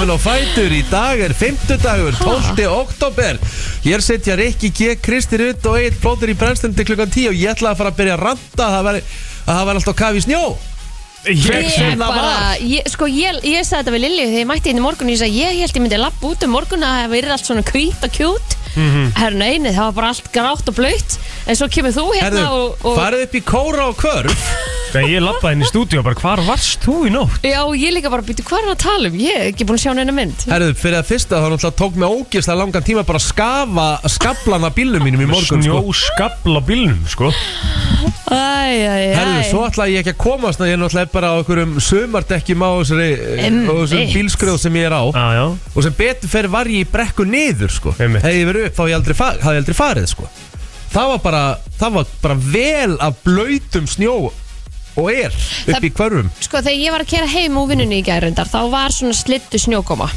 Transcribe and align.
og 0.00 0.06
velkomin 0.06 0.16
á 0.16 0.18
Fætur 0.22 0.72
Í 0.72 0.80
dag 0.88 1.20
er 1.20 1.32
5. 1.36 1.76
dagur, 1.82 2.14
12. 2.16 2.64
oktober 2.72 3.36
Hér 3.84 4.00
setja 4.00 4.36
Rikki 4.36 4.70
G, 4.72 4.94
Kristi 4.96 5.36
Rutt 5.36 5.66
og 5.68 5.76
Eitt 5.76 5.98
Plóter 6.00 6.30
í 6.32 6.36
brennstundi 6.38 6.86
klukkan 6.88 7.10
10 7.10 7.28
Og 7.28 7.36
ég 7.36 7.52
ætla 7.52 7.72
að 7.74 7.80
fara 7.80 7.92
að 7.92 7.98
byrja 7.98 8.16
að 8.16 8.24
ranta 8.24 8.66
að 8.66 8.76
það 8.76 8.86
væri, 8.88 9.02
að 9.44 9.58
það 9.58 9.66
væri 9.68 9.80
alltaf 9.80 9.98
kafi 9.98 10.22
snjó. 10.24 10.42
Ég, 11.28 11.98
bara, 12.00 12.30
ég, 12.64 12.88
sko 12.88 13.10
ég, 13.12 13.42
ég 13.44 13.66
sagði 13.66 13.82
þetta 13.82 13.94
við 13.96 14.04
Lilju 14.06 14.28
þegar 14.30 14.40
ég 14.40 14.48
mætti 14.48 14.72
inn 14.72 14.80
í 14.80 14.84
morgun. 14.86 15.10
Og 15.10 15.12
ég 15.12 15.20
sagði 15.20 15.42
ég 15.42 15.60
held 15.60 15.76
ég 15.76 15.84
myndi 15.84 16.00
lappa 16.00 16.30
út 16.30 16.46
um 16.46 16.54
morgun 16.56 16.86
að 16.86 16.96
það 17.02 17.14
verið 17.16 17.34
allt 17.36 17.50
svona 17.50 17.66
hvít 17.68 18.08
og 18.08 18.16
kjút 18.16 18.59
Mhm. 18.76 19.12
Herru 19.18 19.40
neini, 19.40 19.72
það 19.74 19.86
var 19.88 19.96
bara 20.00 20.12
allt 20.14 20.32
grátt 20.34 20.68
og 20.70 20.76
blöytt 20.78 21.18
En 21.50 21.56
svo 21.58 21.66
kemur 21.72 21.94
þú 21.94 22.04
hérna 22.14 22.26
Herðu, 22.28 22.50
og, 22.50 22.84
og 22.86 22.98
farið 22.98 23.22
upp 23.26 23.32
í 23.34 23.40
kóra 23.48 23.86
og 23.90 23.96
kvörf. 23.98 24.44
Þegar 24.92 25.06
ég 25.12 25.22
lappaði 25.22 25.54
inn 25.54 25.62
í 25.62 25.68
stúdíu 25.68 26.00
bara 26.02 26.18
hvar 26.18 26.40
varst 26.48 26.82
þú 26.82 26.94
í 27.06 27.10
nótt? 27.14 27.44
Já, 27.46 27.60
og 27.62 27.76
ég 27.78 27.92
líka 27.94 28.10
bara 28.10 28.24
býtu 28.26 28.42
hvað 28.42 28.58
er 28.58 28.64
hann 28.66 28.74
að 28.74 28.80
tala 28.82 29.10
um? 29.10 29.18
Ég 29.22 29.36
er 29.38 29.44
ekki 29.52 29.66
búin 29.68 29.78
að 29.78 29.84
sjá 29.84 29.92
neina 29.94 30.14
mynd. 30.14 30.42
Herðu, 30.50 30.72
fyrir 30.80 30.98
að 30.98 31.06
fyrsta 31.12 31.38
þá 31.38 31.46
náttúrulega 31.52 31.78
tók 31.78 31.98
mig 32.02 32.16
ógeðslega 32.16 32.58
langan 32.58 32.86
tíma 32.88 33.04
bara 33.06 33.20
að 33.22 33.26
skafa 33.28 33.86
skablan 34.16 34.66
af 34.66 34.74
bílnum 34.74 35.06
mínum 35.06 35.22
í 35.22 35.28
morgun 35.30 35.62
sko. 35.62 35.78
Snjóskabl 35.78 36.58
á 36.58 36.62
bílnum 36.66 36.98
sko. 37.06 37.30
Æ, 38.30 38.34
æ, 38.34 38.90
æ 38.90 39.14
Herðu, 39.14 39.38
svo 39.50 39.62
ætlaði 39.66 39.94
ég 39.94 40.02
ekki 40.04 40.12
að 40.14 40.20
komast 40.22 40.60
Ég 40.62 40.74
er 40.74 40.78
náttúrulega 40.82 41.10
bara 41.14 41.30
á 41.30 41.38
einhverjum 41.38 41.72
sömardekkjum 41.82 42.62
á 42.62 42.70
þessari, 42.78 43.08
þessum 43.66 44.12
bílskröð 44.14 44.58
sem 44.62 44.78
ég 44.78 44.86
er 44.90 44.94
á. 44.94 45.02
Já, 45.14 45.26
já. 45.38 45.44
Og 45.74 45.86
sem 45.86 45.96
betur 45.98 46.30
fyrir 46.34 46.50
var 46.52 46.70
ég 46.70 46.82
í 46.84 46.90
brekku 46.90 47.26
niður 47.26 47.74
sko. 47.74 47.94
Verið 48.60 48.70
upp 48.70 48.76
þá 48.76 48.82
hafði 48.84 48.92
ég 48.94 49.00
aldrei, 49.00 49.16
fa 49.18 49.30
hafði 49.40 49.56
ég 49.56 49.64
aldrei 49.64 49.78
farið 49.80 50.08
sko. 50.14 50.30
Það 50.90 51.10
var 51.14 51.20
bara 51.26 51.42
Það 51.80 51.92
var 51.96 52.08
bara 52.22 52.34
vel 52.54 52.96
af 53.00 53.20
blöytum 53.24 53.84
snjó 53.88 54.14
Og 54.98 55.06
er 55.12 55.30
upp 55.30 55.68
Það- 55.76 55.84
í 55.86 55.90
hverfum 55.94 56.30
Sko 56.42 56.58
þegar 56.66 56.80
ég 56.82 56.90
var 56.96 57.04
að 57.04 57.12
kera 57.12 57.28
heim 57.30 57.60
úr 57.60 57.68
vinnunni 57.70 58.00
í 58.02 58.06
gærundar 58.08 58.50
Þá 58.50 58.58
var 58.72 58.90
svona 58.96 59.14
slittu 59.14 59.60
snjókoma 59.62 60.08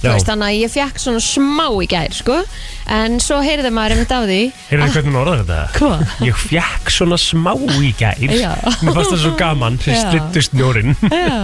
Þú 0.00 0.08
Já. 0.08 0.12
veist, 0.16 0.26
Þannig 0.26 0.48
að 0.48 0.58
ég 0.64 0.70
fekk 0.72 0.98
svona 0.98 1.20
smá 1.20 1.66
í 1.76 1.86
gær 1.92 2.14
sko. 2.16 2.36
En 2.88 3.18
svo 3.20 3.36
heyrði 3.44 3.70
maður 3.70 3.94
einmitt 3.98 4.14
á 4.16 4.20
því 4.24 4.38
Heyrðu 4.70 4.86
hvernig 4.96 5.12
hún 5.12 5.20
orðar 5.20 5.42
þetta? 5.44 5.58
Hvað? 5.76 6.14
Ég 6.26 6.38
fjekk 6.40 6.90
svona 6.96 7.18
smá 7.20 7.52
í 7.84 7.90
gær 8.00 8.16
Já. 8.34 8.50
Mér 8.80 8.96
fannst 8.96 9.12
það 9.14 9.22
svo 9.26 9.32
gaman 9.38 9.78
sem 9.84 9.94
Já. 9.94 10.02
slittu 10.10 10.44
snjórin 10.48 10.96
Já 11.06 11.38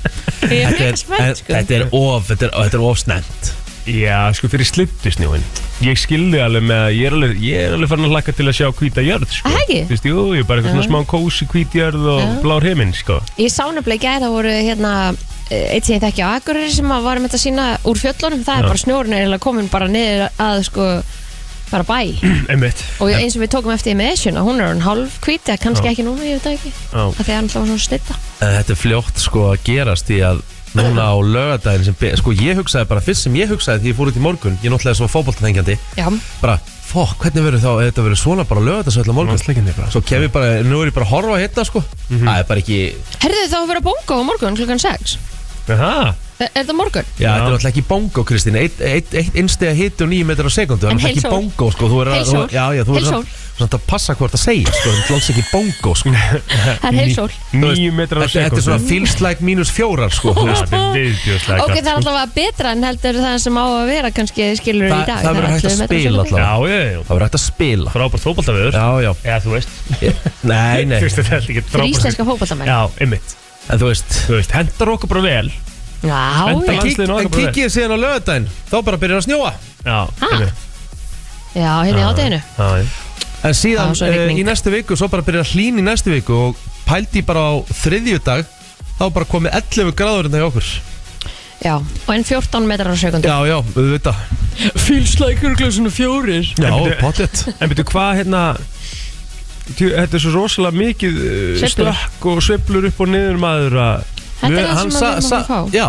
Ég 0.56 0.64
er 0.64 0.72
Þetta 0.72 0.72
mega 0.72 0.88
er, 0.88 1.00
spennt 1.02 1.40
sko 1.42 1.52
þetta 1.58 1.78
er 1.80 1.86
of 1.92 2.28
Þetta 2.30 2.46
er, 2.48 2.56
þetta 2.62 2.78
er 2.80 2.86
of 2.88 2.98
snent 3.02 3.52
Já, 3.86 4.18
sko 4.34 4.48
fyrir 4.50 4.66
slittu 4.66 5.12
snjóin 5.14 5.44
Ég 5.84 5.98
skildi 6.00 6.40
alveg 6.40 6.64
með 6.66 6.80
að 6.86 6.94
ég 6.96 7.06
er 7.06 7.14
alveg, 7.14 7.40
ég 7.44 7.64
er 7.66 7.74
alveg 7.76 7.90
farin 7.90 8.06
að 8.08 8.14
hlakka 8.16 8.32
til 8.34 8.46
að 8.48 8.54
sjá 8.56 8.68
hvíta 8.78 9.02
jörð 9.04 9.34
sko. 9.36 9.50
Ah, 9.50 9.58
ekki? 9.60 9.80
Þú 9.84 9.92
veist, 9.92 10.08
jú, 10.08 10.22
ég 10.32 10.40
er 10.42 10.48
bara 10.48 10.62
eitthvað 10.62 10.78
svona 10.78 10.86
smá 10.88 11.10
kósi 11.10 11.48
hvít 11.52 11.76
jörð 11.76 12.06
og 12.14 12.32
blár 12.42 12.64
heiminn 12.66 12.94
sko. 12.96 13.18
Ég 13.36 13.52
sá 13.52 13.66
nefnilega 13.68 14.00
í 14.00 14.04
gær 14.06 14.24
það 14.24 14.34
voru 14.38 14.54
hérna 14.56 14.94
eh, 15.12 15.76
eitt 15.76 15.86
sem 15.86 15.98
ég 15.98 16.02
þekki 16.06 16.24
á 16.24 16.28
Akureyri 16.32 16.72
sem 16.78 16.96
að 16.96 17.06
var 17.10 17.20
með 17.20 17.36
að 17.36 17.44
sína 17.44 17.68
úr 17.84 18.00
fjöllunum 18.00 18.42
það 18.48 18.62
er 18.62 18.68
bara 18.70 18.82
snjórun 18.86 19.16
er 19.20 19.36
komin 19.44 19.70
bara 19.70 19.90
niður 19.92 20.26
að 20.32 20.64
sko 20.70 20.88
bara 21.70 21.84
bæ 21.86 22.00
og 23.02 23.12
eins 23.12 23.36
og 23.36 23.42
við 23.42 23.52
tókum 23.52 23.74
eftir 23.74 23.96
með 23.98 24.12
Esjuna, 24.14 24.44
hún 24.46 24.60
er 24.62 24.70
hann 24.70 24.84
hálf 24.86 25.20
hvít 25.24 25.50
eða 25.50 25.62
kannski 25.66 25.90
Já. 25.90 25.92
ekki 25.92 26.06
núna, 26.06 26.26
ég 26.26 26.38
veit 26.38 26.46
það 26.46 26.58
ekki 26.58 26.72
Já. 26.72 27.02
að 27.04 27.22
því 27.22 27.26
að 27.26 27.34
hann 27.34 27.48
alltaf 27.48 27.60
var 27.60 27.70
svona 27.72 27.86
snitta 27.86 28.18
Þetta 28.40 28.74
er 28.76 28.80
fljótt 28.80 29.22
sko 29.24 29.48
að 29.50 29.64
gerast 29.66 30.12
í 30.14 30.20
að 30.24 30.44
Núna 30.76 31.06
á 31.08 31.14
lögadaginn 31.16 31.84
sem 31.88 31.96
be- 32.00 32.12
Sko 32.20 32.32
ég 32.36 32.58
hugsaði 32.60 32.88
bara 32.90 33.00
Fyrst 33.04 33.26
sem 33.26 33.36
ég 33.38 33.48
hugsaði 33.52 33.82
því 33.84 33.92
ég 33.92 33.96
fór 33.98 34.10
út 34.12 34.18
í 34.18 34.22
morgun 34.24 34.58
Ég 34.62 34.72
náttúrulega 34.72 34.98
svo 35.00 35.08
fótboltaþengjandi 35.12 35.76
Já, 35.96 36.06
Bara, 36.42 36.58
fokk, 36.90 37.16
hvernig 37.24 37.46
verður 37.46 37.62
þá 37.64 37.70
ef 37.72 37.86
Þetta 37.90 38.04
verður 38.06 38.20
svona 38.22 38.44
bara 38.50 38.64
lögadagsvöld 38.68 39.08
á 39.10 39.14
morgun? 39.16 39.32
Landsleikirnir 39.34 39.76
bara. 39.78 39.90
Svo 39.94 40.02
kem 40.06 40.26
ég 40.26 40.32
bara, 40.34 40.60
nú 40.66 40.82
er 40.82 40.90
ég 40.92 40.96
bara 40.96 41.06
að 41.08 41.12
horfa 41.14 41.40
hérna 41.40 41.64
sko. 41.68 41.82
Það 42.10 42.36
er 42.42 42.46
bara 42.50 42.62
ekki 42.62 42.78
herðu 43.24 43.48
þá 43.52 43.58
að 43.62 43.68
vera 43.72 43.84
bongo 43.88 44.20
á 44.20 44.22
morgun 44.28 44.56
klukkan 44.60 44.82
6 44.84 45.16
Aha, 45.74 46.14
Er, 46.36 46.50
er 46.52 46.66
það 46.68 46.76
morgun? 46.76 47.06
Já, 47.16 47.30
þetta 47.30 47.32
er 47.32 47.42
náttúrulega 47.46 47.70
ekki 47.72 47.82
bongo, 47.88 48.22
Kristín. 48.28 48.56
Eitt, 48.60 48.80
eitt, 48.84 49.14
eitt 49.16 49.36
innstega 49.40 49.72
hiti 49.72 50.04
og 50.04 50.10
nýju 50.10 50.26
metrar 50.28 50.50
á 50.50 50.52
sekundu 50.52 50.84
Það 50.84 50.90
En 50.92 50.98
er 50.98 51.00
náttúrulega 51.00 51.08
heil 51.08 51.16
ekki 51.16 51.24
sól. 51.24 51.32
bongo, 51.32 51.68
sko. 51.72 51.88
Þú 51.88 52.00
er 52.02 52.10
að, 52.12 52.24
þú- 52.28 52.50
Já, 52.52 52.64
já, 52.76 52.82
þú 52.84 52.96
er 53.00 53.04
sól. 53.06 53.12
samt- 53.24 53.44
samt 53.56 53.72
að 53.78 53.84
passa 53.88 54.14
hvort 54.18 54.34
að 54.36 54.42
segja, 54.42 54.68
sko. 54.76 54.90
Það 54.92 55.00
er 55.06 55.14
alls 55.16 55.30
ekki 55.32 55.44
bongo, 55.48 55.94
sko. 55.96 56.12
Það 56.82 56.88
er 56.90 56.98
heilsól. 57.00 57.30
Nýju 57.56 57.92
metrar 57.96 58.20
á 58.20 58.28
Þetta 58.28 58.42
þetta 58.44 58.60
er 58.60 58.66
svona 58.66 58.76
sekundu 58.82 58.90
feels 58.90 59.14
like 59.24 59.40
mínus 59.48 59.70
fjórar, 59.72 60.12
sko 60.12 60.34
þú 60.36 60.44
veist. 60.50 60.66
Þetta 60.68 60.82
er 60.84 60.98
viðbjóðslega 61.00 61.64
Ok, 61.64 61.72
það 61.78 61.88
er 61.88 61.96
alltaf 61.96 62.34
betra 62.36 62.72
en 62.76 62.84
heldur 62.90 63.20
það 63.24 63.38
sem 63.46 63.56
á 63.56 63.64
að 63.64 63.86
vera 63.94 64.10
kannski 64.20 64.50
skilur 64.60 64.84
í 64.84 64.92
Það- 64.92 65.06
dag. 65.08 65.24
það 65.24 65.38
verður 65.40 65.54
hægt 65.56 65.64
að 65.64 65.72
11 65.72 65.80
metrar 65.80 65.96
á 65.96 65.96
spila 65.96 66.20
allavega. 66.20 66.36
Já, 66.36 66.52
já, 66.68 66.84
já. 66.92 67.00
Það 67.00 67.14
verður 67.16 67.26
hægt 67.30 67.38
að 67.40 67.44
spila. 67.48 67.90
Frábært 67.96 68.24
fótboltaveður 68.28 68.72
Já, 68.76 68.88
já. 69.06 69.12
Já, 69.24 69.36
þú 69.40 69.50
veist. 69.56 69.68
Nei, 70.44 70.84
nei. 70.84 71.00
Þú 71.00 71.06
veist, 71.08 71.16
þetta 71.16 71.32
er 71.32 71.40
ekki 71.40 71.56
Fyrir 71.56 71.70
frábært 71.72 71.96
íslenska 71.96 72.28
fótballtamenn 72.28 72.68
Já, 72.68 72.80
einmitt. 73.00 73.36
En 73.72 73.80
þú 73.80 73.88
veist. 73.88 74.10
Þú 74.28 74.36
veist, 74.36 74.52
hendar 74.52 74.92
okkur 74.92 75.08
bara 75.16 75.24
vel 75.24 75.48
Já, 76.06 76.20
Enda 76.52 76.72
já. 76.72 76.80
En, 77.06 77.08
vel. 77.08 77.28
kíkið 77.34 77.72
síðan 77.74 77.94
á 77.94 77.98
lögadaginn 78.04 78.48
Þá 78.70 78.76
bara 78.86 79.00
byrjar 79.02 79.20
að 79.20 79.26
snjóa. 79.26 79.52
Já, 79.86 79.98
einmitt. 80.30 80.64
Já, 81.56 81.72
hérna 81.86 82.00
í 82.00 82.06
ádeginu 82.10 82.40
Já, 82.58 82.68
já. 82.80 82.86
En 83.46 83.54
síðan 83.54 83.92
Já, 83.92 83.98
svo 84.00 84.06
uh, 84.08 84.12
rigning. 84.16 84.40
í 84.42 84.44
næstu 84.48 84.72
viku 84.74 84.96
Svo 84.98 85.08
bara 85.12 85.24
byrjar 85.26 85.44
að 85.46 85.52
hlýn 85.54 85.80
í 85.80 85.84
næstu 85.86 86.12
viku 86.14 86.36
Og 86.50 86.60
pældi 86.88 87.22
bara 87.26 87.44
á 87.48 87.54
þriðjudag 87.84 88.44
Þá 88.96 89.04
bara 89.12 89.28
komið 89.28 89.56
11 89.60 89.92
gráður 89.98 90.30
það 90.32 90.40
hjá 90.40 90.46
okkur. 90.50 90.68
Já, 91.56 91.72
og 91.80 92.10
en 92.12 92.24
14 92.28 92.66
metrar 92.68 92.92
á 92.92 92.96
sekundu 93.00 93.28
Já, 93.28 93.36
já, 93.48 93.56
við 93.76 93.90
veit 93.96 94.08
það 94.08 94.18
Feels 94.86 95.14
like 95.20 95.40
you're 95.44 95.70
svona 95.72 95.92
fjórir. 95.92 96.44
Já, 96.56 96.68
En 96.68 96.80
byrju- 96.84 96.98
pottet 97.00 97.44
En 97.60 97.68
betur 97.72 97.88
hvað 97.92 98.20
hérna 98.22 98.42
tjú, 99.76 99.88
Þetta 99.92 100.16
er 100.18 100.22
svo 100.24 100.32
rosalega 100.36 100.76
mikið 100.80 101.16
uh, 101.16 101.56
Sveiflur. 101.60 101.92
stökk 101.92 102.28
og 102.32 102.42
sveiflur 102.44 102.88
upp 102.90 103.00
og 103.04 103.10
niður 103.12 103.40
maður 103.42 103.78
að 103.84 104.12
Þetta 104.40 104.60
er 104.62 104.68
það 104.68 104.80
sem 104.82 104.96
að 105.00 105.16
við 105.16 105.30
máum 105.30 105.46
fá. 105.48 105.58
Já, 105.76 105.86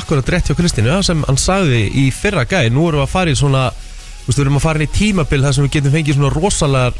akkurat 0.00 0.32
rétt 0.34 0.50
hjá 0.50 0.56
Kristínu 0.58 0.90
Það 0.92 1.06
sem 1.08 1.22
hann 1.28 1.38
sagði 1.40 1.84
í 2.02 2.08
fyrra 2.12 2.44
gæði 2.44 2.72
Nú 2.74 2.88
erum 2.90 3.00
við 3.00 3.06
að 3.06 3.14
fara 3.14 3.32
í 3.32 3.38
svona 3.40 3.62
Þú 3.72 4.26
veist, 4.26 4.36
við 4.38 4.44
erum 4.44 4.58
að 4.60 4.66
fara 4.66 4.78
inn 4.82 4.84
í 4.88 4.92
tímabil 4.98 5.40
þar 5.46 5.54
sem 5.56 5.64
við 5.64 5.72
getum 5.78 5.94
fengið 5.96 6.18
svona 6.18 6.32
rosalegar 6.34 6.98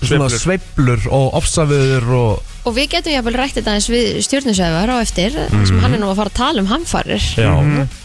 Svona 0.00 0.26
Sveiflur. 0.32 0.40
sveiflur 0.40 1.06
og 1.14 1.34
ofsaviður 1.38 2.08
og 2.18 2.46
Og 2.68 2.74
við 2.76 2.88
getum 2.92 3.14
jáfnvel 3.14 3.36
rætt 3.38 3.54
þetta 3.56 3.74
eins 3.78 3.86
við 3.88 4.08
stjórnusöfar 4.26 4.90
á 4.92 4.96
eftir 5.00 5.32
sem 5.64 5.78
hann 5.80 5.94
er 5.96 6.00
nú 6.02 6.10
að 6.10 6.18
fara 6.18 6.28
að 6.32 6.36
tala 6.36 6.60
um 6.60 6.66
hamfarir. 6.68 7.22
Já, 7.40 7.52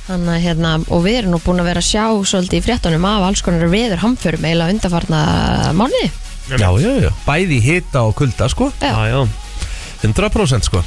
Þannig 0.06 0.32
að 0.32 0.46
hérna, 0.46 0.72
og 0.96 1.02
við 1.04 1.18
erum 1.20 1.34
nú 1.36 1.40
búin 1.44 1.60
að 1.60 1.68
vera 1.74 1.82
að 1.84 1.90
sjá 1.90 2.06
svolítið 2.32 2.62
í 2.62 2.64
fréttunum 2.64 3.08
af 3.10 3.26
alls 3.28 3.44
konar 3.44 3.68
veður 3.74 4.00
hamförum 4.06 4.48
eiginlega 4.48 4.76
undarfarna 4.78 5.20
mánuði. 5.76 6.08
Já, 6.56 6.70
já, 6.86 6.92
já. 7.04 7.12
Bæði 7.28 7.58
í 7.58 7.66
hita 7.68 8.06
og 8.08 8.16
kulda, 8.22 8.48
sko. 8.54 8.70
Já. 8.80 8.94
Já, 8.96 9.12
já. 9.12 9.20
100% 10.06 10.68
sko 10.70 10.84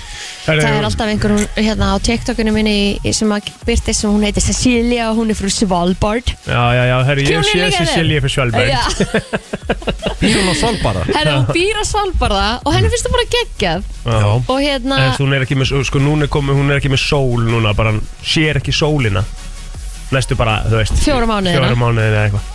Það 0.49 0.79
er 0.79 0.87
alltaf 0.89 1.11
einhver 1.13 1.33
hún, 1.35 1.43
hérna 1.61 1.91
á 1.93 1.97
TikTokinu 2.01 2.53
minni 2.55 2.75
í- 3.05 3.13
sem 3.15 3.29
að 3.37 3.51
byrti 3.69 3.93
sem 3.95 4.11
hún 4.11 4.25
heitir 4.25 4.43
Cecilia 4.45 5.11
og 5.11 5.19
hún 5.21 5.31
er 5.33 5.37
frá 5.37 5.51
Svalbard. 5.53 6.33
Já, 6.49 6.63
já, 6.79 6.85
já, 6.89 6.97
herri, 7.11 7.27
ég 7.29 7.45
sé? 7.45 7.69
Cecilia 7.77 8.23
fyrir 8.25 8.35
Svalbard. 8.35 9.43
Býr 10.23 10.35
hún 10.41 10.49
á 10.51 10.55
Svalbara 10.59 11.03
herra 11.15 11.35
hún 11.39 11.47
býr 11.55 11.77
á 11.79 11.85
Svalbarda 11.87 12.47
og 12.65 12.73
henni 12.75 12.89
finnst 12.91 13.07
það 13.07 13.15
bara 13.15 13.27
geggjað. 13.37 13.85
Já. 14.09 14.25
Og 14.51 14.59
hérna, 14.65 14.97
En 15.05 15.13
hún 15.21 15.37
er 15.37 15.45
ekki 15.47 15.59
með, 15.61 15.75
sko, 15.87 16.01
núna 16.03 16.27
er 16.27 16.33
komið, 16.33 16.59
hún 16.59 16.73
er 16.73 16.81
ekki 16.81 16.91
með 16.91 17.03
sól 17.05 17.45
núna, 17.47 17.75
bara 17.79 17.93
hann 17.93 18.01
sér 18.25 18.59
ekki 18.63 18.73
sólina. 18.75 19.23
Næstu 20.11 20.35
bara, 20.41 20.63
þú 20.67 20.81
veist 20.81 20.97
Fjóra 21.05 21.29
mánuðina. 21.29 21.61
Fjóra 21.61 21.77
mánuðina 21.79 22.09
eða 22.09 22.27
eitthvað. 22.27 22.53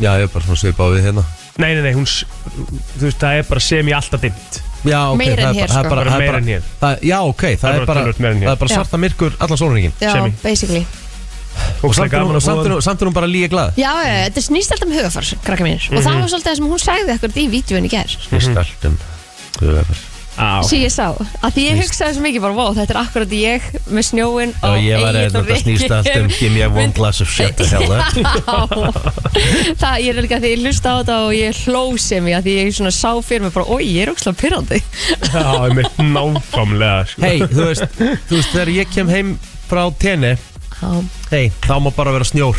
Já, 0.00 0.10
ég 0.22 0.28
er 0.28 0.32
bara 0.32 0.46
svona 0.46 0.60
svipað 0.62 0.94
við 0.96 1.08
hérna 1.10 1.24
Nei, 1.58 1.74
nei, 1.74 1.82
nei, 1.82 1.92
hún, 1.92 2.06
s- 2.08 2.24
þú 2.96 3.04
veist, 3.08 3.18
það 3.20 3.38
er 3.38 3.42
bara 3.48 3.60
sem 3.60 3.86
í 3.86 3.92
alltaf 3.92 4.20
dimmt 4.22 4.62
Já, 4.82 5.00
ok, 5.12 5.18
Meira 5.20 5.42
en 5.42 5.48
það 5.48 5.50
er 5.52 5.54
hér, 5.54 5.68
bara- 5.68 5.72
það 5.72 5.78
er 5.78 5.84
sko. 5.84 5.90
bara- 5.90 5.94
Bara 5.94 6.10
það 6.10 6.14
er 6.14 6.18
meira 6.18 6.32
bara- 6.32 6.42
en 6.42 6.48
hér. 6.48 6.62
það- 6.80 7.02
Já, 7.10 7.18
ok, 7.22 7.42
það 7.42 7.48
er 7.52 7.52
er 7.52 7.60
bara 7.62 7.86
bara 7.86 8.00
töluvert 8.00 8.18
meira 8.20 8.34
en 8.34 8.40
hér. 8.40 8.46
Það 8.48 8.52
er 8.52 8.60
bara 8.62 8.70
Já. 8.72 8.74
svarta 8.76 8.96
myrkur 9.04 9.32
allan 9.38 9.58
sólringin 9.58 9.92
já, 10.00 10.12
semi. 10.12 10.30
basically 10.42 10.86
Og 11.82 11.94
samt 11.94 12.12
er 12.12 12.18
hún- 12.24 12.34
og 12.36 12.42
samt 12.42 12.64
er 12.66 12.70
hún- 12.72 12.82
samt 12.82 13.02
er 13.02 13.06
hún 13.06 13.12
bara 13.12 13.26
líka 13.26 13.48
glað 13.52 13.74
Já, 13.76 13.92
já, 14.02 14.30
þetta 14.30 14.40
snýst 14.48 14.72
alltaf 14.72 14.88
um 14.88 14.94
hugafars, 14.96 15.34
krakka 15.44 15.64
mínir 15.64 15.82
og 15.92 16.02
það 16.02 16.20
var 16.20 16.28
svolítið 16.32 16.48
það 16.50 16.56
sem 16.56 16.66
hún 16.72 16.80
sagði 16.80 17.10
ekkert 17.18 17.36
í 17.36 17.50
vídjóin 17.52 17.84
í 17.84 17.90
gær 17.90 18.08
Snýst 18.08 18.56
allt 18.56 18.84
um 18.86 18.98
Á, 19.62 20.11
sem 20.32 20.80
ég 20.80 20.88
sá, 20.92 21.12
að 21.44 21.50
því 21.54 21.62
ég 21.66 21.80
hugsaði 21.82 22.14
svo 22.16 22.22
mikið 22.24 22.42
bara, 22.46 22.56
wow, 22.56 22.70
þetta 22.76 22.92
er 22.94 23.00
akkurat 23.02 23.32
ég 23.36 23.60
með 23.92 24.04
snjóin 24.08 24.50
Já, 24.56 24.70
ég 24.80 25.02
var 25.02 25.14
eða 25.20 25.42
þetta 25.42 25.56
snýst 25.60 25.92
allt 25.92 26.08
um 26.16 26.28
Give 26.32 26.52
me 26.54 26.60
one 26.72 26.92
glass 26.96 27.20
of 27.20 27.28
shit 27.28 27.60
það, 29.82 29.96
ég 30.00 30.08
er 30.12 30.22
líka 30.24 30.40
því 30.40 30.48
ég 30.54 30.60
hlusta 30.64 30.88
á 30.88 30.94
þetta 31.02 31.16
og 31.26 31.32
ég 31.36 31.50
hló 31.66 31.82
sem 32.00 32.22
ég 32.32 32.38
að 32.38 32.44
því 32.48 32.54
ég 32.58 32.64
svona 32.78 32.94
sá 32.96 33.10
fyrir 33.24 33.42
mig 33.46 33.52
bara, 33.54 33.66
oi, 33.76 33.82
ég 33.92 34.00
er 34.06 34.12
ógslag 34.14 34.36
pyrrandi 34.40 34.78
Já, 34.80 35.44
ég 35.68 35.76
mitt 35.76 35.94
nákvæmlega 36.00 37.04
sko. 37.12 37.18
Hei, 37.26 37.38
þú 37.42 37.62
veist, 37.68 37.84
þú 38.00 38.34
veist, 38.38 38.50
þegar 38.54 38.70
ég 38.78 38.86
kem 38.92 39.08
heim 39.12 39.28
frá 39.68 39.82
tenni 40.00 40.32
Hei, 41.30 41.52
þá 41.62 41.76
má 41.78 41.92
bara 41.94 42.10
vera 42.14 42.26
snjór. 42.26 42.58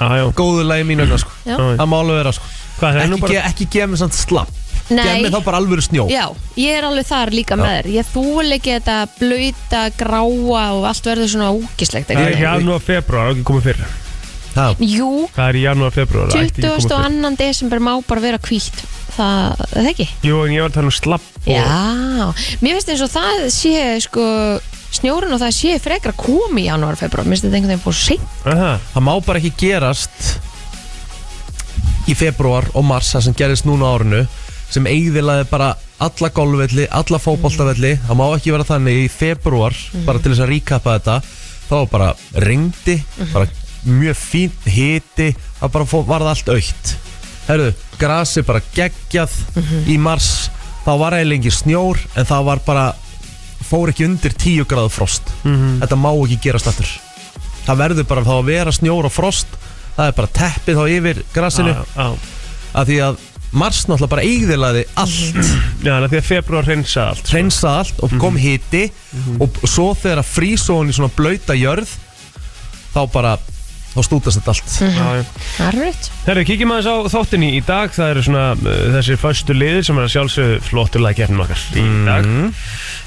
Já, 0.00 0.06
já. 0.18 0.24
Góðu 0.34 0.64
lagi 0.66 0.82
mínu 0.88 1.06
sko. 1.20 1.30
Já. 1.46 1.54
Það 1.78 1.86
má 1.86 1.94
alveg 2.00 2.18
vera, 2.18 2.32
sko. 2.34 2.48
Hvað, 2.80 2.96
það 2.96 3.04
er 3.04 3.12
nú 3.12 3.18
Ekki, 3.18 3.22
bara 3.22 3.36
ge 3.36 3.44
ekki 3.52 3.68
gefa 3.76 3.90
mér 3.92 4.00
samt 4.02 4.18
slapp 4.18 4.61
Nei, 4.90 5.22
mér 5.22 5.30
þá 5.32 5.40
bara 5.46 5.60
alvöru 5.62 5.82
snjó. 5.84 6.04
Já, 6.10 6.26
ég 6.58 6.76
er 6.78 6.84
alveg 6.88 7.06
þar 7.06 7.30
líka 7.32 7.56
með 7.56 7.74
þér. 7.76 7.88
Ég 7.94 8.08
þúl 8.12 8.56
ekki 8.58 8.74
þetta 8.74 8.96
blöyta, 9.18 9.82
gráa 9.96 10.64
og 10.76 10.86
allt 10.90 11.06
verður 11.06 11.30
svona 11.32 11.50
ógislegt 11.54 12.10
Það 12.10 12.18
er 12.22 12.32
veginn. 12.32 12.42
janúar, 12.42 12.82
februar, 12.84 13.30
ekki 13.32 13.46
komið 13.48 13.68
fyrr? 13.70 13.84
Það, 14.52 14.82
Jú, 14.84 15.10
Það 15.32 15.46
er 15.48 15.56
í 15.56 15.62
janúar, 15.64 15.94
februar 15.94 16.28
22. 16.34 17.30
desember 17.40 17.80
má 17.80 17.94
bara 18.04 18.20
vera 18.20 18.38
hvítt. 18.42 18.82
Það, 19.16 19.62
það 19.72 19.88
ekki? 19.92 20.08
Jú, 20.24 20.42
en 20.44 20.52
ég 20.52 20.60
var 20.64 20.70
að 20.72 20.76
tala 20.76 20.88
um 20.90 20.94
slapp 20.96 21.24
og 21.42 21.48
Já, 21.52 22.28
mér 22.64 22.76
finnst 22.78 22.92
eins 22.92 23.02
og 23.04 23.10
það 23.12 23.42
sé 23.52 23.72
sko 24.04 24.26
snjórun 24.92 25.32
og 25.36 25.40
það 25.40 25.52
sé 25.56 25.74
frekar 25.80 26.12
að 26.12 26.20
koma 26.26 26.60
í 26.60 26.66
janúar, 26.68 26.96
februar 27.00 27.24
Mér 27.28 27.36
finnst 27.36 27.46
þetta 27.48 27.58
einhvern 27.60 27.72
veginn 27.72 27.84
fór 27.84 27.96
seint. 27.96 28.38
Aha. 28.48 28.70
Það 28.92 29.06
má 29.08 29.12
bara 29.24 29.40
ekki 29.40 29.52
gerast 29.64 30.32
í 32.10 32.16
februar 32.18 32.66
og 32.74 32.84
mars 32.88 33.12
það 33.14 33.24
sem 33.28 33.36
gerist 33.38 33.68
núna 33.68 33.88
á 33.88 33.90
árinu 33.96 34.22
sem 34.72 34.88
eigðilaði 34.88 35.46
bara 35.50 35.70
alla 36.02 36.30
golfvelli, 36.34 36.88
alla 36.90 37.20
fótboltavelli. 37.22 37.92
Það 38.08 38.18
má 38.18 38.24
ekki 38.34 38.54
vera 38.54 38.66
þannig 38.66 39.04
í 39.04 39.08
februar 39.12 39.76
bara 40.06 40.18
til 40.18 40.32
þess 40.32 40.44
að 40.46 40.52
ríkappa 40.54 40.96
þetta 40.98 41.18
þá 41.68 41.74
var 41.76 41.90
bara 41.92 42.10
ringdi 42.46 42.98
bara 43.32 43.46
mjög 43.86 44.18
fín 44.18 44.52
hiti 44.66 45.30
það 45.60 45.72
bara 45.74 45.88
fó, 45.90 45.96
var 46.06 46.22
það 46.24 46.32
allt 46.34 46.52
aukt 46.56 46.92
herru, 47.48 47.70
grasi 47.98 48.42
bara 48.46 48.62
geggjað 48.74 49.32
í 49.90 49.96
mars, 50.00 50.50
þá 50.84 50.92
var 51.00 51.16
eiginlega 51.16 51.40
engin 51.40 51.56
snjór 51.56 52.02
en 52.18 52.28
það 52.28 52.44
var 52.50 52.62
bara 52.66 52.84
fór 53.66 53.92
ekki 53.92 54.06
undir 54.06 54.34
10 54.36 54.66
gráðu 54.68 54.92
frost. 54.92 55.30
Þetta 55.46 55.96
má 55.96 56.10
ekki 56.12 56.38
gerast 56.44 56.68
aftur. 56.68 56.88
Það 57.64 57.78
verður 57.80 58.08
bara 58.10 58.24
þá 58.26 58.32
að 58.34 58.48
vera 58.50 58.74
snjór 58.74 59.08
og 59.08 59.14
frost. 59.14 59.54
Það 59.96 60.08
er 60.10 60.16
bara 60.18 60.32
teppið 60.38 60.80
þá 60.80 60.84
yfir 60.96 61.20
grasinu. 61.32 61.72
Já, 61.72 61.82
já. 61.96 62.08
að 62.80 62.90
því 62.90 62.98
að 63.06 63.22
mars 63.52 63.82
náttúrulega 63.84 64.12
bara 64.14 64.26
eigðilaði 64.26 64.84
allt. 65.02 65.38
Já, 65.82 65.92
þannig 65.92 66.06
að 66.06 66.12
því 66.14 66.20
að 66.22 66.28
februar 66.30 66.68
reynsa 66.68 67.06
allt 67.10 67.22
sko. 67.26 67.34
hreinsaði 67.36 67.82
allt 67.84 68.02
og 68.06 68.18
kom 68.22 68.40
hiti 68.40 68.84
og 69.42 69.62
svo 69.68 69.92
þegar 69.98 70.22
að 70.22 70.30
frísóðun 70.32 70.92
í 70.92 70.96
svona 70.96 71.12
blauta 71.16 71.56
jörð 71.58 71.96
þá 72.92 73.02
bara 73.12 73.34
þá 73.92 73.98
stútast 74.06 74.38
þetta 74.40 74.52
allt. 74.54 74.74
Já, 74.80 75.08
já. 75.18 75.24
Það 75.58 75.66
er 75.66 75.76
rétt 75.82 76.06
Herru, 76.22 76.42
kíkjum 76.48 76.70
aðeins 76.72 76.88
á 76.88 77.12
þáttinni 77.12 77.48
í 77.58 77.60
dag. 77.66 77.92
Það 77.92 78.12
eru 78.14 78.22
svona 78.24 78.44
uh, 78.56 78.76
þessir 78.94 79.18
föstu 79.20 79.56
liðir 79.56 79.84
sem 79.84 79.98
er 80.00 80.06
að 80.06 80.12
sjálfsögðu 80.14 80.60
flottulega 80.70 81.18
gefnum 81.18 81.42
okkar 81.44 81.64
í 81.76 81.84
dag. 82.06 82.28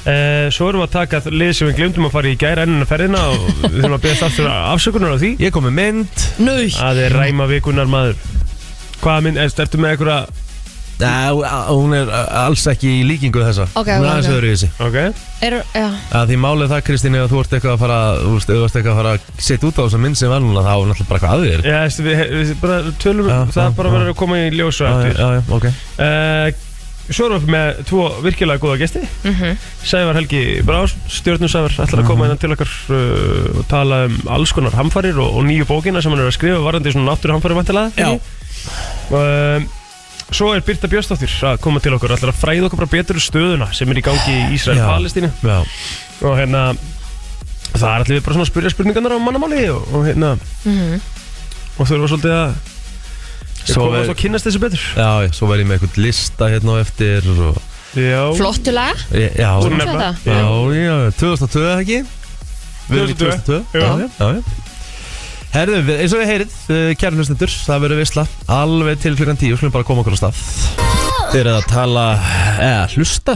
Uh, 0.05 0.45
Svo 0.53 0.67
erum 0.69 0.83
við 0.83 0.85
að 0.85 0.93
taka 0.99 1.21
lið 1.33 1.53
sem 1.57 1.71
við 1.71 1.79
glemdum 1.79 2.05
að 2.05 2.13
fara 2.19 2.29
í 2.29 2.37
gæra 2.37 2.67
ennina 2.67 2.85
ferðina 2.89 3.23
og 3.31 3.47
við 3.63 3.79
þurfum 3.79 3.97
að 3.97 4.03
beðast 4.05 4.27
aftur 4.29 4.51
afsökunar 4.53 5.15
á 5.15 5.21
því. 5.23 5.31
Ég 5.41 5.55
kom 5.55 5.65
með 5.65 5.77
mynd. 5.79 6.25
Nau 6.45 6.59
að 6.85 7.01
þeir 7.01 7.17
ræma 7.17 7.49
vikunar 7.49 7.89
maður 7.89 8.19
Hvaða 9.03 9.21
mynd, 9.27 9.37
ertu 9.45 9.65
ertu 9.65 9.81
með 9.83 9.95
einhverja 9.95 10.25
Nei, 10.95 11.27
hún 11.75 11.91
er 11.91 12.07
alls 12.07 12.61
ekki 12.71 12.87
í 12.87 13.03
líkingu 13.03 13.41
þessa. 13.43 13.65
Ok, 13.75 13.89
hún 13.91 14.05
er 14.05 14.07
ok, 14.07 14.11
aðeins 14.13 14.29
ok. 14.29 14.35
öðru 14.37 14.47
í 14.47 14.51
þessi 14.53 14.69
Ok, 14.85 15.25
Er, 15.43 15.55
já, 15.75 15.87
að 16.15 16.29
því 16.31 16.37
málið 16.39 16.69
það 16.71 16.83
Kristín 16.87 17.17
ef 17.19 17.25
þú 17.33 17.41
ert 17.43 17.55
eitthvað 17.57 17.73
að 17.73 17.81
fara 17.81 17.97
þú 18.21 18.29
veist, 18.37 18.47
ef 18.53 18.55
þú 18.55 18.63
ert 18.69 18.77
eitthvað 18.79 18.93
að 18.93 18.99
fara 19.01 19.11
að 19.17 19.25
setja 19.49 19.67
út 19.67 19.75
á 19.75 19.83
þessa 19.83 19.99
mynd 20.05 20.19
sem 20.21 20.31
var 20.31 20.39
núna 20.45 20.63
þá 20.63 20.71
er 20.71 20.87
náttúrulega 20.93 21.09
bara 21.11 21.21
hvað 21.25 21.35
að 21.35 21.43
þér. 21.49 21.65
Já, 21.67 21.75
veistu, 21.83 22.05
við, 22.07 22.21
við 22.37 22.53
bara 22.63 22.77
tölum 23.03 23.27
Já, 23.27 23.35
Það 23.57 23.67
já, 23.67 23.73
bara 23.81 23.91
já. 23.91 23.95
verður 23.97 24.13
að 24.13 24.19
koma 24.23 24.39
í 24.39 24.47
ljós 24.55 24.79
og 24.79 24.87
já, 24.87 24.93
eftir 24.95 25.19
já, 25.19 25.27
já, 25.35 25.43
ok. 25.59 25.67
Uh, 25.99 26.63
Svo 27.05 27.27
erum 27.27 27.43
við 27.43 27.51
með 27.53 27.79
tvo 27.85 28.03
virkilega 28.25 28.61
góða 28.63 28.79
gesti 28.81 29.01
mhm 29.29 29.57
Sævar 29.85 30.17
Helgi 30.17 30.39
Brás, 30.65 30.95
stjórnum 31.13 31.51
Sævar 31.51 31.75
ætlar 31.83 32.01
að 32.01 32.07
koma 32.09 32.25
innan 32.25 32.39
til 32.41 32.49
okkar 32.55 32.71
uh, 32.89 33.59
og 33.61 33.67
tala 33.69 33.99
um 34.09 34.15
alls 34.33 34.53
konar 34.57 34.73
hamfarir 34.73 35.19
og, 35.21 35.35
og 35.37 35.45
nýju 35.45 35.67
bókina 35.69 36.01
sem 36.01 36.09
hann 36.15 36.23
er 36.23 36.31
að 36.31 36.37
skrifa 36.39 36.63
varandi 36.65 36.91
svona 36.95 37.11
náttúruhamfarir 37.13 37.59
vantilega 37.61 37.93
Já. 37.93 38.09
um, 39.13 39.67
Svo 40.33 40.49
er 40.57 40.63
Birta 40.65 40.89
Björnsdóttir 40.89 41.29
að 41.45 41.59
koma 41.61 41.77
til 41.83 41.93
okkur 41.93 42.15
ætlar 42.15 42.31
að 42.33 42.39
fræða 42.41 42.65
okkur 42.71 42.79
bara 42.81 42.93
betur 42.95 43.19
um 43.19 43.21
stöðuna 43.21 43.67
sem 43.77 43.91
er 43.93 43.99
í 44.01 44.05
gangi 44.07 44.33
í. 44.33 44.55
Ísrael-Palestínu 44.57 45.29
og 46.25 46.39
hérna 46.39 46.63
það 47.75 47.89
er 47.91 47.99
allir 47.99 48.15
við 48.17 48.23
bara 48.25 48.33
svona 48.39 48.47
að 48.47 48.49
spyrja 48.49 48.71
spurningarnar 48.73 49.13
á 49.13 49.19
mannamáli 49.21 49.67
og, 49.69 49.83
og 49.93 50.07
hérna 50.09 50.31
Mhm. 50.65 50.97
og 51.77 51.85
þurfa 51.91 52.09
svolítið 52.09 52.33
að 52.39 52.55
Svo 53.65 53.87
koma 53.87 54.01
er- 54.03 54.09
og 54.13 54.17
kynast 54.19 54.45
þessu 54.47 54.61
betur. 54.61 54.83
Já, 54.97 55.09
svo 55.33 55.47
verð 55.49 55.63
ég 55.63 55.69
með 55.69 55.79
eitthvað 55.79 55.97
lista 56.05 56.49
hérna 56.53 56.75
á 56.75 56.81
eftir 56.85 57.31
og, 57.49 57.57
Já, 57.95 58.21
Flottulega 58.35 58.91
já, 59.15 59.29
já, 59.39 59.49
Þú 59.55 59.65
Svo 59.65 59.69
nefna. 59.71 59.93
þetta. 59.95 60.09
já, 60.27 60.39
já, 60.75 60.95
2002 61.15 61.61
eða 61.63 61.81
ekki? 61.85 61.99
Við 62.89 62.97
erum 62.99 63.09
í 63.09 63.17
2002. 63.21 63.59
2002 63.71 63.79
Já, 63.79 63.87
já, 63.87 64.07
já, 64.19 64.27
já. 64.35 64.41
Herðu, 65.55 65.77
við- 65.87 65.99
eins 66.03 66.13
og 66.13 66.19
við 66.19 66.27
heyrið, 66.33 66.55
kæra 66.99 67.15
hlustendur, 67.15 67.53
það 67.63 67.79
verður 67.85 67.99
visla 68.01 68.25
alveg 68.51 68.99
til 68.99 69.13
klukkan 69.15 69.37
10, 69.39 69.55
skulum 69.55 69.71
bara 69.71 69.87
koma 69.87 70.03
okkur 70.03 70.17
á 70.17 70.19
stað. 70.19 70.41
Þið 71.31 71.39
eruð 71.45 71.55
að 71.61 71.69
tala, 71.71 72.03
eða, 72.59 72.81
hlusta 72.91 73.35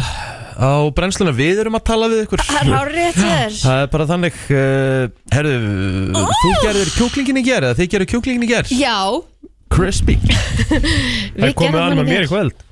á 0.59 0.71
brennsluna, 0.91 1.31
við 1.31 1.61
erum 1.63 1.77
að 1.79 1.85
tala 1.87 2.09
við 2.11 2.25
ykkur. 2.27 2.43
Það 2.43 2.73
er 2.81 2.91
rétt 2.97 3.15
þér. 3.15 3.55
Það 3.63 3.79
er 3.85 3.87
bara 3.95 4.07
þannig, 4.11 4.35
uh, 4.51 5.07
herðu, 5.31 5.55
þú 6.43 6.51
gerðir 6.65 6.91
kjúklingin 6.99 7.39
í 7.39 7.45
ger, 7.47 7.63
eða 7.69 7.79
þið 7.79 7.89
gerðu 7.95 8.09
kjúklingin 8.11 8.43
í 8.43 8.51
ger 8.51 8.67
Já, 8.75 8.97
Crispy. 9.73 10.17
Það 11.37 11.47
er 11.49 11.55
komið 11.57 11.81
alveg 11.85 12.09
mér 12.09 12.27
í 12.27 12.31
kvöld. 12.31 12.65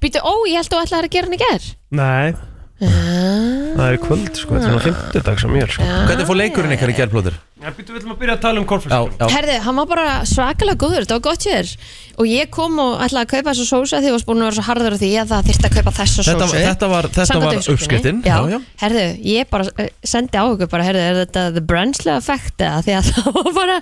Býtu, 0.00 0.22
ó, 0.22 0.34
ég 0.46 0.60
held 0.60 0.70
að 0.70 0.76
þú 0.76 0.84
ætlaði 0.84 1.08
að 1.08 1.12
gera 1.16 1.26
hann 1.26 1.34
í 1.34 1.40
ger 1.40 1.68
Nei, 1.98 2.34
það 2.80 3.86
er 3.86 3.96
í 3.96 4.00
kvöld 4.00 4.28
sko, 4.38 4.54
þetta 4.54 4.60
er 4.60 4.70
svona 4.70 4.82
fimmtudag 4.84 5.40
sem 5.42 5.56
ég 5.58 5.64
er 5.66 5.72
sko. 5.74 5.88
Hvernig 6.08 6.28
fór 6.28 6.38
leikurinn 6.38 6.74
ykkar 6.76 6.92
í 6.92 6.94
gerplóður? 6.96 7.34
Já, 7.60 7.68
býttu, 7.76 7.92
við 7.92 7.98
ætlum 8.00 8.14
að 8.14 8.20
byrja 8.22 8.34
að 8.38 8.44
tala 8.44 8.60
um 8.62 8.66
korflöskur 8.70 9.18
já, 9.20 9.26
Herði, 9.34 9.56
hann 9.66 9.76
var 9.76 9.88
bara 9.90 10.12
svakalega 10.30 10.80
góður, 10.80 11.04
þetta 11.04 11.18
var 11.18 11.24
gott 11.26 11.44
hér 11.50 11.72
Og 12.20 12.30
ég 12.30 12.48
kom 12.54 12.78
og 12.80 13.02
ætlaði 13.04 13.20
að 13.26 13.32
kaupa 13.34 13.52
þessa 13.52 13.66
sósa 13.68 14.00
Því 14.00 14.08
ég 14.08 14.16
var 14.16 14.24
búin 14.30 14.40
að 14.40 14.48
vera 14.48 14.56
svo 14.56 14.64
harður 14.70 14.96
því 15.02 15.10
að 15.20 15.34
það 15.34 15.50
þyrfti 15.50 15.68
að 15.68 15.76
kaupa 15.76 15.92
þessa 15.98 16.24
þetta, 16.24 16.48
sósu. 16.48 16.62
þetta 16.64 16.88
var, 16.94 17.08
þetta 17.10 17.28
Samkvæmt 17.28 17.60
var 17.60 17.74
uppskriftin. 17.74 18.22
Já. 18.24 18.32
já, 18.32 18.54
já. 18.54 18.58
Herðu, 18.80 19.04
ég 19.28 19.52
bara 19.52 19.68
uh, 19.68 19.92
sendi 20.14 20.40
á 20.40 20.44
ykkur 20.46 20.72
bara, 20.72 20.88
herðu, 20.88 21.04
er 21.04 21.20
þetta 21.20 21.44
the 21.58 21.64
Brensli 21.68 22.14
effect 22.16 22.64
eða? 22.64 22.80
Því 22.86 22.96
að 22.96 23.10
það 23.12 23.30
var 23.36 23.52
bara 23.60 23.78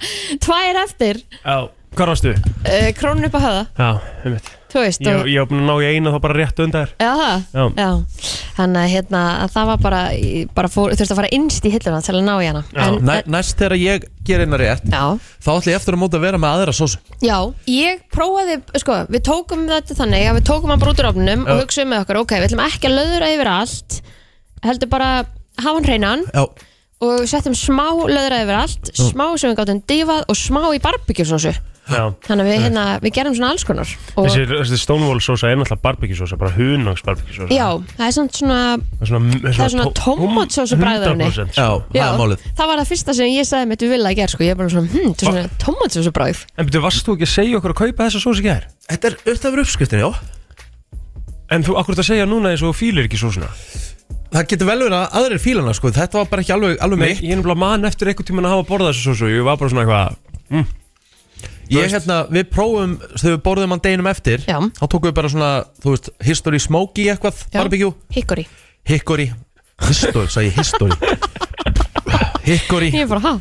tvær 0.49 0.82
eftir. 0.82 1.23
Já, 1.38 1.59
hvað 1.96 2.12
varstu? 2.12 2.32
uh, 2.37 2.88
krónu 2.99 3.29
upp 3.29 3.37
að 3.38 3.44
hafa, 3.49 3.67
Já, 3.79 3.90
um 4.25 4.35
mitt 4.37 4.55
þú 4.69 4.82
veist 4.85 5.00
Ég, 5.00 5.14
og, 5.17 5.29
ég 5.32 5.40
var 5.40 5.49
búin 5.49 5.62
að 5.62 5.69
ná 5.70 5.75
í 5.81 5.87
einu 5.94 6.11
og 6.11 6.17
þá 6.19 6.23
bara 6.26 6.37
rétt 6.37 6.58
undan 6.61 6.82
þér 6.85 6.90
Já, 7.00 7.12
það? 7.55 7.79
Já. 7.79 7.90
Þannig 8.58 8.81
að 8.82 8.90
hérna, 8.93 9.23
að 9.44 9.52
það 9.55 9.69
var 9.70 9.79
bara, 9.87 10.00
ég 10.19 10.50
bara 10.58 10.70
fór, 10.73 10.93
þurfti 10.93 11.14
að 11.14 11.20
fara 11.23 11.31
innst 11.38 11.64
í 11.69 11.73
hilluna 11.73 12.00
til 12.05 12.14
að 12.19 12.25
ná 12.26 12.32
í 12.37 12.49
hana 12.50 12.62
Já. 12.75 12.82
en, 12.85 12.99
Næ, 13.08 13.14
Næst 13.32 13.56
þegar 13.62 13.76
ég 13.81 14.06
ger 14.29 14.44
eina 14.44 14.61
rétt 14.61 14.85
Já, 14.93 15.02
Þá 15.46 15.50
ætla 15.55 15.73
ég 15.73 15.79
eftir 15.81 15.96
að 15.96 16.02
móta 16.02 16.19
að 16.20 16.26
vera 16.26 16.43
með 16.43 16.56
aðra 16.58 16.75
sósu 16.76 17.00
já, 17.25 17.38
ég 17.73 18.02
prófaði, 18.12 18.58
sko, 18.82 18.99
við 19.08 19.25
tókum 19.31 19.64
þetta 19.70 19.96
þannig 20.02 20.26
að 20.29 20.38
við 20.40 20.46
tókum 20.50 20.75
hann 20.75 20.82
bara 20.85 20.93
út 20.93 21.00
úr 21.02 21.11
ofnum 21.14 21.46
og 21.49 21.62
hugsaðum 21.62 21.94
með 21.94 22.05
okkur, 22.05 22.20
ok, 22.26 22.35
við 22.37 22.49
ætlum 22.50 22.64
ekki 22.67 22.90
að 22.90 22.96
löðra 22.99 23.31
yfir 23.38 23.50
allt, 23.55 23.99
heldur 24.69 24.93
bara 24.93 25.08
hafa 25.62 25.75
hann 25.79 25.88
hreinan 25.88 26.26
Já, 26.35 26.44
og 26.99 27.14
við 27.23 27.26
settum 27.32 27.56
smá 27.56 27.87
löðra 28.11 28.43
yfir 28.44 28.59
allt, 28.59 28.92
smá 28.99 29.25
sem 29.38 29.52
við 29.52 29.59
gáttum 29.62 29.83
divað 29.88 30.25
og 30.28 30.38
smá 30.38 30.61
í 30.75 30.80
barbecue-sósu. 30.83 31.54
Já 31.88 32.02
Þannig 32.26 32.45
að 32.45 32.49
við, 32.49 32.59
hérna, 32.66 32.83
við 33.00 33.12
gerum 33.16 33.35
svona 33.38 33.50
alls 33.54 33.64
konar. 33.64 33.92
Og, 34.12 34.26
Þessi, 34.26 34.42
þessi 34.50 34.78
Stonewall 34.83 35.23
sósa 35.25 35.49
er 35.49 35.57
náttúrulega 35.57 35.85
barbecue 35.87 36.18
sósa 36.18 36.37
bara 36.40 36.52
hunangs 36.52 37.00
barbecue 37.07 37.33
sósa 37.33 37.49
já, 37.54 37.68
það 37.97 38.04
er 38.09 38.14
svona, 38.16 38.33
svona 38.38 38.59
Það 38.76 39.04
er 39.04 39.09
svona, 39.09 39.30
er 39.38 40.99
af 40.99 41.07
henni. 41.09 41.28
100% 41.33 41.57
já, 41.57 41.68
sko. 41.68 41.97
það 41.97 42.04
er 42.04 42.21
málið 42.21 42.45
það 42.61 42.71
var 42.73 42.83
það 42.83 42.90
fyrsta 42.92 43.16
sem 43.18 43.33
ég 43.33 43.49
sagði 43.49 43.71
mitt 43.73 43.85
við 43.87 43.95
vilja 43.95 44.12
að 44.12 44.18
gera, 44.21 44.33
sko. 44.35 44.45
Ég 44.45 44.52
er 44.52 44.61
bara 44.61 44.73
svona, 44.75 44.92
hm, 44.92 45.14
þetta 45.14 45.25
er 45.25 45.33
svona 45.33 45.61
tómatsósu 45.64 46.12
bragð. 46.18 46.45
En 46.59 46.68
betur, 46.68 46.85
varst 46.85 47.09
þú 47.09 47.16
ekki 47.16 47.28
að 47.28 47.33
segja 47.38 47.61
okkur 47.62 47.75
að 47.75 47.80
kaupa 47.83 48.09
þessa 48.09 48.21
sósa 48.25 48.42
ekki 48.42 48.52
þær? 48.52 48.66
Þetta 48.88 49.09
er 49.09 49.16
þetta 49.25 49.49
er 49.54 49.62
uppskriftin, 49.64 50.04
já 50.04 50.11
En 51.49 51.64
þú 51.64 51.78
akkur 51.80 51.97
að 51.97 52.04
segja 52.11 52.26
núna 52.28 52.50
eins 52.52 52.61
og 52.61 52.75
þú 52.75 52.78
fílir 52.83 53.09
ekki 53.09 53.16
sósuna 53.21 53.49
Það 54.28 54.49
getur 54.50 54.68
vel 54.68 54.80
verið 54.83 54.99
að 54.99 55.14
aðrir 55.16 55.40
fílana, 55.40 55.73
sko 55.73 55.88
Þetta 55.97 56.18
var 56.21 56.26
bara 56.28 56.42
ekki 56.45 56.52
alveg, 56.52 56.75
alveg 56.85 57.00
Nei, 57.00 57.07
mitt 57.09 57.23
ég 57.25 57.33
er 57.33 57.38
nefnilega 57.40 57.62
mann 57.62 57.88
eftir 57.88 58.11
einhvern 58.11 58.28
tímann 58.28 58.49
að 58.49 58.52
hafa 58.59 58.66
borðað 58.68 58.90
þessu 58.92 59.14
sósu 59.14 59.30
Ég 59.33 59.47
var 59.47 59.57
bara 59.57 59.73
svona 59.73 59.87
eitthvað 59.87 60.66
Ég, 61.69 61.83
veist- 61.85 61.95
hérna, 61.99 62.19
við 62.33 62.47
prófum, 62.53 62.95
þegar 63.19 63.35
við 63.37 63.43
borðum 63.45 63.75
hann 63.75 63.83
deginum 63.85 64.07
eftir 64.11 64.45
Já. 64.49 64.59
Þá 64.79 64.85
tókum 64.87 65.09
við 65.11 65.17
bara 65.19 65.29
svona, 65.33 65.51
þú 65.83 65.95
veist, 65.95 66.09
history 66.25 66.59
smoky 66.65 67.09
eitthvað 67.13 67.43
Já. 67.53 67.59
Barbecue, 67.61 67.93
Hickory. 68.17 68.47
hickory 68.89 69.29
History, 69.89 70.27
sagði 70.33 70.49
ég 70.49 70.57
history 70.59 70.97
Hickory, 72.49 72.89
Ég 72.95 73.05
er 73.05 73.11
bara, 73.11 73.21
ha? 73.21 73.39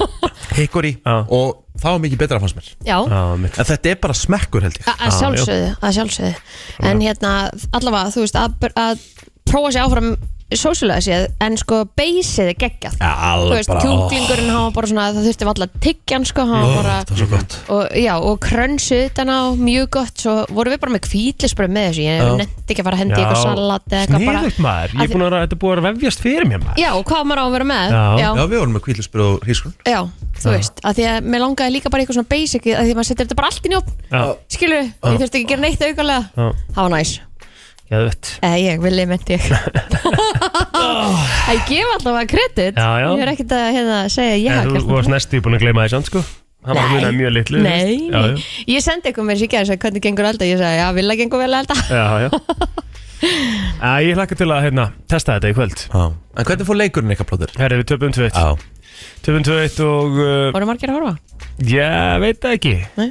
hickory 0.58 0.92
Já. 1.00 1.14
Og 1.32 1.62
það 1.80 1.94
var 1.94 2.00
mikið 2.04 2.20
betra 2.20 2.40
fannst 2.42 2.58
mér 2.58 2.68
Já. 2.84 2.98
Já, 3.08 3.20
mitt 3.40 3.56
En 3.62 3.68
þetta 3.70 3.92
er 3.94 4.00
bara 4.02 4.16
smekkur 4.18 4.66
held 4.66 4.76
ég 4.80 4.90
A- 4.90 4.96
Að 5.06 5.16
sjálfsögðu, 5.20 5.70
að 5.80 5.96
sjálfsögðu 5.96 6.90
En 6.90 7.00
hérna, 7.04 7.32
allavega, 7.78 8.12
þú 8.14 8.24
veist, 8.26 8.36
að, 8.40 8.68
að 8.76 9.06
prófa 9.50 9.72
sér 9.76 9.86
áfram 9.88 10.14
sósulega 10.50 10.98
séð, 10.98 11.24
en 11.46 11.54
sko 11.60 11.76
beysið 11.94 12.48
er 12.50 12.56
geggjað. 12.58 12.94
Já, 12.98 13.10
Þú 13.14 13.26
alveg 13.30 13.52
veist, 13.54 13.68
bara 13.70 13.82
kjúklingurinn 13.84 14.48
hann 14.50 14.64
var 14.64 14.72
bara 14.74 14.88
svona, 14.90 15.04
það 15.14 15.26
þurfti 15.28 15.46
valla 15.46 15.66
tyggjan 15.84 16.24
sko, 16.26 16.46
hann 16.48 16.64
var 16.64 16.72
bara 16.80 16.94
Það 17.06 17.12
var 17.12 17.20
svo 17.20 17.28
gott. 17.30 17.54
Og, 17.70 17.84
já, 18.02 18.10
og 18.18 18.40
krönsuð 18.42 19.02
utan 19.12 19.30
á 19.30 19.38
mjög 19.54 19.86
gott 19.94 20.24
svo 20.24 20.34
vorum 20.50 20.74
við 20.74 20.80
bara 20.82 20.94
með 20.96 21.04
kvítlisbröð 21.06 21.70
með 21.76 21.86
þessu 21.86 22.02
ég 22.08 22.18
Já. 22.18 22.32
nefndi 22.40 22.74
ekki 22.74 22.82
að 22.82 22.88
fara 22.90 22.98
að 22.98 23.02
hendi 23.04 23.14
í 23.14 23.22
eitthvað 23.22 23.44
salat 23.46 23.86
eða 23.94 24.00
eitthvað 24.02 24.26
bara 24.26 24.42
Sniðugt 24.42 24.60
maður, 24.66 24.90
ég 24.90 25.06
er 25.06 25.14
búin 25.14 25.22
að 25.22 25.30
vera, 25.30 25.44
þetta 25.46 25.54
er 25.54 25.62
búin 25.62 25.78
að 25.84 25.86
vefjast 25.86 26.26
fyrir 26.26 26.50
mér 26.50 26.64
maður. 26.66 26.82
Já, 26.82 26.90
og 26.98 27.06
hvað 27.06 27.24
maður 27.30 27.38
á 27.40 27.46
að 27.46 27.54
vera 27.54 27.70
með? 27.70 27.94
Já. 27.94 28.02
já, 28.18 28.28
Já, 28.40 28.44
við 28.50 28.58
vorum 28.58 28.74
með 28.74 28.84
kvíðlisbröð 28.90 29.30
og 29.30 29.46
hrísgrun 29.46 29.74
já, 29.86 30.00
þú 30.42 30.50
veist 30.58 30.82
að 30.82 30.98
því 30.98 31.08
að 31.14 31.30
mér 31.30 31.44
langaði 31.46 31.76
líka 31.78 31.94
bara 31.94 32.02
eitthvað 32.02 32.18
svona 32.18 32.32
basic 32.34 32.66
að 32.66 32.82
því 32.82 32.90
að 32.90 32.98
maður 32.98 33.10
setur 33.14 33.26
þetta 33.30 33.38
bara 33.38 33.50
allt 33.54 33.70
í 33.70 33.70
njótt 33.70 33.90
Já, 34.10 34.22
skilur, 34.50 34.82
ég 34.90 35.20
þurfti 35.22 35.38
ekki 35.38 35.46
að 35.46 35.50
gera 35.54 35.62
neitt 35.68 35.84
aukalega. 35.86 36.22
Já, 36.34 36.46
það 36.74 36.82
var 36.88 36.94
næs, 36.98 37.12
geðvett 37.90 38.30
eða 38.46 38.58
ég, 38.62 38.80
villi 38.84 39.04
menti 39.10 39.36
ég 39.36 39.48
ég 41.54 41.64
gef 41.68 41.88
alltaf 41.96 42.14
að 42.20 42.28
kredit 42.30 42.78
Já, 42.78 42.90
já. 43.02 43.08
ég 43.16 43.24
er 43.24 43.32
ekkert 43.34 43.54
að 43.56 43.66
hérna, 43.76 43.98
segja 44.12 44.36
að 44.36 44.44
ég 44.44 44.54
En 44.60 44.68
þú 44.70 44.76
gert 44.78 44.90
varst 44.94 45.12
næstu 45.14 45.40
búin 45.44 45.56
að 45.58 45.64
gleyma 45.66 45.86
því 45.86 45.92
samt 45.96 46.10
sko 46.10 46.22
Það 46.60 46.76
var 46.76 46.90
mjög 46.92 47.14
mjög 47.16 47.30
litlu 47.32 47.56
þú 47.56 47.64
Nei, 47.64 47.94
veist. 48.10 48.10
Já, 48.12 48.72
ég 48.74 48.82
sendi 48.84 49.08
eitthvað 49.08 49.26
með 49.30 49.38
sér 49.40 49.46
í 49.46 49.50
gerð 49.54 49.70
hvernig 49.80 50.02
gengur 50.04 50.26
að 50.28 50.34
elda, 50.34 50.48
ég 50.50 50.58
sagði, 50.60 50.80
já, 50.82 50.88
vilja 50.98 51.16
gengur 51.22 51.40
vel 51.40 51.54
að 51.56 51.62
elda 51.62 51.76
já, 51.88 52.04
já, 52.04 52.26
já. 52.26 52.30
Æ, 53.20 53.88
Ég 54.06 54.16
hlakka 54.16 54.36
til 54.40 54.48
að 54.48 54.62
hérna, 54.66 54.84
testa 55.08 55.34
þetta 55.38 55.50
í 55.50 55.56
kvöld 55.56 55.78
Já. 55.88 56.02
En 56.40 56.46
hvernig 56.48 56.68
fór 56.68 56.78
leikurinn 56.80 57.12
eitthvað 57.14 57.30
plóður? 57.32 57.56
Herri, 57.60 57.80
við 57.80 57.88
töpum 57.94 58.12
2-1 58.16 58.36
Já, 58.36 58.46
Töpum 59.24 59.44
2-1 59.48 59.80
og 59.88 60.20
uh, 60.20 60.52
Voru 60.56 60.68
margir 60.68 60.92
að 60.92 61.00
horfa? 61.00 61.16
ég 61.68 62.20
veit 62.22 62.38
það 62.40 62.54
ekki 62.56 62.74
Nei. 62.96 63.08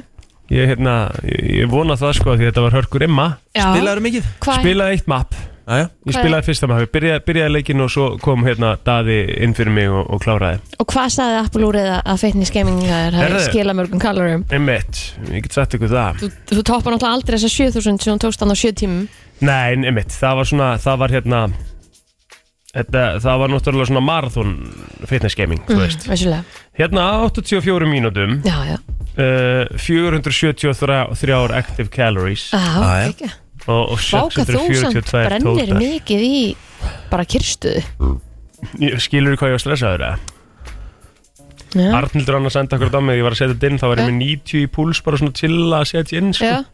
Ég, 0.50 0.66
hérna, 0.72 0.94
ég, 1.30 1.68
vona 1.70 1.94
það 1.94 2.16
sko 2.18 2.34
því 2.34 2.48
þetta 2.48 2.62
var 2.64 2.74
hörkur 2.74 3.04
imma. 3.06 3.28
Já. 3.54 3.68
spilaður 3.70 4.02
mikið? 4.08 4.24
Hvað- 4.42 4.60
Spilaði 4.64 4.96
eitt 4.98 5.06
mapp. 5.10 5.34
Jæja. 5.70 5.84
Ég 5.86 6.10
Hvað- 6.10 6.16
spilaði 6.24 6.46
fyrsta 6.48 6.66
mapp, 6.66 6.80
ég 6.82 6.90
byrjaði, 6.90 7.20
byrjaði 7.28 7.52
leikin 7.54 7.80
og 7.84 7.90
svo 7.94 8.06
kom 8.18 8.42
hérna 8.42 8.72
Daði 8.82 9.18
inn 9.44 9.54
fyrir 9.54 9.70
mig 9.70 9.86
og, 9.88 10.10
og 10.10 10.20
kláraði. 10.24 10.58
Og 10.82 10.86
hvað 10.90 11.12
sagði 11.14 11.38
Apple 11.44 11.68
úrið 11.68 11.90
að 12.02 12.18
fitness 12.18 12.50
gaming 12.50 12.82
er 12.82 13.12
Herðu. 13.14 13.38
að 13.38 13.46
skila 13.52 13.76
mörgum 13.78 14.00
kalorum? 14.02 14.44
Einmitt, 14.50 15.14
ég 15.30 15.42
get 15.46 15.52
sagt 15.54 15.74
ykkur 15.78 15.92
það. 15.94 16.18
Þú, 16.24 16.30
þú 16.50 16.62
toppar 16.66 16.96
náttúrulega 16.96 17.14
aldrei 17.14 17.38
þessa 17.38 17.52
7000 17.54 18.02
sem 18.02 18.18
þú 18.18 18.24
tókst 18.26 18.40
hann 18.42 18.50
á 18.50 18.58
7 18.58 18.72
tímum. 18.82 19.08
Nei, 19.40 19.76
einmitt, 19.86 20.10
það 20.10 20.34
var 20.40 20.44
svona, 20.50 20.70
það 20.82 20.98
var 20.98 21.08
hérna 21.14 21.44
Þetta, 22.70 23.04
það 23.18 23.38
var 23.42 23.50
náttúrulega 23.50 23.88
svona 23.90 24.04
marathon 24.06 24.50
fitness 25.10 25.34
gaming, 25.34 25.62
þú 25.66 25.80
veist. 25.80 26.04
Vissulega. 26.06 26.44
Hérna 26.78 27.06
84 27.26 27.88
mínútum. 27.90 28.36
Já, 28.46 28.56
já. 28.68 28.76
Uh, 29.18 29.66
473 29.74 31.56
active 31.58 31.90
calories. 31.90 32.50
Já, 32.54 32.60
já. 32.78 33.08
ekki 33.10 33.30
og, 33.68 33.94
og 33.94 34.00
Váka 34.00 34.44
þú 34.48 34.58
samt 34.58 34.96
642 34.96 35.28
brennir 35.28 35.46
total 35.46 35.80
mikið 35.80 36.24
í 36.26 36.42
bara 37.10 37.26
kyrstuðu 37.28 37.82
Ég- 38.80 39.00
Skilur 39.00 39.34
þú 39.34 39.40
hvað 39.40 39.50
ég 39.50 39.56
var 39.56 39.64
stressaður 39.64 40.04
eða? 40.06 40.36
Já, 41.70 41.86
Arnildur 41.94 42.34
hann 42.34 42.48
að 42.48 42.54
senda 42.56 42.76
okkur 42.76 42.90
á 42.98 43.00
mig, 43.00 43.20
ég 43.20 43.24
var 43.24 43.36
að 43.36 43.40
setja 43.40 43.54
þetta 43.54 43.68
inn 43.70 43.78
þá 43.78 43.86
var 43.86 44.00
ég 44.00 44.08
með 44.10 44.16
90 44.24 44.58
í 44.58 44.70
púls 44.74 45.00
bara 45.06 45.20
svona 45.20 45.36
til 45.38 45.52
að 45.70 45.84
setja 45.92 46.18
inn 46.18 46.32
sko. 46.34 46.48
já. 46.50 46.64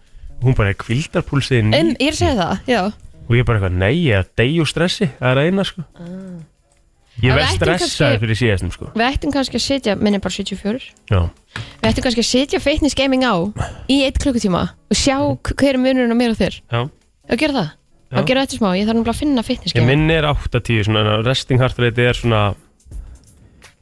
hún 0.41 0.57
bara 0.57 0.73
er 0.73 0.79
kvildarpúlsið 0.81 1.59
En 1.61 1.71
90 1.75 2.00
ég 2.00 2.09
er 2.09 2.15
að 2.15 2.21
segja 2.23 2.37
það, 2.41 2.55
já 2.71 2.81
og 3.28 3.33
ég 3.37 3.45
bara 3.47 3.59
eitthvað, 3.61 3.78
nei, 3.80 3.95
ég 4.06 4.18
er 4.21 4.26
deg 4.38 4.61
og 4.62 4.68
stressi 4.71 5.09
það 5.18 5.30
er 5.33 5.40
að 5.42 5.49
eina 5.50 5.64
sko. 5.66 5.83
Ég 7.16 7.30
Já, 7.30 7.33
við 7.33 7.38
verð 7.38 7.47
ættum 7.47 7.56
stressaður 7.56 8.11
kannski- 8.12 8.21
fyrir 8.21 8.37
síðastum 8.37 8.73
sko. 8.75 8.87
Við 8.92 9.06
ættum 9.09 9.33
kannski 9.33 9.56
að 9.56 9.64
setja, 9.64 9.95
minni 9.97 10.18
bara 10.21 10.35
74 10.37 10.83
Já, 11.11 11.21
Við 11.80 11.88
ættum 11.88 12.04
kannski 12.04 12.21
að 12.21 12.28
setja 12.28 12.61
fitness 12.61 12.95
gaming 12.95 13.25
á 13.25 13.35
í 13.88 14.02
eitt 14.04 14.18
klukkutíma 14.21 14.62
og 14.90 14.97
sjá 15.00 15.16
k- 15.42 15.54
hver 15.56 15.75
er 15.75 15.80
munurinn 15.80 16.12
á 16.12 16.16
mér 16.18 16.35
og 16.35 16.37
þér. 16.37 16.61
Já. 16.71 16.83
Og 17.30 17.38
gera 17.40 17.52
það, 17.56 17.71
Já. 18.12 18.18
og 18.21 18.26
gera 18.28 18.42
þetta 18.45 18.59
smá 18.61 18.68
ég 18.76 18.85
þarf 18.87 18.97
náttúrulega 19.00 19.14
að 19.16 19.23
finna 19.23 19.42
fitness 19.42 19.73
Ég 19.73 19.80
gaming. 19.80 20.06
minn 20.06 20.11
er 20.11 20.25
8-10, 20.28 20.85
svona 20.85 21.25
resting 21.25 21.59
heart 21.59 21.78
rate 21.78 21.99
er 22.04 22.12
svona 22.12 22.54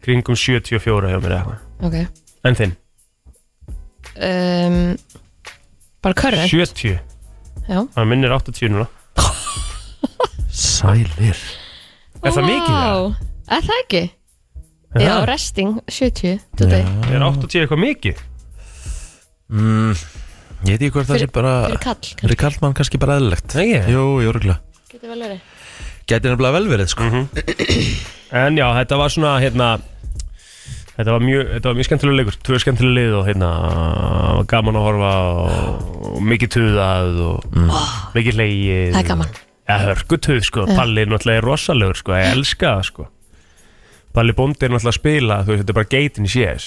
kringum 0.05 0.37
74 0.39 1.11
hjá 1.11 1.19
mér 1.19 1.35
eða 1.35 1.43
eitthvað. 1.43 1.59
Ok. 1.83 2.09
En 2.45 2.55
þinn? 2.55 2.77
um, 4.17 4.97
Bara 6.05 6.15
current. 6.15 6.51
70 6.51 7.01
Já. 7.69 7.81
Það 7.97 8.07
minn 8.11 8.25
er 8.25 8.31
80 8.37 8.69
núna 8.71 8.87
Sælir 10.85 11.41
Er 12.25 12.33
það 12.35 12.45
mikið 12.49 12.75
það? 12.75 13.07
Er 13.55 13.65
það 13.69 13.79
ekki? 13.85 14.03
Er 14.95 15.03
Já, 15.05 15.15
resting 15.27 15.71
70 15.91 16.35
today. 16.61 16.85
Er 17.11 17.25
80 17.27 17.65
eitthvað 17.65 17.81
mikið? 17.83 18.21
mm, 19.55 19.97
Ég 20.65 20.77
veit 20.77 20.85
ekki 20.87 20.93
hvort 20.95 21.09
það 21.09 21.19
sé 21.19 21.25
Fyrir- 21.27 21.33
bara 21.35 21.55
Fyrir 21.67 21.81
kall 21.83 21.97
kannski. 22.01 22.21
Fyrir 22.25 22.39
kallmann 22.41 22.77
kannski 22.79 23.01
bara 23.03 23.17
eðlilegt 23.21 23.57
Nei, 23.59 23.67
ég 23.75 23.89
Jú, 23.93 24.05
jú, 24.25 24.31
röglega 24.37 24.61
Getur 24.93 25.11
vel 25.13 25.25
verið 25.25 25.41
Gæti 26.09 26.29
nefnilega 26.31 26.55
vel 26.59 26.69
verið, 26.69 26.89
sko 26.93 27.09
En 28.45 28.57
já, 28.61 28.67
þetta 28.81 28.97
var 29.01 29.13
svona 29.13 29.35
hérna 29.43 29.69
Þetta 30.95 31.11
var 31.11 31.25
mjög, 31.27 31.49
þetta 31.57 31.67
var 31.71 31.75
mjög 31.81 31.89
skemmtilega 31.89 32.19
leikur 32.21 32.37
Tvö 32.47 32.61
skemmtilega 32.63 32.95
lið 33.01 33.17
og 33.19 33.25
hérna 33.29 33.49
var 34.39 34.45
Gaman 34.53 34.79
að 34.79 34.87
horfa 34.89 35.13
og, 35.33 35.89
og 36.15 36.21
mikið 36.33 36.53
tuðað 36.55 37.19
og 37.25 37.49
mikið 38.15 38.39
leigið 38.41 38.93
Það 38.95 39.01
er 39.03 39.09
gaman. 39.11 39.35
Ja, 39.69 39.79
hörgu 39.81 40.19
tuð 40.21 40.43
sko, 40.45 40.67
Palli 40.77 41.01
er 41.05 41.09
náttúrulega 41.09 41.41
rosalegur 41.47 41.97
sko, 41.97 42.13
ég 42.21 42.35
elska 42.37 42.75
það 42.77 42.83
sko. 42.91 43.07
Palli 44.15 44.35
Bóndi 44.37 44.67
er 44.67 44.75
náttúrulega 44.75 44.93
að 44.93 44.99
spila 45.01 45.39
Þú 45.43 45.51
veist, 45.55 45.63
þetta 45.65 45.73
er 45.73 45.79
bara 45.81 45.91
geitin 45.95 46.29
í 46.29 46.31
CS 46.35 46.67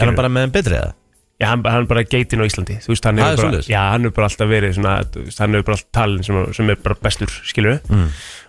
Er 0.00 0.06
hann 0.08 0.16
bara 0.18 0.30
með 0.32 0.46
en 0.48 0.54
betri 0.56 0.78
eða? 0.78 0.94
Já, 1.42 1.46
hann, 1.50 1.62
hann 1.66 1.82
er 1.84 1.88
bara 1.90 2.02
geitin 2.06 2.38
á 2.38 2.46
Íslandi. 2.46 2.76
Þú 2.84 2.92
veist, 2.92 3.06
hann 3.08 3.18
er 3.18 3.36
bara, 3.36 3.60
já, 3.66 3.80
hann 3.90 4.04
hefur 4.06 4.14
bara 4.14 4.26
alltaf 4.30 4.48
verið 4.52 4.74
svona, 4.76 4.92
þú 5.10 5.22
veist, 5.26 5.40
hann 5.42 5.56
hefur 5.56 5.64
bara 5.66 5.76
alltaf 5.76 5.90
talin 5.98 6.22
sem, 6.22 6.36
sem 6.54 6.70
er 6.70 6.76
bara 6.84 6.96
bestur, 7.02 7.32
skilur 7.50 7.80
Mm. 7.90 8.04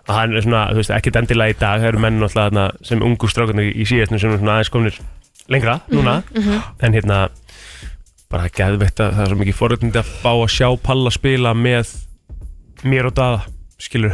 og 0.07 0.11
hann 0.13 0.35
er 0.37 0.45
svona, 0.45 0.61
þú 0.69 0.77
veist, 0.81 0.91
ekkert 0.93 1.17
endilega 1.23 1.55
í 1.55 1.57
dag. 1.57 1.81
Það 1.81 1.87
eru 1.89 2.01
menn 2.03 2.19
náttúrulega 2.21 2.51
þarna 2.51 2.65
sem 2.85 3.01
ungu 3.07 3.29
strákarnir 3.33 3.71
í 3.73 3.87
síðastinu 3.89 4.19
sem 4.21 4.29
eru 4.29 4.39
svona 4.43 4.53
aðeins 4.59 4.71
komnir 4.75 4.99
lengra 5.49 5.75
núna, 5.89 6.15
en 6.85 6.93
hérna 6.93 7.17
bara 8.29 8.49
geðveitt 8.49 9.01
að 9.01 9.11
það 9.17 9.25
er 9.25 9.33
svo 9.33 9.41
mikið 9.41 9.57
forréttindi 9.63 10.01
að 10.03 10.13
fá 10.21 10.31
að 10.35 10.53
sjá 10.53 10.69
Palla 10.85 11.11
spila 11.17 11.53
með 11.57 11.95
mér 12.89 13.09
og 13.09 13.15
Daða 13.17 13.41
skilur 13.81 14.13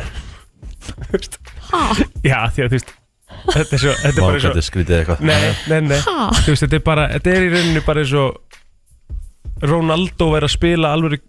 já, 2.26 2.40
því 2.54 2.64
að 2.64 2.70
þú 2.70 2.76
veist 2.78 2.94
þetta 3.54 3.76
er 3.76 3.82
svo, 3.84 3.94
þetta 4.02 4.10
er 4.10 4.18
bara 4.20 4.40
svo 4.40 4.50
þetta 4.50 4.62
er 4.62 4.66
skrítið 4.68 4.96
eitthvað. 5.00 5.22
Nei, 5.30 5.52
nei, 5.70 5.82
nei? 5.92 6.00
Þú 6.00 6.54
veist, 6.54 6.64
þetta 6.66 6.80
er 6.80 6.86
bara, 6.86 7.06
þetta 7.16 7.34
er 7.36 7.46
í 7.46 7.52
rauninni 7.54 7.84
bara 7.86 8.04
eins 8.04 8.16
og 8.18 9.68
Ronaldo 9.70 10.32
er 10.38 10.48
að 10.48 10.54
spila 10.56 10.94
alveg 10.96 11.24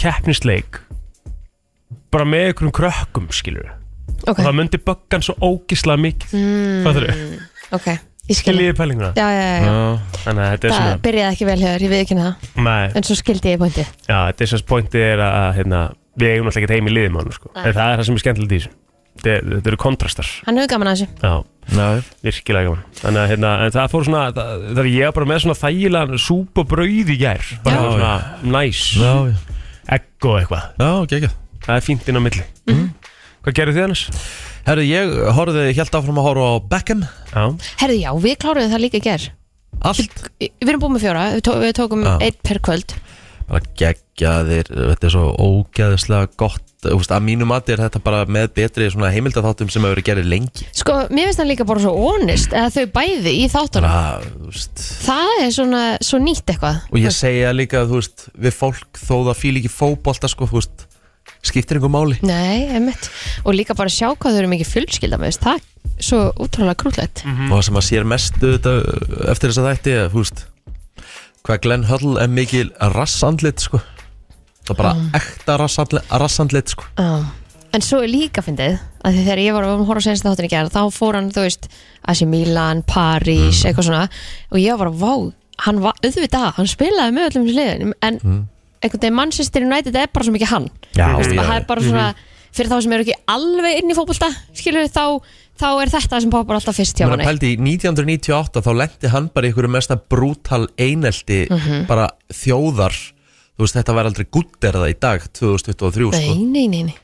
keppnisleik 0.00 0.80
bara 2.10 2.26
með 2.26 2.50
einhverjum 2.50 2.74
krökkum, 2.80 3.28
skilur 3.34 3.70
Ok, 4.26 4.34
og 4.36 4.44
það 4.44 4.56
myndi 4.58 4.80
böggan 4.84 5.22
svo 5.24 5.36
ógislega 5.40 6.02
mikið. 6.02 6.32
Mm. 6.36 6.80
hvað 6.84 6.98
þurru, 6.98 7.18
ok 7.78 7.90
Ég 8.30 8.38
skil 8.38 8.54
skiljiði 8.54 8.74
pælinguna? 8.78 9.08
Já, 9.18 9.26
já, 9.34 9.40
já, 9.42 9.54
já. 9.58 9.70
Já, 9.70 10.18
þannig 10.24 10.42
að 10.44 10.50
þetta 10.54 10.66
er 10.68 10.70
Það 10.70 10.80
svona 10.80 10.98
byrjaði 11.06 11.34
ekki 11.34 11.46
vel 11.48 11.60
hér, 11.64 11.82
ég 11.82 11.90
við 11.90 12.02
ekki 12.04 12.18
það. 12.20 12.50
Nei, 12.66 12.84
En 12.94 13.06
svo 13.08 13.16
skildi 13.18 13.50
ég 13.54 13.58
pointi 13.58 13.82
já, 13.82 14.18
þetta 14.30 14.44
er 14.46 14.50
svona 14.52 14.68
pointið 14.70 15.06
er 15.08 15.22
að 15.26 15.48
hérna, 15.58 15.80
við 16.20 16.30
eigum 16.34 16.46
náttúrulega 16.46 16.68
ekki 16.70 16.78
heim 16.78 16.90
í 16.90 16.94
liðum 16.94 17.18
á 17.18 17.20
hann 17.20 17.34
sko. 17.34 17.50
en 17.56 17.74
það 17.74 17.82
er 17.90 17.98
það 18.00 18.06
sem 18.06 18.14
er 18.14 18.22
skemmtilegt 18.22 18.54
í 18.54 18.60
þessu. 18.60 18.72
Þetta, 19.20 19.34
þetta 19.50 19.70
eru 19.72 19.80
kontrastar. 19.82 20.28
Hann 20.46 20.60
hefur 20.60 20.70
gaman 20.70 20.88
að 20.92 21.00
þessu. 21.00 21.08
Já, 21.20 21.34
já, 21.74 21.88
virkilega 22.24 22.68
gaman. 22.70 22.84
Þannig 23.00 23.20
að 23.24 23.28
hérna, 23.34 23.50
en 23.66 23.74
það 23.74 23.90
fór 23.90 24.06
svona 24.06 24.22
það, 24.38 24.64
það 24.70 24.82
er 24.84 24.90
ég 24.94 25.14
bara 25.18 25.30
með 25.32 25.42
svona 25.44 25.58
þægilega 25.60 26.20
súp 26.28 26.62
og 26.62 26.70
brauð 26.70 27.10
í 27.10 27.18
gær. 27.20 27.50
Bara 27.66 27.76
Já, 27.76 27.82
svona 27.90 28.14
næs 28.54 28.84
já, 28.94 29.12
egg 29.98 30.30
og 30.30 30.38
eitthvað. 30.38 30.64
Já, 30.78 30.90
geggjað 31.10 31.34
Hvað 33.40 33.56
gerir 33.56 33.76
þið 33.76 33.84
annars? 33.86 34.06
Herru, 34.66 34.82
ég 34.84 35.12
horfði, 35.36 35.68
helt 35.78 35.94
áfram 35.96 36.18
að 36.20 36.26
horfa 36.28 36.48
á 36.52 36.56
Beckham. 36.74 37.04
Já, 37.32 37.44
Herðu 37.80 38.00
já, 38.02 38.10
við 38.20 38.34
kláruðum 38.42 38.74
það 38.74 38.82
líka 38.84 39.00
í 39.00 39.04
ger 39.06 39.28
Allt? 39.80 40.26
Við 40.40 40.68
erum 40.68 40.82
búin 40.82 40.96
með 40.96 41.06
fjóra, 41.06 41.22
við, 41.32 41.44
tó 41.46 41.54
við 41.60 41.70
tókum 41.78 42.02
Já. 42.04 42.16
einn 42.26 42.42
per 42.44 42.60
kvöld. 42.66 42.92
Bara 43.50 43.62
geggjaðir, 43.80 44.68
þetta 44.76 45.08
er 45.08 45.14
svo 45.14 45.22
ógeðslega 45.40 46.28
gott, 46.38 46.66
þú 46.84 46.98
veist, 47.00 47.14
að 47.16 47.24
mínu 47.26 47.48
mati 47.48 47.72
er 47.74 47.80
þetta 47.86 48.02
bara 48.04 48.20
með 48.30 48.50
betri 48.60 48.90
svona 48.92 49.08
heimildatháttum 49.14 49.72
sem 49.72 49.82
hefur 49.82 49.96
verið 49.96 50.06
gerðið 50.10 50.28
lengi. 50.34 50.68
Sko, 50.76 50.98
mér 51.08 51.30
finnst 51.30 51.40
það 51.40 51.50
líka 51.50 51.66
bara 51.72 51.82
svo 51.86 51.94
honest 51.96 52.52
eða 52.52 52.74
þau 52.76 52.92
bæði 53.00 53.34
í 53.40 53.48
þáttunum. 53.50 53.88
Bara, 53.88 54.30
þú 54.36 54.52
veist, 54.52 54.84
Það 55.08 55.32
er 55.46 55.50
svona, 55.56 55.82
svo 56.12 56.22
nýtt 56.22 56.52
eitthvað. 56.54 56.84
Og 56.92 57.00
ég 57.00 57.16
segja 57.16 57.56
líka, 57.56 57.82
þú 57.88 58.02
veist, 58.02 58.28
við 58.36 58.56
fólk 58.60 59.00
þó 59.00 59.16
það 59.32 59.40
fíl 59.40 59.56
ekki 59.62 59.72
fótbolta, 59.80 60.30
sko, 60.30 60.50
þú 60.52 60.60
veist 60.60 60.86
skiptir 61.46 61.78
einhver 61.78 61.92
máli. 61.92 62.18
Nei, 62.26 62.68
einmitt. 62.68 63.10
Og 63.44 63.56
líka 63.56 63.76
bara 63.78 63.92
sjá 63.92 64.10
hvað 64.12 64.36
þau 64.36 64.40
eru 64.42 64.52
mikið 64.52 64.72
fullskilda 64.74 65.20
með 65.20 65.32
þess 65.32 65.44
Það 65.44 65.60
er 65.60 66.06
svo 66.06 66.20
útrúlega 66.40 66.78
krútlegt. 66.80 67.22
Og 67.26 67.54
það 67.54 67.66
sem 67.66 67.80
að 67.80 67.86
sér 67.88 68.06
mest 68.08 68.38
þetta, 68.40 68.74
eftir 69.32 69.52
þess 69.52 69.62
að 69.62 69.68
þætti, 69.70 69.96
er, 69.96 70.10
þú 70.12 70.22
veist 70.24 70.46
hvað 71.46 71.60
Glenn 71.64 71.88
Hull 71.88 72.14
er 72.20 72.30
mikil 72.32 72.68
rassandlit, 72.94 73.64
sko. 73.64 73.80
Það 74.68 74.72
er 74.74 74.78
bara 74.80 74.94
ekta 75.16 75.56
rassandlit, 75.60 76.14
rassandlit 76.22 76.72
sko. 76.74 76.88
Já. 77.00 77.28
En 77.70 77.84
svo 77.86 78.00
er 78.02 78.10
líka 78.10 78.42
fyndið 78.42 78.80
að 79.06 79.14
því 79.14 79.20
þegar 79.24 79.40
ég 79.44 79.54
var 79.54 79.66
að 79.68 79.82
horfa 79.86 80.02
senst 80.08 80.24
þáttin 80.26 80.48
í 80.48 80.50
gerð 80.50 80.72
þá 80.74 80.80
fór 80.90 81.16
hann, 81.16 81.28
þú 81.30 81.44
veist, 81.46 81.68
AC 82.10 82.24
Milan, 82.26 82.80
París, 82.88 83.60
eitthvað 83.62 83.86
svona. 83.86 84.06
Og 84.50 84.58
ég 84.58 84.74
var 84.74 84.90
bara, 84.90 84.96
vá, 84.98 85.30
hann 85.66 85.82
var 85.84 86.00
auðvitað 86.02 86.48
hann 86.56 86.70
spilaði 86.70 87.14
með 87.16 87.28
öllum 87.28 87.46
sliðin 87.50 87.94
en 88.06 88.18
einhvern 88.82 89.00
veginn 89.02 89.14
Manchester 89.18 89.62
United 89.66 89.96
er 89.96 90.08
bara 90.12 90.24
svo 90.24 90.32
mikið 90.34 90.50
hann. 90.54 90.68
Já, 90.96 91.06
veist, 91.18 91.32
já, 91.36 91.42
það 91.44 91.56
er 91.60 91.66
bara 91.68 91.80
svona 91.84 92.08
fyrir 92.50 92.70
þá 92.72 92.80
sem 92.82 92.92
eru 92.96 93.04
ekki 93.06 93.18
alveg 93.30 93.78
inn 93.82 93.90
í 93.92 93.94
fótbolta 93.94 94.28
skilur 94.58 94.88
þá, 94.90 95.04
þá 95.60 95.66
er 95.84 95.92
þetta 95.92 96.20
sem 96.24 96.30
poppar 96.32 96.56
alltaf 96.58 96.74
fyrst 96.80 96.98
hjá 96.98 97.06
Mér 97.06 97.12
manni. 97.16 97.28
pældi 97.28 97.50
í 97.54 97.58
1998 97.62 98.62
þá 98.66 98.70
lendi 98.80 99.12
hann 99.12 99.28
bara 99.34 99.46
í 99.46 99.52
einhverju 99.52 99.70
mesta 99.70 99.96
brútal 100.00 100.66
einelti 100.80 101.44
Mhm. 101.50 101.86
bara 101.86 102.08
þjóðar. 102.32 102.96
Þú 103.56 103.66
veist 103.66 103.76
þetta 103.76 103.94
væri 103.94 104.08
aldrei 104.10 104.26
gutterða 104.32 104.88
í 104.90 104.96
dag 104.98 105.20
2023 105.32 106.10
sko. 106.12 106.34
Nei, 106.34 106.44
nei, 106.44 106.66
nei, 106.68 106.82
nei. 106.90 106.96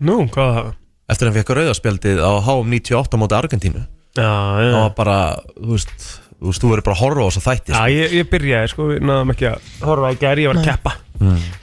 Nú, 0.00 0.28
hvað? 0.30 0.54
Það? 0.54 0.74
eftir 1.08 1.24
að 1.26 1.32
hann 1.32 1.38
fekk 1.42 1.54
rauðarspjaldið 1.56 2.18
á 2.20 2.30
HM 2.44 2.70
98 2.70 3.16
móti 3.18 3.34
Argentínu. 3.34 3.82
Já, 4.14 4.28
já, 4.60 4.70
það 4.72 4.80
var 4.82 4.94
bara, 4.94 5.18
þú 5.56 5.70
veist 5.72 6.20
þú 6.38 6.52
veist, 6.52 6.62
þú 6.62 6.70
verður 6.72 6.86
bara 6.86 6.96
að 6.96 7.02
horfa 7.02 7.26
á 7.26 7.28
þess 7.28 7.40
að 7.40 7.48
þætti 7.48 7.72
já 7.72 7.78
sko. 7.78 7.90
ég, 7.94 8.14
ég 8.18 8.30
byrjaði, 8.32 8.70
sko, 8.72 8.86
við 8.92 9.04
náðum 9.08 9.34
ekki 9.34 9.50
að 9.50 9.68
horfa 9.88 10.12
í 10.14 10.20
gæri, 10.22 10.44
ég 10.44 10.52
var 10.52 10.60
að 10.62 10.70
keppa. 10.70 10.94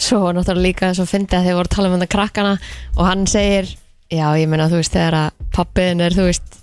Svo 0.06 0.20
var 0.26 0.36
náttúrulega 0.36 0.66
líka 0.68 0.92
svo 0.98 1.08
fyndið 1.08 1.40
að 1.40 1.48
þeir 1.48 1.58
voru 1.60 1.70
að 1.70 1.76
tala 1.78 1.90
um 1.90 1.96
þetta 1.96 2.12
krakkana 2.12 2.54
og 2.98 3.04
hann 3.08 3.26
segir 3.32 3.74
Já, 4.14 4.28
ég 4.38 4.46
meina, 4.46 4.68
þú 4.70 4.78
veist, 4.78 4.94
þegar 4.94 5.16
að 5.18 5.46
pappiðin 5.56 6.02
er, 6.06 6.14
þú 6.14 6.28
veist 6.28 6.60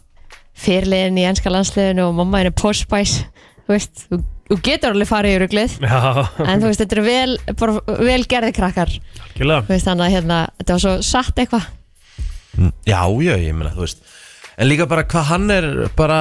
fyrirliðin 0.63 1.17
í 1.19 1.25
enska 1.27 1.51
landsliðinu 1.51 2.05
og 2.07 2.13
mamma 2.21 2.39
er 2.39 2.53
postbæs 2.55 3.17
þú 3.67 3.75
veist, 3.75 4.05
þú, 4.11 4.19
þú 4.51 4.59
getur 4.69 4.95
alveg 4.95 5.11
farið 5.11 5.35
í 5.35 5.41
ruglið. 5.43 5.77
Já, 5.83 6.01
en 6.47 6.63
þú 6.63 6.71
veist, 6.71 6.83
þetta 6.83 6.97
eru 6.99 7.05
vel, 7.07 7.37
bara, 7.59 7.77
vel 8.03 8.21
gerði 8.31 8.55
krakkar. 8.57 8.95
Algjörlega. 9.27 9.67
Þú 9.67 9.75
veist, 9.75 9.89
þannig 9.89 10.07
að 10.07 10.17
hérna, 10.17 10.41
þetta 10.61 10.77
var 10.77 10.85
svo 10.85 10.95
satt 11.07 11.43
eitthvað. 11.43 11.69
Já, 12.87 13.01
já, 13.25 13.35
ég 13.41 13.57
meina, 13.57 13.73
þú 13.73 13.87
veist 13.87 14.03
En 14.59 14.69
líka 14.69 14.85
bara 14.89 15.05
hvað 15.09 15.29
hann 15.31 15.51
er 15.55 15.67
bara, 15.97 16.19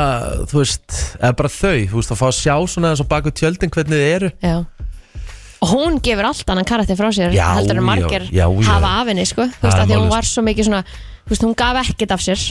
þú 0.47 0.61
veist, 0.61 0.85
eða 1.19 1.33
bara 1.41 1.49
þau 1.51 1.73
Þú 1.91 1.97
veist, 1.99 2.13
að 2.15 2.19
fá 2.21 2.27
að 2.29 2.37
sjá 2.37 2.53
svona 2.71 2.91
eins 2.93 3.01
og 3.03 3.09
baku 3.11 3.33
tjöldin 3.35 3.73
hvernig 3.73 3.97
þið 3.99 4.13
eru. 4.15 4.29
Já. 4.41 4.55
Og 5.61 5.73
hún 5.75 5.99
gefur 6.01 6.25
allt 6.29 6.47
annan 6.49 6.65
karakter 6.65 6.97
frá 6.97 7.11
sér 7.13 7.35
Já, 7.35 7.51
heldur 7.57 7.77
en 7.77 7.83
já, 7.83 7.87
margir 7.91 8.23
já, 8.33 8.45
já. 8.47 8.63
hafa 8.71 8.93
af 9.01 9.11
henni 9.11 9.25
sko. 9.29 9.45
Þú 9.45 9.59
Það 9.59 9.67
veist, 9.67 9.75
er 9.77 9.83
að 9.83 9.91
því 9.91 9.97
hún 9.99 10.07
málið. 10.07 10.15
var 10.15 10.29
svo 10.31 10.43
mikið 10.47 10.67
svona 10.69 10.81
Þú 10.87 11.33
veist, 11.35 11.45
hún 11.45 11.53
gaf 11.59 11.81
ekkert 11.83 12.15
af 12.15 12.23
sér 12.25 12.45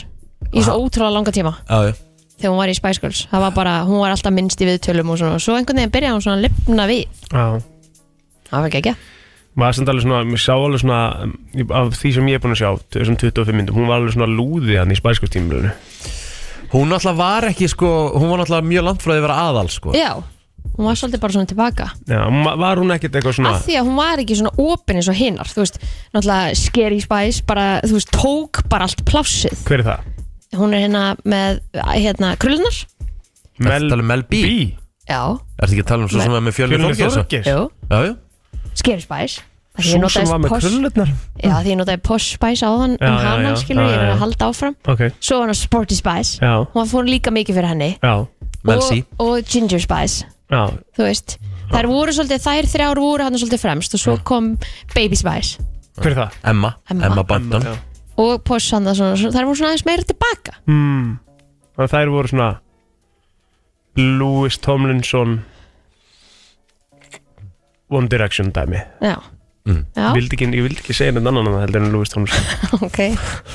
í 0.51 0.63
svo 0.63 0.77
ótrúlega 0.79 1.13
langa 1.17 1.33
tíma. 1.35 1.51
Já, 1.67 1.77
já. 1.89 1.93
Þegar 2.41 2.53
hún 2.55 2.61
var 2.61 2.71
í 2.71 2.77
Spice 2.77 3.01
Girls. 3.03 3.19
Það 3.29 3.43
var 3.43 3.51
bara, 3.57 3.73
hún 3.85 3.99
var 4.01 4.13
alltaf 4.15 4.33
minnst 4.33 4.61
í 4.63 4.65
viðtölum 4.65 5.11
og 5.13 5.19
svona. 5.19 5.35
Og 5.37 5.43
svo 5.43 5.57
einhvern 5.59 5.77
veginn 5.77 5.91
byrjaði 5.93 6.15
hún 6.15 6.23
svona 6.25 6.39
að 6.39 6.45
lifna 6.47 6.87
við. 6.89 7.03
Já. 7.29 7.43
Það 8.49 8.55
var 8.57 8.69
ekki 8.71 8.79
ekki 8.81 8.95
maður 9.59 9.77
sem 9.77 9.89
alveg 9.91 10.05
svona, 10.05 10.19
mér 10.31 10.41
sá 10.41 10.53
alveg 10.55 10.81
svona 10.83 10.99
um, 11.25 11.33
af 11.81 11.95
því 11.99 12.11
sem 12.15 12.27
ég 12.31 12.37
er 12.39 12.43
búin 12.43 12.55
að 12.55 12.61
sjá, 12.61 12.69
þessum 12.95 13.17
25 13.19 13.57
myndum 13.57 13.79
hún 13.79 13.89
var 13.89 13.99
alveg 13.99 14.15
svona 14.15 14.29
lúði 14.31 14.77
hann 14.79 14.93
í 14.93 14.99
spæskustímulinu 14.99 15.73
Hún 16.71 16.87
náttúrulega 16.87 17.17
var 17.19 17.43
ekki, 17.49 17.67
sko, 17.67 17.87
hún 18.15 18.29
var 18.31 18.39
náttúrulega 18.39 18.63
mjög 18.69 18.85
langt 18.87 19.01
frá 19.03 19.11
því 19.11 19.17
að 19.19 19.25
vera 19.25 19.39
aðal, 19.43 19.67
sko. 19.73 19.91
Já, 19.91 20.11
hún 20.77 20.87
var 20.87 20.95
svolítið 20.95 21.19
bara 21.25 21.35
svona 21.35 21.49
tilbaka. 21.49 21.87
Já, 22.07 22.21
ma- 22.31 22.53
var 22.55 22.79
hún 22.79 22.93
ekkert 22.95 23.17
eitthvað 23.19 23.35
svona 23.35 23.51
af 23.57 23.65
því 23.65 23.75
að 23.75 23.89
hún 23.89 23.97
var 23.99 24.21
ekki 24.23 24.37
svona 24.39 24.53
opin 24.55 25.01
eins 25.01 25.09
og 25.11 25.17
hinnar 25.19 25.51
þú 25.51 25.65
veist, 25.65 25.81
náttúrulega 26.15 26.55
Scary 26.61 27.01
Spice 27.03 27.43
bara, 27.43 27.65
þú 27.83 27.97
veist, 27.97 28.13
tók 28.15 28.61
bara 28.71 28.87
allt 28.87 29.03
plássið. 29.03 29.65
Hver 29.67 29.83
er 29.83 29.87
það? 29.89 30.07
hún 30.61 30.73
er 30.75 30.85
hérna 30.85 31.03
með, 31.27 31.59
hérna, 31.91 32.33
krullunar 32.39 32.79
Ertu 33.61 33.67
að 33.67 33.89
tala 33.91 34.01
um 34.03 34.09
Mel 34.09 34.23
B? 34.31 34.41
já, 35.07 35.21
Ertu 35.59 35.75
ekki 35.75 35.83
að 35.83 35.91
tala 35.91 36.07
um 36.07 36.11
svo 36.11 36.23
sem 36.23 36.33
er 36.39 36.43
með 36.47 36.55
fjölni 36.57 36.79
Fjölnir? 36.79 37.15
Þorgeirs? 37.19 37.47
Jú, 37.51 37.61
Já, 37.91 37.99
já 38.07 38.13
Scary 38.75 39.01
Spice. 39.03 39.41
Af 39.71 39.85
því 39.85 39.87
ég 39.87 39.91
Sú 39.91 39.91
sem 39.91 40.01
notaði 40.03 40.29
var 40.31 40.39
með 40.43 40.49
Posh- 40.51 40.65
krullutnar 40.67 41.09
Já, 41.39 41.53
því 41.63 41.69
ég 41.71 41.77
notaði 41.79 42.01
Posh 42.03 42.33
Spice 42.35 42.65
áðan 42.67 42.97
Já, 42.99 43.07
um 43.07 43.13
já, 43.15 43.21
hana, 43.23 43.49
já, 43.51 43.55
skilur, 43.61 43.83
já, 43.85 43.91
ég 43.91 44.01
er 44.01 44.03
já. 44.03 44.11
að 44.11 44.19
halda 44.19 44.47
áfram. 44.51 44.75
Ok, 44.91 45.01
Svo 45.23 45.37
var 45.39 45.47
hann 45.47 45.55
Sporty 45.55 45.95
Spice. 45.95 46.39
Já, 46.43 46.51
Hún 46.73 46.89
fór 46.91 47.07
líka 47.07 47.31
mikið 47.31 47.55
fyrir 47.55 47.69
henni. 47.71 47.87
Já, 48.03 48.13
Mel 48.67 48.77
og, 48.77 48.83
C 48.83 49.03
og 49.17 49.45
Ginger 49.47 49.79
Spice 49.79 50.25
já. 50.51 50.63
Þú 50.97 51.05
veist. 51.07 51.37
Þær 51.71 51.87
voru 51.87 52.11
svolítið, 52.11 52.43
þær 52.43 52.67
þrjár 52.67 52.99
voru 52.99 53.23
hann 53.23 53.39
svolítið 53.39 53.61
fremst 53.63 53.95
Og 53.95 54.01
svo 54.03 54.17
kom 54.27 54.57
Baby 54.93 55.15
Spice. 55.15 55.63
Hver 56.01 56.11
er 56.11 56.17
það? 56.19 56.35
Emma, 56.51 56.73
Emma. 56.91 57.05
Emma 57.07 57.23
Bunton. 57.23 57.63
Já. 57.63 57.77
Og 58.19 58.43
Posh 58.43 58.73
hann 58.75 58.83
svona, 58.91 59.15
svona 59.15 59.31
Þær 59.31 59.47
voru 59.47 59.55
svona 59.61 59.71
aðeins 59.71 59.85
meira 59.87 60.03
tilbaka. 60.03 60.57
Hmm. 60.67 61.15
Þannig 61.77 61.87
að 61.87 61.95
þær 61.95 62.11
voru 62.11 62.27
svona 62.33 62.49
Louis 63.95 64.57
Tomlinson 64.57 65.39
One 67.91 68.07
Direction 68.11 68.51
dæmi. 68.55 68.81
Já, 69.03 69.17
Mm. 69.61 69.83
já. 69.93 70.07
Vildi 70.15 70.33
ekki, 70.33 70.45
ég 70.57 70.63
vildi 70.65 70.79
ekki 70.81 70.93
segja 70.97 71.11
neitt 71.13 71.27
annan 71.29 71.45
en 71.45 71.53
það 71.53 71.59
heldur 71.67 71.83
en 71.85 71.91
Louis 71.93 72.09
Tomlinson 72.09 72.45
ok. 72.87 72.97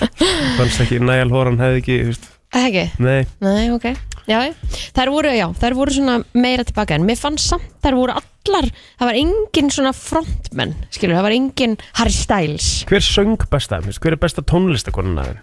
Fannst 0.57 0.81
ekki, 0.85 1.00
Niall 1.02 1.33
Horan 1.35 1.57
hefði 1.59 1.81
ekki 1.83 1.97
þú 2.05 2.11
veist, 2.12 2.28
Ekki, 2.57 2.85
Nei, 3.02 3.25
nei, 3.43 3.64
ok. 3.75 3.88
Já, 4.31 4.38
já. 4.47 4.52
þær 4.95 5.11
voru, 5.11 5.33
já, 5.35 5.49
þær 5.59 5.75
voru 5.75 5.90
svona 5.97 6.14
meira 6.38 6.62
tilbaka 6.64 6.95
En 6.95 7.02
mér 7.09 7.19
fannst 7.19 7.50
samt, 7.50 7.66
þær 7.83 7.97
voru 7.99 8.14
allar 8.14 8.69
Það 8.71 9.09
var 9.11 9.19
engin 9.19 9.73
svona 9.75 9.93
frontmenn 9.99 10.76
Skilur, 10.95 11.16
það 11.19 11.26
var 11.26 11.35
engin 11.40 11.75
Harry 11.99 12.14
Styles. 12.14 12.69
Hver 12.87 13.02
söng 13.02 13.35
besta? 13.50 13.81
þú 13.83 13.90
veist, 13.90 14.00
Hver 14.07 14.14
er 14.14 14.23
besta 14.23 14.47
tónlistakonun 14.47 15.19
að 15.25 15.33
þeim? 15.33 15.43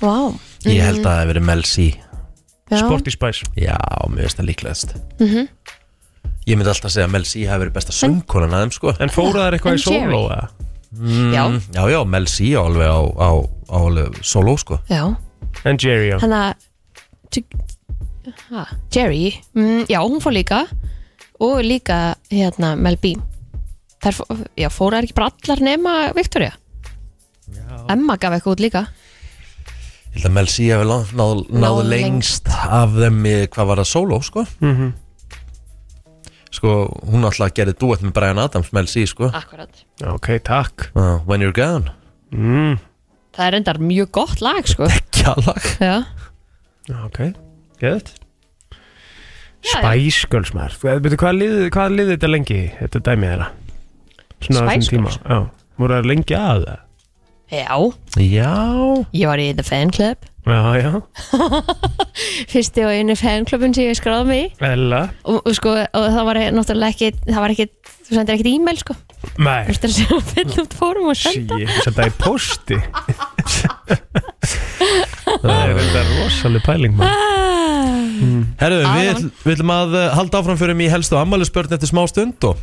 Vá. 0.00 0.16
Ég 0.72 0.80
held 0.88 1.04
að 1.04 1.06
það 1.10 1.20
hefði 1.20 1.32
verið 1.34 1.46
Mel 1.52 1.62
C. 1.68 1.86
Já. 2.72 2.80
Sporty 2.80 3.12
Spice. 3.12 3.44
Já, 3.60 3.76
mér 4.08 4.24
finnst 4.24 4.40
það 4.40 4.48
líklegast. 4.50 4.96
Mhm. 5.20 5.48
Ég 6.46 6.56
myndi 6.58 6.68
alltaf 6.68 6.92
segja 6.92 7.06
að 7.08 7.12
Mel 7.14 7.24
C 7.24 7.44
hefði 7.48 7.62
verið 7.64 7.74
besta 7.78 7.92
söngkonan 7.96 8.52
að 8.52 8.64
þeim, 8.66 8.72
sko. 8.76 8.92
En 9.00 9.08
fóru 9.12 9.38
þær 9.40 9.56
eitthvað 9.56 9.72
En 9.72 9.78
í 9.78 9.84
sóló 9.84 10.00
Jerry? 10.00 10.24
eða? 10.28 10.48
Já, 11.34 11.44
Mm, 11.48 11.60
Já, 11.74 11.82
já, 11.90 12.00
Mel 12.06 12.26
C 12.30 12.44
á 12.54 12.60
alveg 12.62 12.86
á, 12.86 13.00
á, 13.18 13.30
á 13.66 13.76
alveg 13.82 14.18
solo, 14.22 14.56
sko. 14.56 14.78
Já. 14.88 15.16
En 15.64 15.76
Jerry, 15.80 16.10
já. 16.12 16.18
Þannig 16.22 16.54
að 17.34 17.44
ha, 18.50 18.66
Jerry, 18.94 19.34
mm, 19.56 19.86
já, 19.90 19.98
hún 20.04 20.20
fór 20.22 20.32
líka. 20.36 20.60
Og 21.40 21.62
líka, 21.66 22.14
hérna, 22.30 22.76
Mel 22.78 22.96
B. 23.02 23.14
Þær, 24.04 24.12
fó- 24.20 24.46
já, 24.56 24.68
fóru 24.70 24.94
þær 24.96 25.02
ekki 25.08 25.14
bara 25.16 25.30
allar 25.32 25.60
nema 25.64 25.94
Victoria? 26.14 26.52
Emma 27.90 28.16
gaf 28.16 28.32
eitthvað 28.36 28.54
út 28.54 28.62
líka. 28.62 28.84
Ég 30.14 30.20
held 30.22 30.28
að 30.30 30.34
Mel 30.36 30.46
C 30.46 30.68
hefði 30.70 30.86
náð, 30.92 31.10
náð, 31.18 31.40
náð 31.50 31.64
Náð 31.64 31.80
lengst. 31.90 32.48
af 32.54 32.90
þeim 32.94 33.24
í 33.26 33.34
hvað 33.48 33.66
var 33.66 33.82
það 33.82 33.90
solo, 33.90 34.20
sko. 34.22 34.46
Mhm. 34.60 34.92
Sko, 36.54 36.74
hún 37.10 37.26
alltaf 37.26 37.50
gerði 37.56 37.74
duett 37.80 38.02
með 38.04 38.12
Brian 38.14 38.38
Adams, 38.38 38.70
Mel 38.76 38.86
C, 38.90 39.02
sko. 39.10 39.30
Akkurat. 39.34 39.84
Ok, 40.06 40.28
takk. 40.46 40.88
Uh, 40.94 41.16
When 41.26 41.42
You're 41.42 41.54
Gone. 41.56 41.90
Mm. 42.30 42.76
Það 43.34 43.48
er 43.48 43.56
endar 43.58 43.80
mjög 43.82 44.12
gott 44.14 44.44
lag, 44.44 44.62
sko. 44.70 44.86
Kjallag 45.14 45.66
Já, 45.82 45.96
Ok, 47.06 47.18
geðt 47.80 48.12
Já, 49.64 49.78
Spice 49.80 50.28
Girls 50.28 50.52
maður. 50.54 50.74
Þú 50.76 50.94
veitir 51.06 51.20
hvað 51.22 51.38
liðið 51.40 51.68
hvað 51.72 51.94
liði 51.96 52.14
þetta 52.14 52.28
lengi 52.30 52.58
Þetta 52.82 53.00
dæmið 53.08 53.30
þeirra? 53.32 53.46
Spice 54.44 54.92
Girls? 54.92 55.16
Já, 55.24 55.38
voru 55.80 55.96
það 55.96 56.10
lengi 56.10 56.36
að 56.38 56.66
það 56.68 56.82
já. 57.54 57.76
Já. 58.18 58.52
Ég 59.14 59.30
var 59.30 59.40
í 59.40 59.50
The 59.54 59.64
Fan 59.66 59.92
Club 59.94 60.26
Já, 60.44 60.76
já, 60.76 60.90
Fyrsti 62.52 62.82
og 62.84 62.90
einu 62.92 63.14
fanklubun 63.16 63.72
sem 63.72 63.86
ég 63.88 63.96
skráði 63.96 64.26
mig 64.28 64.42
í. 64.42 64.48
Ella. 64.68 64.98
Og, 65.24 65.38
og, 65.40 65.54
sko, 65.56 65.72
og 65.72 66.04
það 66.12 66.26
var 66.28 66.40
náttúrulega 66.52 66.92
ekki 66.92 67.08
Það 67.30 67.40
var 67.40 67.54
ekki, 67.54 67.66
þú 68.04 68.10
sendir 68.18 68.34
ekkert 68.36 68.50
e-mail, 68.52 68.78
sko. 68.82 68.96
Þú 69.24 69.46
Nei, 69.46 69.62
veist 69.70 69.86
að 69.88 69.94
segja 69.96 70.18
fyll 70.34 70.52
út 70.60 70.76
fórum 70.76 71.08
og 71.08 71.16
sí, 71.16 71.32
senda 71.38 71.56
senda 71.80 71.96
það 71.96 72.10
í 72.10 72.14
posti 72.20 72.76
Það 75.44 75.62
er 75.62 75.72
þetta 75.80 76.02
rosaleg 76.10 76.64
pæling 76.66 76.98
maður. 76.98 77.22
Herru, 78.60 78.76
Já, 78.84 78.90
við, 78.94 79.08
gaman. 79.08 79.30
við 79.44 79.54
ætlum 79.56 79.72
að 79.74 79.96
uh, 79.96 80.04
halda 80.18 80.40
áfram 80.42 80.60
fyrir 80.60 80.76
mig 80.78 80.86
í 80.90 80.92
helstu 80.92 81.16
ammælisbörn 81.18 81.72
eftir 81.76 81.90
smá 81.90 82.04
stund 82.10 82.46
og 82.48 82.60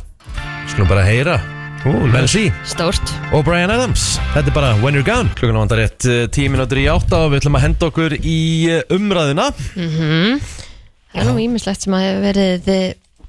skulum 0.70 0.88
bara 0.90 1.04
heyra 1.06 1.36
Nei. 1.82 2.26
C 2.30 2.44
Stórt 2.68 3.02
og 3.34 3.42
Brian 3.46 3.70
Adams 3.74 4.20
Þetta 4.36 4.52
er 4.52 4.54
bara 4.54 4.68
When 4.78 4.94
You're 4.94 5.06
Gone 5.06 5.32
Klukkan 5.34 5.56
á 5.58 5.62
vandar 5.64 5.80
rétt 5.82 6.04
uh, 6.06 6.28
10 6.30 6.52
minútur 6.54 6.78
í 6.78 6.84
8 6.92 7.16
og 7.18 7.32
við 7.32 7.40
ætlum 7.40 7.56
að 7.58 7.64
henda 7.64 7.88
okkur 7.88 8.14
í 8.20 8.36
uh, 8.70 8.82
umræðuna 8.94 9.48
Það 9.74 11.18
er 11.18 11.26
nú 11.26 11.34
ímislegt 11.42 11.82
sem 11.82 11.96
að 11.98 12.04
hefur 12.06 12.22
verið 12.28 12.68
eh, 12.70 12.84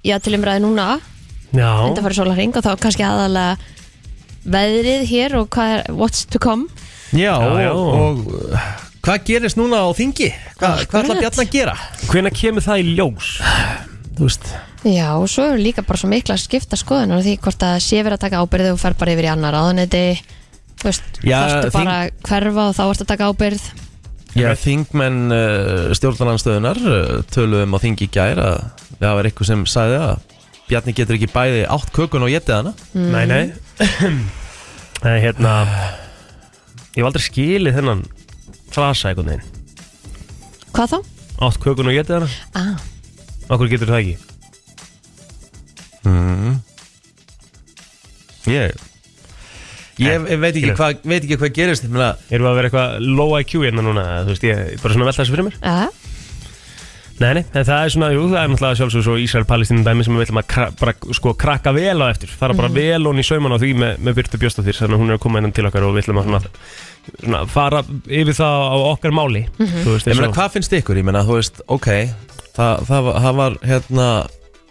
Já, 0.05 0.19
til 0.21 0.35
umræði 0.37 0.61
núna 0.67 0.85
Já, 1.49 1.69
Þetta 1.87 2.03
farið 2.05 2.19
sólarring 2.19 2.53
og 2.59 2.65
þá 2.67 2.71
kannski 2.85 3.05
aðalega 3.07 3.57
veðrið 4.53 5.05
hér 5.09 5.37
og 5.39 5.49
hvað 5.55 5.73
er 5.79 5.89
what's 5.97 6.21
to 6.29 6.41
come 6.43 6.69
Já, 7.13 7.33
Já, 7.33 7.49
já. 7.65 7.71
og, 7.73 7.89
og 7.89 8.53
uh, 8.53 8.67
hvað 9.05 9.25
gerist 9.31 9.57
núna 9.57 9.81
á 9.81 9.89
þingi? 9.97 10.29
Hva, 10.59 10.75
hvað 10.85 11.09
ætla 11.09 11.17
Akkurat. 11.17 11.25
Bjarn 11.25 11.41
að 11.47 11.51
gera? 11.57 11.75
hvenær 12.11 12.37
kemur 12.37 12.65
það 12.69 12.83
í 12.85 12.93
ljós? 12.99 13.33
Þú 14.13 14.29
veist 14.29 14.53
Já, 14.83 15.13
og 15.15 15.29
svo 15.31 15.45
er 15.53 15.61
líka 15.63 15.83
bara 15.87 15.99
svo 16.01 16.09
mikla 16.11 16.35
að 16.35 16.41
skipta 16.43 16.75
skoðunar 16.79 17.21
því 17.23 17.37
hvort 17.45 17.63
að 17.63 17.77
sé 17.85 18.01
verið 18.03 18.17
að 18.17 18.23
taka 18.25 18.41
ábyrð 18.43 18.71
og 18.73 18.81
fer 18.81 18.95
bara 18.99 19.13
yfir 19.15 19.27
í 19.29 19.31
annar 19.31 19.55
aðaneti 19.55 20.03
Þú 20.81 20.89
veist, 20.89 21.19
Já, 21.23 21.37
þarftu 21.39 21.69
þing- 21.69 21.77
bara 21.77 21.93
að 22.01 22.11
hverfa 22.27 22.63
og 22.67 22.75
þá 22.75 22.83
ertu 22.89 23.05
að 23.05 23.11
taka 23.13 23.29
ábyrð 23.31 23.65
Já, 24.33 24.49
þingmenn 24.57 25.19
uh, 25.31 25.93
stjórnarnanstöðunar 25.95 26.79
uh, 26.89 27.21
töluðum 27.31 27.75
á 27.77 27.83
þingi 27.83 28.07
í 28.07 28.11
gær 28.17 28.39
að 28.41 28.63
það 28.97 29.17
var 29.19 29.29
eitthvað 29.29 29.49
sem 29.53 29.65
sagði 29.69 29.99
að 30.01 30.29
Bjarni 30.63 30.93
getur 30.95 31.17
ekki 31.19 31.27
bæði 31.29 31.63
átt 31.69 31.89
kökun 31.93 32.23
og 32.23 32.31
getið 32.31 32.55
hana. 32.55 32.71
Nei, 32.95 33.25
nei. 33.27 33.51
Nei, 35.03 35.17
hérna 35.19 35.51
Ég 36.95 37.01
hef 37.03 37.07
aldrei 37.09 37.23
skilið 37.25 37.75
þennan 37.77 38.03
frasa 38.73 39.11
veginn. 39.11 39.43
Hvað 40.73 40.93
þá? 40.95 40.97
Átt 41.49 41.59
kökun 41.61 41.91
og 41.91 41.97
getið 41.99 42.15
hana? 42.15 42.29
Ah, 42.57 42.79
Okkur 43.51 43.69
getur 43.75 43.91
það 43.91 44.01
ekki 44.05 44.32
mm. 46.05 46.55
Ég 48.51 48.73
Ég, 50.01 50.23
ég 50.25 50.39
veit, 50.41 50.55
ekki 50.57 50.71
skilur. 50.71 50.77
hva, 50.79 50.87
veit 51.05 51.21
ekki 51.21 51.35
hvað 51.37 51.51
gerist 51.53 51.83
ég 51.85 51.91
meina, 51.93 52.13
Erum 52.33 52.47
við 52.47 52.49
að 52.49 52.55
vera 52.57 52.69
eitthvað 52.71 53.03
low 53.19 53.35
IQ 53.37 53.51
hérna 53.61 53.83
núna 53.85 54.05
Þú 54.25 54.31
veist, 54.33 54.47
ég 54.47 54.61
bara 54.81 54.95
svona 54.95 55.05
velta 55.09 55.21
þessu 55.21 55.35
fyrir 55.35 55.45
mér 55.51 55.59
ja, 55.61 55.83
Nei, 57.21 57.27
nei, 57.37 57.43
en 57.53 57.65
það 57.67 57.77
er 57.85 57.91
svona, 57.93 58.07
jú, 58.09 58.23
það 58.31 58.39
er 58.41 58.47
náttúrulega 58.49 58.77
sjálfsög 58.79 59.03
svo 59.05 59.15
Ísrael-Palestínu 59.21 59.83
dæmi 59.85 60.03
sem 60.07 60.15
við 60.17 60.23
viljum 60.23 60.39
að 60.41 60.47
kra, 60.49 60.65
bara, 60.79 60.95
sko, 61.13 61.33
krakka 61.39 61.71
vel 61.77 62.01
á 62.01 62.09
eftir 62.09 62.31
fara 62.33 62.55
bara 62.57 62.71
vel 62.73 63.05
honni 63.05 63.21
í 63.21 63.27
sauman 63.27 63.53
á 63.53 63.61
því 63.61 63.69
með, 63.83 63.99
með 64.07 64.17
Byrtu 64.17 64.39
Bjóstóttir 64.41 64.79
þannig 64.79 64.97
að 64.97 65.03
hún 65.03 65.13
er 65.13 65.19
að 65.19 65.21
koma 65.27 65.39
innan 65.43 65.53
til 65.53 65.67
okkar 65.69 65.85
og 65.85 65.93
við 65.93 66.01
viljum 66.09 66.19
að 66.23 66.25
svona, 66.31 66.41
svona, 67.21 67.43
fara 67.53 67.83
yfir 68.09 68.33
það 68.41 68.65
á 68.65 68.75
okkar 68.89 69.13
máli 69.13 69.43
Þú 69.61 69.93
veist, 69.93 70.09
Ég 70.09 70.17
meina, 70.17 70.25
eins 70.25 70.31
og- 70.33 70.35
hvað 70.41 70.55
finnst 70.57 70.73
ykkur? 70.81 70.99
Ég 71.03 71.07
meina, 71.11 71.21
þú 71.29 71.37
veist, 71.37 71.61
ok 71.77 71.89
Það, 72.57 72.83
það, 72.89 73.05
var- 73.11 73.21
það 73.27 73.37
var, 73.43 73.59
hérna 73.71 74.09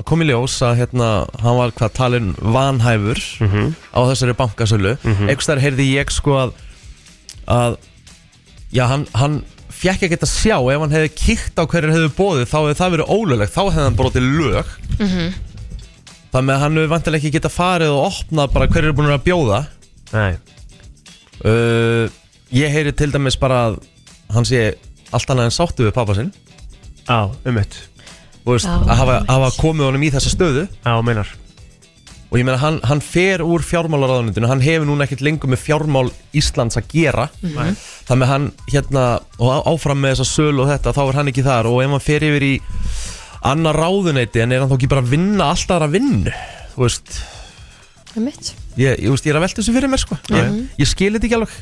kom 0.08 0.22
í 0.22 0.26
ljós 0.30 0.54
að, 0.66 0.76
hérna, 0.80 1.08
hann 1.42 1.56
var 1.58 1.70
hvað 1.76 1.92
talin 1.98 2.28
vanhæfur 2.40 3.20
Mhm. 3.40 3.74
á 3.94 4.00
þessari 4.10 4.34
bankasölu. 4.38 4.96
Mm 5.02 5.14
-hmm. 5.14 5.28
Einhvers 5.30 5.46
þar 5.50 5.60
heyrði 5.64 5.86
ég 5.94 6.10
sko 6.10 6.30
að 6.38 6.52
að, 7.48 7.76
já, 8.72 8.86
hann, 8.86 9.06
hann 9.14 9.44
fekk 9.70 10.02
ekki 10.06 10.16
að 10.22 10.30
sjá. 10.30 10.56
Ef 10.74 10.80
hann 10.80 10.90
hefði 10.94 11.10
kíkt 11.14 11.56
á 11.58 11.64
hverjir 11.66 11.90
hefði 11.92 12.10
bóðið 12.16 12.46
þá 12.48 12.58
hefði 12.62 12.78
það 12.80 12.92
verið 12.94 13.10
ólöglegt, 13.16 13.52
þá 13.52 13.62
hefði 13.70 13.82
hann 13.84 13.96
brotið 13.96 14.28
lög. 14.38 14.66
Þannig 16.32 16.54
að 16.54 16.60
hann 16.60 16.76
hefði 16.76 16.88
vantilega 16.88 17.20
ekki 17.20 17.32
geta 17.32 17.48
farið 17.52 17.90
og 17.92 18.06
opnað 18.12 18.52
bara 18.52 18.66
hverjir 18.66 18.88
er 18.88 18.92
búin 18.96 19.10
að 19.12 19.24
bjóða. 19.26 19.66
Nei, 20.12 20.36
uh, 21.44 22.08
ég 22.52 22.70
heyri 22.72 22.92
til 22.92 23.10
dæmis 23.12 23.36
bara 23.40 23.66
að 23.70 23.78
hann 24.32 24.44
sé 24.44 24.74
allt 25.12 25.26
annað 25.28 25.44
en 25.44 25.50
sáttu 25.50 25.84
við 25.84 25.92
pappa 25.92 26.14
sinn. 26.14 26.32
Á, 27.10 27.28
um 27.44 27.54
mitt 27.54 27.74
Þú 27.74 27.91
veist, 28.50 28.66
Já, 28.66 28.74
að 28.82 28.96
hafa, 28.98 29.16
hafa 29.28 29.50
komið 29.60 29.86
honum 29.88 30.02
í 30.02 30.10
þessa 30.10 30.32
stöðu. 30.34 30.66
Á, 30.82 30.92
meinar. 31.06 31.28
Og 32.32 32.38
ég 32.40 32.46
meina 32.48 32.56
hann, 32.62 32.78
hann 32.88 33.02
fer 33.04 33.42
úr 33.44 33.60
fjármálaráðunitinu 33.60 34.48
hann 34.48 34.62
hefur 34.64 34.86
núna 34.88 35.04
ekkert 35.04 35.20
lengur 35.20 35.50
með 35.52 35.60
fjármál 35.66 36.08
Íslands 36.32 36.78
að 36.80 36.86
gera. 36.94 37.26
Nei. 37.44 37.74
þannig 38.08 38.24
að 38.24 38.30
hann 38.32 38.46
hérna 38.72 39.02
og 39.36 39.50
á- 39.52 39.66
áfram 39.68 40.00
með 40.00 40.14
þessa 40.16 40.28
sölu 40.30 40.64
og 40.64 40.70
þetta 40.72 40.94
þá 40.96 41.02
er 41.10 41.18
hann 41.20 41.28
ekki 41.28 41.44
þar. 41.44 41.68
Og 41.68 41.82
ef 41.84 41.90
hann 41.92 42.00
fer 42.06 42.24
yfir 42.24 42.46
í 42.48 42.54
annar 43.52 43.76
ráðuneyti 43.76 44.40
en 44.42 44.52
er 44.56 44.64
hann 44.64 44.70
þá 44.72 44.78
ekki 44.78 44.88
bara 44.94 45.04
að 45.04 45.12
vinna 45.12 45.50
alltaf 45.52 45.76
aðra 45.76 45.90
vinnu? 45.92 46.32
Þú 46.72 46.84
veist. 46.86 47.20
Einmitt. 48.16 48.52
ég, 48.76 48.96
ég, 49.00 49.08
veist, 49.12 49.24
ég 49.28 49.32
er 49.32 49.38
að 49.38 49.44
velta 49.46 49.60
þessu 49.62 49.72
fyrir 49.76 49.92
mér 49.92 50.00
sko. 50.02 50.16
Ég, 50.32 50.56
ég 50.80 50.88
skil 50.88 51.12
þetta 51.14 51.28
ekki 51.28 51.36
alveg 51.36 51.54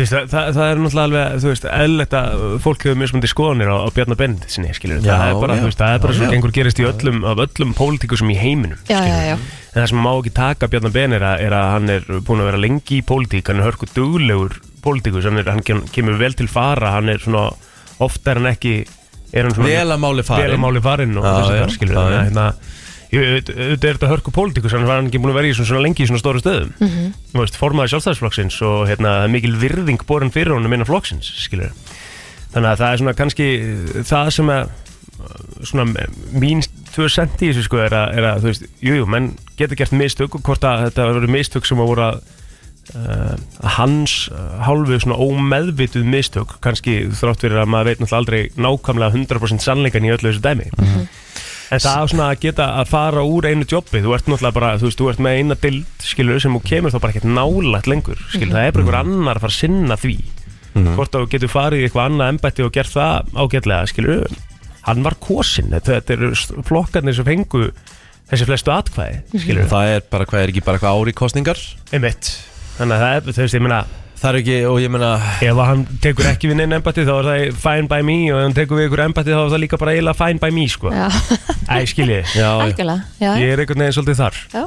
veist, 0.00 0.12
það, 0.14 0.26
það, 0.32 0.46
það 0.56 0.70
er 0.72 0.78
náttúrulega 0.82 1.04
alveg, 1.08 1.40
þú 1.42 1.48
veist, 1.52 1.64
eðlilegt 1.76 2.14
að 2.16 2.42
fólk 2.64 2.84
hefur 2.86 2.98
mismundi 3.02 3.28
skoðanir 3.30 3.68
á, 3.72 3.76
á 3.84 3.88
Bjarnar 3.92 4.18
Bend 4.22 4.46
sinni, 4.48 4.70
skilur, 4.76 5.00
Já, 5.04 5.12
það 5.20 5.32
er 5.34 5.40
bara, 5.42 5.56
já. 5.56 5.60
þú 5.62 5.68
veist, 5.68 5.80
það 5.82 5.96
er 5.96 6.02
bara 6.06 6.12
Já, 6.14 6.18
svo 6.18 6.24
já. 6.28 6.32
gengur 6.36 6.54
gerist 6.56 6.80
í 6.82 6.86
öllum, 6.88 7.18
af 7.28 7.42
öllum 7.44 7.74
pólitíkusum 7.76 8.32
í 8.32 8.38
heiminum, 8.40 8.78
já. 8.88 9.36
En 9.72 9.78
það 9.82 9.88
sem 9.92 10.02
má 10.04 10.10
ekki 10.16 10.32
taka 10.36 10.68
Bjarnar 10.72 10.94
Ben 10.96 11.12
er 11.16 11.26
að, 11.28 11.44
er 11.46 11.56
að 11.58 11.68
hann 11.74 11.92
er 11.96 12.08
búin 12.24 12.40
að 12.44 12.48
vera 12.52 12.62
lengi 12.64 12.98
í 13.00 13.04
pólitík, 13.08 13.48
hann 13.52 13.60
er 13.62 13.68
hörku 13.70 13.88
duglegur 13.92 14.56
pólitíkus, 14.84 15.28
hann, 15.28 15.38
er, 15.42 15.48
hann 15.52 15.62
kem- 15.64 15.84
kemur 15.92 16.16
vel 16.20 16.34
til 16.36 16.48
fara, 16.52 16.94
hann 16.96 17.08
er 17.12 17.20
svona, 17.22 17.46
ofta 18.02 18.32
er 18.34 18.40
hann 18.42 18.50
ekki, 18.52 18.74
er 19.32 19.46
hann 19.48 19.54
svona 19.56 19.70
vel 19.70 19.94
að 19.96 20.02
máli 20.04 20.24
vel 20.24 20.28
farin 20.32 20.56
að 20.56 20.62
máli 20.66 20.82
farinn 20.84 21.16
og 21.20 21.24
þess 21.28 21.52
að 21.52 21.60
það 21.62 21.74
skilur 21.76 21.94
já, 21.96 22.02
þannig 22.02 22.18
að 22.20 22.26
hérna 22.30 22.46
auðvitað 23.12 23.62
er 23.62 23.80
þetta 23.82 24.12
hörku 24.12 24.32
pólitíkus 24.34 24.76
hann 24.76 24.86
var 24.88 25.02
ekki 25.04 25.20
búin 25.20 25.34
að 25.34 25.40
vera 25.40 25.50
í 25.50 25.56
svona, 25.56 25.70
svona 25.72 25.84
lengi 25.84 26.04
í 26.04 26.08
svona 26.08 26.22
stóru 26.22 26.40
stöðum 26.40 26.70
mm. 26.78 26.92
-hmm. 26.92 27.10
veist, 27.40 27.58
formaði 27.60 27.92
sjálfstæðisflokksins 27.92 28.60
og 28.68 28.86
hérna, 28.88 29.16
mikil 29.32 29.52
virðing 29.60 30.06
borin 30.08 30.32
fyrir 30.32 30.56
honum 30.56 30.72
innan 30.72 30.88
flokksins 30.88 31.28
skilur 31.44 31.74
þannig 32.54 32.70
að 32.70 32.80
það 32.80 32.88
er 32.88 33.02
svona 33.02 33.18
kannski 33.18 33.48
það 34.08 34.32
sem 34.38 34.52
að 34.52 34.72
svona 35.62 36.06
mín 36.34 36.62
tvö 36.92 37.08
senti 37.10 37.48
í 37.48 37.52
þessu 37.52 37.66
sko 37.66 37.80
er 37.84 37.96
að, 37.96 38.14
er 38.18 38.28
að 38.28 38.42
þú 38.42 38.50
veist, 38.50 38.68
jújú, 38.82 39.00
jú, 39.02 39.08
menn 39.10 39.32
geta 39.58 39.78
gert 39.78 39.94
mistök 39.96 40.36
og 40.38 40.46
hvort 40.46 40.64
að 40.66 40.86
þetta 40.86 41.08
verður 41.08 41.34
mistök 41.36 41.68
sem 41.68 41.82
að 41.82 41.90
voru 41.92 42.04
að 42.06 42.20
uh, 42.98 43.34
hans 43.76 44.16
uh, 44.32 44.56
hálfu 44.66 44.98
svona 45.02 45.18
ómeðvituð 45.22 46.08
mistök 46.08 46.56
kannski 46.64 46.98
þrátt 47.18 47.44
fyrir 47.44 47.62
að 47.62 47.72
maður 47.74 47.92
veit 47.92 48.02
náttúrulega 48.02 48.22
aldrei 48.22 48.66
nákvæmlega 48.66 49.16
100% 49.20 49.66
sannleikan 49.66 50.08
í 50.08 50.14
öllu 50.14 50.32
þessu 50.32 50.44
dæmi 50.44 50.68
en 51.72 51.80
það 51.82 52.04
á 52.04 52.04
svona 52.12 52.28
að 52.28 52.42
geta 52.42 52.68
að 52.82 52.92
fara 52.92 53.24
úr 53.24 53.48
einu 53.48 53.66
jobbi, 53.68 54.02
þú 54.04 54.14
ert 54.16 54.28
náttúrulega 54.28 54.56
bara 54.58 54.72
þú 54.80 54.88
veist, 54.88 55.00
þú 55.00 55.10
ert 55.12 55.22
með 55.24 55.38
eina 55.38 55.58
dild, 55.62 55.90
skilur, 56.04 56.40
sem 56.42 56.56
þú 56.56 56.62
kemur 56.68 56.92
þá 56.92 56.98
bara 57.00 57.14
ekkert 57.14 57.28
nálægt 57.32 57.90
lengur, 57.90 58.22
skilur, 58.28 58.54
það 58.54 58.68
er 58.68 58.76
bara 58.76 58.84
einhver 58.84 58.98
annar 59.00 59.40
að 59.40 59.46
fara 59.46 59.54
að 59.54 59.58
sinna 59.58 59.98
því. 60.00 60.16
Hvort 60.72 61.16
að 61.16 61.24
þú 61.24 61.30
getur 61.34 61.52
farið 61.52 61.82
í 61.82 61.86
eitthvað 61.88 62.08
annað 62.10 62.32
embætti 62.32 62.64
og 62.64 62.72
gert 62.76 62.92
það 62.92 63.32
ágætlega, 63.36 63.88
skilur 63.92 64.38
hann 64.86 65.04
var 65.06 65.16
kosin, 65.22 65.72
þetta, 65.72 66.16
eru 66.16 66.30
flokkarnir 66.66 67.16
sem 67.16 67.26
fengu 67.28 67.66
þessi 68.30 68.48
flestu 68.48 68.72
atkvæði, 68.74 69.20
skilur 69.44 69.68
það 69.70 69.90
er 69.96 70.06
bara 70.10 70.26
hvað 70.28 70.44
er 70.44 70.52
ekki 70.52 70.64
bara 70.66 70.80
hvað 70.82 71.02
ári 71.02 71.14
kostningar 71.16 71.60
einmitt, 71.92 72.32
þannig 72.78 72.96
að 72.96 73.04
það 73.04 73.18
er, 73.18 73.26
þú 73.28 73.44
veist, 73.44 73.58
ég 73.58 73.62
meina 73.66 73.82
það 74.22 74.28
er 74.30 74.36
ekki 74.38 74.56
og 74.70 74.76
ég 74.78 74.90
meina 74.94 75.08
ef 75.42 75.50
að 75.58 75.66
hann 75.66 75.80
tekur 76.02 76.28
ekki 76.30 76.50
við 76.50 76.58
neina 76.60 76.78
embætti 76.78 77.04
þá 77.08 77.12
er 77.16 77.28
það 77.28 77.56
fine 77.64 77.88
by 77.90 78.00
me 78.06 78.16
og 78.30 78.38
ef 78.38 78.44
hann 78.46 78.56
tekur 78.58 78.78
við 78.78 78.86
ykkur 78.88 79.02
embætti 79.08 79.32
þá 79.34 79.40
er 79.42 79.50
það 79.54 79.62
líka 79.64 79.78
bara 79.82 79.94
eiginlega 79.96 80.18
fine 80.20 80.42
by 80.42 80.50
me 80.54 80.66
sko. 80.70 80.92
Já, 80.94 81.08
Æ, 81.72 81.76
skiljið, 81.90 82.36
já, 82.38 82.48
algjörlega. 82.52 83.08
Já, 83.22 83.30
ég 83.40 83.54
er 83.54 83.62
einhvern 83.64 83.82
veginn 83.82 83.96
svolítið 83.96 84.20
þar 84.20 84.38
já. 84.52 84.62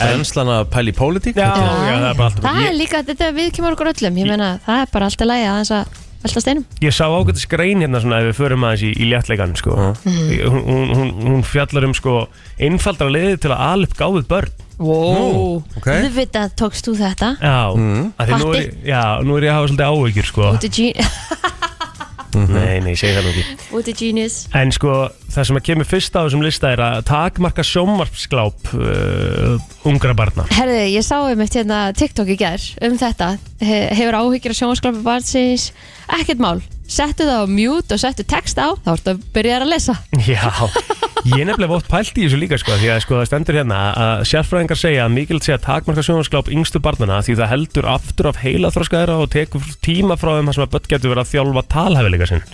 Renslan 0.00 0.50
að 0.56 0.64
pæla 0.74 0.92
í 0.92 0.96
pólitík 0.96 1.38
Já, 1.38 1.46
já, 1.52 1.94
það 1.94 2.08
er 2.10 2.18
bara 2.18 2.26
allt 2.30 2.42
Það 2.48 2.64
er 2.64 2.74
líka, 2.80 3.04
þetta 3.06 3.30
við 3.36 3.52
kemur 3.56 3.76
okkur 3.76 3.92
öllum 3.92 4.20
Ég 4.22 4.30
meina, 4.32 4.50
það 4.66 4.82
er 4.82 4.92
bara 4.96 5.10
alltaf 5.10 5.30
lægi 5.30 5.48
aðeins 5.52 5.72
að 5.76 6.02
velta 6.26 6.42
steinum 6.42 6.64
ég 6.82 6.94
sá 6.96 7.04
ágættis 7.06 7.46
grein 7.50 7.82
hérna 7.84 8.00
svona 8.02 8.20
ef 8.22 8.30
við 8.32 8.38
förum 8.40 8.66
aðeins 8.66 8.84
í, 8.88 8.92
í 8.98 9.08
léttleikan 9.12 9.52
sko. 9.58 9.76
hún, 10.02 10.62
hún, 10.66 10.94
hún, 10.96 11.10
hún 11.22 11.44
fjallar 11.46 11.86
um 11.86 11.94
sko, 11.94 12.14
einfaldra 12.58 13.10
liði 13.12 13.36
til 13.44 13.52
að 13.54 13.62
alveg 13.70 13.98
gáðið 14.00 14.26
börn 14.32 14.65
Wow, 14.78 15.62
ok. 15.78 15.86
Þú 15.88 16.10
veit 16.18 16.36
að 16.36 16.50
tókst 16.60 16.84
þú 16.88 16.96
þetta. 17.00 17.30
Já, 17.40 17.58
Mm. 17.76 18.12
af 18.18 18.28
því 18.28 18.40
nú 18.42 18.50
er, 18.56 18.66
já, 18.84 19.02
nú 19.24 19.36
er 19.38 19.42
ég 19.46 19.50
að 19.50 19.56
hafa 19.56 19.68
svolítið 19.70 19.88
áhyggjur 19.90 20.26
sko. 20.32 20.50
Út 20.52 20.64
í 20.68 20.70
gen- 20.76 21.04
Nei, 22.36 22.80
nei, 22.84 22.92
ég 22.92 22.98
segi 23.00 23.14
það 23.16 23.24
nú 23.24 23.30
ekki. 23.32 23.44
Út 23.78 23.86
í 23.88 23.92
genius. 23.96 24.34
En 24.52 24.68
sko, 24.74 25.08
það 25.32 25.46
sem 25.48 25.56
að 25.56 25.62
kemur 25.70 25.86
fyrst 25.88 26.12
á 26.12 26.20
þessum 26.26 26.42
lista 26.44 26.68
er 26.74 26.82
að 26.84 26.98
takmarka 27.08 27.64
sjónvarpsgláp 27.64 28.74
uh, 28.76 29.56
ungra 29.88 30.12
barna. 30.18 30.44
Herði, 30.52 30.82
ég 30.92 31.06
sá 31.06 31.16
um 31.32 31.40
eitt 31.40 31.56
hérna 31.56 31.78
TikTok 31.96 32.28
í 32.28 32.36
gær 32.36 32.60
um 32.84 32.98
þetta. 33.00 33.30
He 33.64 33.78
Hefur 33.96 34.18
áhyggjur 34.20 34.52
af 34.52 34.58
sjónvarsklapi 34.60 35.00
barnsins. 35.06 35.70
Ekkert 36.12 36.42
mál, 36.44 36.60
settu 36.86 37.26
það 37.26 37.42
á 37.42 37.46
mute 37.50 37.96
og 37.96 38.00
settu 38.02 38.24
text 38.28 38.58
á 38.62 38.68
Þá 38.84 38.90
ertu 38.94 39.12
að 39.12 39.22
byrja 39.34 39.58
að 39.60 39.70
lesa. 39.72 39.94
Já, 40.26 40.50
ég 41.26 41.40
er 41.42 41.48
nefnilega 41.48 41.72
vótt 41.72 41.88
pælt 41.90 42.18
í 42.18 42.26
þessu 42.26 42.40
líka 42.40 42.58
sko, 42.60 42.76
því 42.78 42.90
að 42.94 43.00
sko, 43.04 43.18
það 43.20 43.30
stendur 43.30 43.58
hérna 43.60 43.78
að 43.92 44.24
sérfræðingar 44.30 44.80
segja 44.80 45.06
að 45.06 45.14
mikilvægt 45.16 45.48
sé 45.48 45.56
að 45.56 45.64
takmarka 45.66 46.04
sjónvarsgláp 46.06 46.50
yngstu 46.54 46.82
barnana 46.84 47.22
því 47.26 47.38
það 47.40 47.52
heldur 47.54 47.88
aftur 47.96 48.30
af 48.30 48.42
heila 48.44 48.70
þroskaðra 48.74 49.16
og 49.22 49.32
tekur 49.34 49.72
tíma 49.84 50.18
frá 50.20 50.36
þeim 50.36 50.52
þar 50.52 50.58
sem 50.58 50.66
að 50.66 50.76
börn 50.76 50.92
getur 50.92 51.14
verið 51.14 51.24
að 51.24 51.32
þjálfa 51.34 51.64
talhæfileika 51.74 52.30
sinn. 52.30 52.46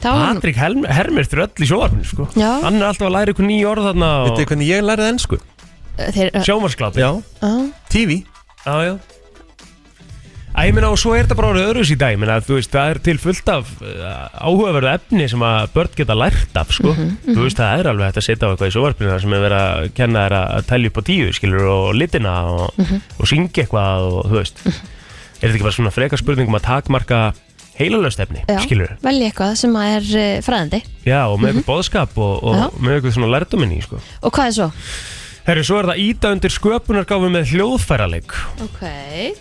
Þá 0.00 0.08
er 0.08 0.20
hann 0.24 0.38
Patrik 0.40 0.56
Helm, 0.56 0.84
Hermir 0.88 1.26
þurr 1.28 1.44
öll 1.44 1.60
í 1.64 1.68
sjónvarpinu 1.68 2.06
sko. 2.08 2.26
Hann 2.40 2.78
er 2.80 2.86
alltaf 2.88 3.06
að 3.10 3.16
læra 3.18 3.34
ykkur 3.34 3.44
nýja 3.46 3.68
orð 3.74 3.90
þarna 3.90 4.10
Veitu 4.24 4.44
og 4.46 4.52
hvernig 4.54 4.70
ég 4.70 4.84
lærið 4.86 5.10
ennsku? 5.10 5.40
Þeir, 6.00 6.30
sjónvarsgláp 6.46 6.96
Já, 6.96 7.10
á, 7.44 7.50
TV 7.92 8.22
Já, 8.64 8.74
já 8.88 8.94
Æ, 10.60 10.66
ég 10.68 10.74
meina, 10.76 10.90
og 10.92 10.98
svo 11.00 11.14
er 11.16 11.24
þetta 11.24 11.36
bara 11.38 11.50
orðið 11.54 11.66
öðruðs 11.70 11.90
í 11.94 11.94
dag, 11.96 12.10
ég 12.12 12.18
meina, 12.20 12.34
þú 12.44 12.56
veist, 12.58 12.68
það 12.74 12.90
er 12.92 12.98
til 13.06 13.14
fullt 13.22 13.46
af 13.48 13.68
uh, 13.80 14.08
áhugaverðu 14.44 14.88
efni 14.90 15.28
sem 15.32 15.44
að 15.46 15.70
börn 15.72 15.94
geta 15.96 16.16
lært 16.18 16.58
af, 16.60 16.72
sko. 16.76 16.90
Þú 17.24 17.36
veist, 17.38 17.56
það 17.56 17.78
er 17.78 17.86
alveg 17.88 18.10
hægt 18.10 18.18
að 18.20 18.26
setja 18.26 18.44
á 18.44 18.50
eitthvað 18.50 18.68
í 18.68 18.74
sjóvarpinu 18.74 19.08
þar 19.08 19.22
sem 19.22 19.36
er 19.38 19.40
verið 19.46 19.62
að 19.64 19.86
kenna 19.96 20.24
þér 20.26 20.34
að 20.36 20.66
telja 20.68 20.90
upp 20.90 21.00
á 21.00 21.02
tíu, 21.08 21.30
skilur, 21.38 21.64
og 21.72 21.86
litina 21.96 22.34
og, 22.52 22.82
og 23.16 23.30
syngja 23.30 23.64
eitthvað 23.64 24.04
og, 24.10 24.18
þú 24.26 24.36
veist, 24.36 24.60
er 24.66 25.46
þetta 25.46 25.54
ekki 25.54 25.64
bara 25.64 25.76
svona 25.78 25.94
freka 25.96 26.20
spurning 26.20 26.52
um 26.52 26.58
að 26.60 26.66
takmarka 26.66 27.22
heilalöst 27.80 28.20
efni, 28.20 28.42
Já, 28.44 28.58
skilur? 28.66 28.92
velja 29.00 29.30
eitthvað 29.30 29.54
sem 29.62 29.78
að 29.80 29.94
er 29.94 30.10
uh, 30.10 30.34
fræðandi 30.44 30.82
Já, 31.08 31.22
og 31.22 31.40
með 31.40 31.54
eitthvað 31.54 31.70
boðskap 31.72 32.20
og, 32.20 32.36
Já. 32.52 32.66
og 32.68 32.84
með 32.84 32.98
eitthvað 32.98 33.16
svona 33.16 33.32
lærdominni, 33.38 33.80
sko. 33.88 34.02
Og 34.20 34.36
hvað 34.36 34.52
er 34.52 34.58
svo? 34.58 34.68
Herri, 35.46 35.62
svo 35.66 35.78
er 35.80 35.90
það 35.90 36.02
íta 36.04 36.32
undir 36.34 36.54
sköpunargáfu 36.54 37.30
með 37.32 37.54
hljóðfæraleik. 37.54 38.34
Ok. 38.66 38.82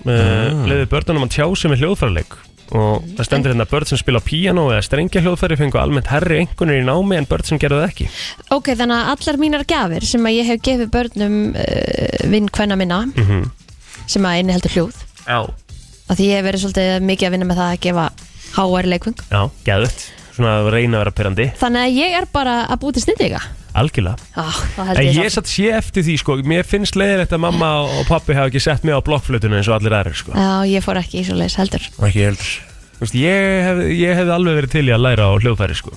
Uh, 0.06 0.64
leiði 0.70 0.88
börnunum 0.92 1.28
að 1.28 1.36
tjá 1.36 1.46
sig 1.60 1.74
með 1.74 1.84
hljóðfæraleik. 1.84 2.38
Og 2.70 3.06
það 3.18 3.26
stendur 3.26 3.50
hérna 3.50 3.66
að 3.66 3.72
börn 3.72 3.90
sem 3.90 3.98
spila 3.98 4.20
píano 4.22 4.68
eða 4.70 4.84
strengja 4.86 5.24
hljóðfæri 5.26 5.58
fengu 5.58 5.80
almennt 5.82 6.12
herri 6.12 6.44
einhvernir 6.44 6.84
í 6.84 6.86
námi 6.86 7.18
en 7.18 7.26
börn 7.30 7.48
sem 7.48 7.62
gerðu 7.62 7.80
það 7.82 7.88
ekki. 7.88 8.10
Ok, 8.54 8.70
þannig 8.78 9.00
að 9.00 9.14
allar 9.16 9.40
mínar 9.42 9.66
gjafir 9.70 10.06
sem 10.06 10.28
að 10.30 10.36
ég 10.38 10.52
hef 10.52 10.62
gefið 10.68 10.92
börnum 10.94 11.40
uh, 11.58 12.28
vinkvenna 12.30 12.78
minna 12.78 13.08
mm 13.10 13.48
sem 14.10 14.26
að 14.26 14.42
inni 14.42 14.56
heldur 14.56 14.76
hljóð 14.76 15.02
Já, 15.28 15.40
af 16.10 16.18
því 16.18 16.30
ég 16.30 16.40
hef 16.40 16.48
verið 16.48 16.64
svolítið 16.64 17.06
mikið 17.10 17.28
að 17.28 17.36
vinna 17.36 17.50
með 17.50 17.62
það 17.62 17.74
að 17.74 17.82
gefa 17.86 18.06
HR 18.56 18.90
leikvöng 18.94 19.20
já, 19.30 19.42
geðut 19.68 20.06
svona 20.34 20.56
að 20.62 20.70
reyna 20.74 20.98
að 20.98 21.04
vera 21.04 21.16
pyrrandi, 21.20 21.48
Þannig 21.60 21.86
að 21.86 21.98
ég 22.00 22.16
er 22.20 22.28
bara 22.34 22.56
að 22.66 22.82
búti 22.86 23.04
snildiga 23.04 23.42
algjörlega 23.82 24.16
ah, 24.40 24.62
En 24.86 25.04
ég, 25.04 25.20
ég 25.24 25.34
satt 25.34 25.50
sé 25.50 25.70
eftir 25.76 26.06
því 26.08 26.16
sko, 26.22 26.40
mér 26.48 26.68
finnst 26.68 26.98
leiðilegt 27.00 27.36
að 27.36 27.44
mamma 27.48 27.74
og 27.88 28.08
pappi 28.10 28.38
hafa 28.38 28.52
ekki 28.52 28.64
sett 28.64 28.88
mig 28.88 28.98
á 28.98 29.02
blokkflutuna 29.06 29.60
eins 29.60 29.70
og 29.72 29.80
allir 29.80 29.96
aðrir 30.00 30.20
sko. 30.20 30.36
Já, 30.36 30.52
ég 30.70 30.86
fór 30.86 31.00
ekki 31.02 31.22
í 31.22 31.28
svo 31.28 31.38
leis 31.40 31.58
heldur 31.60 31.86
ekki 32.00 32.28
heldur 32.30 32.58
Þú 33.00 33.06
veist, 33.06 33.16
ég, 33.16 33.46
hef, 33.64 33.78
ég 33.96 34.18
hefði 34.18 34.32
alveg 34.36 34.56
verið 34.58 34.72
til 34.74 34.82
í 34.90 34.92
að 34.92 35.04
læra 35.06 35.28
á 35.32 35.40
hljóðfæri 35.40 35.76
sko. 35.80 35.94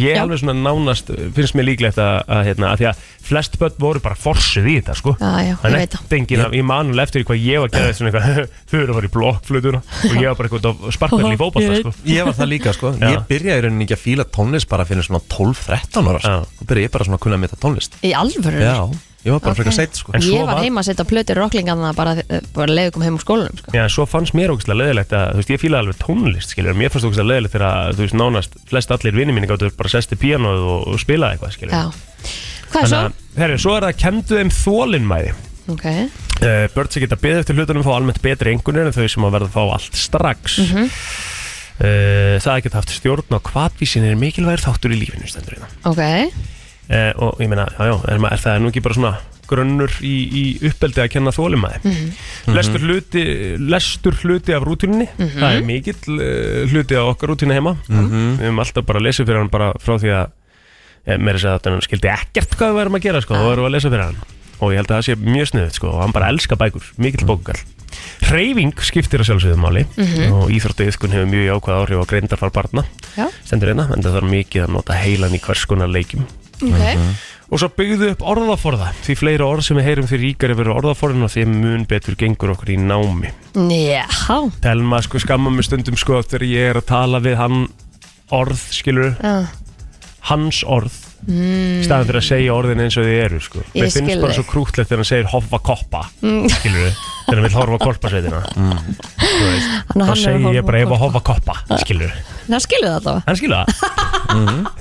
Ég 0.00 0.16
Já. 0.16 0.22
alveg 0.24 0.40
svona 0.40 0.54
nánast, 0.58 1.10
finnst 1.36 1.54
mér 1.54 1.68
líklegt 1.68 1.98
að, 2.02 2.16
að, 2.26 2.40
hérna, 2.48 2.70
að 2.72 2.80
því 2.80 2.86
að 2.90 3.02
flest 3.24 3.58
börn 3.60 3.76
voru 3.80 4.02
bara 4.04 4.18
forsuð 4.18 4.66
í 4.68 4.74
þetta 4.80 4.96
sko. 4.98 5.14
Já, 5.20 5.30
já, 5.46 5.52
ég 5.54 5.68
er 5.68 5.76
veit 5.78 5.94
það 5.94 6.16
engin 6.18 6.42
af, 6.44 6.56
ég 6.58 6.66
manulega 6.68 7.06
eftir 7.08 7.22
því 7.22 7.28
hvað 7.30 7.44
ég 7.44 7.62
var 7.62 7.70
að 7.70 7.78
gera 7.78 7.94
svona 7.98 8.10
eitthvað, 8.10 8.50
þau 8.70 8.76
eru 8.80 8.90
að 8.94 8.98
fara 8.98 9.08
í 9.08 9.14
blokkflutuna 9.14 9.80
og 9.84 10.18
ég 10.18 10.28
var 10.28 10.38
bara 10.40 10.50
eitthvað 10.50 10.68
að 10.72 10.92
sparkverðin 10.98 11.36
í 11.36 11.40
fótballta 11.40 11.78
sko. 11.80 11.94
Ég 12.10 12.28
var 12.28 12.38
það 12.40 12.50
líka 12.52 12.74
sko 12.76 12.92
Já. 12.98 13.08
Ég 13.14 13.24
byrjaði 13.30 13.62
í 13.62 13.64
rauninni 13.68 13.86
ekki 13.88 13.96
að 13.96 14.04
fíla 14.04 14.28
tónlist 14.34 14.70
bara 14.70 14.86
fyrir 14.88 15.06
svona 15.06 15.22
12-13 15.30 16.10
ára 16.12 16.22
sko. 16.24 16.36
Þá 16.58 16.64
byrjaði 16.68 16.86
ég 16.88 16.94
bara 16.98 17.08
svona 17.08 17.18
að 17.20 17.24
kunna 17.24 17.38
að 17.38 17.44
meta 17.46 17.60
tónlist 17.64 17.98
Í 18.04 18.12
alvöru 18.18 18.60
Já, 18.60 18.78
ég 19.24 19.32
var 19.32 19.40
bara 19.40 19.50
Ok. 19.54 19.56
frekar 19.62 19.72
seitt 19.72 19.96
sko 19.96 20.12
Ég 20.18 20.44
var 20.44 20.54
var- 20.54 20.62
heima 20.64 20.80
að 20.82 20.88
setja 20.90 21.04
plötur 21.08 21.36
rocklingarna 21.40 21.92
bara, 21.96 22.12
eh, 22.28 22.40
bara 22.54 22.66
leiðu 22.72 22.92
kom 22.92 23.02
heim 23.02 23.16
úr 23.18 23.24
skólanum 23.24 23.56
sko. 23.58 23.72
Já, 23.72 23.84
svo 23.88 24.04
fannst 24.06 24.34
mér 24.36 24.52
ógæslega 24.52 24.76
leðilegt 24.82 25.12
að, 25.16 25.32
þú 25.32 25.40
veist, 25.40 25.50
ég 25.54 25.60
fílaði 25.64 25.80
alveg 25.84 25.98
tónlist, 26.04 26.48
skiljur, 26.54 26.74
mér 26.76 26.90
fannst 26.92 27.06
ógæslega 27.08 27.30
leðilegt 27.32 27.54
þegar, 27.56 27.68
að, 27.72 27.94
þú 27.94 28.04
veist, 28.04 28.18
nánast 28.20 28.50
flest 28.68 28.90
allir 28.90 29.12
vinni 29.16 29.32
mínu 29.32 29.48
gáttu 29.48 29.70
bara 29.76 29.88
sesti 29.88 30.16
píanóð 30.16 30.60
og, 30.68 30.88
og 30.94 30.98
spilaði 31.00 31.38
eitthvað, 31.38 31.56
skiljur. 31.56 31.72
Já 31.72 31.90
Hvað 32.74 32.82
er 32.82 32.88
svo? 32.90 33.00
að, 33.00 33.12
herri, 33.38 33.58
svo 33.62 33.76
er 33.76 33.82
það 33.84 33.92
að 33.94 34.00
kendu 34.04 34.38
þeim 34.38 34.50
þólinnmæði. 34.50 35.34
Ok 35.72 35.84
uh, 35.86 36.66
Börn 36.74 36.90
sem 36.92 37.00
geta 37.00 37.16
beðið 37.16 37.38
eftir 37.40 37.56
hlutunum 37.56 37.84
fá 37.86 37.92
almennt 37.96 38.20
betri 38.20 38.52
engunir 38.52 38.84
en 38.84 38.92
þau 38.92 39.06
sem 39.08 39.24
að 39.24 39.32
verða 39.32 39.48
að 39.48 39.54
fá 39.54 39.62
allt 39.72 39.94
strax 39.96 40.58
Mhm. 40.60 40.90
uh, 41.80 42.34
Það 42.42 42.50
að 42.52 42.62
geta 42.66 42.80
haft 42.82 42.92
stjórn 42.92 43.32
á 43.32 43.38
hvatvísin 43.40 44.04
er 44.04 44.18
mikilvægir 44.20 44.60
þáttur 44.66 44.92
í 44.92 44.98
lífinu 45.00 45.24
stendur 45.30 45.56
hérna 45.56 45.68
Ok, 45.88 46.34
uh, 46.90 47.12
Og 47.28 47.40
ég 47.40 47.48
meina, 47.48 47.64
já, 47.78 47.86
já, 47.90 47.94
er, 48.12 48.18
ma- 48.20 48.32
er 48.34 48.42
það 48.42 48.60
nú 48.64 48.70
ekki 48.72 48.82
bara 48.84 48.94
svona 48.98 49.14
grunnur 49.44 49.92
í, 50.00 50.12
í 50.40 50.42
uppeldi 50.70 51.02
að 51.04 51.10
kenna 51.12 51.30
þólumæði 51.36 51.80
Mhm. 51.84 52.54
lestur, 52.56 52.80
hluti, 52.80 53.24
lestur 53.60 54.16
hluti 54.22 54.54
af 54.56 54.64
rútuninni 54.64 55.08
það 55.18 55.58
er 55.58 55.66
mikill 55.68 56.16
uh, 56.16 56.62
hluti 56.72 56.96
af 56.96 57.10
okkar 57.12 57.28
rútinu 57.34 57.52
heima. 57.52 57.74
Við 57.88 58.40
höfum 58.40 58.62
alltaf 58.64 58.86
bara 58.88 59.00
lesa 59.04 59.24
fyrir 59.24 59.42
hann 59.42 59.50
bara 59.52 59.72
frá 59.84 59.98
því 60.00 60.14
að 60.16 60.30
eh, 61.06 61.18
meira 61.18 61.36
að 61.36 61.42
segja 61.44 61.58
að 61.60 61.68
hann 61.74 61.84
skildi 61.84 62.08
ekkert 62.14 62.56
hvað 62.56 62.72
við 62.72 62.78
værum 62.80 62.96
að 62.96 63.04
gera 63.04 63.20
sko, 63.20 63.34
og 63.36 63.50
varum 63.50 63.68
að 63.68 63.74
lesa 63.76 63.90
fyrir 63.92 64.06
hann. 64.08 64.16
Og 64.64 64.70
ég 64.72 64.78
held 64.80 64.88
að 64.94 64.96
það 64.96 65.04
sé 65.10 65.16
mjög 65.20 65.48
sniðut 65.50 65.74
sko, 65.76 65.88
og 65.92 66.00
hann 66.00 66.12
bara 66.16 66.28
elska 66.32 66.56
bækur, 66.56 66.84
mikill 66.96 67.26
bókukall 67.28 67.60
Hreyfing 68.24 68.72
skiptir 68.82 69.20
að 69.22 69.28
sjálfsögðu 69.28 69.58
máli. 69.60 69.82
Og 70.32 70.48
íþróttu 70.50 70.86
yfkun 70.88 71.12
hefur 71.14 71.28
mjög 71.30 71.44
jákvæð 71.50 71.76
áhrif 71.82 72.00
á 72.00 72.04
greindarfar 72.10 72.50
barna. 72.54 72.82
Já, 73.18 73.26
stendur 73.44 73.70
hérna, 73.70 73.84
en 73.94 74.02
það 74.02 74.16
þarf 74.16 74.30
mikið 74.32 74.64
að 74.64 74.72
nota 74.74 74.96
heilan 74.98 75.36
í 75.36 75.40
hvers 75.44 75.66
konar 75.68 75.92
leikjum 75.92 76.24
ok. 76.62 77.14
Og 77.52 77.60
svo 77.60 77.68
byggðu 77.76 78.10
upp 78.14 78.22
orðaforða 78.34 78.90
því 79.04 79.16
fleiri 79.20 79.44
orð 79.44 79.66
sem 79.66 79.78
við 79.78 79.88
heyrum 79.90 80.06
því 80.10 80.20
ríkari 80.22 80.56
verður 80.58 80.78
orðaforðin 80.80 81.26
og 81.26 81.32
því 81.34 81.44
mun 81.50 81.84
betur 81.90 82.16
gengur 82.18 82.54
okkur 82.54 82.72
í 82.74 82.78
námi. 82.80 83.30
Já, 83.54 84.06
Telma 84.64 85.02
sko 85.04 85.20
skamma 85.22 85.52
mig 85.52 85.68
stundum 85.68 85.98
sko 86.00 86.22
þegar 86.24 86.46
ég 86.48 86.70
er 86.72 86.80
að 86.80 86.88
tala 86.88 87.20
við 87.22 87.36
hann 87.38 87.66
orð 88.34 88.62
skilur, 88.74 89.12
já, 89.20 89.44
hans 90.30 90.62
orð 90.64 90.96
mm. 91.28 91.82
staðan 91.84 92.08
fyrir 92.08 92.20
að 92.20 92.26
segja 92.30 92.54
orðin 92.56 92.82
eins 92.84 92.96
og 92.98 93.06
þið 93.06 93.18
eru 93.26 93.40
sko. 93.44 93.64
Ég 93.76 93.92
finnst 93.92 94.00
skil 94.00 94.22
bara 94.22 94.36
svo 94.36 94.46
krútlegt 94.48 94.88
þegar 94.88 95.02
hann 95.02 95.10
segir 95.10 95.28
hoffa 95.34 95.60
koppa 95.68 96.02
mm. 96.24 96.48
skilur 96.56 96.90
þegar 97.24 97.38
hann 97.38 97.46
vil 97.46 97.58
horfa 97.58 97.78
korpasveitina 97.84 98.40
mm. 98.60 98.78
Hann- 99.24 99.84
þá 99.84 100.00
hann 100.00 100.08
að 100.08 100.22
segi 100.22 100.40
horfa 100.40 100.56
ég 100.56 100.64
bara 100.68 100.78
að 100.80 100.88
Korpa. 100.88 101.02
hoffa 101.04 101.20
koppa 101.28 101.54
skilur, 101.84 102.12
það 102.48 102.64
skilur 102.66 102.88
það 102.88 102.96
allavega 102.98 103.22
hann 103.28 103.38
skilur 103.40 103.58
það 103.60 103.68
og 104.34 104.48
svo, 104.48 104.60
og 104.64 104.72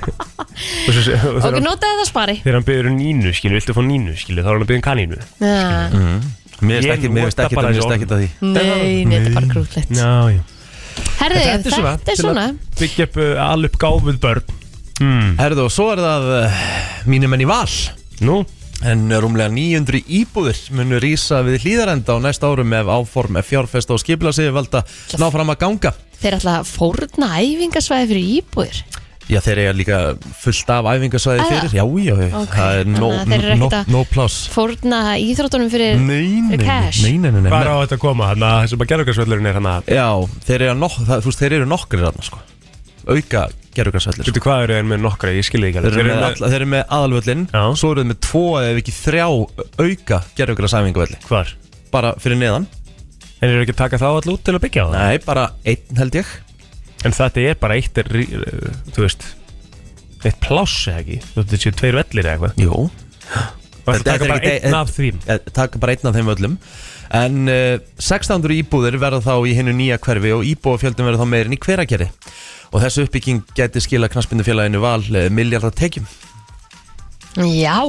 þegar, 0.54 0.73
Ok, 0.88 1.60
notaði 1.64 2.00
það 2.00 2.08
spari. 2.10 2.38
þegar 2.44 2.58
hann 2.60 2.68
byrður 2.68 2.96
nínu 2.98 3.34
skilur, 3.36 3.60
viltu 3.60 3.76
fá 3.78 3.84
nínu 3.88 4.16
skilur, 4.20 4.44
þá 4.44 4.50
er 4.50 4.58
hann 4.58 4.66
að 4.66 4.72
byrða 4.72 4.86
kanínu 4.88 5.20
Já, 5.44 6.42
Mér 6.64 6.80
Ég 6.80 6.88
veist 6.88 6.96
ekki, 6.96 7.10
mér 7.12 7.28
veist 7.28 7.38
nota 7.38 7.48
ekki, 7.50 7.58
bara 7.58 7.70
mér 7.70 7.76
þessi 7.76 7.90
veist 7.90 7.96
ekki 7.98 8.08
að 8.08 8.22
því. 8.22 8.28
nei, 8.54 9.06
nei, 9.10 9.16
þetta 9.18 9.30
er 9.30 9.38
bara 9.38 9.50
grútlegt. 9.52 9.94
Já, 9.98 10.12
já. 10.32 10.42
Herði, 11.20 11.44
Þetta 11.44 11.72
er 11.72 11.74
svona, 11.74 11.94
til 12.08 12.28
að 12.30 12.80
byggja 12.80 13.08
upp 13.10 13.18
uh, 13.20 13.32
alveg 13.48 13.78
gáfuð 13.82 14.20
börn. 14.24 14.54
Mm. 15.02 15.32
Herðu, 15.42 15.66
og 15.68 15.74
svo 15.74 15.88
er 15.92 16.02
það 16.04 16.28
uh, 16.38 16.60
mínum 17.10 17.36
enn 17.36 17.44
í 17.44 17.50
val. 17.50 17.72
Nú, 18.24 18.44
En 18.84 19.06
rúmlega 19.08 19.48
900 19.48 20.02
íbúðir 20.12 20.58
munu 20.76 20.98
rýsa 21.00 21.38
við 21.46 21.64
hlýðarenda 21.64 22.18
á 22.20 22.24
næsta 22.24 22.50
árum 22.52 22.74
ef 22.76 22.90
áform 22.92 23.38
ef 23.40 23.48
fjárfesta 23.48 23.96
og 23.96 24.02
skipla 24.02 24.34
sig 24.36 24.50
valda 24.52 24.82
ná 25.22 25.30
fram 25.32 25.54
að 25.54 25.62
ganga. 25.62 25.94
Þeir 26.20 26.36
ætla 26.42 26.58
að 26.60 26.68
fórna 26.68 27.30
æfingasvæði 27.40 28.10
fyrir 28.12 28.34
íbúðir 28.42 28.82
Já, 29.32 29.40
þeir 29.46 29.60
eiga 29.64 29.74
líka 29.78 29.98
fullt 30.44 30.72
af 30.76 30.88
æfingasvæði 30.94 31.40
Ah, 31.44 31.50
fyrir. 31.54 31.76
Já, 31.78 31.84
já, 32.04 32.16
ok. 32.42 32.56
það 32.58 32.80
er 32.82 32.90
no, 32.92 33.10
Þannig 33.14 33.22
að 33.24 33.30
þeir 33.34 33.46
eru 33.48 33.58
no, 33.62 33.68
ekkert 33.70 33.92
no 33.96 34.02
pláss. 34.12 34.40
Fórna 34.52 35.00
íþróttunum 35.24 35.70
fyrir 35.72 35.96
Nei, 36.02 36.08
nei, 36.44 36.50
fyrir 36.52 36.64
nei, 36.64 36.68
cash. 36.68 37.04
nei, 37.06 37.14
nei, 37.24 37.32
nei, 37.32 37.50
hvað 37.50 37.62
er 37.64 37.70
nei. 37.70 37.74
á 37.74 37.82
þetta 37.86 37.96
að 37.98 38.04
koma? 38.04 38.28
Þannig 38.34 38.48
að 38.50 38.62
þessum 38.66 38.84
að 38.84 38.92
gerðugarsvöllurinn 38.94 39.50
er 39.54 39.60
hann 39.60 39.70
að 39.74 39.94
Já, 39.96 40.08
þeir 40.50 40.66
eru, 40.68 40.76
nok 40.84 40.98
það, 41.00 41.24
þú 41.24 41.32
veist, 41.32 41.44
þeir 41.46 41.56
eru 41.60 41.70
nokkrir 41.72 42.04
þarna, 42.08 42.28
sko. 42.28 42.42
Auka 43.04 43.42
gerðugarsvellir. 43.76 44.28
Veitu 44.30 44.44
hvað 44.46 44.62
eru 44.68 44.76
þeir 44.78 44.86
með 44.92 45.02
nokkra, 45.04 45.32
ég 45.36 45.48
skilði 45.48 45.72
ekki 45.72 45.82
Þeir 45.84 45.98
eru 45.98 46.08
með, 46.14 46.24
alla, 46.28 46.50
þeir 46.54 46.60
eru 46.62 46.70
með 46.72 46.84
aðalvöllin, 47.00 47.42
Já. 47.52 47.64
svo 47.80 47.90
eru 47.92 48.04
þeir 48.04 48.12
með 48.14 48.20
tvo 48.28 48.44
eða 48.62 48.80
ekki 48.84 48.94
þrjá 49.00 49.26
auka 49.84 50.20
gerðugarsæfingavelli. 50.38 51.18
Hvar? 51.28 51.52
Bara 51.92 52.14
fyrir 52.24 52.40
neðan. 52.40 52.68
En 53.44 53.50
eru 53.52 53.66
ekki 53.66 53.74
að 53.76 53.82
taka 53.82 54.00
þá 54.00 54.06
allir 54.14 54.32
út 54.38 54.44
til 54.48 54.56
að 54.56 54.64
byggja 54.64 54.86
á 54.86 54.88
það? 54.88 55.02
Nei, 55.04 55.18
bara 55.26 55.48
einn 55.68 56.00
held 56.00 56.16
ég. 56.22 56.30
En 57.04 57.16
þetta 57.16 57.44
er 57.44 57.58
bara 57.60 57.78
eitt, 57.80 57.98
er, 58.00 58.10
uh, 58.10 58.70
þú 58.96 59.06
veist 59.06 59.26
Eitt 60.24 60.40
pláss 60.40 60.88
eða 60.88 61.02
ekki? 61.02 61.20
Þú 61.20 61.36
veist, 61.36 61.50
Þetta 61.52 61.62
séu 61.66 61.76
tveir 61.76 61.98
vellir 62.00 62.28
eða 62.30 62.34
eitthvað. 62.38 62.62
Jú. 62.64 62.84
Það 63.84 64.04
taka 64.08 64.14
er 64.14 64.30
bara 64.32 64.52
einn 64.54 64.76
af 64.78 64.92
því 64.96 65.10
Eh, 65.28 65.40
taka 65.52 65.82
bara 65.82 65.96
einn 65.96 66.08
af 66.08 66.16
þeim 66.16 66.30
öllum. 66.32 66.54
En 67.14 67.42
uh, 67.52 67.76
1600 68.00 68.56
íbúðir 68.62 68.96
verða 69.02 69.20
þá 69.26 69.34
í 69.50 69.56
hennu 69.58 69.74
nýja 69.76 70.00
hverfi 70.02 70.32
og 70.34 70.46
íbúafjöldum 70.48 71.10
verða 71.10 71.26
þá 71.26 71.30
meirinn 71.34 71.58
í 71.58 71.60
hveragerði. 71.62 72.08
Og 72.72 72.82
þessu 72.82 73.04
uppbygging 73.06 73.44
geti 73.58 73.84
skila 73.84 74.08
knaspindufélaginu 74.10 74.82
val 74.82 75.04
uh, 75.04 75.28
miljardar 75.30 75.76
tekjum. 75.76 76.08
Já, 77.44 77.84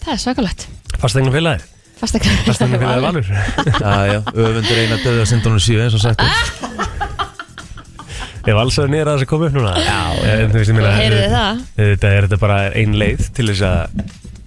það 0.00 0.14
er 0.16 0.24
svakalegt. 0.24 0.66
Fastegna 1.00 1.32
félagið 1.34 1.68
Fastegna 2.00 2.80
félagið 2.80 3.04
valur. 3.04 3.30
Já, 3.84 3.94
já, 4.08 4.18
öfundur 4.32 4.80
eina 4.80 4.98
döða 5.04 5.28
sindunum 5.28 5.60
síu 5.60 5.82
eins 5.84 5.96
og 5.98 6.06
sagt 6.06 6.24
var 8.48 8.62
alls 8.64 8.78
að 8.80 8.88
nýra 8.94 9.12
það 9.14 9.22
sem 9.24 9.30
kom 9.30 9.42
upp 9.48 9.56
núna. 9.58 9.72
Já 9.84 9.98
en, 10.30 10.46
þú 10.52 10.58
veist, 10.60 10.70
ég 10.72 10.78
meina, 10.78 10.92
Heyrðu 10.96 11.20
þið 11.24 11.34
það? 11.36 11.60
Þetta 11.80 12.12
er 12.16 12.26
þetta 12.28 12.38
bara 12.44 12.60
ein 12.80 12.96
leið 13.02 13.26
til 13.36 13.48
þess 13.50 13.66
að 13.70 14.00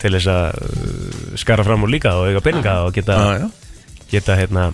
til 0.03 0.11
þess 0.17 0.31
að 0.33 0.63
uh, 0.63 1.35
skara 1.39 1.63
fram 1.67 1.85
úr 1.85 1.93
líka 1.93 2.15
og 2.19 2.25
eiga 2.31 2.41
peninga 2.43 2.73
og 2.87 2.95
geta, 2.97 3.19
Já, 3.21 3.45
já. 3.45 4.01
geta 4.11 4.35
hérna 4.39 4.65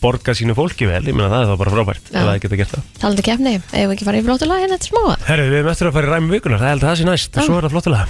borga 0.00 0.32
sínu 0.36 0.54
fólki 0.56 0.88
vel, 0.88 1.00
ég 1.08 1.16
meina 1.16 1.28
það 1.32 1.42
er 1.44 1.48
þá 1.52 1.56
bara 1.60 1.72
frábært 1.76 2.06
Já. 2.10 2.18
ef 2.20 2.28
það 2.28 2.38
geta 2.44 2.58
gert 2.60 2.74
það. 2.74 2.84
Talandi 3.02 3.24
keppni, 3.30 3.54
ef 3.60 3.72
við 3.88 3.94
ekki 3.96 4.08
fara 4.08 4.20
í 4.20 4.26
flótulega 4.28 4.64
hérna 4.64 4.78
eftir 4.80 4.92
smáa 4.94 5.16
Herru, 5.28 5.48
við 5.52 5.58
erum 5.62 5.72
eftir 5.74 5.90
að 5.90 5.96
fara 5.98 6.08
í 6.10 6.14
ræmi 6.16 6.32
vikunar, 6.36 6.62
það 6.64 6.72
held 6.74 6.84
að 6.84 6.90
það 6.90 7.00
sé 7.02 7.08
næst. 7.10 7.36
Og 7.40 7.48
svo 7.50 7.58
er 7.60 7.68
það 7.68 7.76
flottilega 7.76 8.06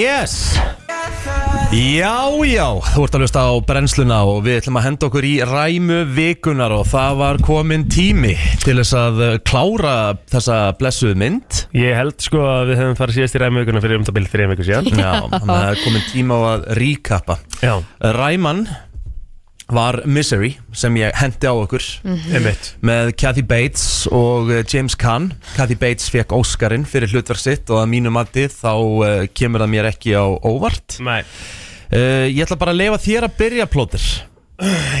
Yes 0.00 0.36
Já, 1.70 2.16
já, 2.50 2.66
þú 2.82 3.02
ert 3.06 3.14
að 3.14 3.22
hlusta 3.22 3.42
á 3.46 3.52
brennsluna 3.62 4.16
og 4.26 4.40
við 4.42 4.56
ætlum 4.58 4.78
að 4.80 4.86
henda 4.88 5.06
okkur 5.06 5.26
í 5.28 5.32
ræmu 5.46 6.00
vikunar 6.16 6.74
og 6.74 6.82
það 6.90 7.20
var 7.20 7.38
komin 7.46 7.84
tími 7.86 8.32
til 8.64 8.74
þess 8.80 8.96
að 8.98 9.22
uh, 9.22 9.30
klára 9.46 9.94
þessa 10.32 10.58
blessuð 10.80 11.14
mynd. 11.22 11.62
Ég 11.78 11.94
held 11.94 12.18
sko 12.26 12.42
að 12.42 12.72
við 12.72 12.82
höfum 12.82 12.98
farið 12.98 13.20
síðast 13.20 13.38
í 13.38 13.42
ræmi 13.44 13.62
vikunar 13.62 13.86
fyrir 13.86 14.00
um 14.00 14.06
það 14.08 14.18
byrð 14.18 14.34
þrejum 14.34 14.54
viku 14.56 14.66
síðan. 14.66 14.90
Já, 14.90 15.12
þannig 15.30 15.54
að 15.54 15.62
það 15.62 15.70
er 15.70 15.82
komin 15.86 16.06
tíma 16.10 16.40
á 16.40 16.42
að 16.50 16.68
ríkappa 16.80 17.38
Já, 17.62 17.74
Ræman 18.18 18.64
var 19.76 20.00
Misery 20.06 20.54
sem 20.76 20.96
ég 21.00 21.14
hendi 21.20 21.48
á 21.48 21.54
okkur. 21.54 21.84
Einmitt. 22.06 22.72
Með 22.86 23.12
Kathy 23.20 23.44
Bates 23.46 24.06
og 24.10 24.50
uh, 24.52 24.62
James 24.66 24.96
Caan. 24.98 25.30
Kathy 25.56 25.78
Bates 25.80 26.10
fekk 26.12 26.34
Óskarinn 26.36 26.86
fyrir 26.88 27.12
hlutverk 27.12 27.40
sitt 27.42 27.70
og 27.72 27.82
að 27.82 27.92
mínu 27.94 28.12
mati 28.14 28.48
þá 28.52 28.72
uh, 28.74 29.06
kemur 29.36 29.64
það 29.64 29.72
mér 29.76 29.90
ekki 29.92 30.16
á 30.18 30.24
óvart. 30.26 30.98
Nei. 31.04 31.22
Uh, 31.90 32.26
Ég 32.30 32.44
ætla 32.46 32.58
bara 32.60 32.74
að 32.74 32.82
leifa 32.84 33.00
þér 33.02 33.26
að 33.26 33.38
byrja 33.40 33.70
plótir 33.70 34.04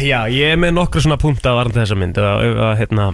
Já, 0.00 0.24
ég 0.32 0.54
er 0.54 0.60
með 0.60 0.72
nokkru 0.78 1.02
svona 1.04 1.18
punta 1.20 1.52
varandi 1.52 1.82
þessa 1.82 1.98
mynd. 2.00 2.16
Að, 2.16 2.60
að 2.64 2.72
hérna 2.80 3.10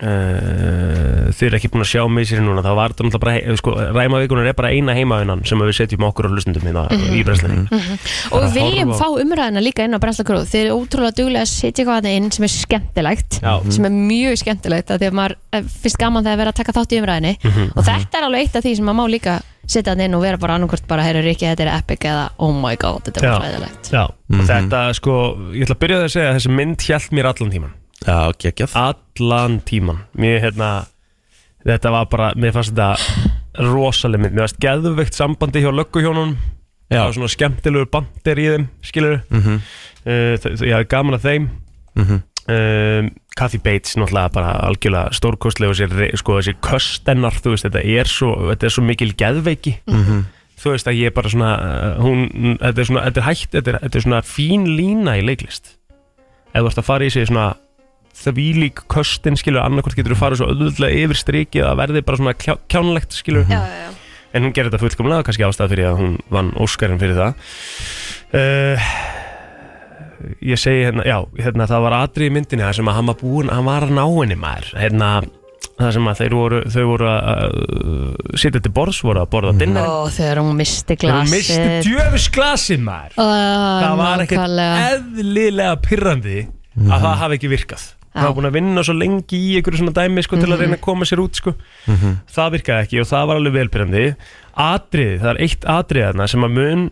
Uh, 0.00 1.28
þið 1.36 1.46
eru 1.50 1.58
ekki 1.58 1.68
búin 1.72 1.84
að 1.84 1.90
sjá 1.90 2.02
mig 2.08 2.28
sér 2.30 2.40
núna 2.44 2.62
þá 2.64 2.70
var 2.78 2.92
þetta 2.94 3.06
náttúrulega 3.06 3.24
bara 3.44 3.56
sko, 3.60 3.74
ræmavíkunar 3.96 4.48
er 4.50 4.56
bara 4.56 4.70
eina 4.72 4.94
heimavinnan 4.96 5.42
sem 5.48 5.60
við 5.60 5.74
setjum 5.76 6.06
okkur 6.08 6.28
á 6.28 6.30
hlustundum 6.32 6.64
hérna 6.64 6.84
í 7.12 7.20
brenslinni 7.26 7.66
Og 8.30 8.38
að 8.40 8.46
við 8.56 8.68
viljum 8.70 8.94
fá 8.96 9.06
umræðina 9.10 9.62
líka 9.64 9.84
inn 9.86 9.96
á 9.96 10.00
Brensla 10.02 10.24
Þeir 10.24 10.62
eru 10.70 10.78
ótrúlega 10.80 11.16
duglega 11.20 11.44
að 11.44 11.52
setja 11.52 11.82
eitthvað 11.84 12.00
þarna 12.00 12.14
inn 12.16 12.30
sem 12.34 12.46
er 12.48 12.52
skemmtilegt 12.54 13.38
Já. 13.44 13.52
sem 13.76 13.88
er 13.90 13.94
mjög 13.96 14.40
skemmtilegt 14.40 14.90
að 14.94 15.02
því 15.04 15.10
að 15.10 15.16
maður 15.20 15.36
eh, 15.52 15.64
finnst 15.84 16.00
gaman 16.00 16.26
þegar 16.26 16.40
vera 16.42 16.54
að 16.54 16.60
taka 16.60 16.76
þátt 16.78 16.94
í 16.96 17.00
umræðinni 17.02 17.34
Mhm, 17.40 17.70
og 17.76 17.86
þetta 17.86 18.18
er 18.20 18.26
alveg 18.26 18.44
eitt 18.46 18.56
af 18.60 18.64
því 18.66 18.72
sem 18.78 18.86
maður 18.88 18.98
má 19.00 19.12
líka 19.14 19.34
setja 19.70 19.92
þarna 19.92 20.06
inn 20.08 20.16
og 20.18 20.22
vera 20.24 20.40
bara 20.40 20.56
annarkvort 20.58 20.86
bara 20.90 21.04
heyra 21.06 21.22
Rikki, 21.24 21.46
þetta 21.48 21.66
er 21.66 21.72
epic 21.76 22.04
eða 22.10 22.24
oh 22.42 22.52
my 22.56 22.74
god, 22.80 23.04
þetta 23.06 23.20
er 23.20 23.28
Já. 23.28 23.68
Já, 23.90 24.02
og 24.08 24.46
þetta 24.50 24.80
sko 24.98 25.16
ég 25.54 25.66
ætla 25.66 25.76
að 25.76 25.82
byrja 25.84 26.00
að 26.04 26.08
segja 26.14 26.30
að 26.32 26.38
þessi 26.40 26.54
mynd 26.58 26.86
hjælt 26.88 27.14
mér 27.16 27.30
allan 27.30 27.52
tíman 27.54 27.76
Já, 28.06 28.32
geggjað 28.40 28.76
allan 28.80 29.60
tíman 29.68 29.98
mér 30.16 30.40
hérna 30.46 30.70
þetta 31.66 31.90
var 31.92 32.06
bara, 32.08 32.30
mér 32.40 32.54
fannst 32.56 32.72
þetta 32.72 33.66
rosaleg 33.70 34.22
mynd, 34.22 34.32
mér 34.34 34.46
fannst 34.46 34.60
geðveikt 34.62 35.18
sambandi 35.18 35.60
hjá 35.60 35.70
lögguhjónunum 35.74 36.36
Já. 36.90 36.96
það 36.96 37.04
var 37.04 37.12
svona 37.18 37.32
skemmtilegur 37.34 37.90
bandir 37.92 38.40
í 38.40 38.46
þeim 38.54 38.64
skilur 38.82 39.20
mm 39.28 39.40
-hmm. 39.44 39.60
uh, 40.06 40.66
ég 40.66 40.74
hafði 40.78 40.88
gaman 40.96 41.14
að 41.18 41.26
þeim 41.28 41.48
Mhm. 41.96 42.20
um, 42.48 43.10
Kathy 43.36 43.58
Bates 43.58 43.96
náttúrulega 43.96 44.32
bara 44.32 44.52
algjörlega 44.68 45.12
stórkostleg 45.12 45.68
og 45.70 45.76
sér, 45.76 46.16
sko, 46.16 46.38
þessi 46.38 46.54
köstennar 46.62 47.32
þú 47.34 47.50
veist, 47.50 47.64
þetta 47.66 47.82
er 47.84 48.06
svo, 48.06 48.30
þetta 48.50 48.64
er 48.66 48.70
svo 48.70 48.82
mikil 48.84 49.12
geðveiki 49.12 49.74
Mhm. 49.86 50.24
þú 50.60 50.70
veist 50.70 50.86
að 50.86 50.94
ég 51.00 51.06
er 51.06 51.10
bara 51.10 51.28
svona 51.28 51.50
uh, 51.58 52.02
hún, 52.02 52.58
þetta 52.60 52.78
er 52.80 52.84
svona, 52.84 53.04
þetta 53.10 53.20
er 53.20 53.26
hægt 53.28 53.50
þetta 53.52 53.68
er, 53.74 53.78
þetta 53.82 53.96
er 53.96 54.02
svona 54.02 54.22
fín 54.22 54.64
lína 54.76 55.18
í 55.18 55.22
leiklist 55.26 55.76
ef 56.54 56.62
þú 56.62 56.66
ert 56.66 56.78
að 56.78 56.84
fara 56.84 57.04
í 57.04 57.10
sig 57.10 57.26
svona 57.26 57.54
þvílík 58.24 58.84
köstin 58.92 59.38
skilur 59.40 59.64
annarkvort 59.64 59.96
getur 59.98 60.14
þú 60.14 60.20
farið 60.20 60.42
svo 60.42 60.50
öðvöldlega 60.52 61.04
yfir 61.04 61.20
strikið 61.20 61.66
að 61.70 61.80
verði 61.80 62.04
bara 62.06 62.20
svona 62.20 62.36
kjá, 62.38 62.54
kjánlegt 62.70 63.16
skilur 63.16 63.48
Já, 63.48 63.60
já, 63.64 63.80
já. 63.86 63.90
En 64.30 64.46
hún 64.46 64.54
gerir 64.54 64.70
þetta 64.70 64.84
fullkomlega 64.84 65.26
kannski 65.26 65.42
ástæð 65.42 65.72
fyrir 65.72 65.88
að 65.90 65.96
hún 65.98 66.12
vann 66.30 66.52
Óskarinn 66.62 67.00
fyrir 67.00 67.16
það. 67.18 67.48
Uh, 68.30 68.92
ég 70.52 70.60
segi 70.60 70.84
hérna 70.86 71.02
já, 71.08 71.16
hérna 71.40 71.66
það 71.66 71.84
var 71.88 71.96
atrið 72.04 72.30
í 72.30 72.34
myndinni 72.36 72.62
þar 72.62 72.78
sem 72.78 72.90
að 72.92 72.98
hann 73.00 73.10
var 73.10 73.18
búinn, 73.18 73.50
hann 73.50 73.66
var 73.66 73.88
að 73.88 73.94
ná 73.98 74.04
henni 74.06 74.38
maður. 74.38 74.72
Hérna, 74.78 75.10
Það 75.80 75.94
sem 75.96 76.08
að 76.10 76.18
þeir 76.18 76.34
voru, 76.36 76.58
þau 76.68 76.82
voru 76.90 77.06
að 77.08 77.54
uh, 77.56 78.32
sitja 78.36 78.60
til 78.60 78.72
borðs, 78.76 78.98
voru 79.04 79.22
að 79.22 79.30
borða 79.32 79.52
dinner. 79.62 79.86
Ó, 79.88 80.12
þegar 80.12 80.40
hún 80.44 80.58
misti 80.58 80.96
Þegar 80.96 81.16
hún 81.16 81.30
misti 81.32 81.56
glasið 81.56 81.86
djöfus 81.88 82.26
glasið 82.34 82.82
maður. 82.84 83.16
Það 83.16 83.94
var 84.02 84.24
ekkert 84.26 84.60
eðlilega 84.60 85.78
pyrrandi 85.86 86.36
að 86.84 87.06
það 87.06 87.16
hafi 87.24 87.38
ekki 87.40 87.50
virkað 87.54 87.86
Það 88.10 88.24
var 88.26 88.32
búin 88.36 88.48
að 88.50 88.56
vinna 88.58 88.82
svo 88.82 88.94
lengi 88.98 89.38
í 89.38 89.50
einhverju 89.60 89.78
svona 89.84 89.92
dæmi 89.94 90.22
sko, 90.26 90.38
til 90.40 90.50
að 90.50 90.62
reyna 90.64 90.76
að 90.78 90.82
koma 90.82 91.06
sér 91.06 91.20
út 91.22 91.38
sko. 91.38 91.52
Það 92.34 92.52
virkaði 92.56 92.84
ekki 92.88 93.00
og 93.04 93.06
það 93.12 93.26
var 93.30 93.38
alveg 93.40 93.54
velpyrrandi. 93.60 94.04
Atriði, 94.66 95.18
það 95.22 95.30
er 95.36 95.42
eitt 95.46 95.66
atriði 95.76 96.06
þarna 96.08 96.26
sem 96.32 96.46
að 96.48 96.56
mun 96.58 96.86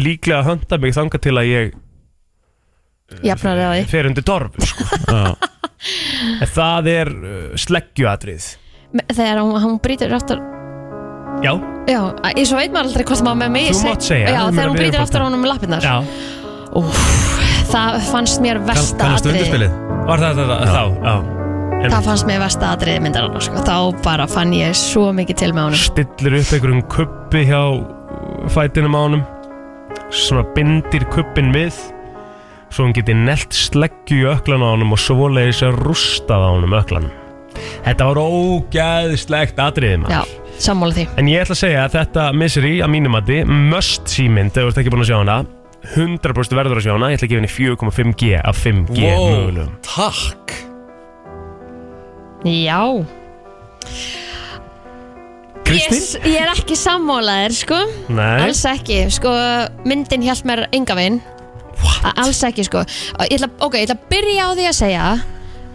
líklega 0.00 0.44
hönda 0.46 0.78
mig 0.80 0.94
þanga 0.94 1.18
til 1.26 1.34
að 1.40 1.50
ég 1.50 1.72
Jafnar 3.26 3.58
á 3.58 3.70
því. 3.74 3.82
fer 3.90 4.06
undir 4.06 4.22
dorf 4.22 4.54
sko. 4.62 4.84
En 6.44 6.48
það 6.52 6.88
er 6.92 7.08
uh, 7.10 7.36
sleggjuatrið 7.58 8.46
Þegar 9.16 9.38
hún, 9.40 9.54
hún 9.64 9.78
brýtur 9.80 10.12
aftur 10.12 10.42
Já, 11.40 11.54
Já, 11.88 12.00
ég 12.36 12.44
svo 12.46 12.58
veit 12.60 12.70
maður 12.74 12.90
aldrei 12.90 13.06
hvort 13.08 13.22
maður 13.24 13.38
með 13.40 13.52
mig 13.54 13.70
Þú 13.72 13.86
mátt 13.88 14.04
segja, 14.04 14.26
Já, 14.28 14.34
ég 14.34 14.36
meina, 14.36 14.52
þegar 14.52 14.52
hún 14.52 14.54
við 14.54 14.60
erum 14.66 14.76
brýtur 14.76 14.98
bara- 14.98 15.06
aftur 15.08 15.20
á 15.20 15.26
honum 15.26 15.40
með 15.40 15.52
lappirnar. 15.54 15.86
Já. 15.88 15.96
Úf, 16.76 17.00
Það 17.70 17.96
fannst 18.10 18.42
mér 18.44 18.60
versta 18.68 19.00
Kannast 19.00 19.24
atriði 19.24 19.40
undirspilið? 19.40 19.99
Var 20.10 20.18
það 20.18 20.40
þetta 20.40 20.54
þá? 20.66 20.80
Já. 21.06 21.12
Það 21.80 22.06
fannst 22.08 22.26
mér 22.26 22.40
versta 22.42 22.70
atriði 22.74 23.02
myndar 23.04 23.28
sko. 23.44 23.60
Þá 23.62 23.76
bara 24.02 24.24
fann 24.28 24.50
ég 24.56 24.74
svo 24.74 25.04
mikið 25.14 25.38
til 25.38 25.50
með 25.54 25.68
honum. 25.68 25.78
Stillir 25.78 26.36
upp 26.40 26.54
einhverjum 26.56 26.80
kuppi 26.90 27.42
hjá 27.46 27.60
fætinum 28.50 28.96
á 28.98 29.00
honum. 29.04 29.22
Svona 30.10 30.42
bindir 30.56 31.06
kuppin 31.14 31.52
við. 31.54 31.78
Svo 32.74 32.88
hann 32.88 32.96
geti 32.96 33.14
nelt 33.14 33.54
sleggju 33.54 34.18
í 34.24 34.26
öklan 34.32 34.66
á 34.66 34.74
honum 34.74 34.96
og 34.96 35.02
svoleiðis 35.02 35.62
að 35.68 35.78
rústað 35.86 36.42
á 36.42 36.50
honum 36.54 36.74
öklanum 36.78 37.14
Þetta 37.84 38.10
var 38.10 38.20
ógæðslegt 38.22 39.62
atriði 39.62 40.02
maður. 40.02 40.18
Já, 40.18 40.58
sammála 40.66 40.98
því. 40.98 41.06
En 41.22 41.30
ég 41.30 41.42
ætla 41.44 41.54
að 41.54 41.62
segja 41.62 41.86
að 41.86 41.96
þetta 42.00 42.26
Misery 42.42 42.76
að 42.82 42.92
mínum 42.94 43.14
mati 43.14 43.40
must 43.46 44.10
símynd 44.10 44.54
ef 44.54 44.62
þú 44.62 44.70
ert 44.70 44.82
ekki 44.82 44.94
búin 44.94 45.06
að 45.06 45.10
sjá 45.12 45.18
hana 45.22 45.40
100% 45.94 46.56
verður 46.58 46.80
að 46.80 46.84
sjá 46.86 46.92
hana. 46.94 47.08
Ég 47.12 47.18
ætla 47.20 47.26
að 47.26 47.32
gefa 47.32 47.40
henni 47.40 47.52
4,5G 47.54 48.32
af 48.44 48.60
5G 48.64 49.00
mögulegum. 49.00 49.72
Takk. 49.86 50.56
Já. 52.44 52.80
Kristín? 55.70 55.96
Yes, 56.00 56.14
ég 56.24 56.38
er 56.40 56.50
ekki 56.50 56.76
sammálaðir 56.78 57.54
sko. 57.54 57.78
Nei, 58.10 58.46
Alls 58.46 58.62
ekki, 58.66 59.04
sko 59.14 59.30
myndin 59.86 60.24
hjælt 60.26 60.46
mér 60.48 60.64
enga 60.74 60.96
veginn? 60.98 61.20
Alls 62.16 62.40
ekki 62.46 62.64
sko. 62.66 62.82
Ég 63.28 63.36
ætla, 63.38 63.50
Ok, 63.62 63.76
ég 63.78 63.86
ætla 63.86 63.96
að 63.98 64.08
byrja 64.10 64.48
á 64.48 64.50
því 64.56 64.66
að 64.70 64.78
segja 64.80 65.04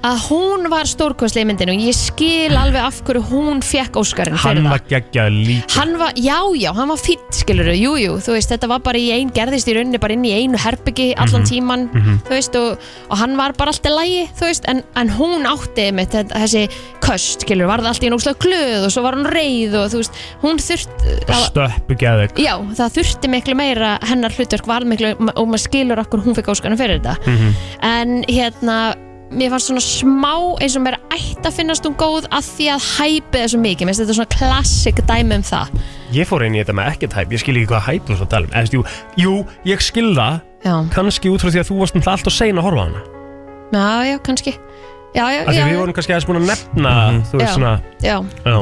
að 0.05 0.19
hún 0.29 0.67
var 0.69 0.85
stórkostlega 0.85 1.45
í 1.45 1.49
myndinu 1.49 1.73
og 1.73 1.83
ég 1.87 1.95
skil 1.97 2.53
alveg 2.59 2.83
af 2.85 2.99
hverju 3.07 3.23
hún 3.31 3.61
fekk 3.65 3.95
Óskarinn 3.97 4.35
fyrir 4.37 4.59
hann 4.61 4.67
það. 4.67 4.73
var 4.75 4.83
geggjað 4.91 5.29
líka. 5.47 5.69
Hann 5.79 5.93
var, 5.97 6.11
já, 6.19 6.37
já, 6.61 6.69
hann 6.77 6.91
var 6.93 6.99
fýtt, 7.01 7.31
skilur 7.39 7.69
jú, 7.73 7.95
jú, 7.97 8.17
þú 8.21 8.35
veist, 8.35 8.51
þetta 8.53 8.69
var 8.69 8.83
bara 8.85 9.01
í 9.01 9.07
ein, 9.15 9.31
gerðist 9.33 9.67
í 9.71 9.73
rauninni 9.77 9.99
bara 10.03 10.13
inn 10.13 10.25
í 10.27 10.33
einu 10.35 10.59
herbyggi 10.61 11.07
allan 11.17 11.41
Mhm. 11.41 11.49
tíman, 11.49 11.87
þú 12.27 12.29
veist, 12.35 12.55
og, 12.59 12.77
og 13.09 13.17
hann 13.17 13.35
var 13.37 13.53
bara 13.57 13.71
alltaf 13.73 13.91
lægi, 13.97 14.27
þú 14.37 14.45
veist, 14.49 14.65
en, 14.69 14.83
en 14.95 15.09
hún 15.09 15.45
átti 15.49 15.87
með 15.91 16.29
þessi 16.35 16.67
köst, 17.01 17.41
skilur, 17.47 17.65
var 17.67 17.79
það 17.81 17.89
alltaf 17.93 18.05
í 18.05 18.11
náttúrulega 18.13 18.43
glöð 18.45 18.85
og 18.85 18.91
svo 18.93 19.01
var 19.05 19.15
hún 19.17 19.25
reið 19.31 19.73
og 19.81 19.89
þú 19.93 20.01
veist, 20.03 20.21
hún 20.43 20.61
þurft, 20.61 21.07
það, 21.25 21.47
Stöppu 21.49 21.97
geðveik 21.97 22.37
já, 22.45 22.53
það 22.77 22.93
þurfti 22.99 23.29
miklu 23.33 23.55
meira, 23.57 23.97
hennar 24.05 24.29
hlutverk 24.37 24.67
var 24.69 24.85
miklu, 24.85 25.15
og 25.33 25.47
maður 25.49 25.65
skilur 25.65 26.03
okkur 26.05 26.21
hún 26.25 26.35
fekk 26.37 26.53
Óskarinn 26.53 26.77
fyrir 26.77 27.01
þetta, 27.01 27.17
Mhm. 27.25 27.55
en 27.81 28.23
hérna, 28.29 28.77
mér 29.35 29.51
fannst 29.53 29.69
svona 29.69 29.83
smá 29.83 30.33
eins 30.63 30.77
og 30.79 30.83
mér 30.85 30.97
ætti 31.13 31.43
að 31.49 31.57
finnast 31.59 31.87
hún 31.87 31.97
góð 31.99 32.27
að 32.31 32.49
því 32.55 32.67
að 32.75 32.87
hæpið 32.95 33.41
er 33.41 33.51
svo 33.53 33.61
mikið, 33.63 33.87
mér 33.87 33.93
finnst 33.95 34.03
þetta 34.05 34.17
svona 34.19 34.35
klassik 34.35 35.01
dæmi 35.09 35.39
um 35.39 35.45
það. 35.45 35.75
Ég 36.15 36.29
fór 36.29 36.45
inn 36.47 36.55
í 36.55 36.61
þetta 36.63 36.77
með 36.79 36.91
ekkert 36.93 37.17
hæp, 37.19 37.35
ég 37.35 37.43
skil 37.43 37.57
ekki 37.59 37.71
hvað 37.73 37.87
hæp 37.89 38.09
þú 38.09 38.17
svo 38.19 38.27
að 38.27 38.33
tala 38.35 38.49
um. 38.49 38.55
Eða, 38.55 38.75
jú, 38.75 38.85
jú, 39.21 39.35
ég 39.67 39.83
skil 39.83 40.11
það. 40.15 40.41
Já, 40.65 40.75
kannski 40.95 41.31
út 41.33 41.43
frá 41.43 41.51
því 41.53 41.61
að 41.61 41.69
þú 41.69 41.79
varst 41.83 41.99
alltaf 42.15 42.33
sein 42.35 42.61
að 42.61 42.67
horfa 42.69 42.81
á 42.81 42.85
hana. 42.87 43.03
Já, 43.75 43.87
já, 44.13 44.17
kannski. 44.25 44.55
Já, 45.15 45.25
já, 45.31 45.41
Af 45.45 45.53
því 45.53 45.59
já, 45.61 45.65
við 45.69 45.77
vorum 45.79 45.95
kannski 45.95 46.11
aðeins 46.11 46.27
búin 46.27 46.41
að 46.41 46.49
nefna 46.49 46.93
þú 47.29 47.39
veist 47.39 47.47
Já. 47.47 47.53
svona 47.55 47.73
já. 48.03 48.17
Já. 48.43 48.57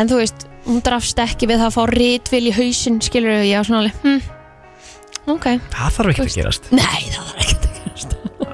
En 0.00 0.08
þú 0.08 0.20
veist, 0.22 0.46
hún 0.64 0.80
drafst 0.86 1.20
ekki 1.20 1.48
við 1.50 1.60
það 1.60 1.68
að 1.68 1.76
fá 1.76 1.82
ritvil 1.92 2.44
í 2.48 2.54
hausinn, 2.56 2.96
skilur 3.04 3.34
við, 3.34 3.44
já, 3.50 3.60
svona 3.68 3.82
alveg 3.82 4.02
hm, 4.06 4.34
Ok, 5.28 5.46
Það 5.74 5.96
þarf 5.98 6.14
ekki 6.14 6.24
að 6.24 6.36
gerast. 6.38 6.70
Nei, 6.72 7.00
það 7.12 7.26
var 7.28 7.42
gerast 7.42 7.57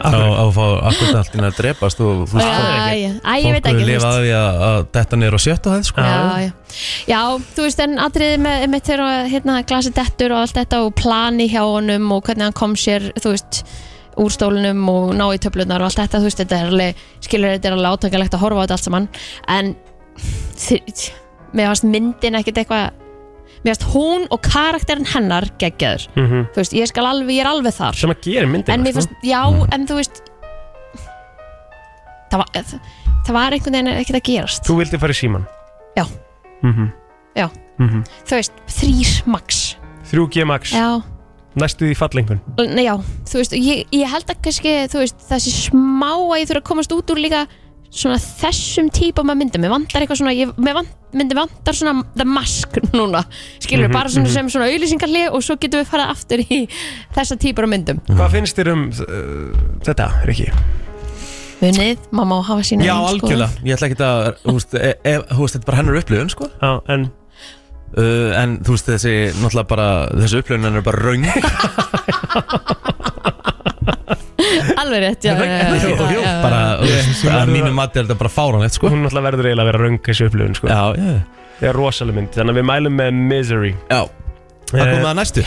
Á 0.05 0.13
að 0.13 0.51
fá 0.53 0.65
akkurat 0.91 1.19
allt 1.21 1.37
inn 1.39 1.47
að 1.49 1.57
drepast 1.61 2.03
og 2.05 2.25
þú 2.29 2.37
veist 2.37 2.51
það 2.51 2.75
ekki, 2.83 3.09
þú 3.25 3.55
veist 3.55 3.89
lifaði 3.89 4.21
því 4.27 4.35
að, 4.39 4.61
að 4.69 4.79
þetta 4.97 5.19
niður 5.21 5.37
á 5.37 5.41
sjöttu 5.45 5.73
hæð 5.73 5.89
sko. 5.89 6.05
Já, 6.05 6.45
já. 6.45 6.51
já, 7.09 7.21
þú 7.57 7.67
veist, 7.67 7.83
en 7.87 7.97
atriði 8.05 8.43
með, 8.45 8.67
með 8.75 8.85
þegar 8.91 9.31
hérna, 9.33 9.57
glasi 9.71 9.95
dettur 9.97 10.35
og 10.37 10.45
allt 10.45 10.61
þetta 10.61 10.83
og 10.85 10.95
plani 11.01 11.49
hjá 11.53 11.63
honum 11.63 12.13
og 12.17 12.25
hvernig 12.29 12.49
hann 12.49 12.59
kom 12.61 12.77
sér, 12.79 13.09
þú 13.17 13.35
veist, 13.35 13.63
úr 14.21 14.35
stólunum 14.35 14.83
og 14.93 15.15
ná 15.19 15.25
í 15.35 15.41
töflunar 15.43 15.83
og 15.83 15.91
allt 15.91 16.03
þetta, 16.03 16.21
þú 16.21 16.29
veist, 16.29 16.43
þetta 16.43 16.59
er 16.61 16.73
alveg, 16.73 17.07
skilur 17.25 17.57
þetta 17.57 17.71
er 17.71 17.79
alveg 17.79 17.97
átakalegt 17.97 18.37
að 18.37 18.45
horfa 18.45 18.61
á 18.61 18.65
þetta 18.65 18.79
allt 18.79 18.89
saman, 18.91 19.09
en 19.57 19.75
mér 21.55 21.71
fannst 21.71 21.89
myndin 21.89 22.39
ekkert 22.39 22.61
eitthvað, 22.63 23.04
mér 23.65 23.75
fannst 23.75 23.87
hún 23.95 24.27
og 24.31 24.43
karakterin 24.45 25.07
hennar 25.15 25.47
geggjaður, 25.59 26.07
Mhm. 26.17 26.47
þú 26.53 26.61
veist, 26.61 26.73
ég 26.77 26.87
skal 26.87 27.05
alveg, 27.07 27.31
ég 27.39 27.41
er 27.41 27.51
alveg 27.51 27.73
þar, 27.75 27.95
sem 27.97 28.11
að 28.11 28.21
gera 28.23 28.47
myndina 28.47 28.75
en 28.75 28.83
mér 28.85 28.93
sko. 28.93 29.01
fannst, 29.01 29.25
já, 29.25 29.75
en 29.75 29.87
þú 29.87 29.95
veist, 30.01 30.23
það 32.31 32.39
var, 32.43 32.49
það 33.25 33.33
var 33.37 33.57
einhvern 33.57 33.77
veginn 33.79 33.93
ekkert 33.95 34.19
að 34.21 34.27
gerast, 34.29 34.65
Þú 34.69 34.77
vildi 34.83 35.01
fara 35.01 35.13
í 35.17 35.19
síman 35.19 35.47
Já. 35.97 36.05
Mhm. 36.63 36.93
Já. 37.37 37.49
Mhm. 37.79 38.05
þú 38.27 38.39
veist, 38.39 38.53
þrýr 38.69 39.27
max, 39.27 39.77
3G 40.11 40.45
max, 40.47 40.73
já, 40.73 41.03
næstu 41.57 41.87
því 41.89 41.97
fallengun 41.97 42.41
Nei, 42.75 42.85
já, 42.85 42.97
þú 43.25 43.41
veist, 43.41 43.53
ég, 43.59 43.87
ég 43.93 44.07
held 44.11 44.27
að 44.27 44.41
kannski, 44.43 44.75
þú 44.93 44.99
veist, 45.05 45.19
þessi 45.31 45.53
smá 45.71 46.13
að 46.19 46.41
ég 46.43 46.49
þurfa 46.51 46.63
að 46.63 46.69
komast 46.71 46.93
út 46.93 47.11
úr 47.15 47.23
líka 47.23 47.47
svona 47.95 48.17
þessum 48.19 48.89
típum 48.95 49.31
af 49.31 49.37
myndum, 49.39 49.63
mér 49.63 49.71
vantar 49.73 50.03
eitthvað 50.03 50.19
svona, 50.21 50.33
ég, 50.35 50.51
mér 50.59 50.75
vant, 50.81 50.93
myndi 51.15 51.37
vantar 51.39 51.77
svona 51.79 52.03
the 52.19 52.27
mask 52.27 52.79
núna, 52.99 53.21
skilur, 53.63 53.87
Mhm, 53.89 53.95
bara 53.95 54.11
svona 54.11 54.33
sem 54.35 54.49
svona 54.51 54.67
auðlýsingarli 54.73 55.27
og 55.31 55.45
svo 55.47 55.55
getum 55.63 55.83
við 55.85 55.91
farið 55.93 56.11
aftur 56.15 56.43
í 56.43 56.59
þessa 57.15 57.39
típur 57.39 57.69
af 57.69 57.71
myndum. 57.77 58.01
Hvað 58.11 58.33
finnst 58.35 58.59
þér 58.59 58.73
um 58.75 58.87
uh, 58.91 59.53
þetta, 59.87 60.09
Rikki? 60.27 60.49
Munið, 61.63 62.01
maður 62.11 62.29
má 62.29 62.39
hafa 62.51 62.65
sína 62.67 62.85
Já, 62.85 62.93
eigin 62.99 63.05
skoðun. 63.07 63.21
algjörlega, 63.23 63.63
ég 63.65 63.77
ætla 63.79 63.87
ekki 63.89 64.03
að 64.05 64.25
þú 64.43 64.55
veist, 64.59 64.75
e, 64.75 64.89
e, 65.07 65.13
þú 65.31 65.39
veist, 65.45 65.55
þetta 65.55 65.63
er 65.63 65.69
bara 65.71 65.79
hennar 65.81 66.01
upplifun 66.03 66.33
sko. 66.35 66.49
Já, 66.61 66.73
en 66.93 67.07
uh, 67.95 68.31
en 68.43 68.57
þú 68.67 68.75
veist 68.75 68.91
þessi, 68.91 69.15
náttúrulega 69.39 69.71
bara 69.71 69.87
þessi 70.19 70.43
upplifun 70.43 70.67
hennar 70.67 70.83
er 70.83 70.89
bara 70.91 71.05
raung 71.07 71.25
Alveg 74.83 75.01
rétt, 75.05 75.25
já, 75.25 75.33
já, 75.35 75.45
já, 75.45 75.59
já, 75.59 75.77
já, 75.77 75.89
jú, 75.89 75.95
já, 75.95 76.21
já. 76.25 76.33
bara, 76.43 76.61
þú 76.81 76.91
veist, 76.91 77.25
að 77.31 77.53
mínu 77.55 77.71
mati 77.77 77.99
er 78.01 78.05
þetta 78.09 78.19
bara 78.23 78.33
fáránlegt 78.35 78.77
sko. 78.79 78.91
hún 78.93 79.03
náttúrulega 79.05 79.29
verður 79.31 79.49
eiginlega 79.51 79.65
að 79.65 79.71
vera 79.73 79.83
röng 79.85 79.99
þessu 80.09 80.27
upplifun 80.29 80.59
sko. 80.59 80.69
Já, 80.69 80.83
já, 80.99 81.15
Það 81.61 81.69
er 81.71 81.77
rosalega 81.79 82.17
mynd, 82.19 82.33
þannig 82.35 82.55
að 82.55 82.59
við 82.59 82.67
mælum 82.73 82.97
með 82.99 83.19
Misery 83.31 83.73
já 83.91 84.01
Það 84.71 84.81
Eh, 84.81 84.93
komið 84.95 85.09
að 85.13 85.19
næstu 85.21 85.45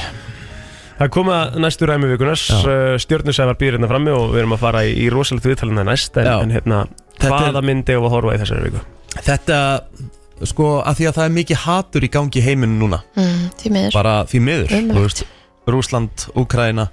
Það 0.97 1.09
kom 1.13 1.27
að 1.29 1.57
næstu 1.61 1.85
ræmi 1.89 2.07
vikunars 2.09 2.43
Já. 2.49 2.59
Stjórnusæfar 3.03 3.57
býr 3.59 3.75
hérna 3.75 3.89
frammi 3.91 4.13
og 4.15 4.31
við 4.33 4.39
erum 4.41 4.55
að 4.55 4.61
fara 4.63 4.79
í, 4.87 4.93
í 5.03 5.09
rosalega 5.13 5.51
viðtalina 5.51 5.83
næst 5.85 6.15
en, 6.17 6.25
Já. 6.25 6.37
en 6.41 6.53
hérna, 6.55 6.79
Þetta 7.19 7.27
er- 7.27 7.35
hvaða 7.51 7.61
myndi 7.67 7.93
ef 7.97 8.07
að 8.07 8.13
horfa 8.15 8.33
í 8.33 8.39
þessari 8.41 8.63
viku? 8.69 8.81
Þetta, 9.27 9.59
sko, 10.47 10.69
að 10.85 10.97
því 11.01 11.07
að 11.11 11.15
það 11.19 11.27
er 11.27 11.35
mikið 11.37 11.61
hatur 11.67 12.07
í 12.07 12.09
gangi 12.15 12.39
í 12.41 12.45
heiminu 12.47 12.79
núna 12.81 13.01
Mm, 13.17 13.43
því 13.61 13.71
miður. 13.75 13.93
Bara 13.99 14.15
því 14.31 14.41
miður, 14.47 14.67
þú 14.71 14.79
Ömurlegt. 14.79 15.03
veist 15.03 15.23
Rúsland, 15.67 16.25
Úkraina 16.39 16.87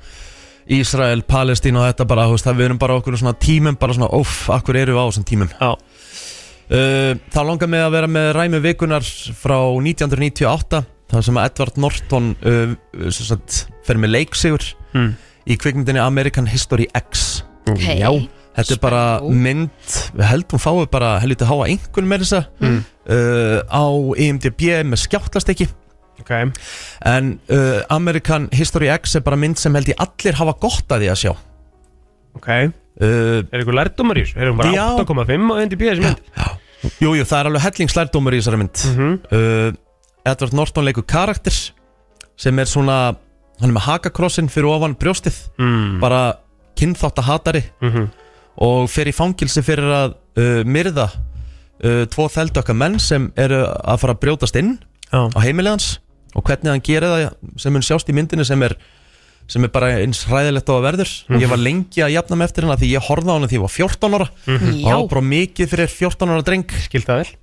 Ísrael, 0.73 1.23
Palestín 1.29 1.77
og 1.77 1.85
þetta 1.89 2.07
bara, 2.09 2.29
veist, 2.31 2.47
það 2.47 2.57
við 2.61 2.69
erum 2.71 2.79
bara 2.81 2.97
okkur 2.97 3.19
svona 3.21 3.37
tímum, 3.37 3.77
bara 3.81 3.97
svona, 3.97 4.09
óff, 4.17 4.47
akkur 4.55 4.79
eru 4.81 4.95
við 4.97 5.03
á 5.05 5.09
þessum 5.11 5.29
tímum 5.29 5.53
Já, 5.61 5.75
Uh, 6.65 7.13
þá 7.29 7.43
langar 7.45 7.69
mig 7.69 7.83
að 7.85 7.91
vera 7.93 8.09
með 8.09 8.31
ræmi 8.39 8.59
vikunar 8.65 9.05
frá 9.37 9.59
1998 9.85 10.79
þar 11.13 11.25
sem 11.27 11.37
að 11.37 11.49
Edward 11.51 11.81
Norton 11.85 12.31
uh, 12.41 12.73
sem 13.13 13.27
sagt, 13.29 13.59
fer 13.85 14.01
með 14.01 14.15
leiksigur 14.15 14.65
mm. 14.97 15.11
í 15.45 15.59
kvikmyndinni 15.61 16.01
American 16.01 16.49
History 16.49 16.87
X 16.97 17.43
Ok. 17.69 17.85
Já. 18.01 18.09
Þetta 18.57 18.75
er 18.77 18.81
bara 18.81 19.05
mynd 19.29 19.93
við 20.17 20.25
heldum 20.31 20.63
fáið 20.63 20.89
bara 20.97 21.13
helviti 21.21 21.49
háa 21.49 21.69
einhvern 21.69 22.09
með 22.09 22.25
þessa 22.25 22.43
Mm. 22.65 22.81
uh, 23.13 23.61
á 23.69 23.85
IMDb 24.25 24.65
með 24.89 25.05
skjáttlast 25.05 25.53
ok 26.21 26.31
en 27.11 27.39
uh, 27.51 27.81
American 27.91 28.49
History 28.53 28.89
X 28.95 29.17
er 29.17 29.25
bara 29.27 29.37
mynd 29.41 29.57
sem 29.61 29.75
held 29.75 29.89
ég 29.93 29.99
allir 29.99 30.35
hafa 30.39 30.55
gott 30.63 30.89
að 30.95 31.05
því 31.05 31.11
að 31.15 31.21
sjá 31.25 31.33
Ok, 32.35 32.49
uh, 32.51 32.67
er 33.07 33.61
eitthvað 33.61 33.77
lærdómar 33.79 34.19
í 34.19 34.25
þessu? 34.25 34.39
Erum 34.43 34.57
bara 34.59 34.73
Já. 34.75 34.87
8,5 34.99 35.53
á 35.55 35.55
NDB 35.69 35.83
þessi 35.91 36.03
mynd? 36.03 36.23
Jú, 37.01 37.13
jú, 37.17 37.25
það 37.25 37.39
er 37.39 37.49
alveg 37.51 37.63
hellingslærdómur 37.69 38.35
í 38.35 38.41
þessari 38.43 38.59
mynd 38.61 38.85
Mhm. 38.91 39.13
uh, 39.31 39.71
Edward 40.33 40.53
Norton 40.57 40.85
leikur 40.89 41.05
karakter 41.07 41.55
sem 42.37 42.59
er 42.59 42.67
svona 42.67 42.97
hann 43.61 43.71
er 43.71 43.75
með 43.77 43.87
hakakrossin 43.87 44.49
fyrir 44.51 44.67
ofan 44.73 44.97
brjóstið 44.99 45.37
Mm. 45.59 46.01
bara 46.01 46.37
kynþáttahatari 46.77 47.63
Mhm. 47.81 48.09
og 48.59 48.89
fer 48.91 49.07
í 49.07 49.15
fangilsi 49.15 49.63
fyrir 49.63 49.87
að 49.95 50.15
uh, 50.37 50.65
myrða 50.67 51.07
uh, 51.85 52.05
tvo 52.11 52.27
þeldökka 52.29 52.75
menn 52.75 52.99
sem 52.99 53.33
eru 53.37 53.63
að 53.67 53.99
fara 54.03 54.15
að 54.15 54.21
brjótast 54.25 54.57
inn 54.59 54.79
Já. 55.13 55.31
á 55.31 55.39
heimilegans 55.41 55.99
og 56.35 56.45
hvernig 56.47 56.73
hann 56.73 56.85
gerir 56.85 57.11
það 57.11 57.25
sem 57.63 57.75
mun 57.75 57.87
sjást 57.87 58.11
í 58.11 58.17
myndinu 58.17 58.47
sem 58.47 58.63
er 58.67 58.77
sem 59.51 59.65
er 59.67 59.73
bara 59.73 59.91
eins 60.01 60.23
hræðilegt 60.25 60.71
á 60.73 60.75
að 60.75 60.87
verður. 60.87 61.11
Ég 61.37 61.51
var 61.51 61.61
lengi 61.61 62.01
að 62.05 62.15
jafna 62.15 62.39
mig 62.41 62.49
eftir 62.49 62.65
hana 62.65 62.79
því 62.81 62.93
ég 62.95 63.09
horfði 63.11 63.29
á 63.29 63.37
hana 63.37 63.51
því 63.51 63.59
ég 63.59 63.65
var 63.65 63.75
14 63.75 64.17
ára. 64.17 64.29
Og 64.31 64.63
það 64.63 64.79
Já, 64.81 64.95
var 64.95 65.11
bara 65.11 65.25
mikið 65.33 65.75
fyrir 65.75 65.93
14 65.93 66.33
ára 66.33 66.47
dreng. 66.47 66.73
Skilt 66.87 67.11
það 67.11 67.21
vel. 67.21 67.35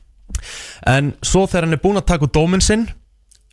En 0.89 1.11
svo 1.21 1.43
þegar 1.45 1.67
hann 1.67 1.77
er 1.77 1.83
búinn 1.83 2.01
að 2.01 2.07
taka 2.09 2.25
út 2.25 2.33
dóminn 2.33 2.65
sinn 2.65 2.87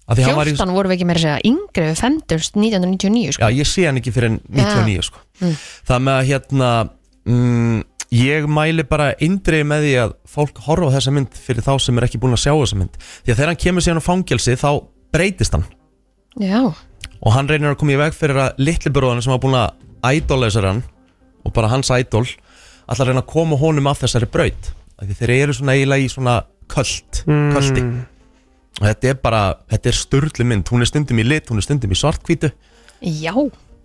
að 0.09 0.20
því 0.20 0.24
hann 0.24 0.39
var 0.39 0.49
í 0.49 0.55
14 0.57 0.74
vorum 0.78 0.93
við 0.93 0.97
ekki 0.97 1.09
meira 1.11 1.20
að 1.20 1.26
segja 1.26 1.84
við 1.84 2.01
femdurst 2.01 2.57
1999 2.57 3.36
sko. 3.36 3.45
Já, 3.45 3.59
ég 3.61 3.68
sé 3.68 3.86
hann 3.91 4.01
ekki 4.01 4.14
fyrir 4.16 4.39
99 4.49 5.07
sko. 5.11 5.22
Það 5.91 6.05
með 6.09 6.14
að 6.22 6.28
hérna 6.32 6.72
mm, 7.28 7.78
Ég 8.09 8.47
mæli 8.49 8.86
bara 8.89 9.11
indrið 9.20 9.66
með 9.68 9.82
því 9.84 9.91
að 10.01 10.12
fólk 10.32 10.61
horfa 10.64 10.89
á 10.89 10.95
þessa 10.95 11.12
mynd 11.12 11.34
fyrir 11.36 11.64
þá 11.66 11.74
sem 11.84 11.99
er 12.01 12.07
ekki 12.07 12.20
búin 12.22 12.32
að 12.32 12.41
sjá 12.47 12.55
þessa 12.55 12.78
mynd. 12.80 12.95
Því 12.97 13.32
að 13.34 13.36
þegar 13.36 13.51
hann 13.53 13.61
kemur 13.64 13.84
síðan 13.84 14.01
á 14.01 14.09
fangelsi 14.09 14.55
þá 14.57 14.70
breytist 15.14 15.56
hann. 15.56 15.64
Já, 16.38 16.72
Og 17.18 17.32
hann 17.34 17.48
reynir 17.50 17.72
að 17.72 17.80
koma 17.80 17.96
í 17.96 17.98
veg 17.98 18.14
fyrir 18.14 18.38
að 18.38 18.61
litli 18.62 18.92
bróðan 18.94 19.24
sem 19.24 19.32
var 19.32 19.40
búin 19.42 19.56
að 19.59 20.14
idolesar 20.14 20.68
hann 20.68 20.84
Og 21.42 21.50
bara 21.56 21.70
hans 21.72 21.90
idol 21.90 22.26
að 22.88 23.02
reyna 23.09 23.24
að 23.24 23.32
koma 23.32 23.56
honum 23.59 23.88
af 23.90 24.00
þessari 24.04 24.28
braut. 24.30 24.70
Af 24.98 25.09
Því 25.09 25.16
þeir 25.18 25.32
eru 25.34 25.56
svona 25.56 25.74
eiginlega 25.76 26.04
í 26.04 26.12
svona 26.12 26.36
köld 26.70 27.22
Köldi. 27.26 27.82
Og 28.78 28.86
þetta 28.86 29.11
er 29.11 29.18
bara, 29.18 29.42
þetta 29.68 29.90
er 29.90 29.96
sturli 29.98 30.46
mynd. 30.46 30.68
Hún 30.70 30.84
er 30.84 30.88
stundum 30.90 31.18
í 31.18 31.26
lit, 31.26 31.48
hún 31.50 31.59
er 31.59 31.66
stundum 31.66 31.92
í 31.92 31.98
svartkvítu 31.98 32.52
já. 33.02 33.34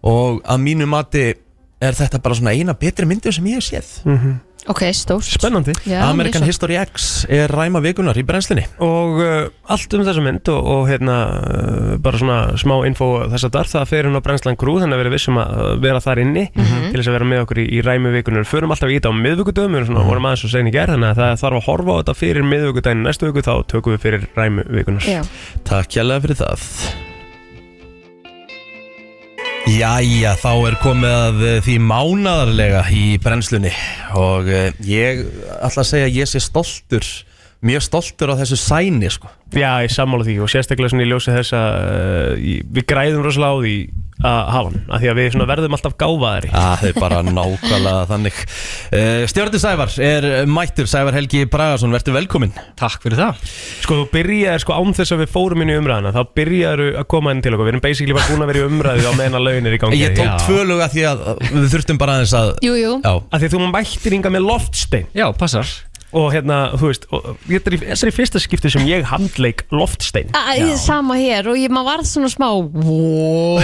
Og 0.04 0.40
að 0.44 0.62
mínu 0.64 0.88
mati 0.90 1.26
er 1.84 1.98
þetta 1.98 2.22
bara 2.24 2.38
svona 2.38 2.54
eina 2.56 2.76
betri 2.78 3.08
myndir 3.08 3.34
sem 3.36 3.46
ég 3.52 3.60
hef 3.60 3.68
séð 3.68 3.92
Ok, 4.72 4.82
stórt. 4.96 5.28
Spennandi. 5.28 5.74
Já, 5.84 6.06
American 6.08 6.40
mjög 6.42 6.46
svo. 6.46 6.52
History 6.54 6.78
X 6.80 7.26
er 7.28 7.52
ræma 7.52 7.82
vikunar 7.84 8.16
í 8.16 8.24
brennslinni 8.24 8.64
Og 8.84 9.20
uh, 9.20 9.50
allt 9.74 9.96
um 9.98 10.06
þessa 10.08 10.24
mynd 10.24 10.52
og, 10.54 10.70
og 10.76 10.88
hérna 10.88 11.18
uh, 11.36 11.90
bara 12.04 12.22
svona 12.22 12.38
smá 12.62 12.78
info 12.88 13.10
þess 13.34 13.50
að 13.50 13.54
dar 13.58 13.72
það 13.74 13.92
fer 13.92 14.10
hún 14.10 14.20
á 14.20 14.24
Brennslan 14.24 14.60
Grú 14.60 14.78
þannig 14.80 14.96
að 14.98 15.04
vera 15.04 15.14
vissum 15.18 15.40
að 15.44 15.54
uh, 15.60 15.70
vera 15.84 16.02
þar 16.04 16.24
inni 16.24 16.48
til 16.56 16.96
þess 16.96 17.12
að 17.12 17.18
vera 17.20 17.30
með 17.34 17.46
okkur 17.46 17.64
í, 17.64 17.70
í 17.76 17.84
ræmi 17.84 18.16
vikunur 18.16 18.48
Förum 18.48 18.76
alltaf 18.76 18.92
í 18.92 19.00
þetta 19.00 19.12
á 19.12 19.20
miðvikudöfum, 19.20 19.76
við 19.76 19.82
erum 19.84 19.92
svona 19.92 20.08
vorum 20.08 20.30
aðeins 20.30 20.48
og 20.48 20.54
segni 20.56 20.76
gerð 20.76 20.96
þannig 20.96 21.12
að 21.12 21.24
það 21.24 21.40
þarf 21.44 21.60
að 21.60 21.66
horfa 21.70 21.96
á 21.96 22.00
þetta 22.00 22.20
fyrir 22.24 22.52
miðvikudaginn 22.54 23.08
næstu 23.08 23.32
viku 23.32 23.44
þá 23.44 23.56
tökum 23.74 23.98
við 23.98 24.06
fyrir 24.08 24.30
ræmi 24.38 24.68
vikunar 24.80 25.10
Já, 25.10 25.24
Takk 25.68 25.98
hjálpa 25.98 26.22
fyrir 26.24 26.40
það 26.46 27.13
Jæja, 29.64 30.34
þá 30.42 30.50
er 30.68 30.76
komið 30.84 31.14
að 31.16 31.44
eh, 31.48 31.60
því 31.64 31.76
mánaðarlega 31.88 32.82
í 32.92 33.04
brennslunni 33.24 33.72
og 34.20 34.50
eh, 34.52 34.74
ég 34.84 35.22
ætla 35.64 35.86
að 35.86 35.88
segja 35.88 36.10
að 36.10 36.18
ég 36.20 36.28
sé 36.34 36.42
stoltur 36.44 37.08
mjög 37.64 37.86
stoltur 37.86 38.34
á 38.36 38.40
þessu 38.42 38.58
sæni 38.60 39.08
sko. 39.14 39.30
Já, 39.56 39.78
ég 39.86 39.94
sammála 39.96 40.28
því 40.28 40.36
og 40.44 40.52
sérstaklega 40.52 40.92
svona 40.92 41.06
í 41.06 41.12
ljósi 41.14 41.32
þess 41.38 41.56
að 41.56 42.42
í- 42.44 42.58
við 42.76 42.88
græðum 42.92 43.24
rosalega 43.24 43.56
á 43.56 43.60
því 43.64 43.76
að 44.24 44.40
hafa 44.54 44.70
hann, 44.70 44.78
af 44.88 45.02
því 45.04 45.10
að 45.12 45.20
við 45.20 45.38
verðum 45.54 45.76
alltaf 45.78 45.96
gáfaðari. 46.00 46.52
Það 46.54 46.86
er 46.90 46.98
bara 47.00 47.20
nákvæmlega 47.28 48.04
þannig. 48.10 48.40
Uh, 48.94 49.24
Stjórni 49.32 49.62
Sævar 49.62 49.94
er 50.08 50.28
mættur. 50.50 50.90
Sævar 50.90 51.18
Helgi 51.18 51.44
Bragason, 51.52 51.94
verður 51.94 52.18
velkominn. 52.18 52.54
Takk 52.80 53.04
fyrir 53.04 53.20
það. 53.20 53.44
Sko 53.84 54.00
þú 54.02 54.08
byrjaðir 54.14 54.64
sko 54.64 54.78
án 54.80 54.96
þess 54.98 55.16
að 55.16 55.24
við 55.24 55.34
fórum 55.34 55.64
inn 55.66 55.74
í 55.74 55.78
umræðina 55.80 56.14
þá 56.16 56.22
byrjaður 56.40 56.84
að 57.04 57.08
koma 57.14 57.34
inn 57.36 57.44
til 57.44 57.54
okkur. 57.54 57.68
Við 57.68 57.74
erum 57.76 57.86
basically 57.86 58.18
bara 58.18 58.30
búin 58.32 58.46
að 58.46 58.54
vera 58.54 58.64
í 58.64 58.68
umræðu 58.70 59.08
á 59.08 59.14
meðan 59.20 59.40
að 59.40 59.48
launin 59.50 59.70
er 59.72 59.78
í 59.78 59.82
gangi. 59.84 60.02
Ég 60.04 60.18
tók 60.18 60.30
Já. 60.30 60.36
tvö 60.48 60.68
lög 60.70 60.84
að 60.88 60.96
því 60.98 61.08
að 61.12 61.24
við 61.54 61.70
þurftum 61.76 62.02
bara 62.02 62.20
aðeins 62.20 62.36
að 62.40 62.54
jú, 62.64 62.76
jú. 62.80 62.94
Já, 63.04 63.14
Af 63.14 63.42
því 63.44 63.50
að 63.50 63.56
þú 63.58 63.72
mættir 63.74 64.18
inga 64.20 64.34
með 64.34 64.48
loftstein. 64.50 65.10
Já, 65.18 65.28
passar 65.38 65.76
og 66.14 66.30
hérna, 66.34 66.58
þú 66.78 66.90
veist, 66.92 67.08
og 67.14 67.40
þetta 67.48 67.72
er 67.72 67.76
í 67.76 67.80
þessari 67.84 68.14
fyrsta 68.16 68.42
skipti 68.44 68.72
sem 68.74 68.86
ég 68.90 69.08
handleik 69.10 69.66
loftstein. 69.74 70.30
Æ, 70.34 70.76
Sama 70.84 71.18
hér 71.20 71.50
og 71.52 71.58
ég, 71.60 71.74
maður 71.74 71.90
varð 71.92 72.10
svona 72.10 72.30
smá 72.32 72.48
wow. 72.54 73.60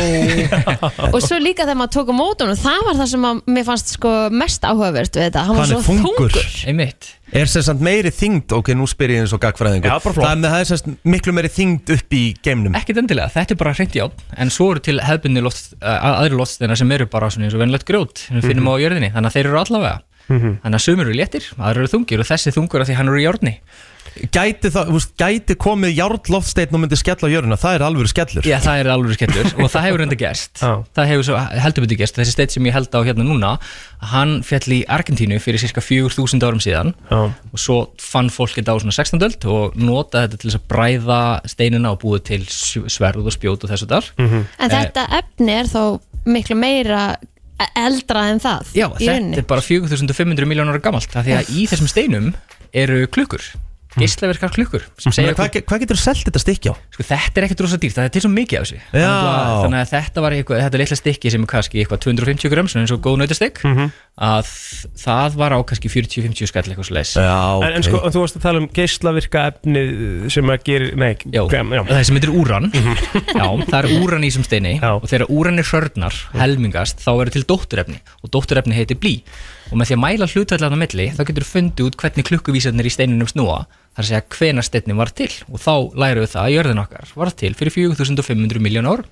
og 1.13 1.19
svo 1.23 1.39
líka 1.41 1.65
þegar 1.67 1.79
maður 1.83 1.95
tók 1.99 2.11
á 2.11 2.15
mótunum 2.17 2.59
það 2.59 2.83
var 2.87 2.99
það 2.99 3.13
sem 3.13 3.29
að 3.29 3.45
mér 3.55 3.69
fannst 3.69 3.93
sko 3.95 4.15
mest 4.33 4.67
áhugavert 4.67 5.15
við 5.15 5.29
þetta, 5.29 5.45
hann 5.47 5.59
var 5.59 5.69
Hann 5.69 5.73
svo 5.73 5.79
er 5.79 6.03
þungur. 6.03 6.37
Einmitt. 6.69 7.13
Er 7.29 7.45
sem 7.45 7.61
sagt 7.61 7.81
meiri 7.85 8.09
þyngd, 8.09 8.55
ok, 8.57 8.71
nú 8.73 8.87
spyr 8.89 9.13
ég 9.13 9.21
eins 9.21 9.33
og 9.37 9.41
gagfræðingur. 9.43 9.85
Já, 9.91 9.99
bara 10.01 10.15
flott. 10.15 10.25
Það 10.25 10.31
er 10.31 10.39
með 10.41 10.53
það 10.55 10.63
er 10.63 10.69
sem 10.69 10.79
sagt 10.81 11.09
miklu 11.13 11.33
meiri 11.37 11.51
þyngd 11.53 11.91
upp 11.93 12.15
í 12.17 12.23
geimnum. 12.41 12.77
Ekkert 12.79 13.03
endilega, 13.03 13.29
þetta 13.35 13.53
er 13.53 13.59
bara 13.61 13.75
hreint 13.77 13.97
játn 13.99 14.23
En 14.41 14.49
svo 14.53 14.71
eru 14.73 14.81
til 14.81 14.97
hefbunni 15.05 15.43
loft, 15.45 15.75
uh, 15.77 16.15
aðri 16.23 16.39
loftsteina 16.39 16.77
sem 16.79 16.97
eru 16.97 17.05
bara 17.11 17.29
svona 17.29 17.45
eins 17.45 17.57
og 17.57 17.61
venlegt 17.61 17.85
grjót 17.85 18.25
sem 18.25 18.39
við 18.39 18.53
finnum 18.53 18.71
á 18.73 18.81
jörðinni, 18.81 19.11
þannig 19.13 19.29
að 19.29 19.37
þeir 19.37 19.49
eru 19.51 19.61
allavega 19.61 19.97
Þannig 20.29 20.79
að 20.79 20.85
sumur 20.85 21.07
eru 21.09 21.17
léttir, 21.19 21.45
aðri 21.57 21.83
eru 21.85 21.93
þungir 21.97 22.21
og 22.23 22.29
þessi 22.29 22.53
þungur 22.55 22.81
af 22.85 22.87
því 22.91 22.99
hann 22.99 23.07
eru 23.13 23.19
í 23.21 23.25
járni 23.27 23.55
Gæti, 24.33 24.67
það, 24.73 24.87
þú 24.89 24.93
veist, 24.97 25.11
gæti 25.21 25.55
komið 25.61 25.91
járnloftsteinn 25.95 26.73
og 26.75 26.81
myndi 26.81 26.97
skella 26.97 27.29
á 27.29 27.31
jöruna, 27.31 27.55
það 27.61 27.75
er 27.77 27.83
alveg 27.85 28.09
skellur 28.09 28.47
Já, 28.49 28.57
það 28.65 28.79
er 28.81 28.87
alveg 28.91 29.15
skellur 29.15 29.51
og 29.63 29.69
það 29.71 29.85
hefur 29.85 30.03
enda 30.03 30.17
gerst 30.19 30.59
Já. 30.65 30.71
Það 30.97 31.07
hefur 31.11 31.27
svo 31.29 31.37
heldur 31.63 31.85
betur 31.85 31.99
gerst 32.01 32.17
Þessi 32.19 32.33
steit 32.33 32.55
sem 32.55 32.67
ég 32.67 32.75
held 32.75 32.89
á 32.97 32.99
hérna 33.05 33.23
núna 33.27 33.51
Hann 34.11 34.33
fjall 34.43 34.75
í 34.75 34.81
Argentínu 34.91 35.37
fyrir 35.39 35.61
cirka 35.61 35.83
4000 35.85 36.43
árum 36.49 36.59
síðan 36.65 36.91
Já. 37.07 37.21
og 37.29 37.61
svo 37.63 37.77
fann 38.01 38.33
fólk 38.33 38.57
þetta 38.57 38.75
á 38.75 38.81
svona 38.81 38.97
16. 38.97 39.23
öld 39.29 39.47
og 39.55 39.77
notaði 39.79 40.25
þetta 40.33 40.41
til 40.43 40.53
að 40.57 40.67
bræða 40.73 41.21
steinina 41.53 41.93
og 41.93 42.01
búið 42.03 42.25
til 42.33 42.41
sv- 42.49 42.89
sverð 42.91 43.29
og 43.29 43.37
spjót 43.37 43.63
og 43.63 43.71
þessu 43.71 43.87
þar 43.93 44.11
Mhm. 44.19 44.45
En 44.59 44.73
þetta 44.73 45.07
efni 45.21 45.55
er 45.61 45.69
þó 45.69 45.83
miklu 46.27 46.57
meira 46.59 47.13
eldra 47.75 48.27
en 48.33 48.39
það 48.43 48.69
Já, 48.75 48.87
í 48.87 49.05
þetta 49.05 49.11
rauninni. 49.13 49.37
er 49.41 49.47
bara 49.49 49.61
4500 49.65 50.45
miljónar 50.49 50.79
gamalt 50.83 51.15
af 51.15 51.25
því 51.25 51.35
að 51.39 51.51
í 51.55 51.65
þessum 51.71 51.89
steinum 51.91 52.29
eru 52.73 53.01
klukkur 53.11 53.43
geislaverkar 53.97 54.51
klukkur 54.53 54.83
sem 55.01 55.11
segja 55.15 55.33
Hvað, 55.33 55.63
hvað 55.65 55.79
getur 55.85 55.97
selt 55.97 56.21
þetta 56.27 56.41
stykki 56.43 56.69
á? 56.69 56.75
sko, 56.93 57.03
þetta 57.09 57.39
er 57.41 57.45
ekkert 57.47 57.63
rosa 57.65 57.79
dýrt, 57.81 57.95
það 57.97 58.05
er 58.05 58.13
til 58.13 58.21
svo 58.21 58.29
mikið 58.29 58.59
af 58.59 58.65
þessu. 58.67 58.79
Þannig 58.91 59.07
að- 59.09 59.63
þannig 59.63 59.79
að 59.79 59.89
þetta 59.95 60.21
var 60.25 60.35
eitthvað, 60.37 60.61
þetta 60.67 60.81
litla 60.83 60.97
stykki 60.99 61.31
sem 61.33 61.41
er 61.41 61.49
kannski 61.49 61.81
eitthvað 61.81 62.01
250 62.05 62.51
gram, 62.53 62.67
svona 62.69 62.83
eins 62.85 62.93
og 62.93 63.01
góð 63.01 63.17
nautastek 63.23 63.61
að 64.19 64.49
það 64.99 65.35
var 65.39 65.55
á 65.55 65.59
kannski 65.63 65.89
40-50 65.89 66.47
skall 66.51 66.63
eitthvað 66.69 66.91
leis 66.93 67.13
Já, 67.15 67.39
En, 67.65 67.73
en 67.79 67.83
sko, 67.87 68.01
þú 68.11 68.23
varst 68.25 68.37
að 68.37 68.45
tala 68.45 68.59
um 68.61 68.67
geislavirka 68.77 69.45
efni 69.53 70.29
sem 70.29 70.45
að 70.53 70.63
gera, 70.69 70.89
nei, 70.99 71.11
Já, 71.33 71.43
gram, 71.49 71.71
já. 71.73 71.83
það 71.89 72.03
sem 72.09 72.19
heitir 72.19 72.33
úran. 72.35 72.69
Já, 72.73 73.47
það 73.69 73.79
er 73.79 73.89
úran 74.03 74.25
í 74.25 74.29
þessum 74.29 74.45
steini 74.45 74.75
Já. 74.81 74.91
og 74.99 75.07
þegar 75.09 75.31
úran 75.33 75.57
er 75.63 75.69
hörnar, 75.71 76.13
helmingast 76.37 76.99
þá 77.01 77.11
eru 77.23 77.33
til 77.33 77.45
dótturefni 77.49 78.01
og 78.23 78.29
dótturefni 78.35 78.75
heitir 78.77 78.99
blí 78.99 79.21
og 79.69 79.77
með 79.77 79.89
því 79.89 79.95
að 79.95 80.01
mæla 80.03 80.27
hlutvallan 80.31 80.75
á 80.75 80.81
milli 80.81 81.05
þá 81.13 81.21
getur 81.29 81.45
fundið 81.47 81.87
út 81.89 81.97
hvernig 82.01 82.27
klukkuvísarnir 82.29 82.89
í 82.89 82.93
steininum 82.93 83.29
snúa. 83.29 83.63
Þar 83.93 84.03
að 84.03 84.09
segja 84.09 84.21
hvena 84.35 84.65
steinni 84.65 84.97
var 84.97 85.11
til. 85.13 85.29
Og 85.49 85.61
þá 85.61 85.73
lærum 85.99 86.25
við 86.25 86.31
það 86.33 86.43
að 86.45 86.53
jörðin 86.55 86.83
okkar 86.83 87.11
var 87.19 87.33
til 87.41 87.51
fyrir 87.59 87.75
4500 87.75 88.63
miljón 88.63 88.89
ár 88.89 89.03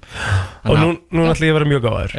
Og 0.68 0.80
nú, 0.80 0.93
nú 1.12 1.28
ætlum 1.28 1.47
ég 1.49 1.53
að 1.53 1.60
vera 1.60 1.70
mjög 1.74 1.84
gáður 1.88 2.16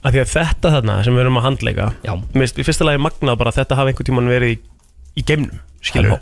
Af 0.00 0.14
því 0.14 0.20
að 0.22 0.30
þetta 0.32 0.74
þarna 0.74 0.98
sem 1.04 1.16
við 1.16 1.24
erum 1.26 1.40
að 1.40 1.46
handleika. 1.48 1.88
Mist, 2.32 2.60
Í 2.60 2.64
fyrsta 2.64 2.86
lagi 2.88 3.02
magnað 3.04 3.40
bara 3.40 3.52
að 3.52 3.58
þetta 3.60 3.80
hafi 3.80 3.92
einhvern 3.92 4.08
tímann 4.08 4.30
verið 4.32 4.54
í, 4.54 4.60
í 5.20 5.26
geimnum 5.28 5.58
er 5.96 6.12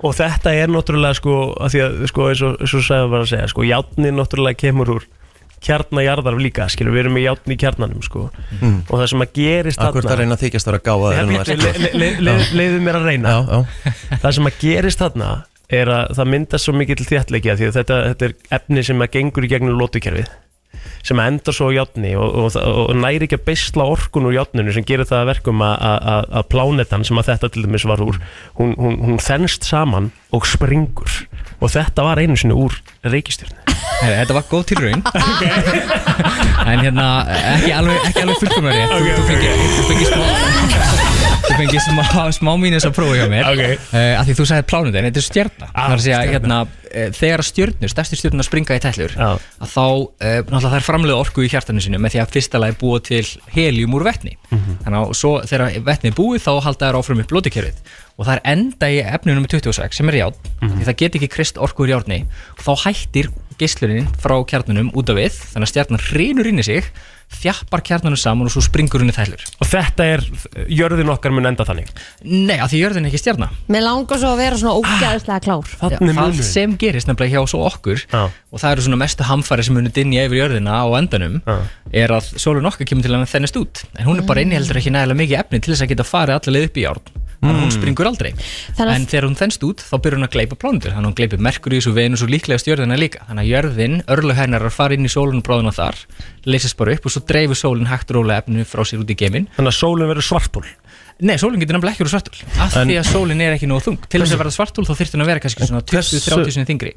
Og 0.00 0.14
þetta 0.16 0.52
er 0.56 0.70
náttúrulega 0.72 1.18
sko 1.18 1.38
að 1.60 1.74
Því 1.74 1.82
að 1.84 1.96
sko 2.10 2.28
eins 2.30 2.44
og, 2.46 2.60
eins 2.62 2.74
og 2.76 3.10
bara 3.12 3.24
að 3.24 3.32
segja 3.32 3.50
Sko 3.52 3.66
játni 3.66 4.12
náttúrulega 4.14 4.62
kemur 4.64 4.94
úr 4.96 5.08
Kjarnajarðar 5.60 6.38
líka 6.40 6.66
skilur 6.72 6.94
Við 6.96 7.02
erum 7.04 7.16
með 7.18 7.24
játni 7.26 7.56
í 7.56 7.60
kjarnanum 7.60 8.02
sko. 8.06 8.26
Og 8.64 8.92
það 8.96 9.06
sem 9.12 9.24
að 9.26 9.32
gerist 9.36 9.82
Akkur 9.84 10.06
það 10.08 10.22
reyna 10.22 10.38
þykjast 10.40 10.70
að 10.72 10.78
gáða 10.88 11.14
Le- 11.20 11.24
le- 11.30 11.72
le- 11.78 11.94
le- 12.00 12.12
le- 12.24 12.50
Leiðu 12.56 12.82
mér 12.86 13.00
að 13.00 13.08
reyna. 13.10 13.34
Já, 13.34 13.40
já. 13.50 13.94
Það 14.22 14.36
sem 14.38 14.50
að 14.50 14.60
gerist 14.64 15.02
þarna 15.04 15.30
er 15.70 15.86
að 15.94 16.14
það 16.18 16.30
myndast 16.34 16.66
svo 16.66 16.72
mikill 16.74 17.04
þéttleiki 17.06 17.50
af 17.52 17.58
því 17.60 17.66
að 17.68 17.76
þetta, 17.78 17.98
þetta 18.10 18.24
er 18.30 18.32
efni 18.58 18.82
sem 18.88 19.04
að 19.04 19.12
gengur 19.18 19.44
í 19.46 19.50
gegnum 19.52 19.76
lótukerfið 19.78 20.30
sem 21.04 21.18
endar 21.22 21.54
svo 21.54 21.66
á 21.70 21.76
játni 21.76 22.10
og, 22.18 22.30
og, 22.30 22.56
og, 22.56 22.76
og 22.90 22.96
næri 22.98 23.26
ekki 23.26 23.36
að 23.38 23.44
beisla 23.48 23.86
orkun 23.90 24.26
úr 24.28 24.34
játninu 24.36 24.72
sem 24.74 24.84
gerir 24.86 25.06
það 25.08 25.22
að 25.22 25.30
verkum 25.32 25.62
að 25.66 26.44
plánetan 26.52 27.04
sem 27.06 27.18
að 27.20 27.30
þetta 27.32 27.50
til 27.54 27.64
dæmis 27.66 27.86
var 27.90 28.02
úr 28.04 28.18
hún, 28.58 28.74
hún, 28.78 28.98
hún 29.02 29.18
þennst 29.22 29.66
saman 29.66 30.10
og 30.36 30.46
springur 30.48 31.10
og 31.60 31.72
þetta 31.72 32.06
var 32.06 32.20
einu 32.22 32.36
sinni 32.40 32.56
úr 32.56 32.76
reikistjörnu. 33.04 33.58
Heri, 34.00 34.16
þetta 34.22 34.36
var 34.38 34.48
góð 34.50 34.66
tilraun. 34.72 35.04
En 36.70 36.82
hérna 36.84 37.06
ekki 37.56 37.70
alveg, 37.72 38.02
ekki 38.10 38.22
alveg 38.22 38.42
fullkomlega 38.42 38.76
rétt. 38.76 38.92
Þú, 38.92 38.98
þú 39.16 39.24
fengir, 39.30 39.50
þú 39.78 39.88
fengir 39.88 40.12
smá 40.12 41.06
þú 41.50 41.56
fengir 41.58 41.82
smá, 41.82 42.04
smá 42.34 42.50
mínus 42.60 42.86
að 42.86 42.94
prófa 42.96 43.16
hjá 43.18 43.26
mér. 43.30 43.48
Ok. 43.50 43.62
uh, 43.90 44.20
því 44.26 44.36
þú 44.38 44.46
sagði 44.50 44.66
plánutin, 44.70 45.08
þetta 45.08 45.20
er 45.22 45.26
stjarnar 45.26 45.70
Ah, 45.74 45.88
það 45.90 45.94
er 45.96 46.02
segja, 46.04 46.20
hérna, 46.34 46.58
uh, 46.66 47.08
þegar 47.18 47.42
stjörnur 47.46 47.92
stærsti 47.92 48.18
stjörnur 48.20 48.46
springa 48.46 48.76
í 48.78 48.82
tællur 48.84 49.14
að 49.18 49.40
þá, 49.74 49.84
uh, 49.84 50.36
náttúrulega 50.46 50.72
þær 50.76 50.86
framlega 50.86 51.18
orku 51.24 51.44
í 51.46 51.50
hjartanu 51.50 51.82
sinu 51.84 52.00
með 52.02 52.14
því 52.16 52.22
að 52.24 52.34
fyrsta 52.36 52.62
lagi 52.62 52.78
búa 52.80 53.02
til 53.10 53.24
helium 53.54 53.98
úr 53.98 54.06
vetni. 54.06 54.36
Mhm. 54.50 54.78
þannig 54.84 55.00
að 55.00 55.12
svo 55.14 55.32
þegar 55.46 55.76
vetni 55.86 56.10
er 56.10 56.16
búið 56.18 56.42
þá 56.46 56.52
halda 56.64 56.88
þær 56.90 56.98
áfram 57.00 57.20
upp 57.22 57.30
blótikerfið 57.30 57.76
og 58.18 58.26
það 58.26 58.32
er 58.34 58.42
enda 58.52 58.86
í 58.90 58.98
efninu 59.06 59.40
með 59.44 59.52
26 59.60 59.96
sem 60.00 60.08
er 60.10 60.18
járn. 60.20 60.34
Mhm. 60.60 60.74
því 60.80 60.84
það 60.88 60.96
get 61.02 61.14
ekki 61.20 61.28
krist 61.30 61.56
orku 61.58 61.84
úr 61.86 61.92
járni. 61.94 62.24
Þá 62.60 62.72
hættir 62.84 63.30
geislurinn 63.60 64.10
frá 64.20 64.36
kjarnunum 64.48 64.92
út 64.96 65.12
af 65.12 65.18
við 65.20 65.38
þannig 65.52 65.66
að 65.68 65.72
stjarnan 65.74 66.06
hrinur 66.10 66.48
inn 66.50 66.62
í 66.62 66.66
sig 66.66 66.90
þjappar 67.30 67.82
kjarnanum 67.86 68.18
saman 68.18 68.48
og 68.48 68.52
svo 68.52 68.62
springur 68.64 69.02
henni 69.04 69.14
þælur 69.14 69.44
Og 69.62 69.68
þetta 69.70 70.06
er, 70.16 70.24
jörðin 70.66 71.12
okkar 71.12 71.32
mun 71.34 71.46
enda 71.46 71.66
þannig? 71.68 71.90
Nei, 72.26 72.56
af 72.58 72.72
því 72.72 72.80
jörðin 72.80 73.06
er 73.06 73.12
ekki 73.12 73.20
stjarna. 73.22 73.50
Mér 73.70 73.84
langar 73.86 74.20
svo 74.20 74.32
að 74.32 74.42
vera 74.42 74.58
svona 74.58 74.74
ógæðislega 74.80 75.44
klár. 75.46 75.70
Þannig 75.78 76.00
það 76.00 76.20
munur 76.20 76.48
sem 76.50 76.74
gerist 76.80 77.10
nefnilega 77.10 77.38
hjá 77.38 77.52
svo 77.52 77.62
okkur 77.68 78.02
Já. 78.02 78.24
og 78.26 78.62
það 78.64 78.74
eru 78.74 78.86
svona 78.88 79.00
mestu 79.04 79.28
hamfæri 79.30 79.66
sem 79.68 79.78
munir 79.78 79.94
dinja 79.94 80.26
yfir 80.26 80.42
jörðina 80.42 80.82
á 80.82 80.86
endanum 80.98 81.38
Já. 81.46 81.56
er 82.02 82.16
að 82.18 82.34
sólun 82.34 82.66
okkar 82.70 82.90
kemur 82.90 83.06
til 83.06 83.14
að 83.14 83.28
þennast 83.30 83.62
út. 83.62 83.84
En 83.94 84.10
hún 84.10 84.18
er 84.18 84.26
bara 84.26 84.42
inniheldur 84.42 84.82
ekki 84.82 84.94
nægilega 84.94 85.22
mikið 85.22 85.42
efni 85.44 85.62
til 85.62 85.74
þess 85.74 85.86
að 85.86 85.94
geta 85.94 86.10
farið 86.10 86.40
allaveg 86.40 86.70
upp 86.72 86.80
í 86.80 86.88
járn 86.88 87.18
þannig 87.40 87.56
að 87.56 87.64
hún 87.64 87.74
springur 87.74 88.10
aldrei. 88.10 88.30
Þannig 88.76 88.94
en 88.96 89.06
þegar 89.10 89.26
hún 89.28 89.38
þennst 89.40 89.66
út 89.66 89.84
þá 89.84 89.94
byrjar 89.96 90.18
hún 90.18 90.28
að 90.28 90.34
gleypa 90.36 90.58
plánundur 90.60 90.94
þannig 90.94 91.06
að 91.06 91.10
hún 91.10 91.18
gleipir 91.20 91.44
Merkuríus 91.46 91.88
og 91.90 91.96
Venus 91.96 92.24
og 92.24 92.32
líklegast 92.34 92.68
jörðina 92.68 92.98
líka. 93.00 93.24
Þannig 93.28 93.46
að 93.46 93.52
jörðin, 93.54 93.96
örlög 94.12 94.40
hennar 94.40 94.66
að 94.68 94.76
fara 94.76 94.96
inn 94.96 95.08
í 95.08 95.12
sólun 95.12 95.40
og 95.40 95.46
bráðuna 95.48 95.74
þar, 95.76 95.98
leysast 96.44 96.78
bara 96.80 96.96
upp 96.96 97.08
og 97.08 97.14
svo 97.16 97.24
dreifur 97.28 97.58
sólun 97.58 97.90
hægt 97.90 98.12
og 98.12 98.20
rólega 98.20 98.44
efninu 98.44 98.68
frá 98.68 98.84
sér 98.84 99.04
út 99.04 99.10
í 99.12 99.18
geiminn. 99.18 99.48
Þannig 99.56 99.72
að 99.72 99.80
sólinn 99.80 100.12
verður 100.12 100.28
svartból 100.28 100.66
Nei, 101.20 101.36
sólinn 101.40 101.60
getur 101.60 101.76
nefnilega 101.76 101.94
ekki 101.96 102.04
verið 102.06 102.14
svartúl 102.14 102.38
af 102.64 102.74
því 102.76 102.96
að 103.00 103.06
sólinn 103.10 103.40
er 103.44 103.54
ekki 103.56 103.68
nógu 103.70 103.82
þung. 103.84 103.98
Til 104.10 104.20
þess 104.22 104.34
að 104.34 104.40
verða 104.40 104.52
svartúl 104.54 104.84
þá 104.88 104.92
þyrfti 105.00 105.14
hún 105.16 105.24
að 105.24 105.30
vera 105.30 105.42
kannski 105.44 105.66
svona 105.68 105.82
Hversu- 105.90 106.20
20-30 106.20 106.54
sinni 106.54 106.66
þingri 106.68 106.90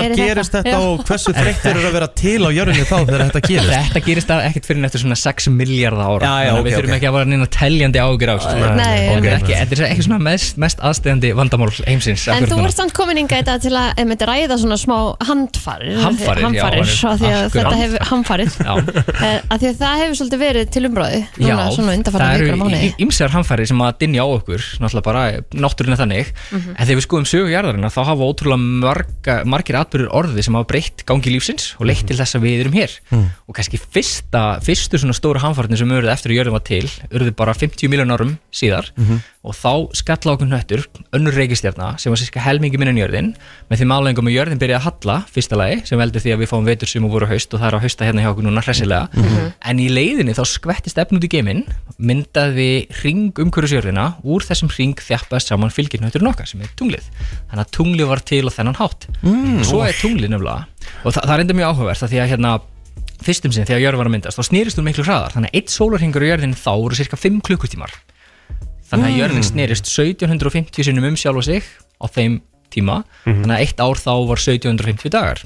er 0.00 0.14
gerist 0.16 0.54
þetta 0.54 0.76
og 0.80 1.04
hversu 1.08 1.34
þreyttur 1.36 1.74
eru 1.76 1.88
að 1.90 1.96
vera 1.98 2.08
til 2.20 2.40
á 2.40 2.50
jörðinni 2.56 2.86
þá 2.88 2.96
þegar 3.04 3.20
þetta 3.26 3.42
gerist? 3.46 3.70
Þetta 3.90 4.02
gerist 4.06 4.30
ekkert 4.30 4.66
fyrir 4.70 4.84
eftir 4.88 5.00
svona 5.04 5.18
6 5.20 5.50
miljardar 5.54 6.06
ára. 6.06 6.20
Já, 6.20 6.30
já, 6.30 6.50
Þannig 6.50 6.50
að 6.50 6.60
ok, 6.60 6.64
Við 6.70 6.74
þurfum 6.76 6.90
ok. 6.90 6.96
ekki 6.96 7.08
að 7.10 7.14
vera 7.18 7.26
neina 7.30 7.48
teljandi 7.56 7.98
ágjur 8.00 8.30
á 8.30 8.36
þessu. 8.40 8.54
Nei, 8.80 9.00
Og 9.10 9.16
ok. 9.16 9.20
þetta 9.20 9.30
er 9.30 9.36
ekki, 9.40 9.54
þetta 9.60 9.72
er 9.76 9.84
ekki 9.90 10.04
svona 10.06 10.22
mest, 10.30 10.54
mest 10.60 10.78
aðstæðandi 10.80 11.28
vandamál 11.36 11.70
heimsins 11.86 12.22
En 12.30 12.46
þú 12.50 12.60
ert 12.64 12.76
samt 12.76 12.94
komin 12.96 13.18
inga 13.20 13.34
þetta 13.40 13.54
til 13.60 13.74
að 13.76 13.90
ræða 14.30 14.56
svona 14.60 14.78
smá 14.80 14.98
handfarir. 15.26 15.96
Hamfarir, 16.00 16.44
já, 16.54 16.70
að 23.50 23.60
að 23.60 23.60
að 23.60 23.66
hamfæri 23.66 23.66
sem 23.68 23.82
að 23.82 23.98
dinja 24.00 24.22
á 24.24 24.28
okkur 24.30 24.62
náttúrulega 24.80 25.04
bara 25.04 25.22
náttúrun 25.52 25.94
er 25.94 26.00
þannig. 26.00 26.26
Mhm. 26.50 26.74
en 26.76 26.86
þegar 26.86 26.98
við 26.98 27.06
skoðum 27.06 27.28
sögujarðarina 27.30 27.90
þá 27.90 28.00
hafa 28.04 28.28
ótrúlega 28.30 28.58
marga, 28.60 29.44
margir 29.44 29.76
atbyrður 29.76 30.12
orði 30.12 30.42
sem 30.42 30.54
hafa 30.54 30.66
breytt 30.66 31.04
gangi 31.06 31.30
lífsins 31.30 31.74
og 31.78 31.86
leitt 31.86 32.06
til 32.06 32.16
þess 32.16 32.36
að 32.36 32.42
við 32.42 32.60
erum 32.60 32.72
hér. 32.72 32.90
Og 33.48 33.54
kannski 33.54 33.78
fyrsta, 33.78 34.60
fyrstu 34.62 34.98
svona 34.98 35.14
stóru 35.14 35.40
hamfærni 35.40 35.76
sem 35.76 35.88
urðu 35.90 36.10
eftir 36.10 36.30
að 36.32 36.38
jörðum 36.40 36.56
var 36.56 36.64
til 36.64 36.86
urðu 37.10 37.34
bara 37.36 37.54
50 37.54 37.88
miljón 37.88 38.10
árum 38.14 38.38
síðar. 38.52 38.90
Og 39.42 39.54
þá 39.56 39.88
skalla 39.96 40.34
okkur 40.36 40.48
hnöttur 40.50 40.84
önnur 41.16 41.32
reikistjarna 41.32 41.98
sem 41.98 42.12
var 42.12 42.18
sérska 42.20 42.40
helmingi 42.44 42.76
minn 42.78 42.92
en 42.92 43.00
jörðin. 43.00 43.34
Með 43.70 43.80
því 43.80 43.86
máleingum 43.88 44.28
að 44.28 44.36
jörðin 44.36 44.60
byrjaði 44.60 44.80
að 44.80 44.86
halla 44.90 45.24
fyrsta 45.32 45.56
lagi 45.56 45.80
sem 45.88 45.98
veldur 45.98 46.20
því 46.20 46.34
að 46.34 46.42
við 46.42 46.50
fáum 46.50 46.66
vetur 46.68 46.88
sem 46.88 47.08
voru 47.08 47.26
haust 47.26 47.54
og 47.54 47.60
það 47.60 47.68
er 47.70 47.76
að 47.78 47.84
hausta 47.86 48.04
hérna 48.04 48.20
hjá 48.20 48.30
okkur 48.34 48.44
núna 48.44 48.60
hressilega. 48.60 49.08
En 49.64 49.80
í 49.80 49.88
leiðinni 49.88 50.36
þá 50.36 50.44
skvettist 50.44 50.98
efn 51.00 51.16
út 51.16 51.24
í 51.24 51.32
geiminn 51.32 51.64
myndaði 51.98 52.86
ring 53.02 53.32
umhverjus 53.44 53.74
jörðina 53.76 54.06
úr 54.22 54.44
þessum 54.46 54.70
ring 54.74 54.98
þjappast 55.00 55.50
saman 55.50 55.72
fylgirnötturinn 55.74 56.30
okkar 56.30 56.48
sem 56.50 56.62
er 56.64 56.72
tunglið. 56.78 57.06
Þannig 57.50 57.64
að 57.64 57.72
tunglið 57.76 58.10
var 58.10 58.22
til 58.30 58.42
á 58.46 58.50
þennan 58.54 58.78
hátt. 58.80 59.06
Mm, 59.22 59.62
svo 59.66 59.80
er 59.86 59.96
tunglið 59.98 60.34
nefnilega 60.34 60.66
og 61.04 61.14
það, 61.14 61.22
það 61.24 61.34
er 61.34 61.44
enda 61.44 61.56
mjög 61.58 61.72
áhugavert 61.72 62.04
að 62.06 62.12
því 62.12 62.20
að 62.20 62.30
hérna 62.34 62.52
fyrstum 63.20 63.54
sinn 63.54 63.68
þegar 63.68 63.82
jörð 63.84 64.00
var 64.00 64.08
að 64.08 64.14
myndast 64.14 64.40
þá 64.40 64.48
snýrist 64.48 64.80
hún 64.80 64.88
miklu 64.88 65.04
hraðar. 65.06 65.34
Þannig 65.36 65.52
að 65.52 65.58
eitt 65.60 65.74
sólarhingur 65.74 66.24
á 66.24 66.30
jörðin 66.30 66.56
þá 66.56 66.70
voru 66.70 66.98
cirka 66.98 67.18
5 67.20 67.40
klukkutímar. 67.48 67.96
Þannig 68.90 69.10
að 69.10 69.18
jörðin 69.20 69.46
snýrist 69.46 69.90
1750 69.90 70.88
sinnum 70.88 71.10
um 71.10 71.18
sjálfa 71.20 71.44
sig 71.46 71.66
á 72.00 72.06
þeim 72.10 72.40
tíma. 72.72 73.02
Þannig 73.26 73.54
að 73.54 73.64
eitt 73.66 73.82
ár 73.82 74.00
þá 74.00 74.12
var 74.30 74.40
1750 74.40 75.12
dagar 75.14 75.44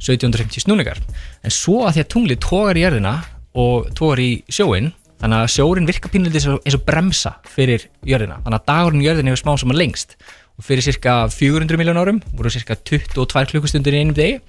1750 0.00 0.64
snúningar. 0.64 1.00
En 1.44 1.52
svo 1.54 1.84
að 1.84 1.98
því 1.98 2.04
að 2.04 2.10
tunglið 2.14 2.40
tógar 2.46 2.78
í 2.78 2.84
jörðina 2.86 3.14
og 3.60 3.90
tógar 3.98 4.22
í 4.22 4.30
sjóin 4.50 4.92
þannig 5.20 5.40
að 5.40 5.50
sjórin 5.54 5.88
virka 5.88 6.10
pínlítið 6.12 6.50
eins 6.50 6.76
og, 6.76 6.84
bremsa 6.86 7.36
fyrir 7.48 7.88
jörðina. 8.06 8.40
Þannig 8.44 8.60
að 8.60 8.68
dagurinn 8.72 9.04
jörðin 9.04 9.30
hefur 9.30 9.42
smá 9.44 9.52
saman 9.60 9.78
lengst. 9.80 10.16
Og 10.60 10.66
fyrir 10.66 10.84
cirka 10.84 11.14
400 11.32 11.78
miljón 11.80 11.96
árum 11.96 12.18
voru 12.36 12.50
cirka 12.52 12.74
22 12.76 13.46
klukkustundir 13.48 13.94
í 13.96 14.02
einum 14.02 14.16
degi. 14.16 14.40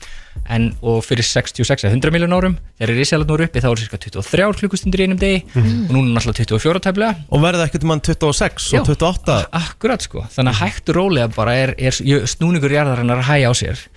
En, 0.51 0.69
og 0.83 0.99
fyrir 1.03 1.23
66 1.27 1.85
eða 1.85 1.91
100 1.95 2.11
miljón 2.15 2.35
árum 2.35 2.57
þegar 2.79 2.93
risalarn 2.97 3.29
voru 3.31 3.47
uppi 3.47 3.63
þá 3.63 3.67
voru 3.69 3.83
cirka 3.83 3.99
23 3.99 4.49
klukkustundir 4.59 5.03
í 5.03 5.07
einum 5.07 5.21
degi. 5.21 5.39
Og 5.55 5.93
núna 5.95 6.17
náttúrulega 6.17 6.47
24 6.51 6.83
tæflega 6.87 7.15
Og 7.31 7.43
verða 7.43 7.67
ekkert 7.67 7.87
hann 7.87 8.03
26 8.07 8.67
og 8.79 8.91
28 8.91 9.37
Akkurat 9.61 10.07
sko, 10.07 10.25
þannig 10.35 10.55
að 10.55 10.61
hægt 10.65 10.91
og 10.91 10.99
rólega 10.99 11.31
bara 11.35 11.55
er, 11.63 11.75
er 11.79 12.27
snúningur 12.31 12.75
jarðarinnar 12.75 13.23
að 13.23 13.29
hæja 13.31 13.51
á 13.51 13.53
sér 13.55 13.87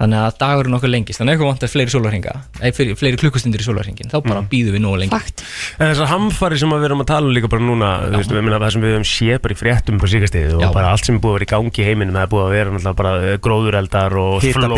þannig 0.00 0.22
að 0.24 0.38
dagurinn 0.40 0.76
okkur 0.78 0.92
lengist. 0.94 1.20
Þannig 1.20 1.30
að 1.30 1.36
eitthvað 1.36 1.50
vantar 1.50 1.72
fleiri 1.74 1.92
sólarhinga 1.94 2.34
eða 2.60 2.76
fleiri, 2.78 2.96
fleiri 2.98 3.20
klukkustundir 3.20 3.62
í 3.62 3.66
sólarhingin 3.66 4.10
þá 4.10 4.18
bara 4.24 4.42
býðum 4.50 4.76
við 4.76 4.84
nógu 4.84 5.00
lengi. 5.02 5.12
Fakt. 5.12 5.44
En 5.76 5.90
þessar 5.92 6.10
hamfari 6.14 6.60
sem 6.60 6.72
við 6.72 6.86
erum 6.88 7.04
að 7.04 7.10
tala 7.10 7.28
um 7.28 7.34
líka 7.36 7.50
bara 7.52 7.66
núna 7.66 7.90
þú 8.06 8.20
veist, 8.20 8.32
við 8.32 8.46
minna 8.46 8.60
það 8.62 8.74
sem 8.74 8.84
við 8.84 8.94
höfum 8.96 9.08
séð 9.10 9.42
bara 9.44 9.56
í 9.56 9.60
fréttum 9.60 10.00
på 10.00 10.10
síkastíði 10.10 10.56
og 10.56 10.64
Já. 10.64 10.70
bara 10.74 10.92
allt 10.94 11.06
sem 11.06 11.18
er 11.18 11.22
búið 11.22 11.34
að 11.34 11.38
vera 11.38 11.48
í 11.48 11.52
gangi 11.52 11.82
í 11.84 11.88
heiminum 11.90 12.16
það 12.16 12.24
er 12.26 12.32
búið 12.32 12.44
að 12.46 12.54
vera 12.56 12.74
náttúrulega 12.74 12.98
bara 13.00 13.12
eh, 13.20 13.36
gróðureldar 13.44 14.16
og 14.20 14.46
flóð 14.46 14.74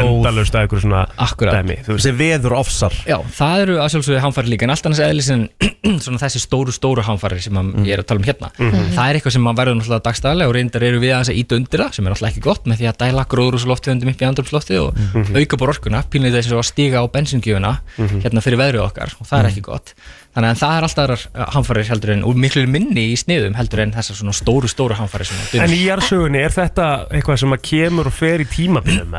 og 0.00 0.28
að 0.30 0.40
eitthvað 0.40 0.84
svona 0.86 1.02
Akkurat. 1.20 1.58
dæmi 1.60 1.78
Þessi 1.90 2.14
veður 2.16 2.56
ofsar. 2.60 2.96
Já, 3.08 3.18
það 3.36 3.64
eru 3.64 3.78
að 3.82 3.90
sjálfsögðu 3.94 4.22
hamfæri 4.24 4.52
líka 4.54 4.66
en 4.66 4.74
allt 4.74 4.88
annars 4.88 5.02
eðlis 5.04 5.30
en 5.34 5.46
svona 6.04 6.20
þessi 6.22 6.42
stóru, 6.42 6.74
stóru 6.74 7.04
hamfæri 7.04 7.40
sem 7.44 7.56
að 7.60 7.72
ég 7.88 7.96
er 7.96 8.02
að 8.02 8.08
tala 8.10 8.22
um 8.22 8.28
hérna. 8.28 8.50
Það 8.56 9.04
er 9.04 9.18
eitthvað 9.18 9.36
sem 9.36 9.48
verður 9.60 9.78
náttúrulega 9.80 10.06
dagstæðlega 10.08 10.50
og 10.50 10.56
reyndar 10.56 10.86
eru 10.86 11.02
við 11.02 11.14
aðeins 11.16 11.32
að 11.32 11.40
íta 11.40 11.58
undir 11.58 11.84
það 11.84 11.96
sem 11.96 12.06
er 12.06 12.14
náttúrulega 12.14 12.34
ekki 12.34 12.44
gott 12.46 12.68
með 12.70 12.80
því 12.82 12.90
að 12.90 12.98
dæla 13.04 13.26
gróðrúslofttegundum 13.34 14.12
upp 14.12 14.20
í 14.20 14.29
andrumsloftið 14.30 14.80
og 14.84 15.36
auka 15.36 15.60
bara 15.60 15.74
orkuna, 15.74 16.02
pínlega 16.10 16.40
þess 16.40 16.56
að 16.56 16.66
stíga 16.70 17.02
á 17.02 17.04
bensingjöfuna 17.12 17.74
hérna 18.24 18.44
fyrir 18.44 18.60
veðrið 18.62 18.86
okkar 18.86 19.16
og 19.18 19.28
það 19.28 19.38
er 19.42 19.50
ekki 19.50 19.66
gott 19.68 19.94
þannig 20.30 20.52
að 20.54 20.58
það 20.60 20.74
er 20.76 20.84
alltaf 20.86 21.02
aðrar 21.04 21.22
hamfærir 21.56 21.88
heldur 21.90 22.10
en 22.14 22.20
og 22.30 22.36
miklu 22.38 22.62
minni 22.70 23.02
í 23.10 23.16
sniðum 23.18 23.56
heldur 23.58 23.80
en 23.82 23.92
þessar 23.96 24.18
svona 24.20 24.34
stóru, 24.36 24.68
stóru 24.70 24.94
að 24.94 25.16
En 25.64 25.74
í 25.74 25.80
jarðsögunni 25.88 26.38
er 26.44 26.54
þetta 26.54 26.86
eitthvað 27.10 27.40
sem 27.42 27.54
að 27.56 27.62
kemur 27.66 28.06
og 28.10 28.14
fer 28.14 28.44
í 28.44 28.46
tímabilum 28.46 29.16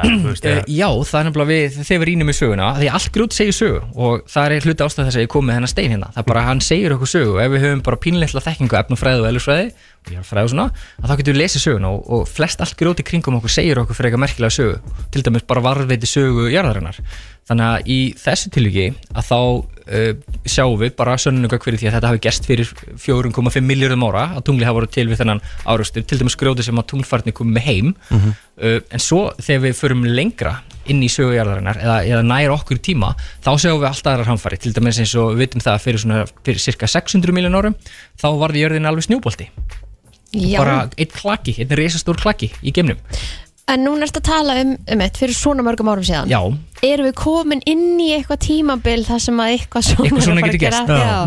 eða- 0.56 0.64
já, 0.72 0.88
það 1.12 1.20
er 1.20 1.28
nefnilega 1.28 1.52
við, 1.52 1.78
þegar 1.84 2.02
við 2.02 2.08
rínum 2.12 2.32
í 2.32 2.38
söguna 2.38 2.70
því 2.80 2.90
allt 2.96 3.12
grút 3.18 3.36
segir 3.36 3.58
sögu 3.60 3.82
og 3.96 4.24
það 4.32 4.56
er 4.56 4.68
hluti 4.70 4.86
ástæð 4.88 5.06
þess 5.10 5.20
að 5.20 5.26
ég 5.26 5.32
kom 5.36 5.46
með 5.52 5.60
hennar 5.60 5.74
stein 5.74 5.92
hérna 5.92 6.12
það 6.16 6.24
er 6.24 6.30
bara 6.32 6.46
hann 6.48 6.62
segir 6.64 6.96
okkur 6.96 7.12
sögu 7.12 7.36
og 7.36 7.42
ef 7.44 7.52
við 7.58 7.66
höfum 7.68 7.84
bara 7.84 8.00
pínleitla 8.08 8.46
þekkingu 8.48 8.80
efnafræði 8.80 9.20
og 9.26 9.30
elusfræði 9.34 9.68
og 10.02 10.10
ég 10.16 10.18
er 10.18 10.26
fræði 10.26 10.48
og 10.48 10.54
svona, 10.56 10.70
að 11.04 11.12
þá 11.12 11.18
getum 11.20 11.34
við 11.36 11.42
lesið 11.44 11.62
söguna 11.68 11.92
og, 11.94 12.08
og 12.10 12.24
flest 12.32 12.64
allt 12.64 12.78
grút 12.80 13.04
í 13.04 13.06
kringum 13.06 13.36
okkur 13.38 13.54
segir 13.54 13.78
okkur 13.84 13.94
fyrir 14.00 14.10
eitthvað 14.10 14.24
merkilega 14.24 14.56
sögu 14.56 14.80
til 15.14 15.22
dæmis 15.28 15.46
bara 15.46 15.62
varðveiti 15.62 16.10
sögu 16.10 16.48
jarðarinnar. 16.50 16.98
Þannig 17.52 17.68
að 17.68 17.92
í 17.94 18.00
þessu 18.18 18.50
tilviki 18.56 18.88
að 19.14 19.28
þá 19.30 19.38
sjáum 20.48 20.78
við 20.80 20.94
bara 20.96 21.18
sönnunum 21.20 21.52
hverju 21.52 21.82
því 21.82 21.90
að 21.90 21.96
þetta 21.98 22.12
hafi 22.12 22.22
gerst 22.24 22.48
fyrir 22.48 22.70
4,5 23.02 23.66
miljardum 23.66 24.06
ára 24.08 24.28
að 24.38 24.46
tungli 24.48 24.68
hafa 24.68 24.80
voru 24.80 24.90
til 24.92 25.08
við 25.10 25.22
þennan 25.22 25.42
árustur 25.68 26.06
til 26.08 26.20
dæmis 26.22 26.38
grjóti 26.40 26.66
sem 26.66 26.80
að 26.80 26.88
tunglfarni 26.94 27.34
komið 27.36 27.58
með 27.58 27.68
heim. 27.68 27.94
Uh, 28.12 28.80
en 28.88 29.04
svo 29.04 29.26
þegar 29.42 29.66
við 29.66 29.78
förum 29.82 30.08
lengra 30.08 30.56
inn 30.90 31.04
í 31.04 31.10
sögujarðarinnar 31.12 31.78
eða, 31.82 32.00
eða 32.08 32.24
nær 32.26 32.56
okkur 32.56 32.80
tíma 32.82 33.12
þá 33.44 33.52
sjáum 33.54 33.82
við 33.82 33.90
alltaf 33.92 34.14
aðrar 34.14 34.32
hamfari 34.32 34.58
til 34.62 34.74
dæmis 34.76 35.00
eins 35.02 35.14
og 35.20 35.36
við 35.36 35.46
vitum 35.46 35.64
það 35.64 35.76
að 35.76 35.86
fyrir, 35.86 36.04
svona, 36.04 36.24
fyrir 36.48 36.64
cirka 36.64 36.90
600 36.90 37.36
miljón 37.38 37.58
árum 37.60 37.78
þá 38.22 38.28
varði 38.42 38.66
jörðin 38.66 38.90
alveg 38.90 39.08
snjóbolti. 39.08 39.50
Já. 40.32 40.62
Bara 40.62 40.76
einn 40.96 41.12
klaki, 41.12 41.58
einn 41.60 41.76
risastór 41.76 42.20
klaki 42.22 42.54
í 42.64 42.74
geimnum 42.76 43.00
En 43.72 43.86
núna 43.88 44.08
ertu 44.08 44.20
að 44.20 44.28
tala 44.28 44.58
um, 44.62 44.76
um 44.96 45.06
eitt 45.06 45.20
fyrir 45.22 45.38
svona 45.38 45.64
mörgum 45.64 45.92
árum 45.94 46.04
síðan. 46.04 46.28
Já, 46.32 46.42
Erum 46.82 47.06
við 47.06 47.14
komin 47.14 47.60
inn 47.70 48.00
í 48.02 48.08
eitthvað 48.16 48.40
tímabil 48.42 49.04
þar 49.06 49.20
sem 49.22 49.38
að 49.44 49.52
eitthvað 49.54 49.84
svona 49.86 50.06
eitthvað 50.08 50.24
svona 50.26 50.48
getur? 50.50 50.94
Já. 50.98 51.18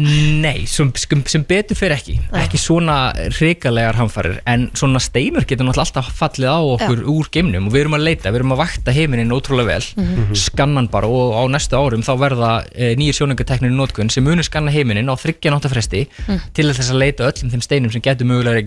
Nei, 0.42 0.64
sem, 0.66 0.88
sem, 0.98 1.20
sem 1.30 1.44
betur 1.46 1.78
fyrir 1.78 1.94
ekki. 1.94 2.14
Ekki 2.40 2.58
svona 2.58 2.96
hrikalegar 3.36 3.94
hamfarir 4.00 4.40
en 4.50 4.64
svona 4.74 4.98
steinar 4.98 5.46
getur 5.46 5.68
náttúrulega 5.68 5.84
alltaf 6.02 6.08
fallið 6.18 6.50
á 6.50 6.58
okkur 6.72 7.04
úr 7.12 7.28
geimnum 7.30 7.68
og 7.70 7.76
við 7.76 7.84
erum 7.84 7.94
að 8.00 8.02
leita, 8.08 8.32
við 8.34 8.40
erum 8.40 8.54
að 8.56 8.62
vakta 8.64 8.94
heiminin 8.96 9.30
ótrúlega 9.36 9.68
vel. 9.70 9.86
Mhm. 9.94 10.34
skannan 10.34 10.88
bara 10.90 11.06
og 11.06 11.38
á 11.38 11.42
næstu 11.54 11.78
árum 11.78 12.02
þá 12.02 12.12
verða 12.18 12.50
e, 12.74 12.90
nýjir 12.98 13.20
sjónungateknir 13.20 13.70
í 13.70 13.78
nótkun 13.78 14.10
sem 14.10 14.26
munir 14.26 14.42
skanna 14.42 14.74
heiminin 14.74 15.06
á 15.06 15.14
þryggja 15.14 15.54
náttafresti 15.54 16.02
Mhm. 16.26 16.40
til 16.52 16.66
þess 16.66 16.90
að 16.90 16.98
leita 16.98 17.30
öllum 17.30 17.54
þeim 17.54 17.62
steinum 17.62 17.92
sem 17.94 18.02
getur 18.02 18.26
mögulega 18.26 18.58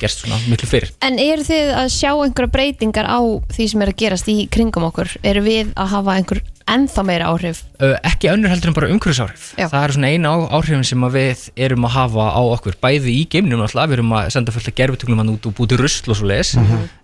gerst 0.00 0.24
svona 0.24 0.40
miklu 0.50 0.68
fyrir 0.70 0.92
En 1.06 1.18
eru 1.22 1.44
þið 1.46 1.74
að 1.82 1.92
sjá 1.94 2.10
einhverja 2.12 2.54
breytingar 2.54 3.08
á 3.08 3.20
því 3.52 3.68
sem 3.72 3.84
er 3.84 3.92
að 3.92 4.00
gerast 4.04 4.30
í 4.32 4.38
kringum 4.52 4.88
okkur? 4.90 5.12
Eru 5.26 5.44
við 5.44 5.74
að 5.76 5.92
hafa 5.94 6.16
einhver 6.16 6.42
ennþá 6.68 7.04
meira 7.06 7.30
áhrif. 7.32 7.62
Uh, 7.80 7.96
ekki 8.06 8.30
önnur 8.32 8.52
heldur 8.52 8.70
en 8.70 8.76
bara 8.76 8.90
umhverfisáhrif. 8.92 9.54
Já. 9.56 9.66
það 9.72 9.84
er 9.86 9.94
svona 9.96 10.10
eina 10.12 10.32
áhrifin 10.52 10.84
sem 10.86 11.06
að 11.06 11.16
við 11.16 11.44
erum 11.56 11.86
að 11.88 11.94
hafa 11.96 12.26
á 12.36 12.42
okkur, 12.56 12.76
bæði 12.82 13.16
í 13.16 13.26
geimnum 13.32 13.64
alltaf, 13.64 13.88
við 13.88 13.98
erum 13.98 14.12
að 14.18 14.30
senda 14.36 14.54
fullt 14.54 14.70
að 14.70 14.76
gerfutuglum 14.82 15.22
hann 15.22 15.32
út 15.34 15.48
og 15.48 15.56
búti 15.56 15.78
rusl 15.80 16.12
og 16.12 16.20
svo 16.20 16.28
leis 16.30 16.52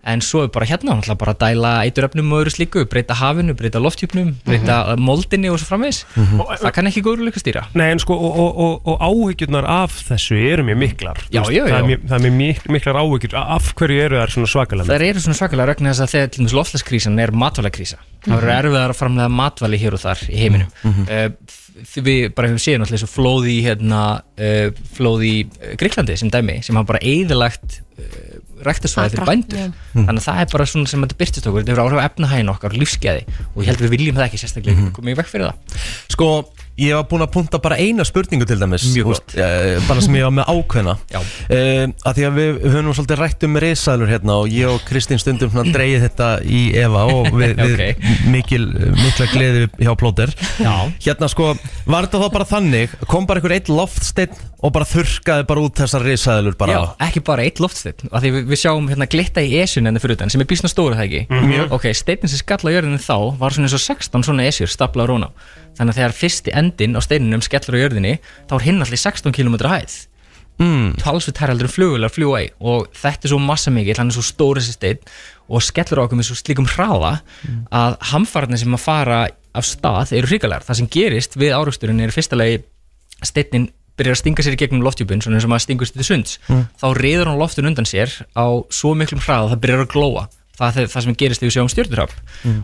en 0.07 0.23
svo 0.23 0.45
er 0.47 0.51
bara 0.55 0.69
hérna 0.69 0.95
alltaf 0.95 1.19
bara 1.19 1.33
að 1.35 1.41
dæla 1.43 1.73
eituröfnum 1.89 2.31
og 2.31 2.45
öðru 2.45 2.53
slíku, 2.55 2.85
breyta 2.91 3.17
hafinu, 3.19 3.57
breyta 3.59 3.83
lofthjúpnum 3.83 4.37
breyta 4.47 4.83
mm 4.95 5.07
moldinni 5.07 5.51
og 5.53 5.59
svo 5.61 5.69
framvegis. 5.71 6.03
Það 6.17 6.73
kann 6.75 6.89
ekki 6.91 7.03
góður 7.05 7.27
líka 7.29 7.41
stýra. 7.41 7.63
Nei, 7.79 7.89
en 7.95 8.01
sko, 8.03 8.17
og, 8.17 8.33
og, 8.43 8.51
og, 8.65 8.75
og 8.91 8.97
áhyggjurnar 9.07 9.67
af 9.71 9.95
þessu 10.09 10.39
eru 10.51 10.65
mjög 10.67 10.79
miklar. 10.83 11.21
Já, 11.31 11.43
já, 11.53 11.63
Það 11.67 11.77
er 11.79 11.87
mjög, 11.91 12.01
það 12.11 12.17
er 12.17 12.23
mjög 12.25 12.37
mik 12.41 12.61
miklar 12.77 12.99
áhyggjur. 13.03 13.37
Af 13.57 13.71
hverju 13.79 13.99
eru 14.07 14.19
þær 14.21 14.35
svona 14.35 14.51
svakalega 14.53 14.89
Það 14.91 15.07
eru 15.11 15.21
svona 15.27 15.39
svakalega 15.39 15.67
að 19.47 19.53
að 19.53 19.63
matvæli 19.63 19.81
hér 19.85 19.97
og 19.97 20.03
þar 20.03 20.27
í 20.29 20.43
heiminum. 20.43 20.75
Mm 20.83 20.93
við 21.77 22.31
bara 22.33 22.49
hefum 22.49 22.61
séð 22.61 22.79
náttúrulega 22.81 23.03
svo 23.03 23.11
flóð 23.13 23.47
í 23.53 23.57
hérna, 23.67 24.03
uh, 24.41 24.69
flóð 24.97 25.25
í 25.27 25.35
uh, 25.45 25.75
Greiklandi 25.77 26.17
sem 26.17 26.31
dæmi, 26.33 26.63
sem 26.65 26.77
hafa 26.79 26.89
bara 26.95 27.03
eðilagt 27.05 27.81
uh, 28.01 28.39
ræktasvæði 28.65 29.13
fyrir 29.13 29.29
bændur. 29.29 29.59
já. 29.61 29.67
þannig 29.93 30.23
að 30.23 30.27
það 30.27 30.41
er 30.41 30.51
bara 30.55 30.69
svona 30.71 30.89
sem 30.89 31.05
þetta 31.05 31.19
byrtist 31.21 31.49
okkur. 31.51 31.61
Þetta 31.61 31.75
hefur 31.75 31.85
áhrif 31.85 32.01
á 32.01 32.09
efnahægin 32.09 32.53
okkar 32.55 32.73
og 32.73 32.81
lífskeiði 32.81 33.27
og 33.53 33.59
ég 33.61 33.69
held 33.69 33.85
við 33.85 33.93
viljum 33.93 34.17
það 34.17 34.29
ekki 34.31 34.41
sérstaklega 34.41 34.81
mm 34.81 34.95
komið 34.97 35.13
í 35.13 35.19
vekk 35.21 35.33
fyrir 35.35 35.51
það. 35.51 35.85
Sko, 36.17 36.31
ég 36.81 36.93
var 36.97 37.07
búin 37.09 37.25
að 37.25 37.33
punta 37.33 37.61
bara 37.63 37.79
eina 37.81 38.05
spurningu 38.07 38.47
til 38.49 38.59
dæmis. 38.61 38.85
Veist, 38.97 39.37
eh, 39.39 39.77
Bara 39.89 40.03
sem 40.05 40.15
ég 40.19 40.27
var 40.27 40.35
með 40.37 40.51
ákveðna. 40.53 40.97
Uh, 41.47 41.87
að 42.07 42.17
Því 42.17 42.25
að 42.27 42.37
við 42.37 42.49
við 42.57 42.73
höfum 42.75 42.95
svolítið 42.97 43.21
rætt 43.21 43.45
um 43.47 43.57
risaðlur 43.63 44.11
hérna 44.11 44.35
og 44.41 44.49
ég 44.51 44.71
og 44.71 44.83
Kristín 44.89 45.21
stundum 45.21 45.51
svona 45.53 45.73
dreigið 45.73 46.05
þetta 46.07 46.29
í 46.43 46.61
Eva 46.81 47.05
og 47.13 47.29
við, 47.39 47.53
við 47.61 47.75
Ok. 47.77 48.07
mikil, 48.33 48.63
mikla 48.97 49.29
gleði 49.31 49.65
hjá 49.79 49.93
plóter. 50.01 50.33
Hérna 50.59 51.29
sko, 51.31 51.53
var 51.87 52.09
þetta 52.09 52.23
þá 52.25 52.29
bara 52.35 52.49
þannig 52.51 52.97
kom 53.11 53.29
bara 53.29 53.41
einhver 53.41 53.57
eitt 53.57 53.71
loftsteinn 53.73 54.35
og 54.65 54.73
bara 54.75 54.89
þurrkaði 54.89 55.47
bara 55.49 55.65
út 55.67 55.83
þessar 55.83 56.07
risaðlur 56.07 56.57
bara? 56.59 56.77
Já, 56.77 56.83
ekki 57.09 57.23
bara 57.27 57.47
eitt 57.47 57.61
loftsteinn. 57.63 58.11
Af 58.11 58.25
því 58.25 58.33
við, 58.39 58.49
við 58.53 58.63
sjáum 58.65 58.89
hérna 58.91 59.09
glitta 59.13 59.45
í 59.45 59.55
esun 59.63 59.91
enn 59.91 60.01
fyrir 60.03 60.19
utan 60.19 60.33
sem 60.33 60.43
er 60.43 60.51
bísna 60.51 60.73
stóra 60.73 60.99
það 60.99 61.07
ekki? 61.07 61.45
Mjög. 61.47 61.77
ok, 61.77 61.87
steinin 61.95 62.33
sem 62.33 62.43
skall 62.43 62.65
á 62.67 62.71
jörðinu 62.75 63.01
þá 63.03 63.17
var 63.39 63.55
svona 63.55 63.71
eins 63.71 63.79
og 63.79 63.85
16 63.87 64.27
svona 64.27 64.49
esjur 64.51 64.73
þannig 65.77 65.93
að 65.93 65.99
þegar 66.01 66.15
fyrsti 66.17 66.53
endin 66.67 66.99
á 66.99 67.01
steininum 67.05 67.45
skellur 67.45 67.79
á 67.79 67.83
jörðinni 67.85 68.19
þá 68.51 68.59
er 68.59 68.67
hinn 68.67 68.85
allir 68.85 69.03
16 69.03 69.35
km 69.37 69.57
hæð. 69.63 69.97
Mm. 70.57 70.95
talsveit 70.97 71.37
hær 71.37 71.51
heldur 71.53 71.69
en 71.69 71.73
flugulega 71.75 72.09
fljúa 72.09 72.39
í 72.41 72.47
og 72.65 72.87
þetta 72.97 73.27
er 73.27 73.33
svo 73.35 73.39
massa 73.45 73.69
mikið, 73.69 73.99
hann 74.01 74.09
er 74.09 74.17
svo 74.17 74.23
stór 74.25 74.57
þessi 74.57 74.73
stein 74.73 75.03
og 75.53 75.61
skellur 75.61 76.01
á 76.01 76.05
okkur 76.07 76.17
með 76.17 76.31
svo 76.31 76.37
slíkum 76.39 76.69
hraða 76.71 77.11
að 77.69 77.99
hamfarnir 78.13 78.63
sem 78.63 78.73
að 78.73 78.81
fara 78.81 79.19
af 79.53 79.69
stað 79.69 80.15
eru 80.17 80.31
hrikalegar 80.31 80.65
það 80.65 80.79
sem 80.81 80.89
gerist 80.97 81.37
við 81.37 81.53
áraugsturinn 81.59 82.01
er 82.01 82.09
í 82.09 82.17
fyrsta 82.17 82.41
lagi 82.41 82.63
steinin 83.21 83.69
byrjar 83.97 84.17
að 84.17 84.23
stinga 84.23 84.45
sér 84.45 84.57
í 84.57 84.61
gegnum 84.61 84.85
loftjúpun 84.85 85.23
svona 85.25 85.39
eins 85.39 85.47
og 85.47 85.53
maður 85.53 85.65
stingur 85.67 85.89
sér 85.89 86.01
til 86.01 86.09
sunds. 86.09 86.39
Þá 86.81 86.87
reyður 86.99 87.31
hann 87.31 87.41
loftun 87.41 87.69
undan 87.71 87.89
sér 87.89 88.13
á 88.37 88.47
svo 88.73 88.93
miklum 88.97 89.23
hraða 89.25 89.47
að 89.47 89.55
það 89.55 89.63
byrjar 89.65 89.85
að 89.85 89.93
glóa 89.95 90.27
það 90.59 90.81
það 90.93 91.07
sem 91.07 91.17
gerist 91.21 91.43
þegar 91.43 91.51
við 91.51 91.57
sjáum 91.57 91.73
stjórnurhaf 91.73 92.15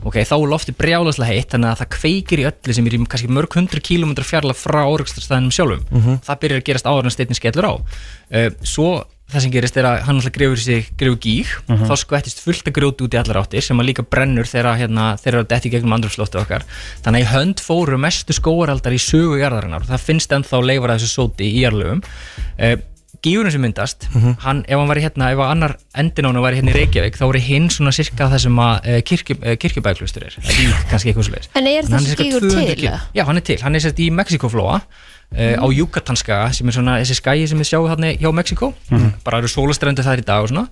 ok, 0.09 0.19
þá 0.29 0.35
er 0.39 0.51
loftið 0.53 0.79
brjálaslega 0.81 1.33
heitt 1.33 1.55
þannig 1.55 1.73
að 1.73 1.81
það 1.83 1.91
kveikir 1.97 2.43
í 2.43 2.47
öllu 2.51 2.77
sem 2.77 2.87
er 2.89 2.97
í 2.97 3.01
kannski 3.13 3.33
mörg 3.33 3.57
hundru 3.59 3.83
kílómetra 3.85 4.27
fjarlag 4.27 4.59
frá 4.59 4.83
áraugsturstæðinum 4.83 5.55
sjálfum. 5.55 5.83
Það 6.27 6.41
byrjar 6.45 6.63
að 6.63 6.69
gerast 6.69 6.89
áður 6.89 7.09
en 7.09 7.15
steitin 7.15 7.39
skellur 7.39 7.69
á. 7.69 7.75
Uh, 8.33 8.49
svo 8.65 8.93
það 9.33 9.45
sem 9.47 9.53
gerist 9.55 9.79
er 9.81 9.89
að 9.89 9.99
hann 10.07 10.19
alltaf 10.21 10.35
grefur 10.35 10.61
sig 10.61 10.89
grefur 11.01 11.19
gíg, 11.23 11.51
þá 11.89 11.95
skvettist 11.97 12.43
fullt 12.45 12.69
að 12.69 12.77
grjóti 12.77 13.07
út 13.07 13.15
í 13.17 13.21
allar 13.21 13.41
áttir 13.41 13.65
sem 13.65 13.81
að 13.81 13.89
líka 13.89 14.05
brennur 14.05 14.49
þegar 14.49 14.77
hérna, 14.77 15.07
þeir 15.17 15.33
eru 15.33 15.45
að 15.47 15.51
detti 15.55 15.73
gegnum 15.73 15.97
andrufslóttu 15.97 16.43
okkar. 16.43 16.67
Þannig 17.05 17.23
að 17.23 17.25
í 17.25 17.31
hönd 17.33 17.63
fóru 17.65 18.01
mestu 18.03 18.37
skóaraldar 18.37 18.93
í 18.93 19.01
sögu 19.01 19.41
jarðarinnar 19.41 19.87
og 19.87 19.89
það 19.89 20.05
finnst 20.05 20.37
ennþá 20.37 20.61
leifar 20.67 20.93
að 20.93 21.01
þessu 21.01 21.15
sóti 21.17 21.49
í 21.49 21.65
jarðlöfum 21.65 22.03
uh, 22.05 22.77
gígurinn 23.23 23.55
sem 23.55 23.63
myndast, 23.63 24.09
hann, 24.43 24.65
ef 24.67 24.81
hann 24.81 24.91
væri 24.91 25.05
hérna 25.05 25.29
ef 25.31 25.41
annar 25.45 25.77
endin 25.99 26.27
á 26.27 26.29
hann 26.33 26.41
væri 26.43 26.59
hérna 26.59 26.73
í 26.73 26.77
Reykjavík 26.81 27.19
þá 27.19 27.23
voru 27.29 27.43
hinn 27.43 27.69
svona 27.71 27.93
cirka 27.95 28.27
það 28.33 28.43
sem 28.47 28.59
að 28.65 28.89
uh, 28.91 28.99
kirkju, 29.11 29.37
uh, 29.39 29.55
kirkjubæklustur 29.63 30.27
er, 30.27 30.39
kannski 30.91 31.13
eitthvað 31.13 31.29
svoleiðis. 31.29 31.53
En 31.59 31.71
er 31.71 31.87
þessi 31.87 32.19
200 32.19 32.75
til? 32.81 32.89
Já, 32.91 33.25
hann 33.29 33.39
er 33.39 33.47
til, 33.47 33.59
hann 33.63 33.79
er 33.79 33.85
sérst 33.85 34.03
í 34.03 34.09
Mexikoflóa 34.19 34.81
uh, 34.81 35.55
á 35.63 35.67
Yucatanskaga 35.71 36.51
sem 36.59 36.67
er 36.67 36.79
svona 36.79 36.99
þessi 37.05 37.21
skæi 37.21 37.47
sem 37.53 37.63
við 37.63 37.71
sjáum 37.71 37.89
hérna 37.93 38.11
hjá 38.19 38.29
Mexiko 38.35 38.73
bara 39.23 39.39
eru 39.39 39.53
sólastrendur 39.55 40.07
þar 40.09 40.25
í 40.25 40.27
dag 40.27 40.43
og 40.43 40.51
svona. 40.51 40.67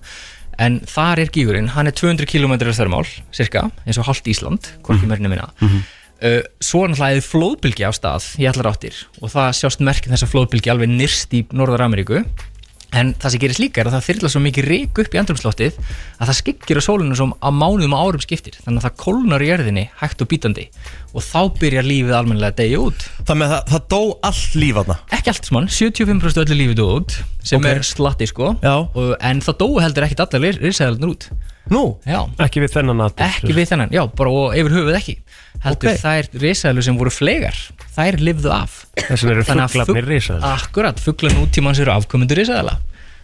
En 0.61 0.81
þar 0.83 1.23
er 1.23 1.31
gígurinn, 1.31 1.71
hann 1.73 1.87
er 1.87 1.95
200 1.95 2.27
km 2.27 2.57
þörmál, 2.67 3.07
cirka, 3.33 3.69
eins 3.87 3.97
og 3.97 4.09
hálft 4.09 4.27
Ísland 4.27 4.67
hvorki 4.83 5.07
mm. 5.07 5.13
mörgna 5.15 5.31
minna 5.31 5.47
uh, 6.21 6.39
svo 6.61 6.85
náttúrulega 6.87 7.17
eða 7.19 7.27
flóðbylgi 7.31 7.87
á 7.87 7.91
stað 7.97 8.29
í 8.41 8.47
allar 8.51 8.71
áttir 8.73 9.01
og 9.21 9.33
það 9.33 9.51
sjást 9.61 9.83
merkin 9.85 10.13
þess 10.15 10.27
að 10.27 10.33
flóðbylgi 10.35 10.73
alveg 10.73 10.93
nyrst 10.95 11.33
í 11.37 11.45
Norðar-Ameríku 11.51 12.23
en 12.91 13.13
það 13.15 13.31
sem 13.31 13.39
gerist 13.39 13.61
líka 13.63 13.79
er 13.81 13.87
að 13.87 13.93
það 13.95 14.07
þyrla 14.09 14.29
svo 14.33 14.39
mikið 14.43 14.65
reik 14.67 14.99
upp 14.99 15.13
í 15.15 15.19
andrumsloftið 15.21 15.77
að 16.19 16.27
það 16.27 16.37
skyggir 16.41 16.79
á 16.79 16.83
sólinu 16.83 17.15
sem 17.15 17.31
á 17.39 17.49
mánuðum 17.55 17.93
og 17.95 18.01
árum 18.03 18.23
skiptir. 18.25 18.57
Þannig 18.65 18.81
að 18.81 18.87
það 18.89 18.97
kólnar 18.99 19.45
í 19.45 19.47
jörðinni 19.47 19.83
hægt 20.01 20.23
og 20.25 20.29
bítandi 20.33 20.65
og 21.15 21.23
þá 21.23 21.39
byrjar 21.61 21.87
lífið 21.87 22.17
almennilega 22.17 22.51
að 22.51 22.59
deyja 22.59 22.81
út. 22.83 23.05
Þannig 23.29 23.47
að 23.47 23.53
það, 23.53 23.71
það 23.71 23.85
dó 23.95 24.01
allt 24.27 24.57
líf 24.59 24.81
aðna 24.81 24.97
ekki 25.21 25.31
allt 25.31 25.47
smann, 25.47 25.71
75% 25.71 26.43
öllu 26.43 26.59
lífið 26.59 26.77
dó 26.81 26.85
út 26.97 27.15
sem 27.47 27.63
Ok. 27.63 27.69
er 27.71 27.87
slatti 27.87 28.27
sko. 28.27 28.51
Og, 28.59 29.15
en 29.23 29.39
það 29.47 29.59
dóu 29.63 29.79
heldur 29.79 30.09
ekkit 30.09 30.25
allar 30.25 30.59
risaðalinn 30.59 31.13
út. 31.15 31.29
Nú, 31.71 31.83
já, 32.03 32.25
Ekki 32.43 32.59
við 32.65 32.73
þennan 32.75 33.05
að 33.05 33.21
ekki 33.23 33.53
við 33.55 33.69
þennan, 33.69 33.91
já, 33.93 34.01
bara 34.17 34.31
og 34.33 34.55
yfir 34.57 34.73
höfuð 34.75 34.97
ekki 34.97 35.13
heldur 35.65 35.91
Ok. 35.93 35.99
þær 36.03 36.29
risaðalur 36.45 36.83
sem 36.89 36.97
voru 36.97 37.11
flegar 37.13 37.57
þær 37.95 38.17
lifðu 38.23 38.51
af. 38.55 38.79
Þess 38.97 39.23
vegna 39.27 39.67
eru 39.67 39.67
fugl- 39.91 40.07
risaðalar. 40.07 40.61
Akkurat, 40.61 40.97
fugglar 41.03 41.35
nútímans 41.37 41.79
eru 41.83 41.91
afkomendur 41.95 42.39
risaðala 42.41 42.79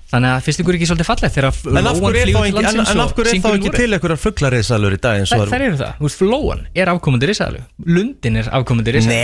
Þannig 0.07 0.31
að 0.37 0.43
finnst 0.45 0.61
ykkur 0.63 0.75
ekki 0.77 0.87
svolítið 0.87 1.07
fallegt 1.09 1.33
þegar 1.35 1.47
en 1.51 1.87
af 1.89 1.97
hverju 1.99 2.15
er 2.21 2.29
þá 2.31 2.31
til 2.31 2.39
ekki, 2.39 2.47
en, 2.47 2.53
landsins 2.55 2.91
en 2.93 3.01
af 3.03 3.09
og 3.11 3.17
hverju 3.17 3.27
er 3.27 3.27
þá 3.27 3.31
syngur 3.35 3.51
í 3.51 3.57
ekki 3.57 3.67
Noregi? 3.67 3.79
til 3.81 3.91
einhverjar 3.97 4.21
fugglarrisalur 4.23 4.93
í 4.95 4.99
dag 5.03 5.17
eins 5.19 5.27
og 5.27 5.41
Þær, 5.41 5.41
það 5.43 5.51
þær 5.51 5.65
eru 5.65 5.79
það, 5.81 5.91
þú 5.97 6.05
veist, 6.07 6.19
flóan 6.21 6.61
er 6.79 6.91
afkomendur 6.93 7.27
risaðalu 7.33 7.59
Lundin 7.97 8.39
er 8.39 8.47
afkomendur 8.55 8.95
risaðalu 8.95 9.17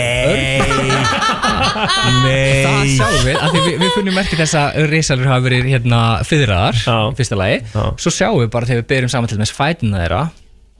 Nei. 2.24 2.64
Það 2.64 2.76
Nei 2.76 2.92
sjáum 2.98 3.24
við, 3.24 3.40
við, 3.54 3.68
við 3.80 3.90
finnum 3.96 4.16
merkið 4.18 4.42
þess 4.44 4.56
að 4.60 4.78
risalur 4.92 5.30
hafa 5.32 5.44
verið 5.48 5.68
hérna 5.72 6.00
fyrraðar 6.28 6.80
fyrsta 7.18 7.38
lagi, 7.40 7.58
svo 7.72 8.12
sjáum 8.12 8.40
við 8.44 8.50
bara 8.54 8.68
þegar 8.68 8.82
við 8.84 8.88
berum 8.92 9.12
saman 9.12 9.32
til 9.32 9.40
með 9.40 9.54
fætina 9.56 10.02
þeirra 10.04 10.22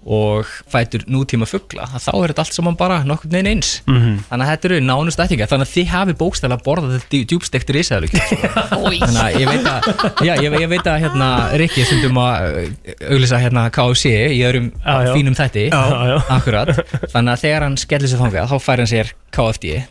og 0.05 0.49
fætur 0.71 1.05
nútíma 1.09 1.47
fuggla 1.49 1.87
þá 1.97 2.11
er 2.13 2.33
þetta 2.33 2.45
allt 2.45 2.57
saman 2.57 2.77
bara 2.77 3.01
nokkur 3.09 3.31
neginn 3.33 3.51
eins. 3.55 3.71
Mhm. 3.89 4.19
þannig 4.29 4.45
að 4.45 4.51
þetta 4.53 4.69
eru 4.71 4.81
nánust 4.85 5.23
ættinga 5.25 5.49
þannig 5.49 5.69
að 5.69 5.75
þið 5.75 5.89
hafi 5.95 6.17
bókstæðlega 6.21 6.67
borðað 6.67 6.95
þetta 6.99 7.23
djúbstektur 7.33 7.79
risaðalu 7.79 8.09
þannig 8.15 9.21
að 9.25 9.41
ég 9.41 9.47
veit 9.49 9.67
að 9.71 9.81
já, 10.29 10.35
ég, 10.45 10.59
ég 10.61 10.69
veit 10.75 10.87
að 10.93 11.01
hérna 11.05 11.29
Rikki 11.61 11.87
stundum 11.89 12.21
að 12.21 12.35
uh, 12.45 12.69
auglýsa 13.15 13.41
hérna 13.43 13.67
KFC 13.75 14.05
í 14.35 14.41
öðrum 14.45 14.69
já. 14.77 15.13
fínum 15.15 15.37
þætti. 15.39 15.69
Já, 15.73 15.83
já. 16.13 16.17
akkurat 16.37 16.69
þannig 17.13 17.33
að 17.35 17.45
þegar 17.47 17.69
hann 17.69 17.81
skellir 17.81 18.13
sér 18.13 18.25
þangað 18.25 18.51
þá 18.53 18.57
fær 18.69 18.85
hann 18.85 18.93
sér 18.93 19.15
KFD 19.35 19.65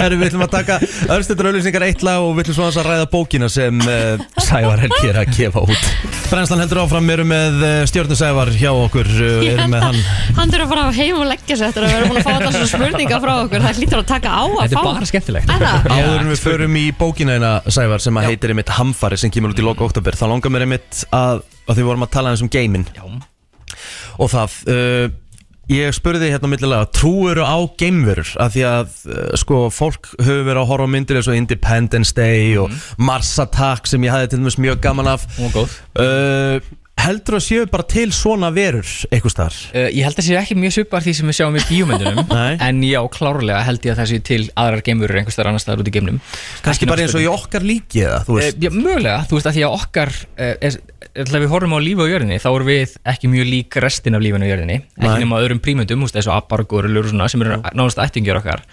Herru, 0.00 0.16
við 0.18 0.28
ætlum 0.30 0.44
að 0.46 0.54
taka 0.56 0.78
örstuður 1.14 1.50
auðlýsingar 1.50 1.84
eitt 1.86 2.02
lag 2.06 2.22
og 2.22 2.34
við 2.36 2.46
ætlum 2.46 2.56
svona 2.58 2.82
að 2.82 2.88
ræða 2.88 3.08
bókina 3.12 3.48
sem 3.52 3.80
uh, 3.84 4.22
Sævar 4.42 4.82
Helgi 4.82 5.10
er 5.10 5.18
að 5.22 5.32
gefa 5.36 5.62
út. 5.64 5.88
Brennslan 6.30 6.62
heldur 6.62 6.82
áfram, 6.84 7.08
við 7.08 7.16
erum 7.18 7.30
með 7.32 7.54
uh, 7.62 7.81
stjórnu 7.90 8.16
Sævar 8.18 8.50
hjá 8.54 8.70
okkur, 8.70 9.08
uh, 9.08 9.46
erum 9.48 9.72
með 9.72 9.86
hann. 9.86 10.00
Hann 10.36 10.52
þurfa 10.52 10.66
að 10.66 10.72
fara 10.72 10.84
heim 10.96 11.20
og 11.20 11.28
leggja 11.30 11.56
sér 11.58 11.70
eftir 11.70 11.86
að 11.86 11.94
vera 11.94 12.10
búin 12.10 12.20
að 12.20 12.26
fá 12.26 12.32
alltaf 12.34 12.56
svona 12.56 12.70
spurningar 12.72 13.22
frá 13.24 13.32
okkur. 13.44 13.64
Það 13.66 13.80
hlýtur 13.80 14.02
að 14.02 14.08
taka 14.12 14.32
á 14.32 14.42
að 14.42 14.58
Þetta 14.58 14.76
er 14.76 14.86
fá 14.86 14.90
bara 14.90 15.10
skemmtilegt. 15.12 15.52
Er 15.52 15.64
það? 15.66 15.88
Já, 15.88 15.96
Áður 16.02 16.20
en 16.20 16.30
við 16.32 16.42
förum 16.44 16.78
í 16.78 16.84
bókina 16.98 17.38
eina 17.38 17.52
Sævar 17.66 18.04
sem 18.04 18.20
að 18.20 18.28
heitir 18.30 18.54
einmitt 18.54 18.74
Hamfari 18.76 19.18
sem 19.20 19.32
kemur 19.34 19.54
út 19.54 19.62
í 19.62 19.66
loka 19.66 19.86
oktober 19.88 20.18
þá 20.18 20.26
langar 20.30 20.54
mér 20.54 20.66
einmitt 20.66 21.02
að, 21.10 21.42
að 21.66 21.74
því 21.74 21.82
við 21.82 21.90
vorum 21.90 22.06
að 22.06 22.14
tala 22.18 22.32
eins 22.34 22.44
um 22.44 22.52
geiminn. 22.52 22.86
Já, 22.96 23.04
og 24.20 24.32
það 24.32 24.56
uh, 24.72 25.06
ég 25.72 25.94
spurði 25.96 26.32
hérna 26.32 26.50
millilega 26.50 26.88
trúuru 26.92 27.46
á 27.46 27.56
geimverur? 27.80 28.34
Af 28.42 28.54
því 28.56 28.66
að 28.68 28.98
uh, 29.08 29.24
sko 29.40 29.64
fólk 29.72 30.12
hefur 30.18 30.44
verið 30.48 30.62
að 30.64 30.70
horfa 30.72 30.90
myndir 30.90 31.20
eins 31.20 31.30
og 31.30 31.38
Independence 31.38 32.14
Day 32.16 32.54
og 32.60 32.74
Mars 33.00 33.32
Attack 33.42 33.90
sem 33.90 34.04
ég 34.04 34.14
hafði 34.14 34.32
til 34.32 34.42
dæmis 34.42 34.60
mjög 34.60 34.82
gaman 34.84 35.12
af. 35.14 35.26
Var 35.38 35.56
góð 35.56 35.80
heldur 37.00 37.38
að 37.38 37.44
séu 37.46 37.66
bara 37.72 37.86
til 37.88 38.12
svona 38.14 38.50
verur 38.54 38.86
eitthvað 39.08 39.32
starf 39.34 39.60
uh, 39.72 39.88
Ég 39.88 40.04
held 40.06 40.14
að 40.14 40.20
það 40.20 40.26
sé 40.28 40.36
ekki 40.42 40.56
mjög 40.60 40.74
svipar 40.76 41.04
því 41.04 41.14
sem 41.18 41.30
við 41.30 41.38
sjáum 41.38 41.58
í 41.58 41.64
bíómyndunum. 41.70 42.34
En 42.68 42.82
já, 42.86 43.00
klárlega 43.16 43.62
held 43.66 43.86
ég 43.86 43.94
að 43.94 44.02
það 44.02 44.10
sé 44.12 44.20
til 44.28 44.40
aðrar 44.60 44.84
geimurur 44.86 45.20
einhvers 45.20 45.38
þar 45.38 45.50
annars 45.50 45.66
staðar 45.66 45.82
út 45.82 45.90
í 45.90 45.94
geimnum. 45.96 46.20
Kannski 46.64 46.88
bara 46.90 47.06
eins 47.06 47.16
og 47.16 47.24
í 47.24 47.28
okkar 47.30 47.66
líki 47.66 48.04
eða 48.06 48.22
þú 48.28 48.38
Uh, 48.42 48.48
já, 48.58 48.70
mögulega, 48.74 49.18
þú 49.28 49.38
veist 49.38 49.48
að 49.50 49.56
því 49.58 49.64
að 49.66 49.74
okkar 49.76 50.12
uh, 50.18 50.54
er, 50.68 50.78
er, 51.14 51.32
við 51.32 51.48
horfum 51.52 51.76
á 51.76 51.80
lífi 51.82 52.04
á 52.04 52.12
jörðinni 52.12 52.40
þá 52.42 52.50
erum 52.52 52.70
við 52.70 52.96
ekki 53.12 53.32
mjög 53.32 53.48
lík 53.50 53.78
restin 53.84 54.18
af 54.18 54.24
lífinu 54.24 54.46
á 54.46 54.52
jörðinni. 54.52 54.78
Ekki 54.98 55.24
nema 55.24 55.40
öðrum 55.42 55.62
prímundum, 55.62 56.04
eins 56.06 56.28
og 56.28 56.36
appar 56.36 56.64
og 56.64 56.70
gorulur 56.72 57.08
og 57.08 57.14
svona 57.14 57.30
sem 57.32 57.42
eru 57.44 57.58
nánast 57.72 58.02
ættingjör 58.02 58.42
okkar. 58.42 58.64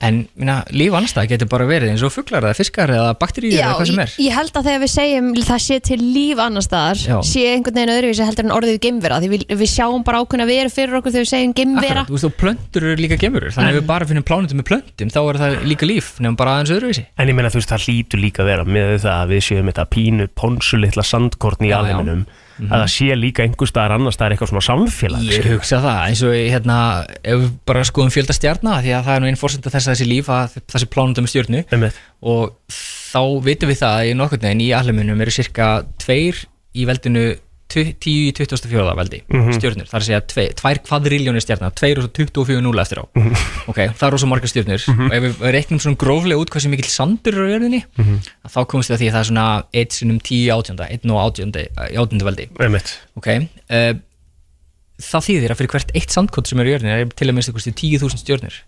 En 0.00 0.22
minna, 0.32 0.62
líf 0.72 0.94
annars 0.96 1.12
það 1.12 1.26
getur 1.34 1.48
bara 1.50 1.66
verið 1.68 1.92
eins 1.92 2.02
og 2.06 2.12
fuglar 2.14 2.46
eða 2.48 2.56
fiskar 2.56 2.88
eða 2.94 3.10
bakteríur 3.20 3.52
eða 3.52 3.74
hvað 3.76 3.90
sem 3.90 3.98
ég, 3.98 4.06
er. 4.06 4.14
ég 4.24 4.36
held 4.38 4.54
að 4.56 4.68
þegar 4.68 4.80
við 4.80 4.90
segjum 4.94 5.26
það 5.44 5.60
sé 5.66 5.76
til 5.90 5.98
líf 6.00 6.40
annar 6.40 6.64
staðar 6.64 7.02
Já. 7.04 7.16
sé 7.28 7.42
einhvern 7.50 7.76
veginn 7.76 7.92
öðruvísi 7.92 8.24
heldur 8.24 8.48
en 8.48 8.54
orðið 8.54 8.78
geimvera 8.86 9.18
því 9.20 9.28
við, 9.34 9.44
við 9.60 9.70
sjáum 9.74 10.06
bara 10.06 10.22
ákveðna 10.24 10.46
veru 10.48 10.72
fyrir 10.72 10.96
okkur 11.00 11.12
þegar 11.12 11.26
við 11.26 11.32
segjum 11.34 11.52
geimvera. 11.58 12.06
Akkurat, 12.06 12.08
þú 12.08 12.16
veist, 12.16 12.28
og 12.30 12.38
plöntur 12.40 12.86
eru 12.88 13.02
líka 13.04 13.20
gemurur 13.20 13.52
Þannig 13.58 13.74
að 13.74 13.78
við 13.82 13.86
bara 13.92 14.08
finnum 14.08 14.26
plánutum 14.30 14.62
með 14.62 14.68
plöntum 14.70 15.12
Þá 15.12 15.20
er 15.20 15.40
það 15.42 15.58
líka 15.68 15.90
líf, 15.90 16.10
nefnum 16.16 16.40
bara 16.40 16.56
aðeins 16.56 16.74
öðruvísi. 16.78 17.04
En 17.20 17.30
ég 17.30 17.36
meina 17.36 17.52
þú 17.52 17.60
veist, 17.60 17.74
það 17.74 17.86
hlýtur 17.86 18.24
líka 18.24 18.44
að 18.44 18.50
vera 18.54 18.66
með 18.68 18.94
það 19.04 19.16
að 19.20 19.34
við 19.34 19.44
séum 19.50 19.70
þetta 19.70 19.86
pínu 19.92 20.28
ponsulitla 20.40 21.04
sandkorn 21.06 21.68
í 21.70 21.72
Já, 21.72 21.76
já. 21.78 21.82
alheiminum 21.84 22.24
að 22.60 22.74
það 22.82 22.90
sé 22.92 23.14
líka 23.16 23.40
einhver 23.46 23.68
staðar 23.70 23.94
annars 23.96 24.16
staðar 24.18 24.34
eitthvað 24.34 24.50
svona 24.50 24.64
samfélag 24.66 25.22
Ég 25.24 25.38
skilur. 25.38 25.54
hugsa 25.56 25.78
það, 25.80 26.00
eins 26.10 26.20
og 26.28 26.34
hérna 26.36 26.78
Ef 27.24 27.38
við 27.40 27.46
bara 27.70 27.84
skoðum 27.88 28.12
fjölda 28.12 28.36
stjarna 28.36 28.74
Því 28.84 28.92
að 28.98 29.06
það 29.06 29.14
er 29.16 29.22
nú 29.24 29.30
einn 29.30 29.38
fórsenda 29.40 29.72
þess 29.72 29.88
að 29.88 29.94
þessi 29.94 30.08
líf 30.10 30.28
að 30.36 30.58
Þessi 30.74 30.88
plánutum 30.92 31.24
með 31.24 31.32
stjörnu 31.32 31.62
Einmitt. 31.72 32.00
Og 32.20 32.52
þá 32.76 33.22
vitum 33.48 33.72
við 33.72 33.80
það 33.80 33.96
að 34.02 34.10
í 34.10 34.18
nokkurn 34.20 34.44
veginn 34.44 34.60
í 34.66 34.68
alheiminum 34.76 35.24
eru 35.24 35.32
cirka 35.38 35.70
tveir 36.04 36.42
í 36.76 36.84
veldinu 36.90 37.24
10 37.70 38.08
í 38.10 38.32
24. 38.36 38.84
veldi 38.98 39.20
stjörnur, 39.56 39.86
það 39.88 39.96
er 39.96 40.02
að 40.02 40.06
segja 40.08 40.20
tve, 40.32 40.44
tvær 40.58 40.80
kvadriljónir 40.88 41.44
stjarnar, 41.44 41.74
tveir 41.78 42.00
og 42.00 42.06
svo 42.08 42.12
24 42.18 42.64
núla 42.64 42.84
eftir 42.84 43.00
á. 43.00 43.04
Ok, 43.70 43.78
það 43.94 44.04
er 44.08 44.14
rosa 44.16 44.28
margar 44.30 44.50
stjörnur. 44.52 44.84
Og 45.06 45.14
ef 45.16 45.26
við 45.26 45.46
reiknum 45.56 45.80
svona 45.82 46.00
gróflega 46.00 46.42
út 46.42 46.52
hvað 46.52 46.64
sem 46.66 46.74
mikill 46.74 46.90
sandur 46.90 47.38
eru 47.38 47.48
á 47.48 47.52
jörðinni, 47.54 47.82
að 48.44 48.54
þá 48.54 48.60
komumst 48.72 48.90
við 48.90 48.96
að 48.96 49.02
því 49.04 49.10
að 49.10 49.16
það 49.16 49.22
er 49.22 49.30
svona 49.30 49.46
1 49.84 49.98
sinum 50.00 50.20
10 50.20 50.50
átjönda 50.56 50.90
1 50.98 51.14
og 51.14 51.20
átjöndi 51.24 52.26
veldi. 52.26 52.48
Ok, 53.20 53.28
uh, 53.70 53.92
það 55.00 55.26
þýðir 55.28 55.54
að 55.54 55.60
fyrir 55.62 55.72
hvert 55.76 55.94
eitt 55.96 56.14
sandkott 56.14 56.50
sem 56.50 56.60
eru 56.60 56.70
í 56.70 56.74
jörðinni 56.74 56.98
er 56.98 57.14
til 57.16 57.30
að 57.30 57.36
minnst 57.38 57.52
eitthvað 57.52 57.72
10.000 57.72 58.20
stjörnur 58.24 58.60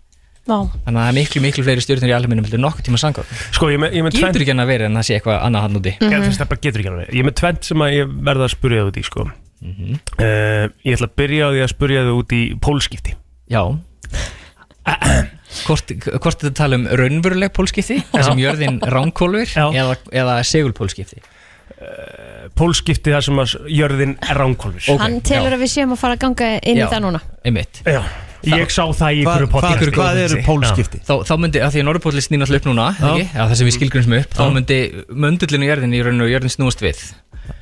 Vá. 0.43 0.57
þannig 0.83 0.97
að 0.97 1.03
það 1.03 1.09
er 1.09 1.15
miklu, 1.15 1.41
miklu 1.45 1.63
fleiri 1.63 1.83
stjörnur 1.85 2.09
í 2.11 2.15
alheiminum 2.17 2.43
heldur 2.43 2.59
en 2.59 2.65
nokkuð 2.65 2.83
tíma 2.89 2.99
sandkott 2.99 3.29
Sko, 3.55 3.69
ég 3.71 3.77
er 3.77 3.83
með, 3.85 3.93
ég 3.95 4.01
er 4.01 4.07
með 4.09 4.17
getur 4.17 4.43
ekki 4.43 4.51
hann 4.51 4.63
að 4.65 4.71
vera 4.73 4.89
en 4.89 4.97
það 4.99 5.05
sé 5.07 5.15
eitthvað 5.15 5.37
annað 5.47 5.63
hann 5.63 5.77
úti? 5.79 5.93
Það 6.01 6.55
ekki 6.57 6.91
alveg 6.91 7.13
Ég 7.13 7.21
er 7.23 7.27
með 7.29 7.37
tvent 7.39 7.69
sem 7.69 7.83
að 7.85 7.93
ég 7.95 8.11
verða 8.27 8.43
að 8.49 8.51
spurja 8.57 8.81
það 8.83 8.89
út 8.91 8.99
í 8.99 9.03
sko. 9.07 9.25
Mhm. 9.63 9.93
uh, 10.19 10.65
Ég 10.83 10.97
ætla 10.97 11.07
að 11.07 11.15
byrja 11.21 11.47
á 11.47 11.49
því 11.53 11.61
að 11.63 11.71
spurja 11.71 12.01
það 12.03 12.17
út 12.19 12.35
í 12.35 12.41
pólskipti. 12.67 13.15
Já. 13.53 13.61
Hvort, 15.63 15.93
hvort 16.19 16.41
þetta 16.41 16.51
tala 16.57 16.79
um 16.79 16.87
raunveruleg 16.99 17.53
pólskipti? 17.55 18.01
Þar 18.11 18.25
sem 18.27 18.41
jörðin 18.41 18.79
ránkólfur 18.83 19.47
Já. 19.53 19.67
eða, 19.71 19.95
eða 20.11 20.35
segulpólskipti? 20.49 21.21
Pólskipti 22.57 23.13
þar 23.13 23.25
sem 23.25 23.39
að 23.43 23.53
jörðin 23.71 24.13
er 24.23 24.39
ránkólfur 24.39 24.89
Ok, 24.93 24.99
Hann 25.03 25.19
telur 25.25 25.53
já. 25.53 25.57
að 25.57 25.63
við 25.63 25.71
séum 25.77 25.93
að 25.95 26.01
fara 26.03 26.17
að 26.17 26.23
ganga 26.25 26.49
inn 26.59 26.79
Já. 26.81 26.85
í 26.85 26.91
það 26.91 27.03
núna. 27.05 27.21
einmitt. 27.45 27.81
Já, 27.87 28.01
ég 28.51 28.71
sá 28.73 28.83
það 28.91 29.09
í 29.13 29.21
ykkur 29.23 29.45
hvað, 29.47 29.51
podcast 29.53 29.93
hvað 29.97 30.21
eru 30.23 30.39
pólskipti? 30.45 31.01
þá, 31.07 31.13
þá 31.29 31.33
myndi, 31.39 31.61
að 31.63 31.73
því 31.75 31.81
að 31.83 31.87
Norrpólli 31.89 32.23
snýna 32.25 32.47
alltaf 32.47 32.59
upp 32.61 32.67
núna 32.69 32.87
ekki? 32.93 33.25
Það 33.33 33.53
sem 33.59 33.69
við 33.69 33.75
skilgrunum 33.77 34.15
upp 34.19 34.37
þá 34.37 34.43
myndi 34.57 34.79
möndullinu 35.25 35.69
jörðin 35.69 35.95
í 35.97 36.01
rauninu 36.05 36.25
og 36.27 36.33
jörðin 36.33 36.53
snúast 36.53 36.83
við. 36.83 37.03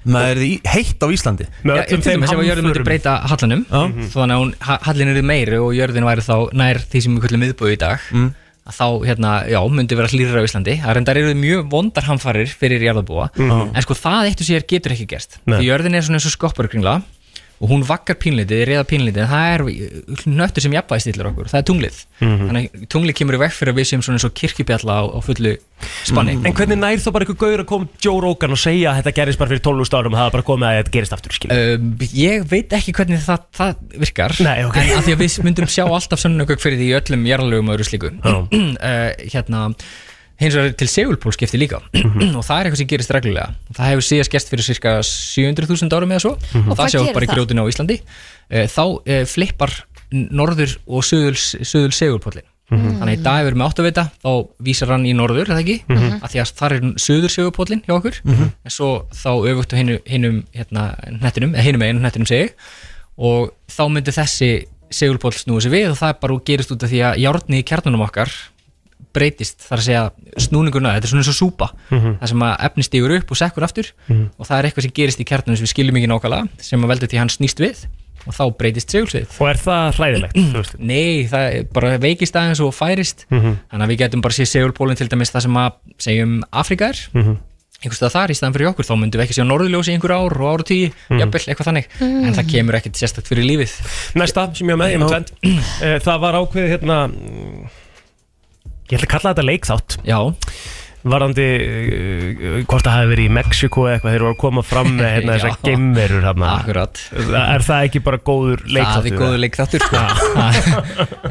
Maður 0.06 0.42
er 0.42 0.70
heitt 0.76 1.02
á 1.02 1.08
Íslandi? 1.10 1.46
Já, 1.66 1.82
til 1.90 2.02
dæmis 2.06 2.30
ef 2.34 2.38
að 2.38 2.48
jörðin 2.50 2.68
myndi 2.70 2.86
breyta 2.86 3.16
hallanum 3.32 3.64
Já. 3.66 3.82
þannig 4.14 4.54
að 4.62 4.86
hallin 4.88 5.12
er 5.16 5.26
meiri 5.26 5.58
og 5.62 5.74
jörðin 5.78 6.06
væri 6.06 6.26
þá 6.26 6.36
nær 6.58 6.80
því 6.92 7.02
sem 7.06 7.16
við 7.18 7.26
kvöldum 7.26 7.44
miðbúið 7.46 7.76
í 7.76 7.80
dag 7.82 8.08
Mm. 8.12 8.30
að 8.70 8.76
þá 8.78 8.86
hérna, 9.10 9.30
já, 9.50 9.58
myndi 9.74 9.98
vera 9.98 10.08
hlýrar 10.12 10.38
á 10.38 10.46
Íslandi. 10.46 10.76
Það 10.84 10.94
reyndar 11.00 11.18
eru 11.18 11.34
mjög 11.34 11.64
vondar 11.72 12.06
hamfarir 12.06 12.46
fyrir 12.54 12.84
jarðabúa 12.86 13.32
en 13.42 13.82
sko 13.82 13.98
það 13.98 14.28
eitt 14.30 14.44
og 14.44 14.50
sér 14.52 14.68
getur 14.70 14.94
ekki 14.94 15.08
gerst. 15.10 15.40
Nei. 15.50 15.58
því 15.58 15.66
jörðin 15.72 15.98
er 15.98 16.06
svona 16.06 16.20
eins 16.22 16.30
og 16.30 16.36
skopparkringla 16.38 16.94
og 17.62 17.70
hún 17.70 17.84
vakkar 17.86 18.18
pínlítið, 18.18 18.64
reyða 18.66 18.86
pínlítið 18.90 19.24
en 19.26 19.30
það 19.30 19.50
er 19.54 19.64
nöttur 20.34 20.64
sem 20.66 20.74
jafnvæði 20.74 21.04
stillar 21.06 21.30
okkur. 21.30 21.50
Það 21.52 21.60
er 21.60 21.68
tunglið, 21.70 22.00
þannig 22.22 22.70
að 22.72 22.86
tunglið 22.96 23.18
kemur 23.20 23.38
í 23.38 23.42
vekk 23.44 23.58
fyrir 23.58 23.74
að 23.76 23.82
við 23.82 23.90
séum 23.92 24.06
svona 24.06 24.18
eins 24.18 24.26
og 24.26 24.34
kirkjubjalla 24.40 24.96
á, 24.98 25.04
á 25.14 25.20
fullu 25.26 25.54
spanni. 26.08 26.36
En 26.42 26.58
hvernig 26.58 26.80
nær 26.82 27.04
þá 27.04 27.10
bara 27.14 27.28
ykkur 27.28 27.40
gauður 27.44 27.64
að 27.64 27.70
koma 27.70 28.02
Joe 28.02 28.24
Rogan 28.26 28.56
og 28.56 28.62
segja 28.62 28.92
að 28.92 29.02
þetta 29.02 29.16
gerist 29.20 29.42
bara 29.42 29.54
fyrir 29.54 29.64
12 29.68 29.94
árum 30.00 30.18
og 30.18 30.22
það 30.22 30.34
bara 30.38 30.48
komið 30.50 30.70
að 30.70 30.80
þetta 30.80 30.96
gerist 30.98 31.18
aftur 31.18 31.38
Um, 31.52 31.96
ég 32.16 32.44
veit 32.48 32.74
ekki 32.76 32.94
hvernig 32.96 33.22
það, 33.24 33.46
það 33.58 33.80
virkar. 34.04 34.36
Nei, 34.46 34.62
ok. 34.68 34.78
en 34.78 34.92
að 34.98 35.08
því 35.08 35.16
að 35.16 35.24
við 35.24 35.38
myndum 35.46 35.70
sjá 35.72 35.84
alltaf 35.88 36.22
sönnugögg 36.22 36.62
fyrir 36.62 36.80
því 36.80 36.90
öllum 37.00 37.26
jarðalögum 37.28 37.72
og 37.72 37.78
öðru 37.78 37.88
slíku. 37.88 38.12
Já. 38.22 38.38
uh, 38.38 39.10
hérna 39.34 39.64
hins 40.42 40.58
vegar 40.58 40.76
til 40.82 40.90
segulpólskipti 40.90 41.60
líka. 41.62 41.82
Og 41.82 42.44
það 42.44 42.56
er 42.58 42.70
eitthvað 42.70 42.82
sem 42.82 42.92
gerist 42.92 43.14
reglulega. 43.16 43.54
Það 43.78 43.92
hefur 43.92 44.08
síðast 44.08 44.34
gerst 44.34 44.52
fyrir 44.52 44.68
cirka 44.68 44.96
700.000 45.06 45.98
árum 45.98 46.16
eða 46.16 46.24
svo. 46.26 46.34
Og 46.36 46.72
Og 46.72 46.80
það 46.80 46.96
gerir 46.98 47.18
bara 47.18 47.28
í 47.28 47.30
það? 47.30 47.36
grjótinu 47.36 47.66
á 47.66 47.72
Íslandi. 47.72 48.00
Uh, 48.50 48.66
þá 48.72 48.84
uh, 48.86 49.26
flippar 49.30 49.76
norður 50.12 50.76
og 50.88 51.06
söðul, 51.08 51.38
söðul 51.40 51.94
segulpólin 51.96 52.48
þannig 52.72 53.02
að 53.04 53.18
í 53.18 53.24
dag 53.26 53.42
við 53.42 53.50
erum 53.50 53.60
með 53.60 53.70
áttavita 53.72 54.04
þá 54.22 54.30
vísar 54.64 54.92
hann 54.94 55.08
í 55.08 55.14
norður, 55.16 55.50
eða 55.52 55.64
ekki? 55.64 55.78
Mm 55.90 55.98
-hmm. 55.98 56.22
að 56.24 56.32
því 56.32 56.42
að 56.42 56.52
þar 56.62 56.76
er 56.76 56.86
söður 57.04 57.34
segulpólin 57.34 57.82
hjá 57.84 57.94
okkur. 57.98 58.20
En 58.64 58.72
svo 58.72 58.90
þá 59.12 59.32
öfugt 59.52 59.74
á 59.76 59.80
hinum 60.08 60.38
hérna, 60.56 60.86
hnettinum, 61.20 61.56
eða 61.56 61.66
hinum 61.68 61.82
einu 61.84 62.00
hnettinum 62.00 62.30
segi 62.30 62.54
og 63.18 63.52
þá 63.68 63.84
myndi 63.92 64.12
þessi 64.16 64.52
segulpól 64.92 65.32
snúið 65.36 65.66
sér 65.66 65.72
við 65.76 65.90
og 65.92 66.00
það 66.00 66.10
er 66.14 66.20
bara 66.22 66.34
og 66.36 66.46
gerist 66.48 66.72
út 66.72 66.84
af 66.84 66.92
því 66.92 67.02
að 67.08 67.20
járni 67.20 67.60
í 67.60 67.68
kjarnunum 67.68 68.06
okkar 68.08 68.32
breytist, 69.16 69.62
þar 69.68 69.82
að 69.82 69.88
segja 69.88 70.04
snúninguna, 70.46 70.94
þetta 70.98 71.08
er 71.10 71.12
svona 71.14 71.24
eins 71.26 71.32
og 71.34 71.38
súpa. 71.40 71.68
Það 71.92 72.28
sem 72.32 72.46
að 72.48 72.54
efni 72.70 72.86
stígur 72.88 73.16
upp 73.18 73.32
og 73.36 73.40
sekkur 73.42 73.66
aftur 73.68 73.90
og 74.12 74.46
það 74.48 74.58
er 74.60 74.70
eitthvað 74.70 74.88
sem 74.88 74.94
gerist 75.02 75.20
í 75.24 75.28
kjarnunum 75.28 75.60
sem 75.60 75.68
við 75.68 75.74
skiljum 75.76 76.00
ekki 76.02 76.12
nákvæmlega 76.14 76.64
sem 76.70 76.86
að 76.88 76.94
veldur 76.96 77.12
til 77.12 77.20
hann 77.22 77.34
snýst 77.34 77.60
við 77.64 77.84
og 78.22 78.36
þá 78.38 78.44
breytist 78.54 78.92
segulsvið. 78.94 79.30
Og 79.42 79.48
er 79.50 79.58
það 79.58 79.96
hlæðilegt? 79.98 80.36
þú 80.38 80.60
veist? 80.62 80.76
Nei, 80.92 81.24
það 81.32 81.56
bara 81.74 81.94
veikist 82.04 82.36
aðeins 82.38 82.60
og 82.62 82.76
færist. 82.78 83.24
Þannig 83.32 83.82
að 83.82 83.90
við 83.96 84.02
getum 84.04 84.22
bara 84.22 84.38
séð 84.38 84.52
segulpólinn 84.52 85.00
til 85.00 85.08
dæmis 85.10 85.34
það 85.34 85.48
sem 85.48 85.58
að 85.58 85.80
segjum 86.06 86.36
Afrika 86.54 86.92
er. 86.94 87.02
Einhvers 87.82 87.98
stað 87.98 88.12
þar 88.14 88.30
í 88.30 88.36
staðan 88.38 88.54
fyrir 88.54 88.68
okkur 88.70 88.86
þá 88.86 88.92
myndum 89.02 89.18
við 89.18 89.24
ekki 89.26 89.36
sjá 89.40 89.46
norðurljós 89.50 89.88
í 89.90 89.94
einhver 89.96 90.12
ár 90.14 90.36
og 90.38 90.50
ára 90.52 90.66
tíu 90.70 90.92
jafnvel, 91.18 91.40
eitthvað 91.50 91.66
þannig, 91.72 91.88
en 92.06 92.36
það 92.38 92.52
kemur 92.52 92.78
ekkert 92.78 93.00
sérstakt 93.02 93.32
fyrir 93.32 93.48
lífið. 93.50 93.74
Næsta 94.22 94.44
sem 94.54 94.70
ég 94.70 94.76
er 94.78 94.82
með, 94.84 94.92
ég 94.94 95.02
með 95.02 95.14
tvent 95.16 95.32
Eh, 95.88 95.96
Það 96.06 96.20
var 96.22 96.38
ákveðið 96.44 96.70
hérna 96.76 97.00
mm, 97.10 97.64
Ég 98.92 99.00
ætla 99.00 99.08
að 99.08 99.12
kalla 99.14 99.32
þetta 99.32 99.44
leikþátt. 99.48 99.94
Já, 100.04 100.18
Varandi 101.04 101.46
uh, 101.46 102.58
hvort 102.70 102.86
það 102.86 102.96
hafi 102.98 103.10
verið 103.12 103.26
í 103.26 103.34
Mexiko 103.38 103.86
eða 103.88 103.96
eitthvað 103.98 104.12
Þeir 104.14 104.20
eru 104.22 104.30
að 104.32 104.38
koma 104.44 104.64
fram 104.66 104.90
með 104.98 105.10
hérna, 105.16 105.36
þessar 105.38 105.54
Já. 105.56 105.60
geimverur 105.66 106.26
hérna. 106.28 106.50
akkurat 106.60 107.02
Er 107.56 107.66
það 107.66 107.86
ekki 107.88 108.02
bara 108.06 108.20
góður 108.32 108.64
leikþáttur? 108.68 109.02
Það 109.02 109.12
er 109.12 109.22
góður 109.24 109.42
leikþáttur 109.46 109.86
sko. 109.88 110.04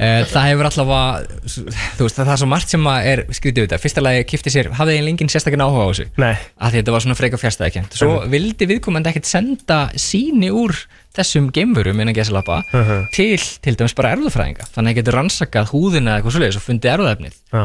Eh, 0.01 0.23
Það 0.31 0.47
hefur 0.49 0.66
allavega 0.71 1.41
Þú 1.99 2.07
veist, 2.07 2.16
það 2.16 2.31
er 2.33 2.39
svo 2.41 2.49
margt 2.49 2.73
sem 2.73 2.87
að 2.89 3.09
er 3.11 3.23
skrítið 3.37 3.61
við 3.61 3.66
þetta 3.68 3.79
Fyrsta 3.83 4.05
lagi 4.05 4.23
kipti 4.31 4.53
sér, 4.55 4.71
hafði 4.79 4.95
ég 4.97 5.05
lengin 5.05 5.29
sérstaklega 5.33 5.66
áhuga 5.66 5.85
á 5.85 5.89
þessu 5.91 6.07
Nei, 6.23 6.33
að 6.64 6.77
þetta 6.79 6.95
var 6.95 7.05
svona 7.05 7.18
freka 7.18 7.41
fjárstæðakent 7.43 7.99
Svo 8.01 8.14
vildi 8.33 8.68
viðkomandi 8.71 9.12
ekkert 9.12 9.29
senda 9.29 9.81
síni 10.01 10.49
úr 10.55 10.73
þessum 11.16 11.51
geimverum 11.55 12.01
innan 12.01 12.14
gesalappa 12.16 12.61
Mhm. 12.71 13.07
til 13.12 13.41
til 13.64 13.75
dæmis 13.77 13.97
bara 13.99 14.12
erfðafræðinga 14.14 14.68
þannig 14.73 14.93
að 14.95 14.99
getur 15.03 15.16
rannsakað 15.18 15.73
húðina 15.75 16.12
eða 16.14 16.21
eitthvað 16.23 16.37
svoleiðis 16.37 16.59
og 16.61 16.66
fundið 16.68 16.93
erfðaefnið 16.95 17.39
já 17.51 17.64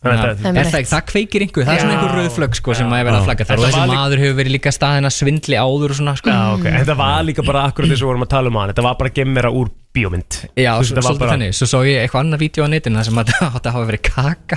Er 0.00 0.40
það, 0.40 0.86
það 0.88 1.02
kveikir 1.10 1.42
einhver, 1.44 1.66
það 1.66 1.74
er 1.74 1.82
svona 1.82 1.96
einhver 1.98 2.14
rauð 2.16 2.30
flögg 2.38 2.54
sko, 2.56 2.72
sem 2.78 2.88
að 2.88 3.02
er 3.02 3.06
verið 3.10 3.18
að 3.18 3.26
flagga 3.26 3.44
þar. 3.44 3.60
Þetta 3.60 3.66
og 3.66 3.74
þessi 3.74 3.90
maður 3.90 4.22
hefur 4.22 4.38
verið 4.38 4.54
líka 4.54 4.72
staðin 4.72 5.08
að 5.10 5.12
svindli 5.18 5.58
áður 5.60 5.92
og 5.92 5.98
svona 5.98 6.14
sko. 6.16 6.32
Já, 6.32 6.40
ok, 6.54 6.68
þetta 6.78 6.96
var 7.02 7.26
líka 7.28 7.44
bara 7.44 7.64
akkurat 7.68 7.92
þess 7.92 8.00
að 8.00 8.06
við 8.06 8.10
vorum 8.14 8.24
að 8.24 8.30
tala 8.32 8.48
um 8.48 8.58
hann. 8.60 8.72
Þetta 8.72 8.86
var 8.86 8.96
bara 9.02 9.12
geimvera 9.18 9.50
úr 9.60 9.68
bíómynd. 9.94 10.36
Já, 10.54 10.70
svolítið 10.86 11.18
bara- 11.18 11.32
þannig, 11.34 11.54
svo 11.58 11.66
sá 11.66 11.78
ég 11.82 11.96
eitthvað 12.04 12.20
annað 12.22 12.38
vídeo 12.44 12.62
á 12.62 12.68
netinu 12.70 12.96
þar 13.00 13.06
sem 13.08 13.18
að 13.18 13.30
þetta 13.56 13.70
hafa 13.74 13.86
verið 13.88 14.02
kaka. 14.06 14.56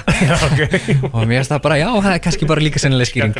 Og 1.14 1.24
mér 1.26 1.40
finnst 1.42 1.52
það 1.54 1.62
bara, 1.66 1.78
já, 1.82 1.88
það 2.06 2.14
er 2.14 2.22
kannski 2.28 2.46
bara 2.50 2.62
líka 2.64 2.80
sennileg 2.84 3.08
skýring. 3.10 3.34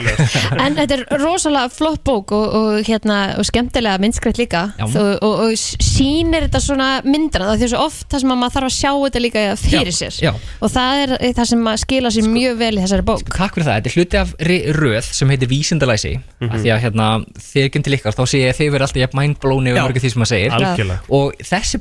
En 0.58 0.74
þetta 0.80 0.94
er 0.98 1.04
rosalega 1.22 1.70
flott 1.74 2.02
bók 2.08 2.34
og, 2.34 2.48
og, 2.58 2.80
hérna, 2.88 3.18
og 3.38 3.46
skemmtilega 3.46 4.02
myndskreitt 4.02 4.40
líka. 4.42 4.64
Þú, 4.80 5.04
og, 5.22 5.34
og 5.46 5.54
sýnir 5.54 6.48
þetta 6.48 6.62
svona 6.66 6.90
myndra 7.06 7.54
því 7.54 7.68
að 7.68 7.74
svo 7.76 7.84
oft 7.86 8.08
það 8.10 8.20
sem 8.26 8.34
að 8.34 8.42
maður 8.42 8.56
þarf 8.58 8.70
að 8.72 8.76
sjá 8.80 8.92
þetta 9.06 9.24
líka 9.28 9.46
fyrir 9.62 9.94
Já, 9.94 9.98
sér. 10.00 10.14
Já. 10.26 10.32
og 10.66 10.74
það 10.74 11.04
er 11.04 11.10
það 11.38 11.46
sem 11.54 11.62
að 11.74 11.78
skila 11.84 12.10
sér 12.18 12.26
mjög 12.34 12.58
vel 12.64 12.74
í 12.74 12.82
þessari 12.82 13.06
bók. 13.12 13.24
Takk 13.30 13.54
fyrir 13.60 13.68
það, 13.70 13.78
þetta 13.78 13.90
er 13.90 13.98
hluti 14.00 14.18
af 14.24 14.34
röð 14.82 15.06
sem 15.22 15.30
heitir 15.34 15.52
vísindalæsi. 15.54 16.14
Mm 16.18 16.50
Mhm. 16.50 16.60
því 16.60 16.70
að 16.74 16.82
hérna, 16.84 17.06
þegar 17.40 17.70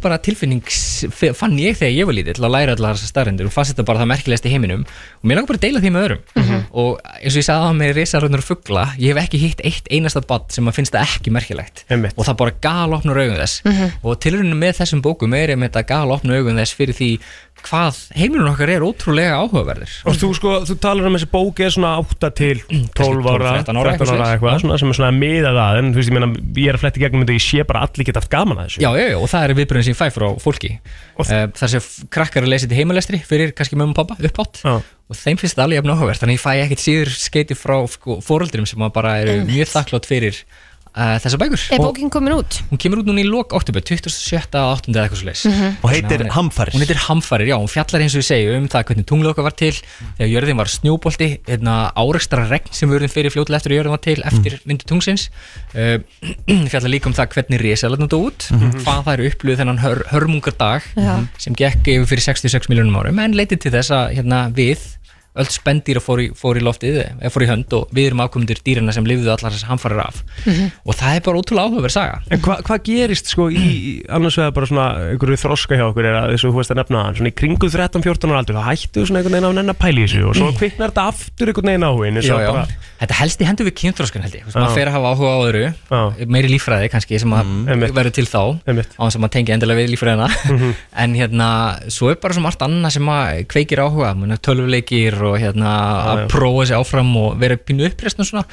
ég 0.02 0.08
og 0.08 0.08
bara 0.10 0.18
tilfinning 0.22 0.62
fann 1.38 1.58
ég 1.60 1.76
þegar 1.78 1.94
ég 1.94 2.06
var 2.08 2.16
lítið 2.16 2.36
til 2.38 2.46
að 2.46 2.52
læra 2.56 2.74
allar 2.76 2.96
þessar 2.96 3.10
starrendur 3.12 3.46
og 3.48 3.54
fannst 3.54 3.72
þetta 3.72 3.86
bara 3.86 4.02
það 4.02 4.10
merkilegast 4.10 4.46
í 4.48 4.52
heiminum. 4.52 4.82
Og 5.22 5.28
mér 5.28 5.38
langar 5.38 5.50
bara 5.52 5.60
að 5.60 5.66
deila 5.66 5.82
því 5.82 5.90
með 5.92 6.06
öðrum. 6.06 6.22
Mhm. 6.34 6.58
og 6.72 7.00
eins 7.22 7.36
og 7.36 7.40
ég 7.40 7.46
sagði 7.46 7.68
á 7.68 7.72
með 7.72 7.94
risaröndur 7.96 8.42
fugla 8.42 8.84
ég 8.98 9.12
hef 9.12 9.22
ekki 9.22 9.38
hitt 9.38 9.60
eitt 9.62 9.86
einasta 9.90 10.22
bad 10.26 10.50
sem 10.50 10.66
að 10.66 10.74
finnst 10.74 10.92
það 10.92 11.06
ekki 11.06 11.30
merkilegt. 11.30 11.84
Einmitt. 11.88 12.14
og 12.16 12.26
það 12.26 12.36
bara 12.36 12.56
galopnur 12.60 13.20
augun 13.22 13.38
þess. 13.38 13.62
Og 14.02 14.18
tilruninu 14.18 14.56
með 14.58 14.82
þessum 14.82 15.02
bókum 15.02 15.34
er 15.34 15.54
einmitt 15.54 15.76
að 15.76 15.86
galopna 15.86 16.36
augun 16.38 16.58
þess 16.58 16.74
fyrir 16.74 16.94
því 16.94 17.18
hvað 17.66 17.98
heimilun 18.18 18.50
okkar 18.52 18.72
er 18.74 18.84
ótrúlega 18.86 19.38
áhugaverður 19.40 19.94
Og 20.08 20.18
þú 20.20 20.30
sko, 20.38 20.54
þú 20.68 20.76
talar 20.82 21.08
um 21.08 21.16
þessi 21.16 21.28
bók 21.32 21.62
er 21.62 21.74
svona 21.74 21.92
8 22.02 22.30
til 22.38 22.62
12 22.98 23.30
ára 23.32 23.54
13 23.62 23.80
ára, 23.80 23.94
13 23.96 24.12
ára 24.12 24.30
eitthvað 24.32 24.32
eitthvað, 24.32 24.58
svona, 24.64 24.78
sem 24.82 24.92
er 24.92 24.98
svona 24.98 25.12
miðað 25.16 25.60
að 25.62 25.80
en 25.80 25.92
þú 25.92 26.00
veist, 26.00 26.12
ég 26.12 26.16
meina, 26.18 26.30
ég 26.58 26.72
er 26.72 26.78
að 26.78 26.84
fletti 26.84 27.02
gegnum 27.04 27.24
þetta 27.24 27.36
ég 27.38 27.46
sé 27.46 27.66
bara 27.68 27.84
allir 27.86 28.08
geta 28.08 28.22
haft 28.22 28.32
gaman 28.32 28.62
að 28.62 28.70
þessu. 28.70 28.82
Já, 28.84 28.90
já, 28.98 29.06
já, 29.12 29.18
og 29.18 29.30
það 29.32 29.46
er 29.46 29.56
viðbröðin 29.60 29.86
sem 29.88 29.94
ég 29.94 30.00
fæ 30.00 30.06
frá 30.16 30.26
fólki. 30.42 30.72
Uh, 31.18 31.44
þar 31.58 31.72
sem 31.74 31.88
krakkar 32.12 32.46
að 32.46 32.52
lesa 32.54 32.66
þetta 32.66 32.76
í 32.76 32.80
heimalestri 32.82 33.22
fyrir 33.26 33.54
kannski 33.56 33.78
mömmu 33.78 33.94
og 33.94 34.00
pappa 34.00 34.16
uppátt 34.26 34.62
Já. 34.64 34.78
og 34.80 35.18
þeim 35.18 35.38
finnst 35.40 35.54
þetta 35.54 35.66
alveg 35.66 35.80
jafn 35.80 35.92
áhugavert 35.92 36.22
þannig 36.22 36.38
ég 36.38 36.42
fæ 36.42 36.52
ekkert 36.64 36.82
síður 36.82 37.10
skeiti 37.14 37.56
frá 37.58 37.76
sko, 37.92 38.18
fóreldrum 38.24 38.68
sem 38.68 38.84
bara 38.94 39.18
eru 39.22 39.42
mjög 39.46 39.70
þakklátt 39.74 40.08
fyrir 40.08 40.40
uh, 40.92 41.16
þessar 41.22 41.40
bækur 41.42 41.62
Er 41.72 41.82
bókin 41.82 42.10
komin 42.12 42.34
út? 42.36 42.58
hún 42.70 42.80
kemur 42.80 43.02
út 43.02 43.08
núna 43.08 43.22
í 43.22 43.26
lok 43.28 43.54
oktober 43.56 43.84
27. 43.84 44.58
og 44.60 44.78
8. 44.78 44.92
eða 44.92 45.04
eitthvað 45.06 45.20
svo 45.22 45.28
leis 45.28 45.44
Og 45.82 45.88
heitir 45.92 46.24
Hamfarir. 46.36 46.74
hún 46.76 46.84
heitir 46.84 47.00
Hamfarir, 47.06 47.50
já, 47.52 47.56
hún 47.58 47.70
fjallar 47.72 48.04
eins 48.04 48.16
og 48.16 48.22
við 48.22 48.28
segjum 48.28 48.62
um 48.62 48.68
það 48.72 48.86
hvernig 48.90 49.08
tunglið 49.08 49.32
okkar 49.32 49.46
var 49.48 49.56
til 49.58 49.72
þegar 49.76 50.30
jörðin 50.32 50.60
var 50.62 50.72
snjóbolti, 50.72 51.28
hérna, 51.48 51.76
árekstra 51.96 52.46
regn 52.50 52.72
sem 52.76 52.92
verðum 52.92 53.12
fyrir 53.12 53.34
fljótilega 53.34 53.62
eftir 53.62 53.74
að 53.74 53.80
jörðin 53.80 53.96
var 53.96 54.04
til 54.06 54.18
eftir 54.30 54.58
mm. 54.58 54.64
myndu 54.70 54.88
tungsins 54.90 55.28
uh, 55.74 55.98
fjallar 56.72 56.92
líka 56.92 57.10
um 57.10 57.16
það 57.16 57.36
hvernig 57.36 57.62
risalarn 57.62 58.08
út 58.08 58.18
út 58.18 58.48
hvað 58.82 59.04
það 59.06 59.12
eru 59.16 59.28
upplöðu 59.32 59.60
þennan 59.62 59.82
hör, 59.82 60.02
hörmungar 60.12 60.56
dag 60.58 60.88
Já. 60.96 61.14
sem 61.40 61.56
gekk 61.58 61.92
yfir 61.94 62.10
fyrir 62.12 62.26
66 62.28 62.70
miljónum 62.72 62.98
árum 63.00 63.22
en 63.22 63.36
leitið 63.36 63.66
til 63.66 63.74
þess 63.76 63.94
að 63.94 64.16
hérna, 64.18 64.44
við 64.54 64.84
öll 65.32 65.48
spendýra 65.48 66.02
fór 66.04 66.20
í, 66.20 66.26
fór 66.36 66.58
í 66.60 66.62
loftið 66.64 66.98
eða 67.02 67.30
fór 67.32 67.44
í 67.46 67.48
hönd 67.48 67.72
og 67.76 67.92
við 67.96 68.10
erum 68.10 68.20
ákomundir 68.24 68.60
dýrana 68.64 68.92
sem 68.92 69.06
lifðu 69.08 69.30
allar 69.32 69.54
þessar 69.54 69.70
hamfarir 69.72 70.02
af. 70.04 70.20
Og 70.84 70.98
það 70.98 71.16
er 71.16 71.24
bara 71.24 71.40
ótrúlega 71.40 71.70
áhugaverð 71.70 71.94
saga. 71.94 72.18
En 72.28 72.42
hva, 72.44 72.58
hvað 72.66 72.84
gerist 72.90 73.32
sko 73.32 73.48
í, 73.48 73.64
annars 74.12 74.36
vegar 74.40 74.54
bara 74.58 74.68
svona 74.68 74.86
einhverju 75.14 75.40
þroska 75.40 75.78
hjá 75.80 75.86
okkur 75.88 76.10
er 76.10 76.18
að 76.20 76.34
þessu 76.34 76.52
þú 76.52 76.60
veist 76.60 76.74
að 76.74 76.82
nefna 76.82 77.04
hann, 77.06 77.18
svona 77.20 77.32
í 77.32 77.36
kringu 77.40 77.72
13-14 77.72 78.32
ára 78.34 78.42
aldur 78.42 78.60
þá 78.60 78.64
hættu 78.68 79.06
svona 79.08 79.22
einhvern 79.22 79.38
veginn 79.38 79.48
á 79.48 79.56
nenn 79.56 79.72
að 79.72 79.80
pæla 79.80 80.02
í 80.02 80.06
þessu 80.06 80.24
og 80.28 80.36
svo 80.36 80.52
kviknar 80.60 80.92
þetta 80.92 81.08
aftur 81.14 81.52
einhvern 81.52 81.72
veginn 81.72 81.88
og 81.88 82.28
já. 82.28 82.36
bara, 82.52 82.66
Þetta 83.02 83.16
helst 83.18 83.40
í 83.42 83.46
hendur 83.48 83.66
við 83.66 83.74
kynþróskan 83.80 84.22
held 84.22 84.34
ég. 84.36 84.44
Maður 84.54 84.74
fer 84.76 84.88
að 84.88 84.94
hafa 84.94 85.10
áhuga 85.10 85.30
á 85.34 85.38
öðru 85.42 85.62
Já. 85.66 86.26
meiri 86.30 86.50
líffræði 86.52 86.90
kannski 86.92 87.18
sem 87.18 87.32
að 87.34 87.48
Einmitt. 87.72 87.94
verður 87.96 88.14
til 88.14 88.24
þá 88.30 88.42
á 88.62 89.02
þess 89.02 89.16
að 89.18 89.22
maður 89.24 89.32
tengi 89.34 89.54
endilega 89.56 89.80
við 89.80 89.90
líffræðina. 89.90 90.28
En 91.02 91.16
hérna, 91.18 91.48
svo 91.90 92.12
er 92.12 92.20
bara 92.22 92.36
svo 92.36 92.44
margt 92.44 92.62
annað 92.62 92.94
sem 92.94 93.10
að 93.10 93.40
kveikir 93.50 93.82
áhuga, 93.82 94.12
tölvuleikir 94.46 95.18
og 95.30 95.38
hérna 95.40 95.72
að 96.12 96.22
já. 96.22 96.26
prófa 96.32 96.68
sig 96.70 96.78
áfram 96.78 97.10
og 97.22 97.34
vera 97.42 97.58
pínu 97.58 97.88
uppreist 97.88 98.22
og 98.22 98.28
svona. 98.28 98.44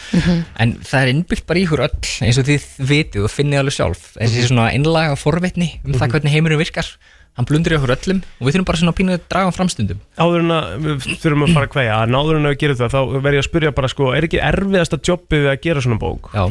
En 0.59 0.75
það 0.85 0.99
er 1.01 1.13
innbyggt 1.13 1.47
bara 1.49 1.61
í 1.61 1.67
ykkur 1.67 1.85
öll 1.87 2.11
eins 2.25 2.41
og 2.41 2.49
þið 2.49 2.67
vitið 2.91 3.27
og 3.27 3.33
finnið 3.33 3.63
alveg 3.63 3.77
sjálf. 3.77 4.11
Þessi 4.17 4.49
svona 4.49 4.69
innlaga 4.75 5.15
forvitni 5.19 5.71
um 5.85 5.97
það 5.97 6.17
hvernig 6.17 6.37
heimurinn 6.37 6.61
virkar 6.61 6.93
hann 7.39 7.47
blundur 7.47 7.71
í 7.71 7.77
okkur 7.77 7.93
öllum 7.95 8.19
og 8.19 8.47
við 8.47 8.55
þurfum 8.55 8.67
bara 8.67 8.81
svona 8.81 8.95
pínu 8.97 9.15
að 9.15 9.27
draga 9.31 9.51
framstundum 9.55 9.99
áður 10.19 10.41
en 10.43 10.55
að 10.55 10.71
við 10.83 11.05
þurfum 11.21 11.45
að 11.45 11.53
fara 11.55 11.67
að 11.67 11.73
kveja 11.75 11.99
en 12.03 12.17
áður 12.17 12.39
en 12.39 12.47
að 12.49 12.53
við 12.53 12.61
gerum 12.63 12.79
það 12.79 12.95
þá 12.95 12.99
verð 13.15 13.37
ég 13.37 13.43
að 13.43 13.47
spyrja 13.47 13.75
bara 13.77 13.91
sko 13.93 14.09
er 14.15 14.27
ekki 14.27 14.41
erfiðasta 14.49 14.99
jobbið 15.09 15.45
við 15.45 15.51
að 15.53 15.61
gera 15.63 15.83
svona 15.85 15.99
bók? 16.01 16.31
Já, 16.35 16.43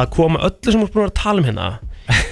að 0.00 0.12
koma 0.14 0.42
öllu 0.46 0.74
sem 0.74 0.76
við 0.76 0.84
erum 0.84 0.92
búin 0.94 1.06
að 1.06 1.10
að 1.10 1.18
tala 1.18 1.42
um 1.42 1.48
hérna 1.48 1.66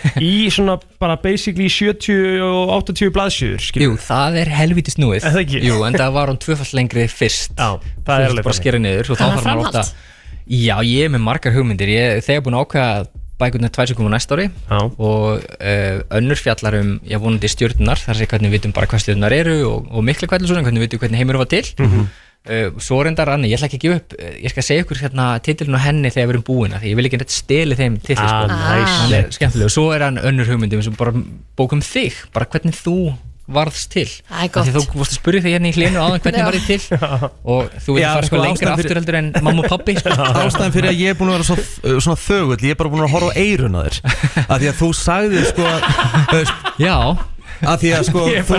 í 0.30 0.32
svona 0.54 0.78
bara 1.02 1.16
basically 1.22 1.68
70 1.72 2.40
og 2.44 2.72
80 2.90 3.12
blaðsjöður 3.16 3.68
Jú, 3.84 3.94
það 4.08 4.38
er 4.42 4.52
helviti 4.58 4.94
snúið 4.94 5.20
Er 5.22 5.34
það 5.36 5.42
ekki? 5.44 5.62
Jú, 5.68 5.78
en 5.88 5.98
það 6.00 6.12
var 6.18 6.32
hann 6.32 6.40
tvöfall 6.44 6.72
lengri 6.80 7.06
fyrst 7.12 7.54
Já, 7.58 7.70
það 8.06 8.24
er 8.24 8.28
alveg 8.32 8.44
bara 8.44 8.54
þannig. 8.54 8.60
skera 8.62 8.82
niður 8.84 9.12
og 9.14 9.18
þá 9.18 9.22
Þannig 9.22 9.30
að 9.30 9.38
þarf 9.38 9.46
maður 9.46 9.62
framhald? 9.68 9.80
ofta 9.84 10.54
Já, 10.58 10.76
ég 10.88 11.04
er 11.08 11.12
með 11.16 11.24
margar 11.28 11.56
hugmyndir 11.58 11.90
Ég 11.92 12.18
er 12.18 12.22
þegar 12.24 12.44
búin 12.46 12.56
að 12.58 12.66
ákveða 12.68 12.92
að 12.98 13.08
bækurnar 13.38 13.70
tvær 13.70 13.86
sem 13.86 13.94
koma 14.00 14.10
næsta 14.10 14.34
ári 14.34 14.48
Já. 14.50 14.78
og 14.98 15.26
uh, 15.38 15.98
önnur 16.18 16.40
fjallar 16.42 16.74
um 16.80 16.88
ég 17.06 17.20
vonandi 17.22 17.46
stjórnar, 17.52 18.00
þar 18.02 18.18
sé 18.18 18.26
hvernig 18.26 18.50
við 18.50 18.56
vitum 18.58 18.72
bara 18.74 18.88
hvað 18.90 19.04
stjórnar 19.04 19.36
eru 19.36 19.54
og, 19.68 19.84
og 19.94 20.02
mikla 20.08 20.26
kvæðlu 20.32 20.48
svona, 20.50 20.64
hvernig 20.66 20.82
við 20.82 20.88
vitum 20.88 21.02
hvernig 21.04 21.20
heimur 21.22 21.38
var 21.44 21.46
til 21.52 21.62
Mhm. 21.78 22.08
Svo 22.80 23.02
reyndar 23.04 23.28
Anni, 23.34 23.50
ég 23.50 23.58
ætla 23.58 23.68
ekki 23.68 23.76
að 23.80 23.84
gefa 23.84 23.96
upp 24.00 24.14
uh, 24.16 24.28
ég 24.44 24.52
skal 24.54 24.64
segja 24.64 24.84
ykkur 24.86 25.00
hérna 25.02 25.24
titilin 25.44 25.76
á 25.76 25.80
henni 25.84 26.08
þegar 26.14 26.28
við 26.30 26.34
erum 26.38 26.46
búin 26.48 26.72
af 26.76 26.80
því 26.84 26.92
ég 26.94 26.96
vil 27.00 27.08
ekki 27.10 27.18
neitt 27.20 27.34
steli 27.34 27.76
þeim 27.76 27.98
titil 28.00 28.24
Ah, 28.24 28.44
sko. 28.48 28.56
nice. 28.56 29.16
er 29.18 29.32
skemmtileg 29.36 29.68
og 29.68 29.74
svo 29.74 29.88
er 29.92 30.06
hann 30.06 30.20
önnur 30.22 30.48
hugmyndum 30.48 30.84
sem 30.86 30.94
bara 30.96 31.12
bókum 31.58 31.82
þig, 31.84 32.16
bara 32.32 32.46
hvernig 32.48 32.78
þú 32.78 32.94
varðst 33.48 33.88
til 33.94 34.08
Það 34.28 34.66
því 34.68 34.72
þú 34.74 34.80
vorst 35.00 35.12
að 35.14 35.18
spyrja 35.22 35.40
þig 35.44 35.54
hérna 35.56 35.68
í 35.70 35.76
hlinu 35.76 36.00
áðan 36.04 36.20
hvernig 36.20 36.40
Já. 36.42 36.46
var 36.48 36.56
ég 36.58 36.66
til 36.68 36.80
og 37.48 37.70
þú 37.80 37.94
veit 37.96 38.04
að 38.04 38.12
fara 38.12 38.26
sko, 38.26 38.28
sko 38.28 38.40
lengra 38.44 38.74
aftur 38.76 38.98
heldur 39.00 39.16
en 39.22 39.30
mamma 39.40 39.62
og 39.64 39.70
pappi 39.72 39.94
sko. 39.96 40.12
Ástæðan 40.42 40.74
fyrir 40.74 40.90
að 40.90 41.00
ég 41.00 41.14
er 41.14 41.16
búin 41.16 41.30
að 41.32 41.38
vera 41.38 41.46
svo, 41.48 41.56
svona 42.04 42.20
þögull 42.20 42.60
Ég 42.68 42.74
er 42.76 42.80
bara 42.82 42.92
búin 42.92 43.06
að 43.06 43.14
horfa 43.16 43.32
á 43.32 43.40
eirun 43.40 43.78
að 43.80 43.88
þér 43.88 44.44
Af 44.44 44.52
því 44.60 44.68
að 44.68 44.76
þú 44.82 44.90
sagðir 45.00 45.48
sko 45.48 45.64
að, 47.58 47.68
að 47.72 47.78
því 47.82 47.92
að 47.98 48.04
sko 48.08 48.24
þú, 48.28 48.58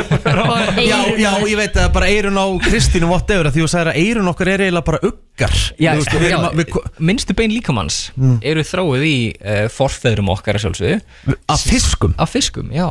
já, 0.83 0.97
já, 1.19 1.31
ég 1.49 1.57
veit 1.59 1.77
að 1.81 1.89
bara 1.95 2.09
eirun 2.11 2.39
á 2.39 2.45
Kristínu 2.65 3.09
whatever, 3.11 3.49
að 3.49 3.57
því 3.57 3.63
þú 3.65 3.69
sagðir 3.73 3.91
að 3.93 3.99
eirun 4.03 4.31
okkar 4.33 4.51
er 4.53 4.63
eiginlega 4.67 4.87
bara 4.91 5.01
uggar. 5.09 5.55
Já, 5.79 5.91
veist, 5.97 6.13
já, 6.13 6.23
erum 6.29 6.47
að- 6.49 6.57
við- 6.61 7.03
minnstu 7.11 7.35
bein 7.39 7.53
líkamanns 7.55 7.99
eru 8.41 8.65
þróið 8.67 9.05
í 9.09 9.15
uh, 9.39 9.61
forfeðrum 9.73 10.31
okkar 10.35 10.59
að 10.59 11.63
fiskum? 11.69 12.15
Af 12.19 12.33
fiskum, 12.35 12.73
já. 12.75 12.89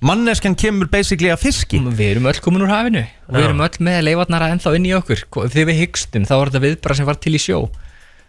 Manneskjan 0.00 0.54
kemur 0.56 0.88
basically 0.88 1.28
af 1.28 1.42
fiski. 1.44 1.76
Við 1.84 2.14
erum 2.14 2.28
öll 2.30 2.38
komin 2.40 2.62
úr 2.64 2.70
hafinu. 2.72 3.02
Og 3.28 3.34
við 3.36 3.44
erum 3.50 3.58
öll 3.66 3.82
með 3.84 3.98
leifarnara 4.06 4.46
ennþá 4.54 4.70
inn 4.78 4.86
í 4.88 4.94
okkur. 4.96 5.26
Þegar 5.52 5.66
við 5.68 5.80
hyggstum, 5.82 6.24
þá 6.24 6.32
var 6.38 6.48
þetta 6.54 6.62
viðbara 6.64 6.96
sem 6.96 7.08
var 7.10 7.18
til 7.20 7.34
í 7.36 7.40
sjó. 7.42 7.58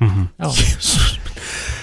Já, 0.01 0.49
Herðu, 0.49 1.20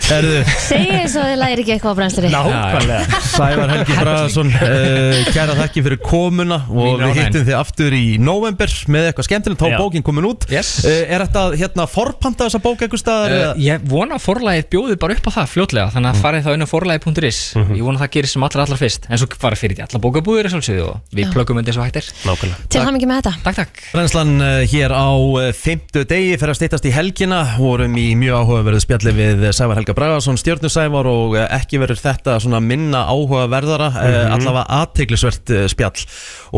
Segið 0.09 0.93
eins 1.03 1.15
og 1.21 1.27
þið 1.27 1.35
læri 1.37 1.63
ekki 1.65 1.73
eitthvað 1.75 1.93
á 1.93 1.97
brennstri 1.99 2.29
nákvæmlega. 2.33 3.19
Sævar 3.29 3.73
Helgi 3.75 3.97
Bragason 3.99 4.53
uh, 4.57 5.19
Kæra 5.35 5.57
þakki 5.59 5.83
fyrir 5.85 6.01
komuna 6.01 6.57
Og 6.73 6.79
Mín 6.79 6.95
við 6.97 7.03
ánægjan. 7.03 7.19
hittum 7.29 7.45
þið 7.45 7.57
aftur 7.59 7.97
í 7.99 8.05
november 8.23 8.73
Með 8.89 9.09
eitthvað 9.11 9.29
skemmtilegt, 9.29 9.61
þá 9.61 9.75
Já. 9.75 9.77
bókin 9.83 10.07
komin 10.07 10.29
út. 10.31 10.47
Yes. 10.53 10.71
uh, 10.89 10.95
Er 11.13 11.25
þetta 11.27 11.43
hérna 11.61 11.87
forpanta 11.93 12.47
þessa 12.49 12.61
bók 12.65 12.85
eitthvað 12.87 13.03
staðar? 13.03 13.35
Uh, 13.35 13.43
eða? 13.43 13.53
ég 13.67 13.85
vona 13.93 14.17
að 14.17 14.25
forlægið 14.25 14.71
bjóði 14.73 14.97
bara 15.05 15.19
upp 15.19 15.29
á 15.29 15.33
það 15.37 15.53
fljótlega 15.53 15.93
þannig 15.99 16.11
að 16.15 16.23
farið 16.25 16.49
þá 16.49 16.51
inn 16.57 16.65
á 16.65 16.69
forlægið.is 16.73 17.43
ég 17.59 17.85
vona 17.85 17.99
að 17.99 18.05
það 18.07 18.13
gerir 18.17 18.33
sem 18.33 18.49
allra 18.49 18.65
allra 18.65 18.81
fyrst. 18.81 19.09
En 19.13 19.21
svo 19.21 19.29
farið 19.45 19.63
fyrir 19.65 19.77
því 19.77 19.87
alla 19.89 20.03
bókabúðir 20.09 20.51
og 20.57 21.05
við 21.13 21.25
Já. 21.27 21.31
plöggum 21.37 21.61
þetta 21.61 21.75
eins 21.75 21.81
og 21.83 21.85
hægt 21.85 22.01
er. 22.01 22.09
Nákvæmlega. 22.25 22.69
Til 22.73 22.85
hann 22.87 22.99
með 22.99 23.21
þetta. 23.21 23.33
Takk, 23.45 23.61
takk. 23.61 23.85
Brennslan 23.93 24.35
uh, 24.41 24.65
hér 24.73 24.95
á 24.97 25.09
uh, 25.13 25.49
fimmtu 25.57 26.05
degi 26.09 26.37
fyrir 26.41 26.55
að 26.55 26.61
steytast 26.63 26.89
í 26.89 26.93
helgina. 26.95 27.41
Vorum 27.59 27.97
í 28.01 28.09
mjög 28.19 28.43
áhugaverðu 28.45 28.83
spjalli 28.85 29.15
við 29.19 29.47
Sævar 29.57 29.81
Helga 29.81 29.98
Bragason, 29.99 30.39
Stjörnusævar 30.39 31.09
og 31.11 31.35
uh, 31.35 31.45
ekki 31.59 31.81
verður 31.83 31.99
þetta 31.99 32.37
svona 32.43 32.61
minna 32.63 33.01
áhugaverðara 33.11 33.89
uh, 33.91 34.19
allavega 34.37 34.65
aðteglisvert 34.79 35.53
uh, 35.55 35.65
spjall. 35.71 36.05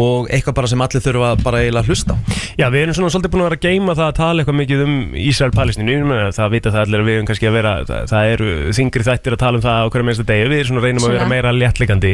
Og 0.01 0.29
eitthvað 0.31 0.57
bara 0.59 0.71
sem 0.71 0.83
allir 0.85 1.03
þurfa 1.05 1.31
bara 1.41 1.63
eiginlega 1.65 1.83
að 1.83 1.91
hlusta 1.91 2.15
á. 2.15 2.17
Já, 2.61 2.67
við 2.71 2.83
erum 2.85 2.95
svona 2.99 3.11
svolítið 3.15 3.33
búin 3.33 3.43
að 3.45 3.49
vera 3.49 3.59
að 3.61 3.65
geima 3.67 3.95
það 3.97 4.09
að 4.11 4.19
tala 4.21 4.43
eitthvað 4.43 4.59
mikið 4.61 4.83
um 4.85 4.95
Ísrael-Palestínu. 5.25 5.97
Það 6.37 6.53
vita 6.55 6.73
það 6.75 6.83
allir 6.85 7.01
að 7.01 7.09
við 7.09 7.17
erum 7.17 7.29
kannski 7.31 7.49
að 7.49 7.57
vera 7.57 7.73
það, 7.89 8.03
það 8.13 8.33
eru 8.35 8.51
þingri 8.77 9.07
þættir 9.09 9.37
að 9.37 9.43
tala 9.45 9.61
um 9.61 9.65
það 9.65 9.81
á 9.81 9.87
hverju 9.95 10.07
minnsta 10.11 10.27
degi. 10.29 10.49
Við 10.51 10.59
erum 10.61 10.71
svona 10.71 10.85
reynum 10.85 11.05
að 11.07 11.15
vera 11.15 11.21
Svona. 11.21 11.33
meira 11.35 11.51
léttlikandi 11.57 12.13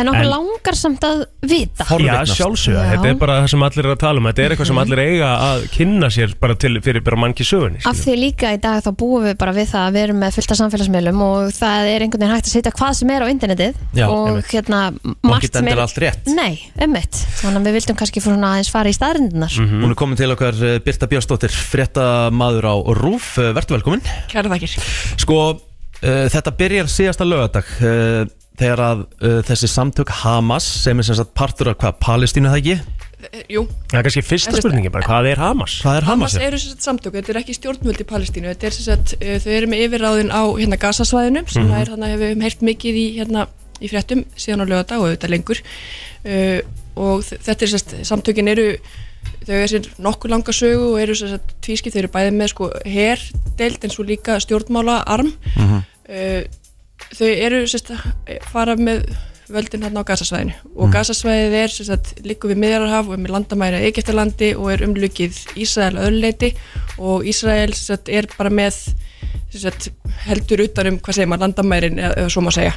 En 0.00 0.10
okkur 0.10 0.20
En- 0.20 0.30
langar 0.30 0.76
samt 0.78 1.04
að 1.06 1.24
vita. 1.42 1.84
Já, 2.00 2.14
sjálfsögða, 2.30 2.84
Já. 2.84 2.90
þetta 2.94 3.08
er 3.10 3.18
bara 3.20 3.40
það 3.40 3.50
sem 3.54 3.62
allir 3.66 3.84
er 3.86 3.94
að 3.96 4.00
tala 4.04 4.20
um. 4.20 4.28
Þetta 4.30 4.44
er 4.44 4.54
eitthvað 4.54 4.70
sem 4.70 4.80
allir 4.84 5.02
eiga 5.02 5.30
að 5.50 5.66
kynna 5.74 6.10
sér 6.14 6.34
bara 6.40 6.54
til, 6.54 6.72
fyrir 6.84 7.02
bara 7.04 7.18
mannkið 7.20 7.48
samfélagsmiðlum 10.60 11.22
og 11.26 11.50
það 11.56 11.88
er 11.90 12.04
einhvern 12.04 12.22
veginn 12.22 12.34
hægt 12.36 12.48
að 12.50 12.54
setja 12.54 12.72
hvað 12.76 12.92
sem 13.00 13.12
er 13.14 13.24
á 13.24 13.26
internetið 13.32 13.78
Já, 13.98 14.04
og 14.08 14.28
einmitt. 14.30 14.50
hérna 14.54 14.80
Og 14.90 15.16
margt 15.30 15.48
ekki 15.48 15.60
endilega 15.62 15.86
allt 15.88 16.00
rétt. 16.04 16.30
Nei, 16.36 16.52
ummitt 16.84 17.20
Þannig 17.40 17.60
að 17.60 17.66
við 17.70 17.76
vildum 17.80 17.98
kannski 18.00 18.22
fyrir 18.24 18.36
svona 18.38 18.52
aðeins 18.54 18.70
fara 18.74 18.92
í 18.92 18.96
staðrindunar 18.96 19.56
Mhm. 19.60 19.80
Hún 19.84 19.90
er 19.94 19.98
komin 19.98 20.20
til 20.20 20.30
okkar 20.34 20.54
uh, 20.62 20.76
Birta 20.84 21.08
Björnsdóttir, 21.10 21.50
fréttamaður 21.54 22.68
á 22.70 22.74
RÚF, 23.00 23.32
uh, 23.40 23.50
verður 23.56 23.78
velkomin 23.80 24.02
Kæra 24.30 24.50
þakkir. 24.52 24.76
Sko, 25.20 25.38
uh, 25.56 26.26
þetta 26.32 26.52
byrjar 26.56 26.90
síðasta 26.92 27.26
lögadag 27.28 27.64
uh, 27.80 28.24
þegar 28.60 28.82
að 28.84 29.04
uh, 29.24 29.38
þessi 29.48 29.68
samtök 29.72 30.10
Hamas 30.22 30.66
sem 30.84 30.98
er 31.00 31.06
sem 31.08 31.16
sagt 31.16 31.32
partur 31.38 31.72
af 31.72 31.78
hvað, 31.80 31.96
Palestínu 32.04 32.50
það 32.52 32.60
ekki? 32.60 32.78
Eh, 33.32 33.42
Jú, 33.52 33.66
Það 33.90 33.98
er 33.98 34.04
kannski 34.06 34.22
fyrsta 34.24 34.52
spurningi 34.56 34.90
bara, 34.92 35.04
hvað 35.06 35.26
er 35.32 35.40
Hamas? 35.42 35.74
Hvað 35.84 35.96
er 36.00 36.06
Hamas 36.08 36.32
Hamas? 36.34 36.46
eru 36.46 36.58
sem 36.58 36.70
sagt 36.72 36.86
samtök, 36.86 37.12
þetta 37.18 37.32
er 37.34 37.38
ekki 37.42 37.56
stjórnvöld 37.58 38.00
í 38.00 38.06
Palestínu, 38.08 38.48
þetta 38.54 38.66
er 38.70 38.76
sem 38.76 38.86
sagt, 38.86 39.14
uh, 39.20 39.34
þau 39.44 39.50
eru 39.58 39.66
með 39.72 39.82
yfirráðin 39.86 40.30
á 40.32 40.42
hérna 40.56 40.78
gasasvæðinu 40.80 41.42
sem 41.52 41.66
Mhm. 41.66 41.74
er 41.80 41.86
þannig 41.92 42.08
að 42.08 42.14
hefur 42.24 42.42
heyrt 42.46 42.60
mikið 42.70 42.94
í 43.02 43.06
hérna 43.18 43.46
í 43.80 43.88
fréttum 43.92 44.24
síðan 44.36 44.64
á 44.64 44.70
lögadag 44.72 45.00
og 45.00 45.08
þetta 45.12 45.28
lengur 45.30 45.60
uh, 46.24 46.60
og 46.96 47.22
þetta 47.24 47.62
er 47.62 47.68
sem 47.74 47.78
sagt, 47.78 47.94
samtökin 48.08 48.48
eru 48.48 48.66
þau 49.46 49.54
er 49.56 49.68
sér 49.68 49.88
nokkuð 50.00 50.30
langa 50.30 50.52
sögu 50.52 50.92
og 50.94 51.00
eru 51.00 51.14
sem 51.14 51.28
sagt 51.28 51.54
tvískipt, 51.60 51.92
þau 51.94 51.98
eru 52.04 52.08
bæði 52.12 52.32
með 52.36 52.48
sko 52.54 52.70
herdeild 52.86 53.84
en 53.84 53.90
svo 53.90 54.04
líka 54.04 54.40
stjórnmála 54.40 55.02
arm 55.06 55.32
Mhm. 55.56 55.82
uh, 56.08 56.42
þau 57.16 57.28
eru 57.36 57.66
sem 57.66 57.80
sagt 57.80 57.92
fara 58.52 58.76
með 58.76 59.04
völdin 59.54 59.84
hérna 59.86 60.02
á 60.02 60.08
gasasvæðinu 60.10 60.54
og 60.76 60.92
gasasvæðið 60.94 61.56
er 61.60 61.74
sem 61.74 61.88
sagt 61.88 62.12
líku 62.26 62.50
við 62.50 62.60
miðjararhaf 62.62 63.10
og 63.10 63.16
er 63.16 63.22
með 63.24 63.34
landamæri 63.36 63.80
að 63.80 63.86
Egyptalandi 63.90 64.50
og 64.56 64.72
er 64.74 64.84
umlukið 64.86 65.38
Ísrael 65.60 65.96
öðruleiti 65.98 66.52
og 66.98 67.26
Ísrael 67.28 67.72
sem 67.74 67.94
sagt 67.94 68.12
er 68.12 68.28
bara 68.36 68.52
með 68.52 68.80
sagt 69.58 69.90
heldur 70.26 70.62
utan 70.62 70.86
um 70.86 70.98
hvað 71.02 71.16
segir 71.16 71.30
maður 71.30 71.46
landamærin 71.48 71.98
eða, 71.98 72.12
eða 72.22 72.30
svo 72.30 72.42
maður 72.44 72.58
segja. 72.60 72.74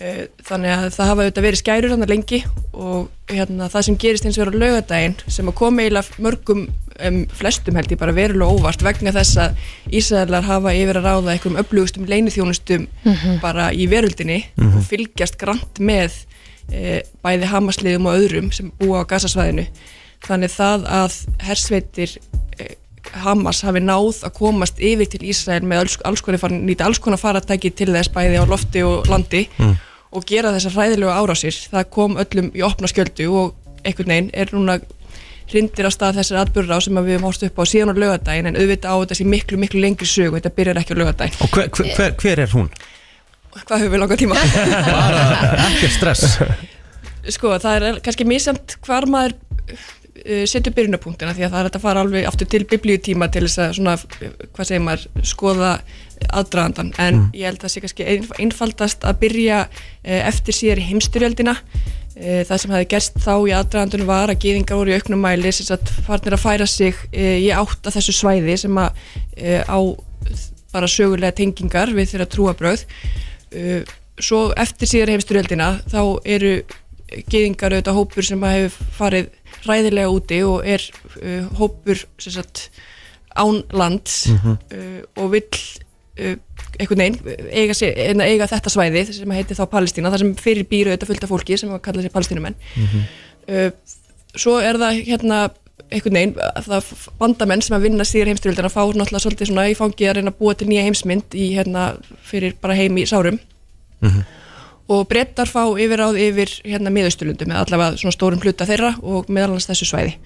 Eh, 0.00 0.22
þannig 0.48 0.74
að 0.74 0.86
það 0.96 1.10
hafa 1.12 1.22
auðvitað 1.22 1.46
verið 1.46 1.60
skærur 1.62 1.94
hann 1.94 2.08
lengi 2.10 2.40
og 2.72 3.10
hérna, 3.30 3.68
það 3.70 3.86
sem 3.86 3.98
gerist 4.02 4.26
eins 4.26 4.38
og 4.38 4.46
verið 4.46 4.58
á 4.58 4.62
laugadaginn 4.64 5.16
sem 5.28 5.48
að 5.48 5.58
koma 5.60 5.84
eiginlega 5.84 6.24
mörgum 6.26 6.66
um, 7.00 7.22
flestum 7.38 7.78
held 7.78 7.92
ég 7.92 8.00
bara 8.00 8.14
verulega 8.16 8.56
óvart 8.56 8.84
vegna 8.84 9.14
þess 9.14 9.38
að 9.40 9.62
Ísraelar 9.94 10.46
hafa 10.46 10.74
yfir 10.76 11.00
að 11.00 11.08
ráða 11.08 11.34
einhverjum 11.36 11.60
upplugustum 11.62 12.08
leyniþjónustum 12.10 12.86
bara 13.42 13.70
í 13.72 13.86
veröldinni 13.90 14.42
og 14.60 14.82
fylgjast 14.88 15.38
grant 15.40 15.80
með 15.80 16.24
e, 16.70 17.02
bæði 17.24 17.50
Hamasliðum 17.52 18.08
og 18.10 18.20
öðrum 18.20 18.52
sem 18.54 18.70
búa 18.80 19.02
á 19.04 19.10
gasasvæðinu 19.10 19.66
þannig 20.26 20.54
það 20.54 20.86
að 21.00 21.18
hersveitir 21.42 22.16
e, 22.58 22.74
Hamas 23.12 23.62
hafi 23.66 23.82
náð 23.84 24.22
að 24.26 24.34
komast 24.38 24.80
yfir 24.80 25.08
til 25.12 25.22
Ísrael 25.28 25.62
með 25.68 25.82
alls, 25.84 25.96
alls 26.08 26.22
konar 26.24 26.54
nýta 26.54 26.86
alls 26.88 27.00
konar 27.02 27.20
faratæki 27.20 27.70
til 27.76 27.90
þess 27.92 28.12
bæði 28.14 28.40
á 28.40 28.44
lofti 28.48 28.82
og 28.86 29.08
landi 29.10 29.46
og 30.12 30.24
gera 30.28 30.52
þessar 30.54 30.76
hræðilegu 30.76 31.12
árásir. 31.12 31.56
Það 31.72 31.90
kom 31.92 32.16
öllum 32.20 32.50
í 32.56 32.64
opna 32.64 32.88
skjöldu 32.90 33.28
og 33.32 33.54
einhvern 33.84 34.12
veginn 34.12 34.30
er 34.32 34.52
núna 34.54 34.78
hrindir 35.52 35.88
á 35.88 35.92
stað 35.92 36.20
þessar 36.20 36.42
atbyrður 36.46 36.76
á 36.76 36.84
sem 36.84 36.96
við 36.96 37.16
höfum 37.16 37.28
horst 37.28 37.44
upp 37.44 37.60
á 37.60 37.64
síðan 37.68 37.92
á 37.92 38.00
lögadaginn 38.00 38.48
en 38.48 38.56
auðvitað 38.56 38.92
á 38.92 38.96
þessi 39.12 39.28
miklu 39.28 39.60
miklu 39.60 39.82
lengri 39.84 40.08
sögu. 40.08 40.38
Þetta 40.38 40.54
byrjar 40.56 40.80
ekki 40.82 40.96
á 40.96 41.00
lögadaginn 41.02 41.40
Og 41.44 41.52
hver, 41.52 41.70
hver, 41.76 42.14
hver, 42.20 42.44
er 42.46 42.52
hún? 42.54 42.70
hvað 43.52 43.82
höfum 43.82 43.92
við 43.92 44.00
langa 44.00 44.16
tíma? 44.20 44.38
Ekki 45.68 45.90
stress. 45.92 46.38
Sko 47.36 47.52
það 47.62 47.88
er 47.88 47.98
kannski 48.04 48.26
mísamt 48.26 48.78
hvar 48.86 49.06
maður 49.10 49.36
uh, 50.18 50.44
setur 50.50 50.74
byrjunapunktina 50.76 51.34
því 51.36 51.46
að 51.46 51.54
það 51.54 51.64
er 51.64 51.70
að 51.70 51.84
fara 51.86 52.04
alveg 52.04 52.28
aftur 52.28 52.50
til 52.52 52.62
biblíutíma 52.70 53.28
til 53.32 53.44
þess 53.46 53.62
að 53.64 53.74
svona, 53.78 53.96
hvað 54.52 54.68
segir 54.68 54.84
maður, 54.86 55.06
skoða 55.32 55.72
aðdraðandan 56.32 56.92
en 57.02 57.24
ég 57.34 57.48
held 57.48 57.58
að 57.58 57.64
það 57.66 57.72
sé 57.74 57.82
kannski 57.84 58.06
einf- 58.12 58.36
einfaldast 58.44 59.06
að 59.08 59.18
byrja 59.24 59.64
uh, 59.66 60.20
eftir 60.28 60.58
síðar 60.58 60.82
í 60.82 60.86
heimstyrjöldina 60.90 61.56
uh, 61.56 62.42
það 62.48 62.54
sem 62.62 62.76
hefði 62.76 62.90
gerst 62.92 63.18
þá 63.24 63.32
í 63.34 63.56
aðdraðandunum 63.58 64.12
var 64.12 64.34
að 64.34 64.40
gýðingar 64.44 64.80
voru 64.82 64.94
í 64.94 64.98
auknum 65.00 65.24
mæli 65.26 65.54
sem 65.56 65.90
farnir 66.06 66.38
að 66.38 66.44
færa 66.44 66.68
sig 66.70 67.02
í 67.12 67.50
átt 67.56 67.88
að 67.90 67.98
þessu 67.98 68.14
svæði 68.20 68.58
sem 68.62 68.78
að 68.78 69.02
á 69.66 69.78
bara 70.72 70.88
sögulega 70.88 71.34
tengingar 71.36 71.90
við 71.92 72.12
þeirra 72.14 72.28
trúabröð 72.32 72.84
svo 74.22 74.40
eftir 74.60 74.88
síðar 74.88 75.12
heimstyrjöldina 75.14 75.68
þá 75.90 76.00
eru 76.24 76.52
geðingar 77.28 77.74
auðvitað 77.74 77.98
hópur 77.98 78.26
sem 78.26 78.44
að 78.46 78.54
hefur 78.56 78.92
farið 78.96 79.30
ræðilega 79.66 80.10
úti 80.12 80.40
og 80.46 80.66
er 80.66 80.82
uh, 81.22 81.46
hópur 81.60 82.02
sagt 82.18 82.68
án 83.38 83.62
lands 83.72 84.26
uh, 84.32 85.00
og 85.16 85.30
vill 85.32 85.48
uh, 86.20 86.36
einhvern 86.80 87.02
veginn 87.04 87.48
eiga, 87.52 87.74
sér, 87.76 87.94
eina- 88.10 88.26
eiga 88.28 88.46
þetta 88.50 88.70
svæði 88.72 89.06
sem 89.12 89.30
heitir 89.36 89.56
þá 89.56 89.64
Palestína, 89.72 90.10
þar 90.12 90.22
sem 90.24 90.34
fyrir 90.40 90.64
býru 90.68 90.92
auðvitað 90.92 91.10
fullt 91.12 91.24
af 91.26 91.32
fólki 91.32 91.58
sem 91.60 91.72
að 91.72 91.82
kalla 91.84 92.02
sér 92.04 92.12
palestínumenn. 92.14 92.56
Uh, 93.48 93.70
svo 94.36 94.58
er 94.64 94.78
það 94.80 95.02
hérna 95.08 95.40
einhvern 95.92 96.14
veginn, 96.16 96.34
það 96.64 96.90
bandamenn 97.20 97.62
sem 97.64 97.74
að 97.76 97.82
vinna 97.88 98.04
síður 98.08 98.30
heimstyrjöldina 98.32 98.70
fá 98.72 98.80
náttúrulega 98.86 99.20
svolítið 99.24 99.50
svona 99.50 99.64
í 99.68 99.74
fangi 99.76 100.06
að 100.08 100.14
reyna 100.18 100.32
að 100.32 100.38
búa 100.38 100.54
til 100.56 100.68
nýja 100.70 100.84
heimsmynd 100.86 101.34
í 101.36 101.48
hérna 101.56 101.82
fyrir 102.28 102.54
bara 102.62 102.76
heim 102.78 102.96
í 102.96 103.04
sárum 103.08 103.36
og 104.90 105.04
brettar 105.10 105.50
fá 105.50 105.62
yfirráð 105.78 106.18
yfir 106.20 106.54
hérna 106.66 106.92
miðausturlundum 106.94 107.52
eða 107.52 107.62
allavega 107.66 108.00
svona 108.00 108.16
stórum 108.16 108.42
hluta 108.42 108.66
þeirra 108.68 108.96
og 109.02 109.30
meðal 109.30 109.52
annars 109.52 109.68
þessu 109.70 109.88
svæði. 109.92 110.16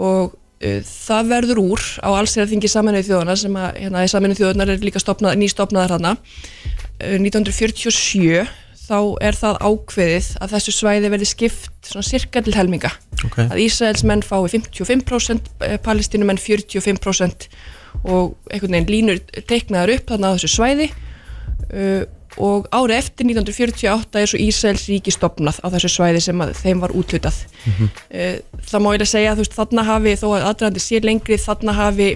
Og 0.00 0.32
uh, 0.36 0.80
það 0.86 1.30
verður 1.34 1.62
úr 1.64 1.84
á 2.04 2.08
allsherjarþingi 2.12 2.70
saminuði 2.70 3.08
þjóðana 3.10 3.36
sem 3.40 3.60
að 3.60 3.80
hérna, 3.82 4.06
saminuði 4.12 4.42
þjóðanar 4.42 4.74
er 4.74 4.86
líka 4.86 5.02
stopnað, 5.02 5.38
nýstopnaðar 5.42 5.96
hana 5.98 6.16
uh, 6.16 7.16
1947 7.18 8.46
þá 8.90 9.00
er 9.22 9.36
það 9.38 9.58
ákveðið 9.62 10.30
að 10.42 10.54
þessu 10.56 10.72
svæði 10.74 11.10
verði 11.12 11.28
skipt 11.30 11.90
svona 11.90 12.06
cirka 12.06 12.42
til 12.42 12.56
helminga. 12.56 12.90
Ok. 13.26 13.36
að 13.44 13.60
Ísraels 13.62 14.02
menn 14.08 14.24
fái 14.26 14.48
55% 14.50 15.50
palestinumenn 15.84 16.40
45% 16.40 17.46
og 18.00 18.34
einhvern 18.50 18.74
veginn 18.74 18.90
línur 18.90 19.20
teiknaðar 19.46 19.94
upp 19.96 20.10
þarna 20.10 20.32
á 20.32 20.34
þessu 20.34 20.50
svæði. 20.56 20.88
Uh, 21.70 22.02
og 22.38 22.68
árið 22.70 22.96
eftir 23.00 23.26
1948 23.26 24.20
er 24.20 24.30
svo 24.30 24.40
Ísraels 24.40 24.84
ríki 24.90 25.14
stopnað 25.14 25.58
á 25.64 25.66
þessu 25.74 25.90
svæði 25.96 26.20
sem 26.22 26.44
þeim 26.62 26.84
var 26.84 26.94
útlutað 26.94 27.40
uh, 27.66 28.36
það 28.70 28.84
má 28.84 28.90
ég 28.94 29.02
að 29.02 29.12
segja 29.14 29.32
að 29.34 29.42
þarna 29.56 29.86
hafi 29.88 30.14
þó 30.20 30.28
að 30.28 30.46
aðdraðandi 30.50 30.84
sé 30.84 31.02
lengri 31.02 31.40
þarna 31.40 31.76
hafi 31.80 32.10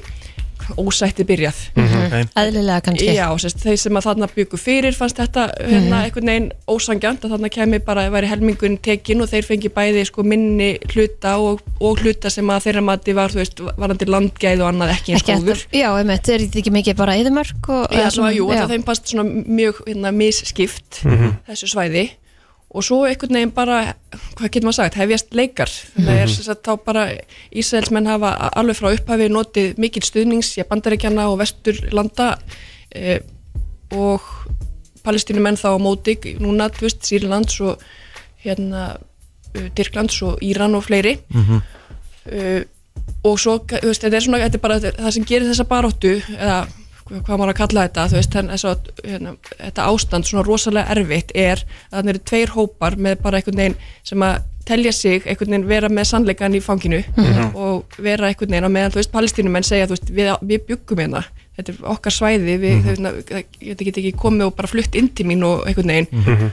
ósætti 0.80 1.24
byrjað. 1.28 1.58
Okay. 1.74 2.24
Eðlilega 2.40 2.80
kannski. 2.86 3.08
Já, 3.16 3.26
sérst, 3.42 3.60
þeir 3.64 3.78
sem 3.80 3.98
að 4.00 4.06
þarna 4.08 4.28
byggu 4.34 4.60
fyrir 4.60 4.96
fannst 4.96 5.20
þetta 5.20 5.46
hérna, 5.60 6.02
einhvern 6.06 6.30
veginn 6.32 6.48
ósangjant 6.70 7.24
að 7.26 7.34
þarna 7.36 7.50
kemi 7.54 7.80
bara 7.84 8.06
að 8.08 8.16
væri 8.16 8.30
helmingun 8.32 8.78
tekin 8.84 9.22
og 9.24 9.30
þeir 9.32 9.48
fengi 9.48 9.70
bæði 9.74 10.04
sko, 10.08 10.24
minni 10.26 10.70
hluta 10.94 11.36
og, 11.42 11.62
og 11.80 12.02
hluta 12.04 12.32
sem 12.32 12.50
að 12.54 12.66
þeirra 12.68 12.84
mati 12.88 13.16
var, 13.16 13.34
þú 13.34 13.42
veist, 13.42 13.62
varandi 13.80 14.08
landgæð 14.10 14.64
og 14.64 14.72
annað 14.72 14.94
ekki 14.96 15.16
eins 15.16 15.26
góður. 15.28 15.64
já, 15.74 15.88
einmitt, 16.00 16.28
er 16.28 16.44
þetta 16.44 16.60
ekki 16.62 16.74
mikið 16.80 16.98
bara 17.00 17.16
eðumörk 17.20 17.70
og, 17.70 17.86
Já, 17.94 18.08
svona, 18.14 18.32
jú, 18.36 18.50
já. 18.54 18.66
þeim 18.70 18.84
fannst 18.86 19.14
svona 19.14 19.24
mjög 19.44 19.80
hérna, 19.88 20.12
misskipt 20.14 21.02
þessu 21.48 21.70
svæði 21.74 22.08
og 22.74 22.82
svo 22.82 23.04
einhvern 23.06 23.38
veginn 23.38 23.54
bara, 23.54 23.78
hvað 24.34 24.48
getur 24.48 24.66
maður 24.66 24.78
sagt, 24.80 24.98
hefjast 24.98 25.36
leikar. 25.38 25.70
Það 25.94 26.16
er 26.18 26.32
þess 26.32 26.50
að 26.50 26.62
þá 26.66 26.72
bara 26.88 27.04
Ísraelsmenn 27.54 28.10
hafa 28.10 28.32
alveg 28.50 28.80
frá 28.80 28.88
upphafi 28.90 29.28
notið 29.30 29.78
mikil 29.82 30.02
stuðnings, 30.02 30.50
já, 30.58 30.66
bandaríkjana 30.66 31.28
og 31.30 31.38
vesturlanda 31.44 32.32
eh, 32.90 33.20
og 33.94 34.26
palestinumenn 35.04 35.60
þá 35.60 35.68
á 35.76 35.78
móti, 35.78 36.16
núna, 36.42 36.70
þú 36.74 36.88
veist, 36.88 37.04
Sýrlands 37.06 37.60
og 37.62 37.82
hérna 38.44 38.94
uh, 38.96 39.66
Tyrklands 39.76 40.20
og 40.26 40.40
Íran 40.42 40.74
og 40.74 40.86
fleiri. 40.88 41.18
Uh, 42.24 42.64
og 43.24 43.38
svo, 43.40 43.58
þú 43.68 43.90
veist, 43.90 44.02
þetta 44.02 44.18
er 44.18 44.24
svona 44.24 44.40
þetta 44.42 44.58
er 44.58 44.64
bara 44.64 44.80
það 44.82 45.14
sem 45.16 45.28
gerir 45.28 45.50
þessa 45.50 45.68
baróttu 45.68 46.16
eða 46.34 46.64
hvað 47.09 47.22
hvað 47.26 47.38
maður 47.40 47.52
að 47.52 47.61
kalla 47.61 47.84
þetta 47.86 48.07
þú 48.09 48.18
veist, 48.18 48.38
þess 48.38 48.66
að 48.70 48.88
hérna, 49.05 49.36
þetta 49.59 49.86
ástand 49.92 50.28
svona 50.28 50.46
rosalega 50.46 50.96
erfitt 50.96 51.32
er 51.34 51.62
að 51.64 51.98
þannig 51.98 52.14
eru 52.14 52.24
tveir 52.30 52.55
hópar 52.55 52.96
með 52.96 53.22
bara 53.24 53.40
einhvern 53.40 53.62
veginn 53.62 53.78
sem 54.02 54.24
að 54.24 54.42
telja 54.64 54.92
sig 54.96 55.26
einhvern 55.28 55.52
veginn 55.52 55.68
vera 55.68 55.90
með 55.92 56.11
sannleikan 56.11 56.57
í 56.57 56.62
fanginu 56.64 57.02
og 57.66 57.98
vera 58.00 58.30
einhvern 58.30 58.55
veginn 58.55 58.68
á 58.68 58.76
meðan 58.76 58.94
þú 58.94 59.02
veist, 59.02 59.12
palestínumenn 59.12 59.66
segja, 59.66 59.88
veist, 59.90 60.09
við, 60.09 60.32
við 60.40 60.68
byggum 60.70 61.05
hérna. 61.05 61.24
Þetta 61.55 61.70
er 61.70 61.88
okkar 61.92 62.14
svæði, 62.14 62.55
við, 62.59 62.72
mm 62.80 62.86
-hmm. 62.88 63.50
þetta 63.61 63.84
get 63.86 63.98
ekki 64.00 64.14
komið 64.18 64.48
og 64.48 64.57
bara 64.57 64.70
flutt 64.70 64.96
inn 64.98 65.09
til 65.14 65.26
mín 65.28 65.44
og 65.46 65.68
einhvern 65.68 65.92
veginn 65.92 66.52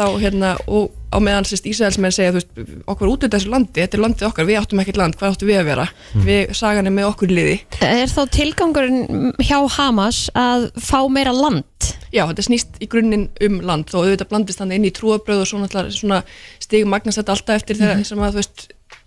þá 0.00 0.06
hérna 0.24 0.54
og 0.66 0.90
á 1.10 1.18
meðan 1.22 1.46
sérst 1.48 1.68
Ísraelsmenn 1.70 2.14
segja 2.14 2.34
þú 2.34 2.40
veist, 2.40 2.82
okkur 2.90 3.12
út 3.12 3.26
af 3.26 3.32
þessu 3.34 3.52
landi, 3.52 3.80
þetta 3.80 3.98
er 3.98 4.04
landið 4.04 4.28
okkar 4.30 4.48
við 4.48 4.60
áttum 4.60 4.82
ekkert 4.82 5.00
land, 5.00 5.18
hvað 5.20 5.34
áttum 5.34 5.50
við 5.50 5.60
að 5.60 5.70
vera? 5.70 5.86
Við 6.26 6.52
sagan 6.56 6.90
er 6.90 6.94
með 6.94 7.08
okkur 7.10 7.32
í 7.32 7.38
liði. 7.38 7.56
Er 7.86 8.12
þá 8.12 8.20
tilgangurinn 8.36 9.32
hjá 9.42 9.58
Hamas 9.76 10.26
að 10.38 10.70
fá 10.78 11.00
meira 11.10 11.34
land? 11.34 11.66
já, 12.10 12.24
þetta 12.26 12.44
snýst 12.46 12.80
í 12.82 12.88
grunninn 12.90 13.28
um 13.46 13.60
land 13.66 13.90
og 13.94 14.04
auðvitað 14.04 14.30
blandist 14.32 14.60
þannig 14.60 14.80
inn 14.80 14.88
í 14.88 14.92
trúabröð 14.94 15.44
og 15.44 15.50
svona, 15.50 15.84
svona 15.94 16.20
stigum 16.62 16.90
magnast 16.92 17.20
þetta 17.20 17.36
alltaf 17.36 17.60
eftir 17.60 17.78
þegar 17.78 18.02
sem 18.06 18.22
að 18.22 18.34
þú 18.34 18.42
veist 18.42 18.64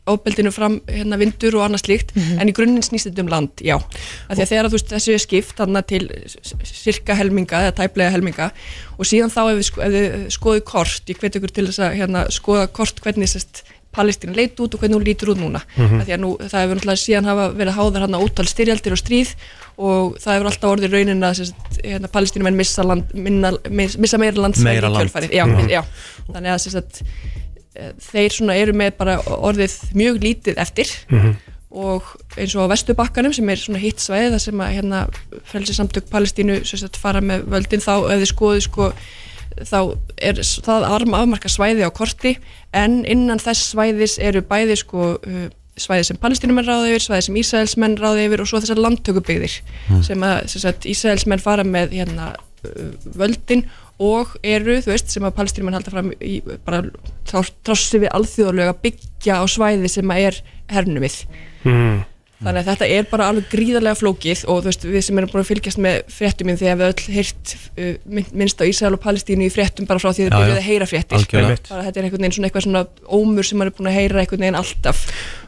ábeldinu 0.10 0.52
fram 0.52 0.82
hérna 0.92 1.16
vindur 1.22 1.56
og 1.56 1.64
annað 1.68 1.86
slíkt 1.86 2.10
en 2.20 2.50
í 2.50 2.56
grunninn 2.56 2.84
snýst 2.84 3.08
þetta 3.08 3.24
um 3.24 3.30
land, 3.32 3.62
já. 3.64 3.78
Af 4.28 4.36
því 4.36 4.44
að 4.44 4.50
þegar 4.52 4.72
veist 4.74 4.90
þessu 4.92 5.14
er 5.16 5.22
skipt 5.24 5.62
til 5.88 6.02
sirka 6.68 7.16
helminga 7.16 7.62
eða 7.68 7.76
tæplega 7.78 8.12
helminga 8.12 8.50
og 8.98 9.08
síðan 9.08 9.32
þá 9.32 9.40
ef 9.54 9.62
við, 9.62 9.68
sko, 9.70 9.82
ef 9.86 9.94
við 9.96 10.18
skoðu 10.36 10.66
kort, 10.68 11.08
ég 11.08 11.22
hvet 11.22 11.40
ykkur 11.40 11.54
til 11.56 11.68
þess 11.70 11.80
að 11.88 11.96
hérna, 12.02 12.26
skoða 12.36 12.68
kort 12.76 13.00
hvernig 13.06 13.32
sérst 13.32 13.64
Palestín 13.94 14.34
leit 14.34 14.58
út 14.58 14.74
og 14.74 14.82
hvernig 14.82 14.98
hún 14.98 15.04
lítur 15.06 15.30
út 15.36 15.38
núna. 15.38 15.60
Af 15.78 16.08
því 16.08 16.14
að 16.16 16.22
nú, 16.24 16.32
það 16.42 16.64
hefur 16.64 16.80
náttúrulega 16.80 16.98
síðan 17.04 17.28
hafa 17.30 17.44
verið 17.54 17.76
háðar 17.78 18.02
hann 18.08 18.16
á 18.18 18.24
ótal 18.26 18.46
styrjaldir 18.50 18.96
og 18.96 18.98
stríð 19.04 19.34
og 19.78 20.16
það 20.24 20.34
hefur 20.40 20.50
alltaf 20.50 20.72
orðið 20.74 20.96
raunin 20.98 21.28
að 21.28 21.42
hérna, 21.84 22.10
Palestínumenn 22.16 22.58
missa, 22.58 22.82
land, 22.90 23.14
minna, 23.14 23.52
miss- 23.70 24.00
missa 24.02 24.18
meira 24.18 24.42
land 24.42 24.58
Meira 24.66 24.90
land. 24.90 25.14
já, 25.30 25.46
já. 25.70 25.84
þannig 26.26 26.56
að 26.56 27.04
þeir 28.12 28.36
svona 28.36 28.56
eru 28.60 28.76
með 28.78 28.94
bara 29.00 29.18
orðið 29.24 29.80
mjög 29.98 30.22
lítið 30.24 30.62
eftir. 30.62 30.94
Og 31.74 32.06
eins 32.38 32.54
og 32.54 32.70
á 32.70 32.72
Vesturbakkanum 32.76 33.34
sem 33.34 33.50
er 33.50 33.58
svona 33.58 33.82
hitt 33.82 34.02
svæði 34.02 34.36
þar 34.36 34.44
sem 34.44 34.62
að 34.62 34.74
hérna 34.76 35.00
frelsi 35.50 35.74
samtök 35.74 36.06
Palestínu 36.12 36.60
sagt 36.70 37.00
fara 37.02 37.22
með 37.22 37.48
völdin 37.50 37.82
þá 37.82 37.96
þið 38.12 38.28
skoðu 38.30 38.62
sko 38.62 38.92
þá 39.66 39.80
er 40.22 40.40
það 40.42 40.86
arma 40.90 41.24
afmarka 41.24 41.50
svæði 41.50 41.86
á 41.86 41.90
korti. 41.94 42.38
En 42.74 43.02
innan 43.10 43.42
þess 43.42 43.74
svæðis 43.74 44.20
eru 44.22 44.44
bæði 44.46 44.78
sko 44.82 45.16
uh, 45.18 45.50
svæði 45.80 46.10
sem 46.12 46.20
palestinumenn 46.22 46.68
ráði 46.68 46.94
yfir, 46.94 47.06
svæði 47.08 47.28
sem 47.28 47.38
Ísraelsmenn 47.42 47.98
ráði 47.98 48.28
yfir 48.28 48.44
og 48.44 48.50
svo 48.50 48.62
þessar 48.62 48.82
landtökubygðir 48.84 49.56
sem 50.06 50.26
að 50.26 50.36
sem 50.54 50.62
sagt, 50.62 50.86
Ísraelsmenn 50.90 51.42
fara 51.42 51.66
með 51.66 51.96
hérna 51.98 52.34
uh, 52.38 52.92
völdin 53.18 53.66
og 54.02 54.32
eru, 54.42 54.80
þú 54.82 54.94
veist, 54.94 55.12
sem 55.14 55.26
að 55.28 55.36
palestinumenn 55.38 55.78
halda 55.78 55.94
fram 55.94 56.10
í 56.18 56.40
bara 56.66 56.82
trássi 57.30 58.02
við 58.02 58.10
alþjóðlega 58.18 58.74
byggja 58.82 59.38
á 59.38 59.46
svæði 59.50 59.92
sem 59.92 60.14
að 60.14 60.26
er 60.30 60.40
hernumið 60.74 61.20
mm. 61.68 62.00
þannig 62.44 62.60
að 62.64 62.70
þetta 62.72 62.90
er 62.98 63.08
bara 63.12 63.28
alveg 63.30 63.52
gríðarlega 63.54 64.00
flókið 64.02 64.44
og 64.50 64.64
þú 64.64 64.72
veist, 64.72 64.88
við 64.96 65.06
sem 65.08 65.22
erum 65.22 65.32
búin 65.32 65.44
að 65.44 65.52
fylgjast 65.52 65.82
með 65.86 66.00
fréttum 66.16 66.50
minn 66.50 66.60
þegar 66.60 66.82
við 66.82 66.90
öll 66.90 67.16
heyrt 67.20 67.54
uh, 67.54 67.94
minn- 68.18 68.34
minnst 68.42 68.66
á 68.66 68.68
Ísrael 68.68 68.98
og 68.98 69.04
Palestínu 69.06 69.46
í 69.46 69.54
fréttum 69.54 69.88
bara 69.90 70.02
frá 70.02 70.10
því 70.10 70.26
að 70.26 70.28
Já, 70.28 70.34
þið 70.34 70.42
byrjuð 70.42 70.58
já. 70.58 70.64
að 70.64 70.68
heyra 70.72 70.90
fréttir 70.90 71.30
bara 71.70 71.86
þetta 71.88 72.02
er 72.02 72.10
einhvern 72.10 72.26
veginn 72.26 72.38
svona 72.40 72.50
eitthvað 72.50 72.68
svona 72.68 72.86
ómur 73.08 73.48
sem 73.48 73.62
maður 73.62 73.74
er 73.74 73.78
búin 73.78 73.94
að 73.94 74.00
heyra 74.02 74.24
einhvern 74.26 74.46
veginn 74.48 74.62
alltaf 74.64 75.06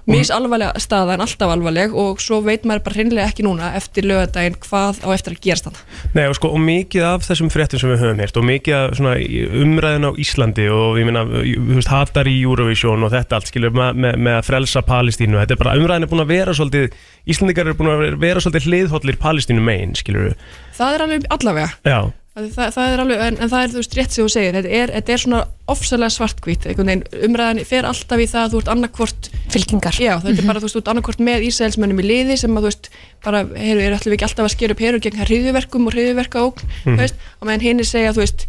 misalvarlega 0.10 0.82
staða 0.82 1.16
en 1.16 1.24
alltaf 1.26 1.51
alvarleg 1.51 1.93
og 1.97 2.22
svo 2.22 2.41
veit 2.45 2.66
maður 2.68 2.84
bara 2.86 2.97
hreinlega 2.99 3.32
ekki 3.32 3.45
núna 3.45 3.72
eftir 3.78 4.06
lögadaginn 4.06 4.58
hvað 4.62 5.01
á 5.01 5.10
eftir 5.16 5.36
að 5.36 5.41
gerast 5.45 5.70
þannig 5.70 6.14
Nei, 6.18 6.26
og, 6.30 6.36
sko, 6.38 6.51
og 6.53 6.62
mikið 6.66 7.08
af 7.10 7.26
þessum 7.26 7.51
fréttum 7.53 7.82
sem 7.82 7.93
við 7.93 8.03
höfum 8.03 8.22
heyrt 8.22 8.39
og 8.39 8.47
mikið 8.49 8.78
af 8.80 8.97
svona 8.99 9.16
umræðin 9.64 10.10
á 10.10 10.12
Íslandi 10.26 10.68
og 10.74 10.99
ég 11.01 11.10
meina, 11.10 11.26
þú 11.26 11.80
veist, 11.80 11.93
hatar 11.93 12.30
í 12.30 12.36
Eurovision 12.43 13.08
og 13.08 13.14
þetta 13.16 13.39
allt, 13.39 13.49
skilur, 13.51 13.74
með, 13.76 14.01
með, 14.06 14.20
með 14.28 14.39
að 14.39 14.45
frelsa 14.49 14.86
Palestínu, 14.86 15.39
þetta 15.41 15.58
er 15.58 15.64
bara, 15.64 15.78
umræðin 15.80 16.08
er 16.08 16.14
búin 16.14 16.26
að 16.26 16.36
vera 16.36 16.58
svolítið, 16.58 16.99
Íslandingar 17.26 17.72
er 17.72 17.80
búin 17.80 17.93
að 17.95 18.06
vera 18.22 18.43
svolítið 18.43 18.70
hliðhóllir 18.70 19.20
Palestínu 19.22 19.66
megin, 19.66 19.97
skilur 19.97 20.36
það 20.76 20.93
er 20.93 21.06
alveg 21.06 21.28
allavega. 21.34 21.74
Já, 21.88 21.99
Það, 22.36 22.73
það, 22.75 22.89
er 22.91 22.99
alveg, 22.99 23.21
en, 23.23 23.38
en 23.39 23.49
það 23.51 23.61
er 23.61 23.71
þú 23.71 23.79
veist 23.79 23.93
rétt 23.95 24.11
sem 24.11 24.25
þú 24.25 24.31
segir, 24.33 24.55
þetta 24.57 24.71
er, 24.75 24.91
þetta 24.97 25.13
er 25.13 25.21
svona 25.21 25.38
ofsalega 25.71 26.11
svartkvít, 26.11 26.65
umræðan 26.75 27.61
fer 27.63 27.88
alltaf 27.88 28.19
í 28.19 28.25
það 28.27 28.41
að 28.41 28.51
þú 28.51 28.59
ert 28.59 28.71
annarkvort 28.73 29.29
Fylkingar. 29.53 29.95
Já, 30.03 30.11
þetta 30.19 30.43
er 30.43 30.49
bara, 30.49 30.59
þú 30.59 30.67
veist, 30.67 30.75
þú 30.75 30.81
ert 30.81 30.91
annarkvort 30.91 31.21
með 31.23 31.45
Ísraelsmönnum 31.47 32.01
í 32.03 32.07
liði 32.09 32.36
sem 32.41 32.51
að, 32.51 32.65
þú 32.65 32.71
veist, 32.73 32.89
bara, 33.23 33.41
heyru, 33.55 33.86
er 33.86 33.95
allir 33.95 34.15
ekki 34.17 34.27
alltaf 34.27 34.49
að 34.49 34.51
skera 34.51 34.75
upp 34.75 34.83
herur 34.83 35.03
gegn 35.05 35.21
hriðuverkum 35.23 35.88
og 35.88 35.95
hriðuverkaókn, 35.95 36.73
þú 36.83 36.95
veist, 36.99 37.23
og 37.39 37.47
meðan 37.47 37.63
hinn 37.69 37.83
segja, 37.88 38.11
þú 38.11 38.25
veist, 38.25 38.43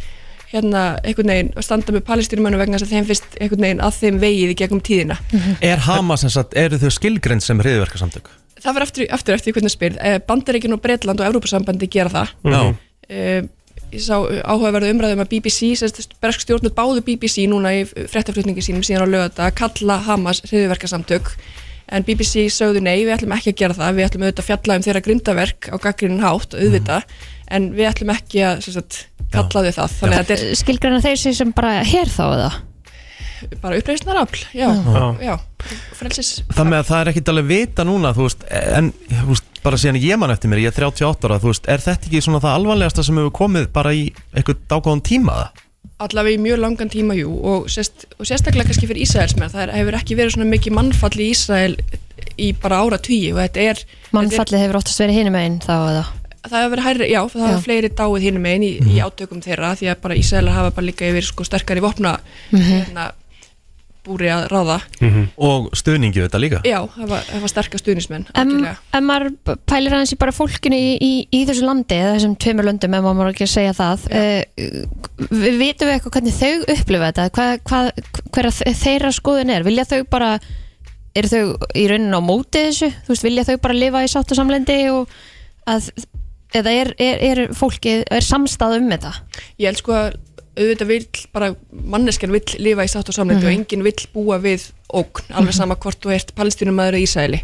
hérna, 0.51 0.83
einhvern 1.07 1.31
veginn, 1.31 1.53
standa 1.63 1.95
með 1.95 2.05
palestínumönnum 2.11 2.63
vegna 2.65 2.81
þess 2.81 2.89
að 2.89 2.97
þeim 2.97 3.07
finnst 3.13 3.39
einhvern 3.39 3.67
veginn 3.67 3.85
að 3.87 4.01
þeim 4.01 4.19
vegið 4.23 4.51
í 4.51 4.59
gegnum 4.59 4.83
tíðina. 4.87 5.19
Er 5.71 5.83
Hamas 5.87 6.23
sem 6.27 6.33
sagt, 6.35 6.55
eru 6.59 6.79
þau 6.83 6.91
skilgrind 6.95 7.45
sem 7.45 7.63
hriðverkasamtök? 7.63 8.31
Það 8.63 8.79
var 8.79 8.87
aftur, 8.87 9.09
aftur 9.15 9.37
eftir 9.37 9.57
hvernig 9.57 9.75
spyr, 9.75 9.99
Bandaríkin 10.27 10.75
og 10.75 10.83
Bretland 10.83 11.21
og 11.21 11.29
Evrópusambandi 11.29 11.91
gera 11.93 12.15
það. 12.15 12.79
Uh, 13.07 13.43
ég 13.95 14.03
sá 14.03 14.17
áhugaverðu 14.19 14.91
umræðum 14.95 15.23
að 15.25 15.31
BBC, 15.35 15.71
bersk 16.23 16.43
stjórnut 16.45 16.75
báðu 16.77 17.05
BBC 17.07 17.47
núna 17.51 17.73
í 17.77 17.85
fréttaflutningi 17.87 18.65
sínum 18.65 18.85
síðan 18.87 19.07
á 19.07 19.15
lögata 19.15 19.47
að 19.47 19.57
kalla 19.63 20.01
Hamas 20.07 20.43
hriðverkasamtök 20.49 21.33
en 21.95 22.07
BBC 22.07 22.49
sögðu 22.51 22.83
nei, 22.83 22.99
við 23.07 23.15
ætlum 23.15 23.35
ekki 23.37 23.53
að 23.53 23.59
gera 23.61 23.77
það. 23.79 23.97
Við 23.99 24.07
ætlum 24.09 24.25
auðvitað 24.27 24.43
að 24.43 24.49
fjalla 24.51 24.77
um 24.77 24.87
þeirra 24.87 25.03
grindaverk 25.07 25.69
á 25.71 25.77
gaggrinin 25.85 26.25
hátt, 26.25 26.57
auðvitað. 26.59 27.05
En 27.47 27.69
við 27.77 27.91
ætlum 27.93 28.11
ekki 28.17 28.43
að 28.43 28.65
sérst, 28.67 28.97
kalla 29.35 29.63
þau 29.69 29.77
það. 29.77 29.99
Þannig 30.01 30.17
að 30.19 30.31
þetta 30.33 30.57
Skilgræna 30.63 31.05
þeir 31.05 31.21
sig 31.23 31.37
sem 31.39 31.53
bara 31.55 31.77
hér 31.87 32.11
þá 32.11 32.25
eða? 32.27 32.51
Er 33.47 33.59
bara 33.61 33.79
uppreisnar 33.79 34.19
afl 34.19 34.41
já, 34.57 34.67
Já. 34.73 35.03
já, 35.21 35.35
með 36.73 36.79
að 36.81 36.87
það 36.89 37.01
er 37.03 37.11
ekkit 37.13 37.31
alveg 37.31 37.49
vita 37.51 37.85
núna, 37.85 38.13
þú 38.17 38.25
veist, 38.25 38.47
en 38.49 38.89
þú 39.13 39.27
veist, 39.29 39.51
bara 39.67 39.79
síðan 39.83 40.01
ég 40.01 40.19
man 40.23 40.31
eftir 40.31 40.53
mér, 40.53 40.63
ég 40.63 40.73
er 40.73 40.81
38 40.87 41.27
ára, 41.27 41.43
þú 41.43 41.53
veist, 41.53 41.71
er 41.71 41.83
þetta 41.83 42.07
ekki 42.09 42.25
svona 42.25 42.43
það 42.45 42.59
alvarlegasta 42.61 43.07
sem 43.07 43.19
hefur 43.19 43.39
komið 43.43 43.71
bara 43.75 43.95
í 43.97 44.09
eitthvað 44.33 44.67
dágóðan 44.71 45.07
tíma 45.07 45.39
það? 45.41 45.63
allavega 46.03 46.37
í 46.37 46.43
mjög 46.43 46.61
langan 46.61 46.91
tíma 46.93 47.17
jú 47.17 47.31
og, 47.33 47.71
sérst, 47.73 48.05
og 48.19 48.29
sérstaklega 48.29 48.69
kannski 48.69 48.89
fyrir 48.89 49.07
Ísraelsmenn 49.07 49.53
það 49.53 49.63
er, 49.65 49.73
hefur 49.79 49.97
ekki 49.97 50.19
verið 50.19 50.35
svona 50.35 50.49
mikið 50.51 50.77
mannfall 50.77 51.17
í 51.17 51.29
Ísrael 51.33 51.77
í 52.37 52.51
bara 52.61 52.83
ára 52.85 52.99
tugi 53.01 53.33
og 53.33 53.41
þetta 53.41 53.65
er 53.65 53.83
Mannfallið 54.17 54.65
hefur 54.65 54.79
oftast 54.81 55.03
verið 55.03 55.21
hinum 55.23 55.39
einn 55.41 55.59
þá 55.65 55.75
eða? 55.77 56.05
Það 56.47 56.59
hefur 56.61 56.73
verið 56.75 56.87
hærri, 56.87 57.07
já, 57.11 57.21
það 57.33 57.47
hefur 57.47 57.65
fleiri 57.65 57.93
dáið 57.99 58.27
hinum 58.29 58.49
einn 58.51 58.67
í, 58.67 58.73
í 58.93 58.99
átökum 59.03 59.41
þeirra 59.45 59.73
því 59.81 59.89
að 59.93 60.03
bara 60.05 60.19
Ísraelar 60.21 60.59
hafa 60.59 60.75
bara 60.77 60.89
líka 60.91 61.09
yfir 61.09 61.27
sko 61.27 61.47
sterkari 61.49 61.83
vopna 61.85 62.13
hérna, 62.53 63.09
búri 64.07 64.31
að 64.33 64.47
ráða. 64.53 64.79
Og 65.37 65.69
stuðningi 65.77 66.21
við 66.21 66.29
þetta 66.29 66.41
líka? 66.43 66.61
já, 66.67 66.79
hafa, 66.97 67.21
hafa 67.35 67.51
sterkar 67.51 67.83
stuðnismenn 67.83 68.27
En 68.39 68.53
ef 68.67 69.05
maður 69.05 69.33
pælir 69.69 69.97
aðeins 69.97 70.15
í 70.15 70.19
bara 70.21 70.35
fólkinu 70.35 70.79
í, 70.79 70.93
í, 71.03 71.13
í 71.35 71.43
þessu 71.49 71.67
landi 71.67 71.99
eða 71.99 72.15
þessum 72.17 72.37
tveimur 72.43 72.69
löndum 72.71 72.97
ef 72.97 73.05
maður 73.07 73.19
má 73.19 73.33
ekki 73.33 73.47
að 73.47 73.53
segja 73.53 73.75
það. 73.77 74.07
Uh, 74.11 74.43
við 75.31 75.59
vitum 75.63 75.91
við 75.91 75.97
eitthvað 75.97 76.17
hvernig 76.19 76.37
þau 76.37 76.77
upplifa 76.77 77.11
þetta? 77.11 77.27
Hvað, 77.37 77.55
hvað, 77.71 77.91
hver 78.37 78.51
að 78.51 78.63
þeirra 78.83 79.13
skoðun 79.17 79.55
er? 79.57 79.67
Vilja 79.67 79.89
þau 79.91 79.99
bara 80.13 80.31
eru 81.17 81.33
þau 81.33 81.43
í 81.77 81.87
rauninni 81.91 82.21
á 82.21 82.23
móti 82.25 82.67
þessu? 82.69 82.91
Þú 83.07 83.15
veist, 83.15 83.27
vilja 83.27 83.47
þau 83.49 83.57
bara 83.65 83.79
lifa 83.81 84.05
í 84.05 84.13
sátt 84.13 84.33
og 84.33 84.39
samlendi 84.39 84.79
og 84.93 85.17
að 85.67 85.91
eða 86.57 86.73
er, 86.73 86.93
er, 87.03 87.23
er 87.27 87.43
fólkið, 87.57 88.05
er 88.13 88.25
samstað 88.25 88.79
um 88.79 88.91
þetta? 88.93 89.13
Ég 89.61 89.71
held 89.71 89.81
sko 89.81 89.97
að 89.97 90.19
auðvitað 90.57 90.89
vill 90.91 91.07
bara 91.35 91.53
manneskjan 91.71 92.33
vill 92.35 92.57
lifa 92.65 92.87
í 92.87 92.91
sátt 92.91 93.11
og 93.13 93.17
samleiti 93.17 93.47
og 93.47 93.53
enginn 93.53 93.85
vill 93.85 94.09
búa 94.15 94.39
við 94.43 94.71
ógn, 94.97 95.27
alveg 95.35 95.57
sama 95.57 95.75
hvort 95.83 95.99
þú 96.03 96.13
ert 96.15 96.31
palestínumæður 96.39 96.97
í 96.97 97.03
Ísæli 97.05 97.41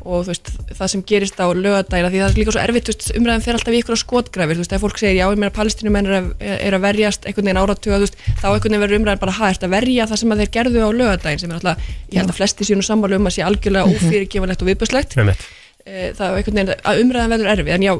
og 0.00 0.24
þú 0.24 0.30
veist, 0.30 0.50
það 0.78 0.92
sem 0.92 1.02
gerist 1.10 1.36
á 1.38 1.46
lögadæra 1.52 2.08
því 2.08 2.22
það 2.22 2.28
er 2.30 2.38
líka 2.40 2.54
svo 2.54 2.62
erfitt, 2.62 2.88
þú 2.88 2.94
veist, 2.94 3.10
umræðan 3.20 3.44
fer 3.44 3.58
alltaf 3.58 3.76
í 3.76 3.80
ykkur 3.82 4.00
skotgrafir, 4.00 4.56
þú 4.56 4.64
veist, 4.64 4.76
ef 4.78 4.84
fólk 4.86 5.02
segir 5.02 5.18
já, 5.18 5.26
ég 5.28 5.42
meina 5.42 5.52
palestínumæn 5.58 6.08
er, 6.08 6.30
er 6.56 6.78
að 6.78 6.86
verjast 6.86 7.28
einhvern 7.28 7.50
veginn 7.50 7.60
áratuga, 7.60 8.00
þú 8.00 8.08
veist, 8.08 8.18
þá 8.40 8.48
einhvern 8.48 8.64
veginn 8.72 8.86
verður 8.86 9.02
umræðan 9.02 9.22
bara, 9.26 9.36
ert 9.50 9.68
að 9.68 9.76
verja 9.76 10.08
það 10.08 10.22
sem 10.22 10.32
að 10.32 10.42
þeir 10.42 10.54
gerðu 10.56 10.88
á 10.88 10.90
lögadægin 11.02 11.44
sem 11.44 11.52
er 11.52 11.60
alltaf, 11.60 11.92
ég 12.08 12.22
held 12.22 12.32
að 12.32 12.40
flesti 12.40 12.70
sínu 12.70 12.88
sammálu 12.88 13.20
um 13.20 13.28
að 13.28 13.36
sé 13.36 13.44
algjörlega 13.44 13.92
ófyrirgefanlegt 13.92 14.64
og 14.64 14.72
viðbjöslegt 14.72 15.20
með 15.20 15.34
mitt 15.34 15.46
Eh, 15.46 15.65
það 15.86 16.26
er 16.26 16.36
einhvern 16.40 16.58
veginn 16.58 16.72
að 16.90 17.00
umræðan 17.02 17.32
verður 17.34 17.50
erfið 17.52 17.74
en 17.76 17.84
já, 17.84 17.92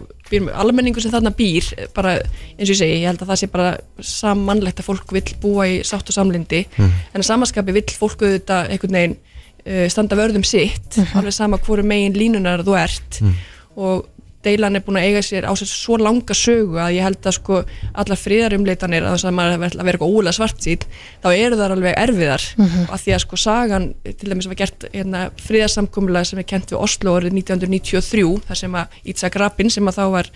almenningu 0.59 1.03
sem 1.03 1.13
þarna 1.13 1.31
býr 1.39 1.69
eh, 1.77 1.87
bara 1.95 2.17
eins 2.19 2.67
og 2.67 2.73
ég 2.73 2.81
segi, 2.81 2.97
ég 3.03 3.07
held 3.11 3.23
að 3.23 3.31
það 3.31 3.41
sé 3.43 3.49
bara 3.53 3.69
sammannlegt 4.11 4.83
að 4.83 4.89
fólk 4.89 5.15
vill 5.15 5.37
búa 5.43 5.69
í 5.71 5.77
sátt 5.87 6.11
og 6.11 6.17
samlindi 6.17 6.65
en 6.83 7.21
að 7.21 7.29
samaskapi 7.29 7.77
vill 7.77 7.87
fólk 7.95 8.25
auðvitað 8.27 8.73
einhvern 8.75 8.99
veginn 8.99 9.17
uh, 9.17 9.87
standa 9.93 10.19
vörðum 10.19 10.47
sitt 10.47 10.99
alveg 11.13 11.37
sama 11.37 11.61
hvoru 11.63 11.87
megin 11.87 12.19
línunar 12.19 12.67
þú 12.67 12.77
ert. 12.81 13.21
Og 13.77 14.07
deilan 14.47 14.79
er 14.79 14.85
búin 14.87 14.99
að 15.01 15.09
eiga 15.11 15.23
sér 15.27 15.47
á 15.47 15.53
sér 15.59 15.71
svo 15.71 15.99
langa 16.01 16.37
sögu 16.37 16.79
að 16.81 16.95
ég 16.97 17.07
held 17.07 17.27
að 17.27 17.37
sko 17.37 17.59
allar 17.93 18.21
friðarumleitanir 18.21 19.07
að 19.07 19.17
þess 19.17 19.29
að 19.29 19.37
maður 19.39 19.61
verður 19.65 19.83
að 19.83 19.89
vera 19.91 19.99
eitthvað 19.99 20.17
ólega 20.21 20.37
svart 20.39 20.63
sít 20.67 20.87
þá 21.25 21.29
eru 21.35 21.61
þar 21.61 21.75
alveg 21.77 21.99
erfiðar. 22.05 22.47
Og 22.87 22.95
að 22.97 23.05
því 23.05 23.17
að 23.17 23.23
sko 23.27 23.41
sagan 23.43 23.89
til 24.07 24.31
dæmis 24.31 24.51
var 24.51 24.61
gert 24.63 24.89
hérna, 24.93 25.25
friðarsamkumlega 25.47 26.31
sem 26.31 26.43
er 26.43 26.49
kent 26.55 26.73
við 26.73 26.83
Oslo 26.87 27.19
árið 27.19 27.37
1993 27.43 28.25
þar 28.49 28.63
sem 28.63 28.81
að 28.81 28.99
Ítzak 29.13 29.39
Rabin 29.43 29.73
sem 29.73 29.91
að 29.91 30.01
þá 30.01 30.05
var 30.17 30.33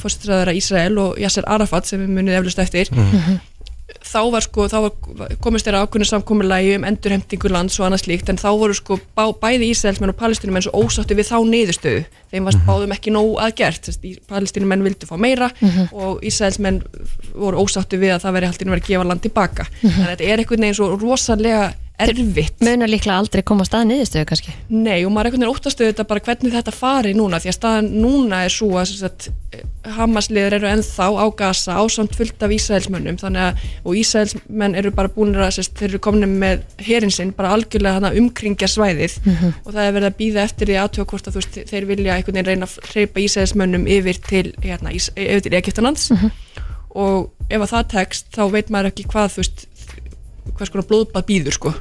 fórstræðara 0.00 0.56
Ísrael 0.56 0.96
og 1.02 1.20
Yasser 1.20 1.46
Arafat 1.46 1.88
sem 1.88 2.02
við 2.02 2.16
munið 2.16 2.40
eflust 2.40 2.62
eftir 2.62 2.90
þá 3.86 4.18
var 4.32 4.42
sko, 4.42 4.66
þá 4.70 4.76
var 4.82 5.34
komist 5.42 5.66
þeirra 5.66 5.84
ákveðinu 5.86 6.08
samkomulagi 6.08 6.72
um 6.74 6.86
endurhemtingu 6.88 7.50
lands 7.52 7.78
og 7.78 7.86
annað 7.86 8.02
slíkt 8.02 8.32
en 8.32 8.40
þá 8.40 8.48
voru 8.58 8.74
sko 8.74 8.98
bá, 9.14 9.28
bæði 9.30 9.70
Ísraelsmenn 9.70 10.10
og 10.10 10.18
palestinumenn 10.18 10.66
svo 10.66 10.82
ósátti 10.82 11.14
við 11.14 11.30
þá 11.30 11.36
niðurstöðu. 11.52 12.02
Þeim 12.32 12.48
varst 12.48 12.64
báðum 12.66 12.94
ekki 12.96 13.14
nóg 13.14 13.38
að 13.44 13.54
gert 13.62 13.90
palestinumenn 14.26 14.82
vildu 14.86 15.06
fá 15.06 15.14
meira 15.20 15.52
og 15.92 16.24
Ísraelsmenn 16.26 16.82
voru 17.34 17.62
ósátti 17.62 18.00
við 18.02 18.16
að 18.16 18.22
það 18.26 18.38
veri 18.40 18.50
haldinu 18.50 18.74
verið 18.74 18.84
að 18.84 18.92
gefa 18.92 19.08
land 19.12 19.22
tilbaka 19.22 19.68
þannig 19.80 20.02
að 20.02 20.14
þetta 20.14 20.30
er 20.32 20.42
einhvern 20.42 20.66
veginn 20.66 20.80
svo 20.80 20.90
rosalega 20.98 21.66
erfitt. 22.02 22.60
munar 22.60 22.90
líklega 22.90 23.16
aldrei 23.20 23.42
koma 23.46 23.64
að 23.64 23.70
staða 23.70 23.88
niðurstöðu 23.90 24.28
kannski. 24.28 24.54
Nei 24.68 25.04
og 25.06 25.12
maður 25.14 25.30
er 25.30 25.30
einhvern 25.30 25.44
veginn 25.46 25.54
óttastuð 25.54 25.90
þetta 25.90 26.06
bara 26.10 26.24
hvernig 26.26 26.56
þetta 26.56 26.74
fari 26.74 27.14
núna 27.16 27.40
því 27.40 27.50
að 27.52 27.56
staðan 27.56 27.90
núna 28.02 28.42
er 28.44 28.52
svo 28.52 28.68
að, 28.80 28.92
sagt, 29.00 29.28
Hamasliður 29.96 30.56
eru 30.58 30.68
ennþá 30.68 31.06
á 31.14 31.26
Gaza 31.38 31.76
ásamt 31.78 32.16
fullt 32.18 32.42
af 32.42 32.52
að 33.38 33.60
og 33.86 33.96
Ísraelsmenn 33.96 34.74
eru 34.76 34.90
bara 34.96 35.12
búin 35.14 35.36
að 35.38 35.54
sérst, 35.56 35.76
þeir 35.78 35.92
eru 35.92 36.00
komin 36.02 36.36
með 36.42 36.64
herinn 36.82 37.14
sinn 37.14 37.30
bara 37.36 37.54
algjörlega 37.54 38.00
umkringja 38.18 38.68
svæðið. 38.68 39.16
Og 39.62 39.70
það 39.70 39.82
er 39.84 39.94
verið 39.96 40.08
að 40.10 40.18
býða 40.18 40.42
eftir 40.42 40.72
því 40.72 40.78
aðtöða 40.82 41.08
hvort 41.12 41.30
að 41.30 41.38
veist, 41.38 41.60
þeir 41.70 41.88
vilja 41.92 42.16
einhvern 42.16 42.40
veginn 42.40 42.50
reyna 42.50 42.66
að 42.66 42.90
hreypa 42.90 43.22
Ísraelsmönnum 43.22 43.86
yfir 43.96 44.20
til, 44.26 44.46
hérna, 44.66 44.92
Ís, 44.92 45.08
yfir 45.14 45.46
til 45.46 45.56
Egyptalands. 45.60 46.10
Og 46.96 47.30
ef 47.52 47.60
að 47.62 47.72
það 47.72 47.88
tekst 47.92 48.30
þá 48.34 48.44
veit 48.50 48.70
maður 48.72 48.90
ekki 48.90 49.06
hvað 49.12 49.34
þú 49.34 49.42
veist 49.44 49.66
hvers 50.56 50.72
konar 50.72 50.86
blóðbað 50.90 51.26
býður 51.28 51.56
sko. 51.56 51.72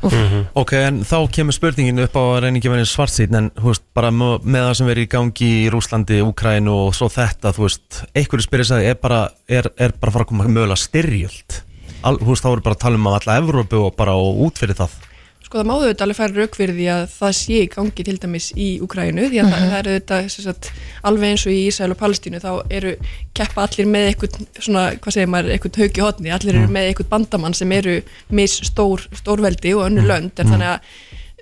Ok, 0.61 0.73
en 0.79 1.01
þá 1.07 1.17
kemur 1.37 1.55
spurningin 1.55 2.03
upp 2.05 2.17
á 2.17 2.23
að 2.23 2.39
reyna 2.45 2.59
ekki 2.61 2.73
vera 2.73 2.87
svartsýn 2.89 3.39
en 3.39 3.49
þú 3.57 3.71
veist, 3.71 3.85
bara 3.97 4.11
með 4.15 4.59
það 4.61 4.73
sem 4.79 4.89
verið 4.91 5.07
í 5.07 5.11
gangi 5.15 5.49
í 5.61 5.69
Rúslandi, 5.73 6.19
Úkrænu 6.25 6.75
og 6.87 6.95
svo 6.97 7.09
þetta, 7.13 7.53
þú 7.55 7.67
veist, 7.67 8.01
einhverju 8.15 8.47
spyrir 8.47 8.69
sig 8.71 8.89
er 8.91 8.99
bara, 9.01 9.25
er, 9.47 9.69
er 9.77 9.95
bara 9.95 10.11
að 10.11 10.17
fara 10.17 10.27
að 10.27 10.31
koma 10.33 10.49
mögulega 10.49 10.81
styrjöld? 10.81 11.59
Al, 12.05 12.17
þú 12.21 12.31
veist, 12.31 12.45
þá 12.45 12.51
voru 12.51 12.65
bara 12.65 12.77
að 12.77 12.83
tala 12.85 13.01
um 13.01 13.09
að 13.09 13.19
alla 13.19 13.37
Evrópu 13.41 13.83
og 13.85 13.95
bara 13.97 14.17
og 14.19 14.41
út 14.47 14.61
fyrir 14.61 14.77
það 14.77 14.97
Sko 15.45 15.59
það 15.59 15.67
máðu 15.69 15.83
auðvitað 15.85 16.03
alveg 16.05 16.17
færa 16.17 16.41
rauk 16.41 16.55
fyrir 16.57 16.73
því 16.73 16.85
að 16.89 17.03
það 17.13 17.33
sé 17.37 17.57
í 17.61 17.65
gangi 17.69 18.05
til 18.07 18.15
dæmis 18.23 18.45
í 18.57 18.69
Ukrænu 18.81 19.27
því 19.29 19.41
að 19.43 19.51
það, 19.51 19.65
það 19.65 19.75
er 19.77 19.89
auðvitað 19.91 20.29
sem 20.33 20.45
sagt, 20.47 20.69
alveg 21.05 21.33
eins 21.35 21.43
og 21.45 21.53
í 21.53 21.59
Ísrael 21.67 21.93
og 21.93 21.99
Palestínu 21.99 22.39
þá 22.41 22.49
eru 22.73 22.93
keppa 23.37 23.67
allir 23.67 23.91
með 23.91 24.07
eitthvað 24.09 24.39
svona, 24.57 24.85
hvað 25.03 25.17
segir 25.17 25.29
maður, 25.29 25.51
eitthvað 25.53 25.77
haug 25.83 25.99
í 25.99 26.03
hotni 26.05 26.33
allir 26.33 26.57
eru 26.57 26.71
með 26.73 26.89
eitthvað 26.89 27.11
bandamann 27.11 27.57
sem 27.57 27.75
eru 27.77 27.99
mis 28.39 28.55
stór, 28.71 29.05
stórveldi 29.19 29.75
og 29.77 29.85
önnu 29.85 30.07
lönd 30.09 30.41
en 30.41 30.49
þannig 30.49 30.71
að 30.71 30.89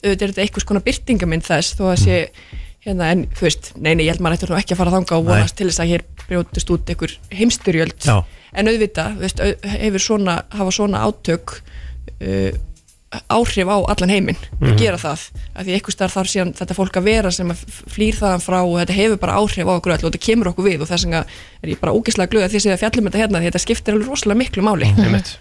auðvitað 0.04 0.28
er 0.28 0.34
þetta 0.34 0.44
eitthvað 0.44 0.66
skona 0.66 0.84
byrtingamind 0.90 1.48
þess 1.48 1.80
þó 1.80 1.86
að 1.94 1.98
sé 2.04 2.20
hérna 2.84 3.10
en 3.14 3.24
þú 3.32 3.48
veist, 3.48 3.72
nei 3.80 3.94
nei, 3.96 4.04
ég 4.10 4.18
held 4.18 4.26
maður 4.26 4.52
nú 4.52 4.60
ekki 4.60 4.76
að 4.76 4.82
fara 4.82 4.96
þanga 4.98 5.16
og 5.22 5.30
vonast 5.30 5.56
til 5.56 5.70
þess 5.70 5.80
að 5.80 5.94
hér 5.94 6.06
brjótist 6.26 6.76
út 6.76 6.92
einhver 6.92 7.16
heimstyrjöld 7.32 8.10
en 8.12 8.68
auðvitað, 8.68 9.16
veist, 9.24 9.40
hefur 9.64 10.04
svona 10.04 10.42
hafa 10.52 10.76
svona 10.76 11.06
átök 11.08 11.56
uh, 12.20 12.52
áhrif 13.30 13.70
á 13.70 13.78
allan 13.94 14.14
heiminn 14.14 14.40
að 14.64 14.76
gera 14.80 15.00
það, 15.02 15.26
af 15.54 15.68
því 15.68 15.78
einhvers 15.78 16.00
þar 16.00 16.14
þarf 16.16 16.32
síðan 16.32 16.54
þetta 16.58 16.78
fólk 16.78 17.00
að 17.00 17.08
vera 17.10 17.32
sem 17.34 17.54
að 17.54 17.64
flýr 17.94 18.20
þaðan 18.20 18.44
frá 18.44 18.60
og 18.62 18.76
þetta 18.82 18.98
hefur 18.98 19.22
bara 19.22 19.38
áhrif 19.40 19.70
á 19.70 19.74
okkur 19.78 19.96
öll 19.96 20.02
og 20.02 20.10
þetta 20.10 20.26
kemur 20.28 20.52
okkur 20.54 20.68
við 20.70 20.84
og 20.84 20.92
þess 20.92 21.08
vegna 21.08 21.24
er 21.62 21.74
ég 21.74 21.82
bara 21.82 21.96
ógeðslega 21.96 22.34
glöð 22.34 22.48
að 22.48 22.56
því 22.58 22.74
að 22.74 22.84
fjallum 22.84 23.10
þetta 23.10 23.24
hérna 23.24 23.44
þetta 23.48 23.64
skiptir 23.64 23.98
alveg 23.98 24.14
rosalega 24.14 24.42
miklu 24.44 24.66
máli. 24.66 24.90
Einmitt. 24.98 25.36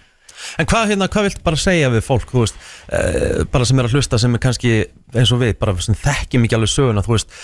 En 0.59 0.67
hvað, 0.69 0.89
hérna, 0.91 1.09
hvað 1.11 1.29
vilt 1.29 1.43
bara 1.45 1.59
segja 1.59 1.91
við 1.93 2.03
fólk, 2.05 2.33
veist, 2.35 2.57
uh, 2.91 3.43
bara 3.51 3.67
sem 3.67 3.79
er 3.79 3.87
að 3.87 3.95
hlusta 3.97 4.19
sem 4.21 4.33
er 4.35 4.41
kannski 4.43 4.73
eins 5.13 5.31
og 5.33 5.41
við, 5.43 5.55
bara 5.61 5.75
sem 5.83 5.97
þekkjum 5.97 6.47
ekki 6.47 6.57
alveg 6.57 6.73
söguna, 6.73 7.03
þú 7.05 7.15
veist, 7.15 7.37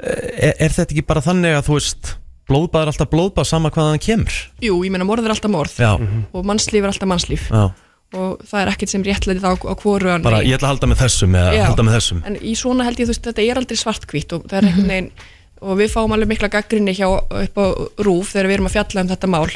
uh, 0.00 0.14
er, 0.32 0.54
er 0.56 0.74
þetta 0.74 0.88
ekki 0.88 1.04
bara 1.08 1.24
þannig 1.24 1.58
að, 1.58 1.66
þú 1.68 1.76
veist, 1.76 2.14
blóðbað 2.48 2.84
er 2.86 2.92
alltaf 2.92 3.10
blóðbað 3.12 3.50
sama 3.50 3.72
hvaðan 3.74 3.98
það 3.98 4.06
kemur? 4.06 4.38
Jú, 4.64 4.78
ég 4.86 4.94
meina 4.94 5.08
morð 5.08 5.28
er 5.28 5.34
alltaf 5.34 5.52
morð 5.52 5.76
Já, 5.82 5.90
og 5.98 6.48
mannslíf 6.48 6.80
er 6.80 6.92
alltaf 6.92 7.10
mannslíf. 7.10 7.48
Já, 7.52 7.68
og 8.16 8.44
það 8.48 8.60
er 8.62 8.70
ekkert 8.72 8.92
sem 8.94 9.02
réttlætið 9.04 9.44
á, 9.44 9.52
á 9.52 9.74
hvoru 9.76 10.14
bara 10.24 10.44
ég 10.44 10.56
ætla 10.56 10.70
að 10.70 10.76
halda 10.76 10.92
með 10.92 11.02
þessum 11.02 11.34
eða 11.36 11.56
Já. 11.56 11.64
halda 11.68 11.84
með 11.84 11.98
þessum. 11.98 12.22
en 12.24 12.38
í 12.40 12.54
svona 12.56 12.86
held 12.88 13.02
ég 13.02 13.08
þú 13.08 13.12
veist 13.12 13.26
þetta 13.28 13.44
er 13.44 13.60
aldrei 13.60 13.82
svartkvít 13.82 14.32
og 14.32 14.46
það 14.48 14.62
er 14.62 14.70
einhvern 14.70 14.94
veginn 14.94 15.10
og 15.58 15.78
við 15.78 15.90
fáum 15.90 16.12
alveg 16.14 16.30
mikla 16.30 16.50
gaggrinni 16.52 16.94
hjá 16.94 17.06
upp 17.10 17.58
á 17.58 17.66
rúf 18.06 18.32
þegar 18.32 18.48
við 18.48 18.56
erum 18.56 18.68
að 18.68 18.74
fjalla 18.76 19.02
um 19.02 19.08
þetta 19.10 19.30
mál. 19.32 19.48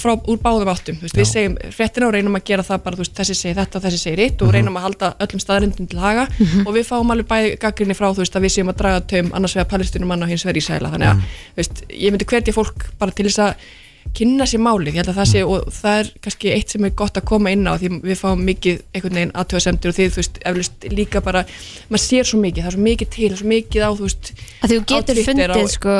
Frá, 0.00 0.12
úr 0.16 0.38
báðum 0.40 0.70
áttum, 0.72 0.96
þú 0.96 1.06
veist, 1.06 1.18
við 1.18 1.28
segjum 1.28 1.56
fréttina 1.76 2.08
og 2.08 2.14
reynum 2.16 2.38
að 2.38 2.46
gera 2.48 2.64
það 2.66 2.80
bara, 2.86 2.96
þú 2.96 3.04
veist, 3.04 3.14
þessi 3.18 3.36
segir 3.36 3.58
þetta 3.60 3.78
og 3.78 3.84
þessi 3.86 4.00
segir 4.00 4.22
hitt 4.24 4.44
og 4.46 4.54
reynum 4.54 4.78
að 4.80 4.86
halda 4.86 5.12
öllum 5.26 5.42
staðarindum 5.44 5.90
til 5.92 6.00
haga. 6.00 6.24
Og 6.64 6.72
við 6.72 6.88
fáum 6.88 7.12
alveg 7.12 7.28
bæði 7.28 7.52
gaggrinni 7.66 7.98
frá 7.98 8.08
þú 8.08 8.24
veist 8.24 8.38
að 8.38 8.46
við 8.46 8.54
séum 8.56 8.72
að 8.72 8.80
draga 8.80 9.04
taum 9.12 9.32
annars 9.36 9.56
vegar 9.58 9.70
palestinum 9.74 10.12
mann 10.14 10.24
og 10.24 10.32
hins 10.32 10.46
vegar 10.48 10.62
Ísæla 10.62 10.92
þannig 10.94 11.12
að, 11.12 11.22
veist, 11.60 11.84
ég 11.92 12.14
myndi 12.14 12.30
hvetja 12.32 12.56
fólk 12.56 12.88
bara 12.98 13.12
til 13.12 13.28
þess 13.28 13.44
að 13.50 13.68
kynna 14.16 14.44
sér 14.50 14.60
málið, 14.60 14.88
ég 14.92 14.98
held 15.00 15.10
að 15.12 15.18
það 15.20 15.28
sé 15.30 15.42
og 15.46 15.68
það 15.72 15.98
er 16.02 16.08
kannski 16.24 16.50
eitt 16.52 16.72
sem 16.74 16.84
er 16.84 16.90
gott 16.98 17.16
að 17.16 17.24
koma 17.30 17.52
inn 17.54 17.64
á 17.64 17.72
því 17.80 17.88
við 18.04 18.18
fáum 18.20 18.42
mikið 18.44 18.80
einhvern 18.92 19.16
veginn 19.18 19.32
aðtöðasemtir 19.40 19.92
og 19.92 19.96
þið, 19.96 20.10
þú 20.12 20.20
veist, 20.22 20.40
eflust 20.50 20.86
líka 20.92 21.22
bara 21.24 21.44
maður 21.88 22.02
sér 22.04 22.28
svo 22.28 22.40
mikið, 22.42 22.62
það 22.66 22.70
er 22.72 22.76
svo 22.76 22.84
mikið 22.88 23.12
til, 23.16 23.30
svo 23.40 23.48
mikið 23.52 23.86
á, 23.86 23.90
þú 23.96 24.08
veist 24.08 24.32
að 24.62 24.74
þú 24.74 24.80
getur 24.92 25.22
fundið 25.24 25.54
á- 25.56 25.72
sko, 25.76 25.96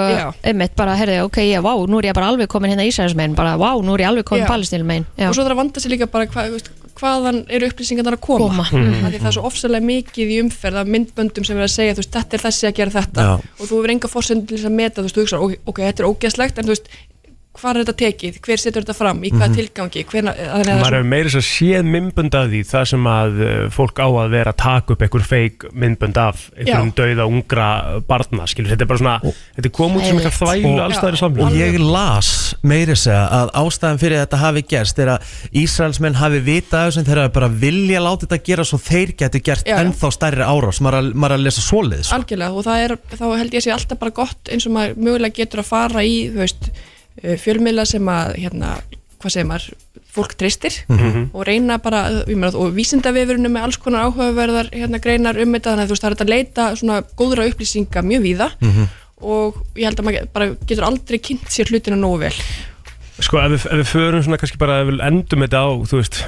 einmitt 0.52 0.76
bara, 0.76 0.96
herðu, 1.00 1.18
ok, 1.30 1.40
já, 1.46 1.60
vá, 1.64 1.72
nú 1.88 1.98
er 2.02 2.10
ég 2.10 2.14
bara 2.18 2.28
alveg 2.34 2.48
komin 2.52 2.74
hérna 2.74 2.84
Ísraelsmein, 2.90 3.34
bara, 3.38 3.56
vá, 3.56 3.70
nú 3.80 3.94
er 3.96 4.04
ég 4.04 4.12
alveg 4.12 4.24
komin 4.28 4.44
Já. 4.44 4.50
Palestínumein, 4.52 5.06
og 5.28 5.34
svo 5.34 5.44
þarf 5.46 5.56
að 5.56 5.60
vanda 5.62 5.80
sig 5.80 5.94
líka 5.94 6.10
bara 6.10 6.26
hvað, 6.26 6.50
þú 6.52 6.58
veist, 6.58 6.70
hvaðan 6.92 7.38
eru 7.48 7.66
upplýsingarnar 7.72 8.18
að 8.18 8.20
koma, 8.20 8.48
Koma. 8.52 8.66
mm 8.68 9.06
því 9.08 9.18
það 9.22 9.28
er 9.30 9.34
svo 9.38 9.46
ofsalega 9.48 9.86
mikið 9.88 10.28
í 10.34 10.40
umferð 10.42 10.76
af 10.82 10.90
myndböndum 10.92 11.46
sem 11.48 11.56
er 11.56 11.64
að 11.64 11.72
segja 11.72 11.94
þú 11.96 12.02
veist, 12.02 12.12
þetta 12.18 12.36
er 12.36 12.42
þessi 12.44 12.66
að 12.68 12.74
gera 12.76 12.92
þetta. 12.98 13.24
Já. 13.24 13.32
og 13.32 13.64
þú 13.64 13.78
hefur 13.78 13.92
enga 13.94 14.10
fórsend 14.12 14.44
til 14.46 14.58
þess 14.58 14.68
að 14.68 14.76
meta 14.76 15.00
þú 15.00 15.06
veist, 15.08 15.16
þú 15.16 15.24
hugsa, 15.24 15.40
ok, 15.72 15.80
þetta 15.88 16.04
er 16.04 16.10
ógeðslegt 16.12 16.58
en 16.60 16.68
þú 16.68 16.74
veist, 16.76 16.92
hvað 17.52 17.76
er 17.76 17.80
þetta 17.82 17.94
tekið, 18.00 18.36
hver 18.46 18.58
setur 18.62 18.82
þetta 18.84 18.94
fram? 18.96 19.18
Í 19.22 19.28
hvaða 19.32 19.48
tilgangi, 19.58 20.02
hvena, 20.08 20.32
þannig 20.32 20.52
að 20.52 20.68
það 20.68 20.78
Maður 20.82 20.86
er 20.86 20.94
hefur 20.96 21.08
meira 21.12 21.28
að 21.36 21.44
séð 21.48 21.82
myndbönd 21.92 22.34
af 22.38 22.44
því 22.52 22.60
það 22.70 22.84
sem 22.92 23.04
að 23.12 23.32
uh, 23.44 23.50
fólk 23.74 23.96
á 24.00 24.06
að 24.08 24.28
vera 24.32 24.50
að 24.54 24.58
taka 24.62 24.88
upp 24.94 25.02
einhver 25.06 25.24
feik 25.28 25.56
myndbönd 25.82 26.16
af 26.22 26.36
einhverjum 26.56 26.92
dauða 26.96 27.24
ungra 27.28 27.66
barna 28.08 28.44
skilur, 28.48 28.70
þetta 28.72 28.84
er 28.86 28.90
bara 28.92 29.02
svona, 29.02 29.16
þetta 29.56 29.68
er 29.68 29.74
komið 29.78 29.96
út 30.00 30.04
sem 30.08 30.16
eitthvað 30.22 30.38
þvælu 30.38 30.70
Og- 30.72 30.80
allstæðir 30.86 31.18
samfélag 31.20 31.44
Og 31.44 31.50
ég 31.60 31.72
las 31.82 32.28
meiri 32.62 32.96
segja 32.96 33.24
að 33.42 33.48
ástæðan 33.62 34.00
fyrir 34.00 34.16
að 34.16 34.22
þetta 34.26 34.42
hafi 34.46 34.62
gerst 34.72 34.96
er 35.02 35.08
að 35.16 35.20
Ísraelsmenn 35.62 36.16
hafi 36.22 36.40
vitað 36.46 36.84
þessum 36.88 37.06
þegar 37.08 37.20
þeir 37.26 37.36
bara 37.36 37.50
vilja 37.66 37.98
láta 38.04 38.24
þetta 38.26 38.40
gera 38.48 38.64
svo 38.68 38.78
þeir 38.80 39.10
geti 39.18 39.40
gert 39.44 39.66
Já, 39.68 39.76
ennþá 39.82 40.08
stærri 40.14 40.44
árás. 40.46 40.78
Maður 40.80 40.96
er 40.96 41.00
að- 41.02 41.14
maður 41.20 41.34
að 41.36 41.44
lesa 41.46 41.62
svoleiðis 41.66 42.06
sko. 42.08 42.16
algjörlega 42.16 42.52
og 42.56 42.62
það 42.64 42.78
er, 42.86 42.92
þá 43.18 43.26
held 43.42 43.52
ég 43.52 43.60
að 43.60 43.66
eh, 47.22 47.36
fjölmiðla 47.40 47.84
sem 47.88 48.08
að 48.08 48.36
hérna, 48.40 48.76
hvað 49.22 49.34
segir 49.36 49.48
maður 49.50 49.68
fólk 50.12 50.34
treystir 50.36 50.74
og 51.32 51.44
reyna 51.48 51.78
bara 51.80 52.02
meina, 52.28 52.50
og 52.52 52.74
vísindavefurinn 52.76 53.48
með 53.48 53.64
alls 53.64 53.78
konar 53.80 54.10
áhugaverðar 54.10 54.68
hérna, 54.74 55.00
greinar 55.00 55.38
um 55.40 55.54
þetta 55.56 55.70
þannig 55.72 55.86
að 55.86 55.88
þú 55.88 55.94
veist 55.96 56.04
það 56.04 56.12
er 56.12 56.24
að 56.24 56.32
leita 56.34 56.66
svona 56.76 56.98
góðra 57.16 57.46
upplýsinga 57.48 58.02
mjög 58.04 58.26
víða 58.26 58.50
og 59.22 59.62
ég 59.78 59.86
held 59.88 60.02
að 60.02 60.08
maður 60.08 60.28
bara 60.34 60.50
getur 60.66 60.84
aldrei 60.84 61.18
kynnt 61.22 61.48
sér 61.54 61.70
hlutina 61.70 61.96
nógu 61.96 62.18
vel. 62.26 62.34
Sko, 63.22 63.38
ef 63.38 63.52
við, 63.54 63.66
ef 63.70 63.80
við 63.80 63.90
förum 63.92 64.24
svona 64.26 64.40
kannski 64.42 64.58
bara 64.60 64.80
ef 64.82 64.90
við 64.90 65.02
endum 65.06 65.44
þetta 65.46 65.62
á, 65.62 65.68
þú 65.88 66.00
veist 66.00 66.18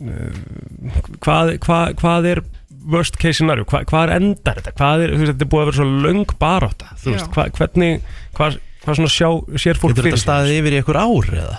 uh, 0.00 1.10
hvað, 1.24 1.56
hvað, 1.64 1.96
hvað 2.00 2.30
er 2.32 2.42
worst 2.86 3.18
case 3.18 3.40
scenario, 3.40 3.66
Hva, 3.66 3.82
hvað 3.88 4.04
er 4.06 4.14
endar 4.20 4.60
þetta? 4.60 4.74
Hvað 4.78 5.02
er, 5.04 5.14
þú 5.16 5.22
veist, 5.24 5.32
þetta 5.32 5.46
er 5.46 5.52
búið 5.52 5.64
að 5.64 5.70
vera 5.70 5.78
svo 5.80 5.88
löng 6.06 6.34
barátta, 6.38 6.92
þú 7.02 7.14
veist, 7.16 7.38
hvernig 7.58 8.04
hvað, 8.38 8.60
hvað 8.86 8.98
svona 9.00 9.12
sjá, 9.12 9.28
sér 9.60 9.80
fólk 9.82 9.96
Getur 9.96 10.06
þetta 10.08 10.16
sér? 10.20 10.24
staðið 10.26 10.58
yfir 10.60 10.76
í 10.76 10.78
einhver 10.80 10.98
ár 11.02 11.32
eða? 11.42 11.56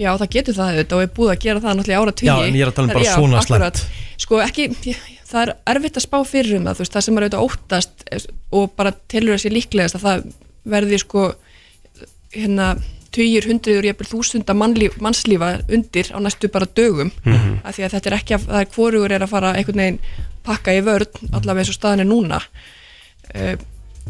Já, 0.00 0.10
það 0.16 0.28
getur 0.36 0.54
það 0.56 0.68
auðvitað 0.70 0.96
og 0.96 1.02
er 1.04 1.10
búið 1.16 1.30
að 1.34 1.40
gera 1.44 1.60
það 1.64 1.74
náttúrulega 1.80 2.00
ára 2.04 2.12
tugi 2.20 2.28
Já, 2.30 2.36
en 2.46 2.54
ég 2.56 2.62
er 2.64 2.70
að 2.70 2.76
tala 2.78 2.88
um 2.88 2.94
bara 2.94 3.40
svona. 3.40 3.72
Sko 4.20 4.38
ekki, 4.44 4.68
það 5.28 5.42
er 5.42 5.52
erfitt 5.74 5.98
að 6.00 6.04
spá 6.06 6.16
fyrir 6.28 6.56
um 6.60 6.64
það, 6.68 6.78
þú 6.78 6.84
veist, 6.84 6.94
það 6.94 7.04
sem 7.06 7.18
er 7.18 7.26
auðvitað 7.26 7.44
óttast 7.48 8.06
eh, 8.12 8.24
og 8.60 8.72
bara 8.78 8.92
telur 9.12 9.34
þessi 9.36 9.52
líklegast 9.52 9.98
að 9.98 10.06
það 10.06 10.24
verði 10.76 10.98
sko 11.02 11.26
hérna 12.36 12.70
tugir, 13.10 13.46
hundriður, 13.50 13.88
jafnvel 13.90 14.06
þúsunda 14.12 14.54
mannlíf, 14.54 14.96
mannslífa 15.02 15.48
undir 15.74 16.12
á 16.14 16.18
næstu 16.22 16.48
bara 16.54 16.68
dögum 16.78 17.10
Mhm. 17.26 17.60
af 17.64 17.74
því 17.76 17.84
að 17.88 17.94
þetta 17.96 18.06
er 18.12 18.16
ekki 18.20 18.34
að, 18.36 18.44
það 18.46 18.60
er 18.60 18.70
hvorugur 18.76 19.12
er 19.16 19.24
að 19.26 19.32
fara 19.34 19.52
einhvern 19.58 19.80
veginn 19.82 19.98
pakka 20.46 20.70
í 20.78 20.80
vörn 20.86 21.32
allavega 21.32 21.60
eins 21.64 21.72
og 21.74 21.78
staðan 21.80 22.00
er 22.00 22.10
núna 22.10 22.40
Eh, 23.34 23.56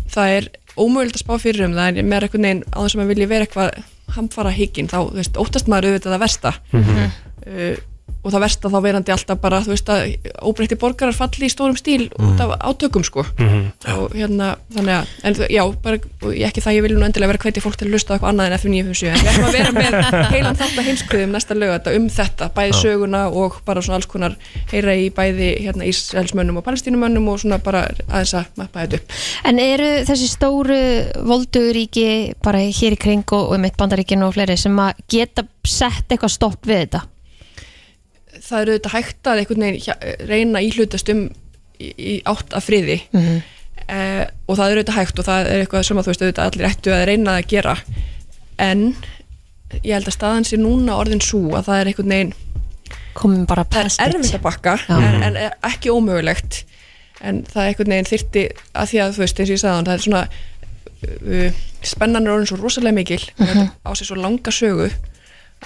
það 0.08 0.28
er 0.36 0.44
ómögulegt 0.80 1.18
að 1.18 1.24
spá 1.24 1.34
fyrir 1.42 1.66
um 1.68 1.74
það 1.76 2.00
en 2.00 2.08
með 2.10 2.26
einhvern 2.26 2.46
veginn 2.48 2.62
á 2.72 2.78
þess 2.80 2.94
að 2.94 3.00
maður 3.00 3.12
vilji 3.14 3.28
vera 3.30 3.46
eitthvað 3.46 3.70
hamfara 4.16 4.50
higginn 4.56 4.88
þá 4.90 4.98
veist, 5.14 5.36
óttast 5.38 5.68
maður 5.70 5.90
auðvitað 5.90 6.14
það 6.16 6.24
versta 6.26 6.52
Mhm. 6.72 7.10
uh, 7.46 7.76
og 8.20 8.34
það 8.34 8.42
versta 8.44 8.70
þá 8.72 8.78
verandi 8.84 9.12
alltaf 9.14 9.40
bara 9.40 9.60
þú 9.64 9.72
veist 9.72 9.90
að 9.92 10.30
óbreytti 10.44 10.76
borgarar 10.80 11.16
falli 11.16 11.48
í 11.48 11.52
stórum 11.52 11.78
stíl 11.78 12.10
út 12.20 12.40
af 12.44 12.52
átökum 12.60 13.04
sko. 13.06 13.24
Mhm. 13.38 13.60
og 13.96 14.14
hérna 14.14 14.56
þannig 14.74 14.94
að 14.94 15.06
en, 15.24 15.34
já, 15.48 15.62
bara, 15.82 15.96
ekki 15.96 16.60
það 16.60 16.76
ég 16.76 16.82
vil 16.84 16.94
nú 16.96 17.04
endilega 17.06 17.32
vera 17.32 17.42
hvetja 17.44 17.62
fólk 17.64 17.78
til 17.80 17.88
að 17.88 17.94
lusta 17.94 18.12
á 18.12 18.14
eitthvað 18.16 18.32
annað 18.32 18.50
en 18.50 18.58
F957 18.58 19.08
en 19.08 19.20
við 19.20 19.30
ætlum 19.30 19.48
að 19.48 19.56
vera 19.56 19.72
með 19.76 19.96
heilan 20.34 20.58
þátt 20.60 20.78
að 20.78 20.88
heimskuðum 20.90 21.34
næsta 21.34 21.56
lögata 21.56 21.94
um 21.96 22.08
þetta, 22.10 22.50
bæði 22.56 22.76
söguna 22.80 23.22
og 23.30 23.60
bara 23.64 23.84
svona 23.84 24.00
alls 24.00 24.10
konar 24.10 24.36
heyra 24.72 24.96
í 24.96 25.08
bæði 25.14 25.50
hérna 25.64 25.88
Ísraelsmönnum 25.88 26.60
og 26.60 26.66
palestínumönnum 26.66 27.28
og 27.32 27.40
svona 27.40 27.60
bara 27.62 27.86
aðeins 28.08 28.34
að 28.36 28.50
mappa 28.60 28.84
þetta 28.84 29.00
upp. 29.00 29.16
En 29.48 29.62
eru 29.62 29.90
þessi 30.08 30.28
stóru 30.30 30.80
volduríki 31.30 32.34
bara 32.44 32.60
hér 32.68 32.96
í 32.96 33.00
kring 33.00 33.24
og, 33.36 33.54
og 33.54 33.62
mitt 33.62 33.78
bandaríkin 33.80 34.24
og 34.26 34.34
fleiri 34.36 34.58
sem 34.60 34.76
að 34.82 35.00
geta 35.10 35.46
sett 35.66 36.10
eitthvað 36.10 36.36
stopp 36.36 36.68
við 36.68 36.84
þetta? 36.84 37.04
Það 38.38 38.60
eru 38.62 38.74
auðvitað 38.74 38.96
hægt 38.96 39.30
að 39.30 39.40
einhvern 39.42 39.64
veginn 39.66 40.28
reyna 40.30 40.62
íhlutast 40.64 41.10
um 41.14 41.22
í, 41.80 41.88
í 41.96 42.14
átt 42.28 42.54
af 42.56 42.68
friði. 42.68 43.00
Mhm. 43.12 43.40
eh, 43.88 44.24
og 44.46 44.58
það 44.58 44.70
eru 44.70 44.82
auðvitað 44.82 45.00
hægt 45.00 45.18
og 45.22 45.28
það 45.30 45.48
er 45.50 45.64
eitthvað 45.64 45.86
sem 45.88 45.98
að 46.00 46.06
þú 46.06 46.12
veist 46.12 46.22
auðvitað 46.26 46.50
allir 46.50 46.68
ættu 46.70 46.94
að 46.94 47.06
reyna 47.10 47.36
að 47.38 47.48
gera. 47.54 47.76
En 48.60 48.84
ég 49.84 49.92
held 49.94 50.08
að 50.10 50.16
staðan 50.16 50.46
sé 50.48 50.58
núna 50.60 50.96
orðin 50.98 51.22
svo 51.24 51.42
að 51.56 51.68
það 51.70 51.80
er 51.80 51.90
einhvern 51.92 52.14
veginn 52.14 52.32
Komum 53.14 53.46
bara 53.46 53.64
past 53.66 54.00
er 54.00 54.12
it. 54.12 54.16
erfitt 54.20 54.36
að 54.38 54.42
bakka 54.44 54.76
en, 54.88 55.22
en 55.26 55.36
ekki 55.66 55.90
ómögulegt. 55.90 56.64
En 57.20 57.42
það 57.44 57.62
er 57.62 57.68
einhvern 57.72 57.94
veginn 57.94 58.08
þyrti 58.10 58.44
að 58.74 58.90
því 58.92 59.00
að 59.02 59.14
þú 59.16 59.22
veist 59.24 59.40
eins 59.40 59.50
og 59.50 59.54
ég 59.54 59.62
sagði 59.62 59.88
það 59.88 59.94
er 59.94 60.04
svona 60.04 60.22
uh, 61.06 61.60
spennan 61.90 62.26
er 62.26 62.34
orðin 62.34 62.50
svo 62.50 62.58
rosalega 62.60 62.96
mikil. 62.96 63.20
Og 63.38 63.46
þetta 63.50 63.66
á 63.86 63.90
sig 63.98 64.08
svo 64.10 64.18
langa 64.18 64.54
sögu 64.54 64.88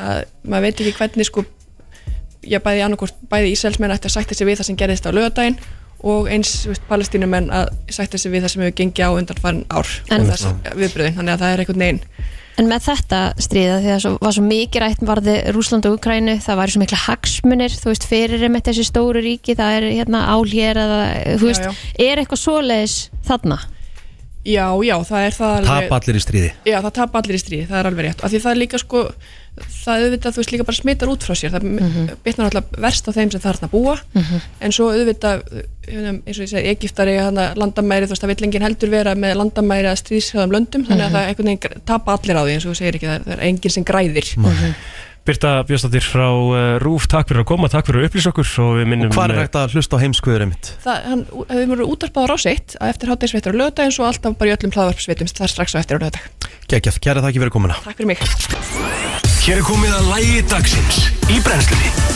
að 0.05 0.25
maður 0.43 0.67
veit 0.67 0.81
ekki 0.83 0.97
hvernig 0.99 1.29
sko 1.29 1.45
já 2.51 2.59
bæði 2.65 2.85
annarkort, 2.87 3.17
bæði 3.31 3.55
Ísraelsmenn 3.55 3.95
ætti 3.97 4.11
að 4.11 4.17
sætta 4.19 4.35
sig 4.39 4.47
við 4.49 4.61
það 4.61 4.69
sem 4.71 4.79
gerðist 4.83 5.09
á 5.09 5.11
lögadaginn 5.17 5.59
og 6.05 6.27
eins 6.29 6.55
palestínumenn 6.91 7.51
að 7.55 7.71
sætta 7.97 8.19
sig 8.21 8.33
við 8.35 8.45
það 8.45 8.53
sem 8.55 8.63
hefur 8.67 8.79
gengið 8.83 9.07
á 9.09 9.11
undan 9.17 9.41
farin 9.41 9.65
ár 9.73 9.89
En- 10.13 10.27
þess 10.29 10.51
viðbröðin, 10.77 11.15
þannig 11.19 11.35
að 11.37 11.45
það 11.45 11.53
er 11.55 11.63
einhvern 11.65 11.85
veginn 11.87 12.03
En 12.55 12.69
með 12.71 12.85
þetta 12.87 13.21
stríða 13.43 13.79
því 13.83 13.89
að 13.91 14.03
svo, 14.05 14.11
var 14.23 14.35
svo 14.37 14.43
mikið 14.47 14.83
rætt 14.85 15.01
varði 15.03 15.33
Rúsland 15.57 15.87
og 15.89 15.97
Ukrænu, 15.97 16.37
það 16.39 16.59
væri 16.61 16.71
svo 16.77 16.83
mikla 16.85 16.99
hagsmunir, 17.09 17.73
þú 17.81 17.89
veist, 17.91 18.05
fyrir 18.07 18.45
með 18.55 18.63
þessi 18.69 18.85
stóru 18.87 19.23
ríki, 19.25 19.57
það 19.59 19.79
er 19.81 19.87
hérna 19.91 20.21
ál 20.31 20.45
hér 20.47 20.79
eða, 20.85 21.01
þú 21.41 21.49
Já, 21.49 21.51
veist, 21.51 21.65
já. 21.67 21.73
er 22.07 22.23
eitthvað 22.23 22.43
svoleiðis 22.45 22.95
þarna? 23.27 23.59
já, 24.45 24.67
já, 24.87 24.95
það 25.09 25.27
er 25.27 25.35
það 25.41 25.55
alveg 25.57 25.89
Tap 25.89 25.97
allir 25.99 26.17
í 26.21 26.23
stríði 26.23 26.51
Já, 26.69 26.77
það 26.85 26.93
tap 27.01 27.15
allir 27.19 27.35
í 27.35 27.43
stríði, 27.43 27.67
það 27.73 27.79
er 27.81 27.89
alveg 27.91 28.07
rétt 28.07 28.23
af 28.23 28.31
því 28.35 28.41
það 28.45 28.53
er 28.55 28.61
líka 28.63 28.81
sko, 28.85 29.03
það 29.55 30.05
auðvitað 30.05 30.35
þú 30.35 30.41
veist 30.41 30.53
líka 30.53 30.67
bara 30.67 30.79
smittar 30.79 31.11
út 31.13 31.25
frá 31.27 31.35
sér, 31.39 31.53
það 31.55 31.67
mm 31.69 31.79
-hmm. 31.79 32.17
bitnar 32.25 32.47
alltaf 32.49 32.81
verst 32.85 33.09
á 33.09 33.11
þeim 33.15 33.31
sem 33.31 33.41
þarna 33.41 33.69
búa. 33.71 33.97
En 34.61 34.73
svo 34.73 34.91
auðvitað, 34.91 35.43
um, 35.95 36.23
eins 36.27 36.39
og 36.39 36.45
ég 36.45 36.51
segi 36.51 36.69
Egiptari, 36.73 37.17
landamæri, 37.55 38.07
þú 38.07 38.13
veist 38.15 38.23
það 38.23 38.33
vill 38.33 38.45
enginn 38.47 38.67
heldur 38.67 38.91
vera 38.91 39.15
með 39.15 39.37
landamæri 39.37 39.89
að 39.89 40.01
stríðsjöðum 40.03 40.53
löndum 40.53 40.85
þannig 40.85 41.05
að 41.07 41.13
það 41.15 41.27
einhvern 41.29 41.49
veginn 41.49 41.83
tapa 41.85 42.13
allir 42.13 42.37
á 42.37 42.43
því 42.45 42.53
eins 42.55 42.67
og 42.67 42.71
þú 42.73 42.79
segir 42.79 42.95
ekki, 42.95 43.07
það 43.07 43.15
er, 43.15 43.25
það 43.25 43.35
er 43.39 43.47
enginn 43.49 43.71
sem 43.71 43.85
græðir 43.85 44.25
Birta 45.25 45.53
Björnsdóttir 45.65 46.05
frá 46.05 46.27
uh, 46.29 46.57
Rúf, 46.83 47.07
takk 47.09 47.31
fyrir 47.31 47.45
að 47.45 47.49
koma, 47.49 47.71
takk 47.73 47.89
fyrir 47.89 48.03
að 48.03 48.11
upplýsa 48.11 48.33
okkur 48.35 48.51
og 48.65 48.73
við 48.81 48.91
minnum 48.91 49.09
Og 49.09 49.17
hvað 49.17 49.33
er 49.33 49.39
uh, 49.39 49.41
hægt 49.41 49.57
að 49.57 49.77
hlusta 49.77 49.97
á 49.97 50.03
heimskvöður 50.03 50.47
mitt? 50.51 50.73
það, 50.85 51.07
hann 51.09 51.23
hefur 51.49 51.71
verið 51.73 51.93
útarpað 51.95 52.29
á 52.29 52.31
rás 52.35 52.47
1 52.53 52.77
að 52.77 52.93
eftir 52.93 53.13
hátægisveitur 53.15 53.57
á 53.57 53.61
lögdaginn 53.63 53.97
svo 53.97 54.09
alltaf 54.09 54.37
bara 54.37 54.53
í 54.53 54.57
öllum 54.59 54.75
hlaðvarpsveitum 54.77 55.33
það 55.33 55.47
er 55.49 55.55
strax 55.55 55.77
á 55.77 55.81
eftir 55.81 55.97
á 55.97 56.05
lögdag 56.05 56.53
Gekjað, 56.69 57.01
kæra 57.05 57.25
þakki 57.25 57.43
fyrir 57.43 57.53
komuna. 57.53 57.77
Takk 57.85 58.01
fyrir 58.01 58.13
mig. 58.15 58.23
Hér 59.45 59.61
er 59.61 59.67
komið 59.69 59.97
að 59.99 60.13
lægi 60.15 60.45
dagsins 60.49 61.01
í 61.29 61.41
brennslunni 61.45 62.14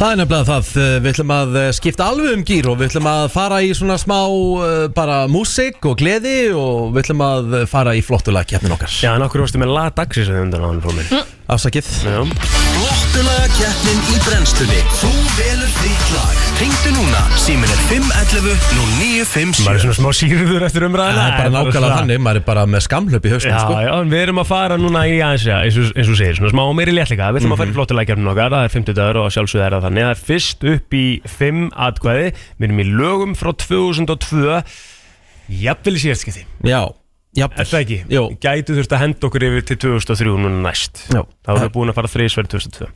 Það 0.00 0.14
er 0.14 0.16
nefnilega 0.16 0.46
það, 0.48 0.68
uh, 0.80 0.92
við 1.04 1.10
ætlum 1.10 1.32
að 1.34 1.56
uh, 1.60 1.64
skipta 1.76 2.04
alveg 2.08 2.36
um 2.38 2.44
gýr 2.48 2.68
og 2.70 2.78
við 2.80 2.88
ætlum 2.88 3.08
að 3.10 3.24
fara 3.34 3.58
í 3.60 3.74
svona 3.76 3.98
smá 4.00 4.16
uh, 4.16 4.86
bara 4.96 5.18
músík 5.28 5.84
og 5.90 5.98
gleði 6.00 6.36
og 6.56 6.94
við 6.94 7.02
ætlum 7.02 7.20
að 7.26 7.58
fara 7.68 7.92
í 7.92 8.00
flottulega 8.06 8.48
keppnin 8.54 8.72
okkar. 8.78 8.88
Já, 8.96 9.12
en 9.12 9.26
okkur 9.26 9.44
varstu 9.44 9.60
með 9.60 9.74
lag 9.76 9.92
dagsins 10.00 10.32
að 10.32 10.40
undan 10.46 10.64
á 10.64 10.68
hann 10.70 10.80
fór 10.86 10.96
mér 10.96 11.12
Afsakið. 11.52 11.92
Já. 12.06 12.16
Flottulaga 12.78 13.52
keppnin 13.58 14.00
í 14.08 14.16
brennslunni. 14.24 14.80
Þú 15.02 15.10
velur 15.36 15.76
þitt 15.82 16.14
lag. 16.14 16.40
Ringdu 16.60 16.90
núna, 16.92 17.20
símin 17.40 17.70
er 17.72 17.78
511 17.88 18.58
0957 19.00 19.64
Maður 19.64 19.78
er 19.78 19.80
svona 19.80 19.96
smá 19.96 20.10
síður 20.12 20.64
eftir 20.66 20.84
umræðina 20.84 21.22
Það 21.22 21.30
er 21.30 21.38
bara 21.38 21.52
nákvæmlega 21.54 21.96
þannig, 21.96 22.18
maður 22.20 22.40
er 22.40 22.44
bara 22.50 22.64
með 22.68 22.82
skamhlöp 22.84 23.24
í 23.24 23.32
haustum 23.32 23.54
sko. 23.54 23.78
já, 23.80 23.92
en 23.96 24.10
við 24.12 24.20
erum 24.26 24.40
að 24.42 24.48
fara 24.50 24.76
núna 24.76 25.04
í 25.08 25.14
aðeins, 25.24 25.46
já, 25.48 25.56
ætlum 29.90 30.06
að 30.06 30.10
það 30.10 30.14
er 30.14 30.24
50 30.30 30.60
dagur 30.60 30.60
og 30.60 30.60
sjálfsögð 30.60 30.60
það 30.60 30.60
þannig 30.60 30.60
Það 30.60 30.60
fyrst 30.60 30.64
upp 30.70 30.94
í 30.94 31.04
5 31.26 31.68
atkvæði. 31.88 32.30
Við 32.58 32.68
erum 32.68 32.80
í 32.80 32.86
lögum 32.86 33.36
frá 33.38 33.52
2002 33.58 34.62
Jafnvel 35.50 35.96
í 35.96 36.02
síðast 36.04 36.24
skipti. 36.24 36.44
Já, 36.62 36.86
já 37.34 37.46
Er 37.48 37.66
það 37.66 37.80
ekki? 37.80 37.98
Jú. 38.10 38.22
Gætu 38.38 38.76
þurft 38.76 38.94
að 38.94 39.02
henda 39.02 39.26
okkur 39.26 39.46
yfir 39.48 39.66
til 39.66 39.78
2003 39.82 40.30
núna 40.30 40.62
næst. 40.68 41.02
Já. 41.10 41.22
Þá 41.42 41.50
erum 41.50 41.64
við 41.66 41.74
búin 41.74 41.90
að 41.90 41.98
fara 41.98 42.12
þriðsverð 42.12 42.52
2002 42.54 42.88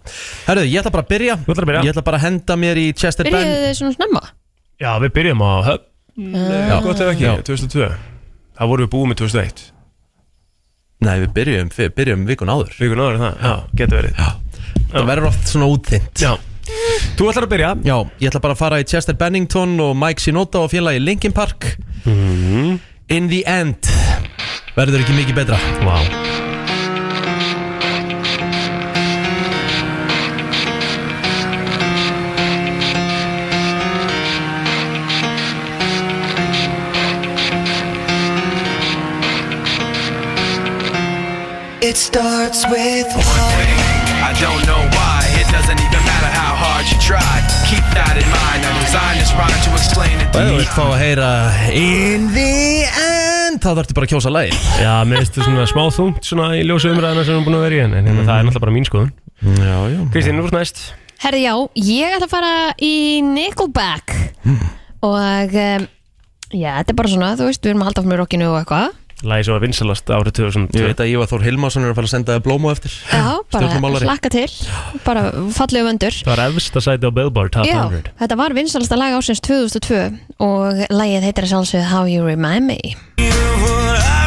Herðu, 0.47 0.69
ég 0.71 0.81
ætla 0.81 0.95
bara 0.95 1.05
að 1.05 1.11
byrja. 1.11 1.37
Þú 1.43 1.55
ætlar 1.55 1.67
að 1.67 1.73
byrja? 1.73 1.83
Ég 1.85 1.95
ætla 1.95 2.07
bara 2.07 2.21
að 2.21 2.27
henda 2.29 2.59
mér 2.63 2.79
í 2.79 2.87
Chester 2.95 3.27
Ben. 3.27 3.35
Byrjuðu 3.35 3.67
þið 3.67 3.77
svona 3.81 3.97
snemma? 3.99 4.25
Já, 4.79 4.91
við 5.03 5.15
byrjum 5.19 5.43
á 5.43 5.53
höfn. 5.67 5.87
Já. 6.15 6.77
Gott 6.85 7.01
ef 7.03 7.11
ekki, 7.11 7.27
Já. 7.27 7.33
2002 7.43 7.87
Það 8.55 8.69
vorum 8.71 8.87
við 8.87 8.91
búið 8.93 9.09
með 9.11 9.21
2001 9.25 9.63
Nei, 11.05 11.17
við 11.25 11.31
byrjum, 11.35 11.71
við 11.75 11.89
byrjum 11.99 12.23
vikun 12.29 12.53
áður. 12.55 12.77
Vikun 12.79 13.01
áður 13.03 13.17
en 13.19 13.25
það, 13.25 13.41
já, 13.43 13.55
getur 13.81 13.99
verið. 13.99 14.21
Já. 14.23 14.29
Það 14.95 15.09
verður 15.11 15.27
oft 15.29 15.51
svona 15.51 15.67
útþynt. 15.75 16.23
Já 16.23 16.31
Þú 17.19 17.29
ætlar 17.31 17.47
að 17.47 17.53
byrja. 17.53 17.71
Já, 17.85 17.97
ég 18.21 18.31
ætla 18.31 18.41
bara 18.41 18.57
að 18.57 18.63
fara 18.63 18.81
í 18.81 18.87
Chester 18.89 19.17
Bennington 19.21 19.77
og 19.85 19.97
Mike 19.97 20.21
Shinoda 20.25 20.65
og 20.65 20.71
félagi 20.73 21.03
Linkin 21.05 21.33
Park. 21.33 21.77
Mhm. 22.05 22.81
In 23.09 23.29
the 23.29 23.43
end 23.47 23.85
Verður 24.75 25.05
ekki 25.05 25.15
mikið 25.15 25.37
betra. 25.39 25.59
Vá. 25.87 25.99
It 41.87 41.97
starts 41.99 42.65
with 42.71 43.07
I 43.15 44.35
don't 44.41 44.67
know 44.67 44.81
why. 44.97 45.24
Hard 46.85 46.93
you 46.93 46.99
try. 47.01 47.37
Keep 47.69 47.85
that 47.97 48.17
in 48.17 48.29
mind. 48.29 48.61
I 48.65 48.73
designed 48.85 49.21
this 49.21 49.33
rhyme 49.33 49.61
to 49.65 49.71
explain 49.73 50.17
it. 50.21 50.29
Þú 50.35 50.59
vilt 50.59 50.73
fá 50.75 50.85
að 50.85 50.99
heyra 51.01 51.29
In 51.73 52.29
the 52.35 52.85
end? 52.85 53.63
Þá 53.63 53.71
þarftu 53.79 53.97
bara 53.97 54.09
að 54.09 54.13
kjósa 54.13 54.33
lagi 54.35 54.57
Já, 54.83 54.93
mér 55.07 55.23
finnst 55.23 55.37
þetta 55.37 55.47
svona 55.47 55.67
smá 55.71 55.85
þungt 55.95 56.27
svona 56.27 56.49
í 56.59 56.65
ljósu 56.67 56.91
umræðina 56.91 57.23
sem 57.25 57.31
við 57.31 57.39
erum 57.39 57.47
búin 57.49 57.59
að 57.59 57.65
vera 57.69 57.77
í 57.77 57.83
en, 57.85 57.95
en 57.95 58.09
hérna, 58.11 58.27
það 58.27 58.35
er 58.35 58.49
náttúrulega 58.49 58.65
bara 58.67 58.75
mín 58.75 58.89
skoðun. 58.89 59.13
Já, 59.45 59.77
já. 59.95 60.01
Kristín, 60.15 60.41
þú 60.41 60.49
ert 60.51 60.59
næst. 60.59 60.83
Herði 61.25 61.45
já, 61.45 61.55
ég 61.89 62.17
ætla 62.19 62.29
að 62.29 62.35
fara 62.35 62.53
í 62.85 62.95
Nickelback. 63.29 64.17
Og 65.05 65.57
um, 65.65 65.87
já, 66.51 66.71
þetta 66.81 66.95
er 66.95 66.99
bara 67.01 67.15
svona, 67.15 67.33
þú 67.39 67.49
veist, 67.49 67.63
við 67.65 67.73
erum 67.73 67.85
að 67.85 67.91
halda 67.93 68.07
fyrir 68.09 68.23
rockinu 68.25 68.51
og 68.51 68.61
eitthvað 68.61 68.93
Lægi 69.25 69.47
svo 69.49 69.57
að 69.57 69.65
vinsalast 69.65 70.11
árið 70.13 70.37
2002 70.41 70.81
Ég 70.81 70.91
veit 70.91 71.03
að 71.05 71.13
Ívar 71.15 71.31
Þór 71.31 71.47
Hilmarsson 71.47 71.87
er 71.87 71.93
að 71.93 71.99
fara 71.99 72.11
að 72.11 72.15
senda 72.15 72.39
blómu 72.45 72.71
eftir. 72.73 72.97
Já, 73.09 73.25
bara 73.55 74.01
hlakka 74.05 74.33
til. 74.35 74.49
Bara 75.07 75.23
fallegu 75.57 75.89
vöndur. 75.89 76.19
Það 76.25 76.33
var 76.35 76.45
efst 76.49 76.77
að 76.77 76.87
sæti 76.89 77.09
á 77.09 77.13
Billboard 77.17 77.55
Top 77.57 77.69
Já, 77.69 77.79
100 77.89 78.13
þetta 78.21 78.41
var 78.41 78.57
vinsalasta 78.57 78.99
lag 79.01 79.17
ásins 79.19 79.43
2002 79.45 80.03
og 80.45 80.85
lagið 80.93 81.29
heitir 81.31 81.49
að 81.49 81.55
sjálfsögðu 81.55 81.89
How 81.93 82.11
You 82.11 82.29
Remind 82.29 82.69
Me 82.69 84.24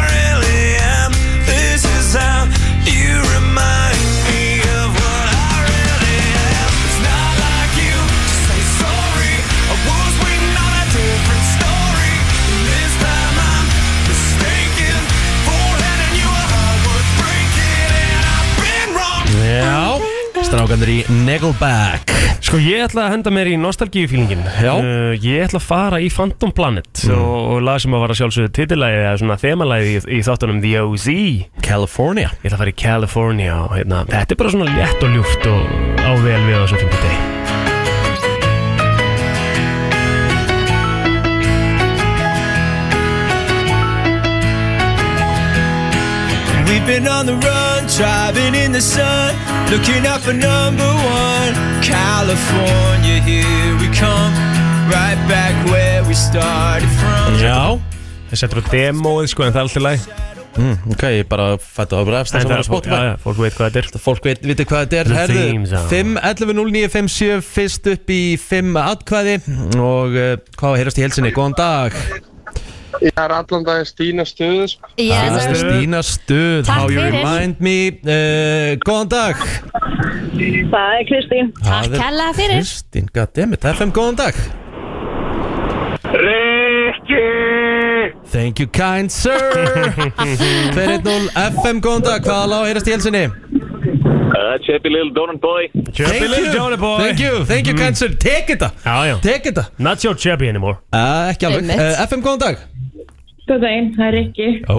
Strákandur 20.48 20.88
í 20.88 20.98
Nickelback. 21.26 22.12
Sko 22.46 22.60
ég 22.62 22.80
ætla 22.86 23.08
að 23.08 23.14
henda 23.18 23.32
mér 23.36 23.50
í 23.52 23.56
nostalgíufílingin 23.60 24.46
Já. 24.64 24.72
uh, 24.80 25.12
Ég 25.20 25.44
ætla 25.48 25.60
að 25.60 25.66
fara 25.68 26.00
í 26.00 26.08
Phantom 26.14 26.54
Planet 26.56 27.04
og, 27.12 27.36
og 27.58 27.64
lag 27.68 27.82
sem 27.84 27.96
að 27.98 28.04
vara 28.06 28.16
sjálfsögðu 28.16 28.54
titilægi 28.56 29.02
eða 29.04 29.16
svona 29.20 29.38
þemalægi 29.42 29.96
í, 29.98 30.02
í 30.20 30.22
þáttunum 30.28 30.62
The 30.64 30.76
OZ 30.86 31.08
Ég 31.12 31.64
California. 31.68 32.32
Ætla 32.40 32.56
að 32.56 32.62
fara 32.64 32.74
í 32.76 32.78
California 32.86 33.58
og 33.66 33.76
hérna, 33.76 34.06
þetta 34.14 34.38
er 34.38 34.42
bara 34.46 34.54
svona 34.56 34.78
létt 34.78 35.04
og 35.10 35.18
ljúft 35.18 35.50
og 35.52 35.74
á 36.08 36.12
vel 36.24 36.40
við 36.48 36.56
á 36.56 36.60
þessum 36.64 36.86
50 36.88 37.04
deg 37.10 37.37
been 46.88 47.08
on 47.08 47.26
the 47.26 47.36
run, 47.46 47.86
driving 48.00 48.56
in 48.56 48.72
the 48.72 48.82
sun, 48.82 49.36
looking 49.72 50.06
out 50.08 50.22
for 50.22 50.34
number 50.34 50.88
one. 51.22 51.52
California, 51.84 53.20
here 53.22 53.72
we 53.82 53.88
come, 53.96 54.34
right 54.90 55.20
back 55.28 55.54
where 55.72 56.04
we 56.08 56.14
started 56.14 56.90
from. 57.00 57.38
Já 57.44 57.80
Það 58.28 58.40
settur 58.42 58.60
á 58.60 58.64
demóið 58.72 59.30
sko 59.32 59.46
en 59.48 59.54
það 59.56 59.60
er 59.62 59.68
alltaf 59.68 59.84
læg 59.86 60.00
mm, 60.60 60.74
Ok, 60.92 61.04
ég 61.16 61.28
bara 61.32 61.46
fættu 61.64 61.96
á 61.96 62.04
brefst 62.04 62.36
En 62.36 62.42
Það 62.42 62.44
það 62.44 62.50
var 62.52 62.58
er 62.58 62.64
að 62.64 62.68
spóta 62.68 62.90
já, 62.92 63.04
já, 63.08 63.14
fólk 63.24 63.38
veit 63.40 63.56
hvað 63.56 63.70
þetta 63.78 63.80
er 63.80 64.04
Fólk 64.04 64.28
veit, 64.28 64.42
viti 64.52 64.66
hvað 64.68 64.82
þetta 64.84 64.98
er 65.00 65.08
The 65.08 65.16
Herðu, 65.22 65.46
theme 65.48 65.70
song. 65.72 65.88
5, 65.94 66.18
11, 66.28 66.58
0, 66.60 66.74
9, 66.76 66.90
5, 66.98 67.08
7 67.16 67.38
Fyrst 67.48 67.88
upp 67.94 68.12
í 68.12 68.20
5 68.44 68.82
atkvæði 68.84 69.38
Og 69.80 70.18
uh, 70.20 70.34
hvað 70.60 70.68
var 70.68 70.76
að 70.76 70.82
heyrast 70.82 71.00
í 71.00 71.06
helsinni? 71.08 71.32
Góðan 71.40 71.56
dag 71.62 71.96
Ég 73.02 73.12
er 73.16 73.32
allan 73.32 73.66
daginn 73.68 73.86
Stína 73.88 74.24
stöðu 74.26 74.68
sko. 74.72 74.90
yes. 74.98 76.08
Stuð. 76.18 76.66
Takk 76.66 76.78
How 76.78 76.90
you 76.90 77.02
remind 77.02 77.60
me 77.60 77.76
uh, 78.04 78.78
Góðan 78.86 79.10
dag. 79.12 79.36
Það 80.72 80.94
er 80.98 81.04
Kristín. 81.10 81.52
Takk 81.58 81.68
Það 81.68 81.98
er 81.98 82.06
hella 82.06 82.28
fyrir. 82.38 82.62
Kristín, 82.62 83.10
goddammit 83.14 83.68
FM, 83.74 83.92
góðan 83.96 84.18
dag. 84.22 84.36
Rikki! 86.08 87.26
Thank 88.32 88.60
you 88.60 88.68
kind 88.68 89.12
sir. 89.12 89.38
210 90.74 91.30
FM, 91.36 91.82
góðan 91.84 92.06
dag? 92.06 92.24
Hvað 92.26 92.48
lág 92.52 92.62
að 92.64 92.70
heyrast 92.72 92.90
í 92.90 92.96
helsinni? 92.96 93.26
Uh, 94.38 94.56
Chippy 94.66 94.90
Little 94.92 95.14
Donut 95.16 95.40
Boy. 95.42 95.70
Chubby 95.96 96.28
Little 96.28 96.54
Johnny 96.54 96.78
Boy. 96.78 96.98
Thank 97.02 97.20
you, 97.24 97.44
thank 97.46 97.68
you 97.68 97.76
kind 97.78 97.98
sir. 97.98 98.12
Tek 98.22 98.50
þetta, 98.52 98.72
Já, 98.86 98.98
já. 99.10 99.16
Tek 99.24 99.48
þetta 99.50 99.64
Not 99.82 100.04
so 100.04 100.14
chubby 100.14 100.50
anymore. 100.52 100.78
Uh, 100.94 101.32
Ekki 101.32 101.48
alveg. 101.50 101.72
Uh, 101.74 102.04
FM, 102.06 102.22
góðan 102.26 102.44
dag 102.44 102.66
Góð 103.48 103.62
daginn, 103.64 103.86
það 103.96 104.08
er 104.08 104.12
Rikki. 104.18 104.48
Ó, 104.68 104.70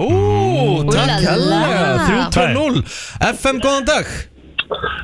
takk 0.93 1.09
helga 1.25 2.05
320 2.05 2.85
FM, 3.33 3.57
góðan 3.63 3.85
dag 3.89 4.05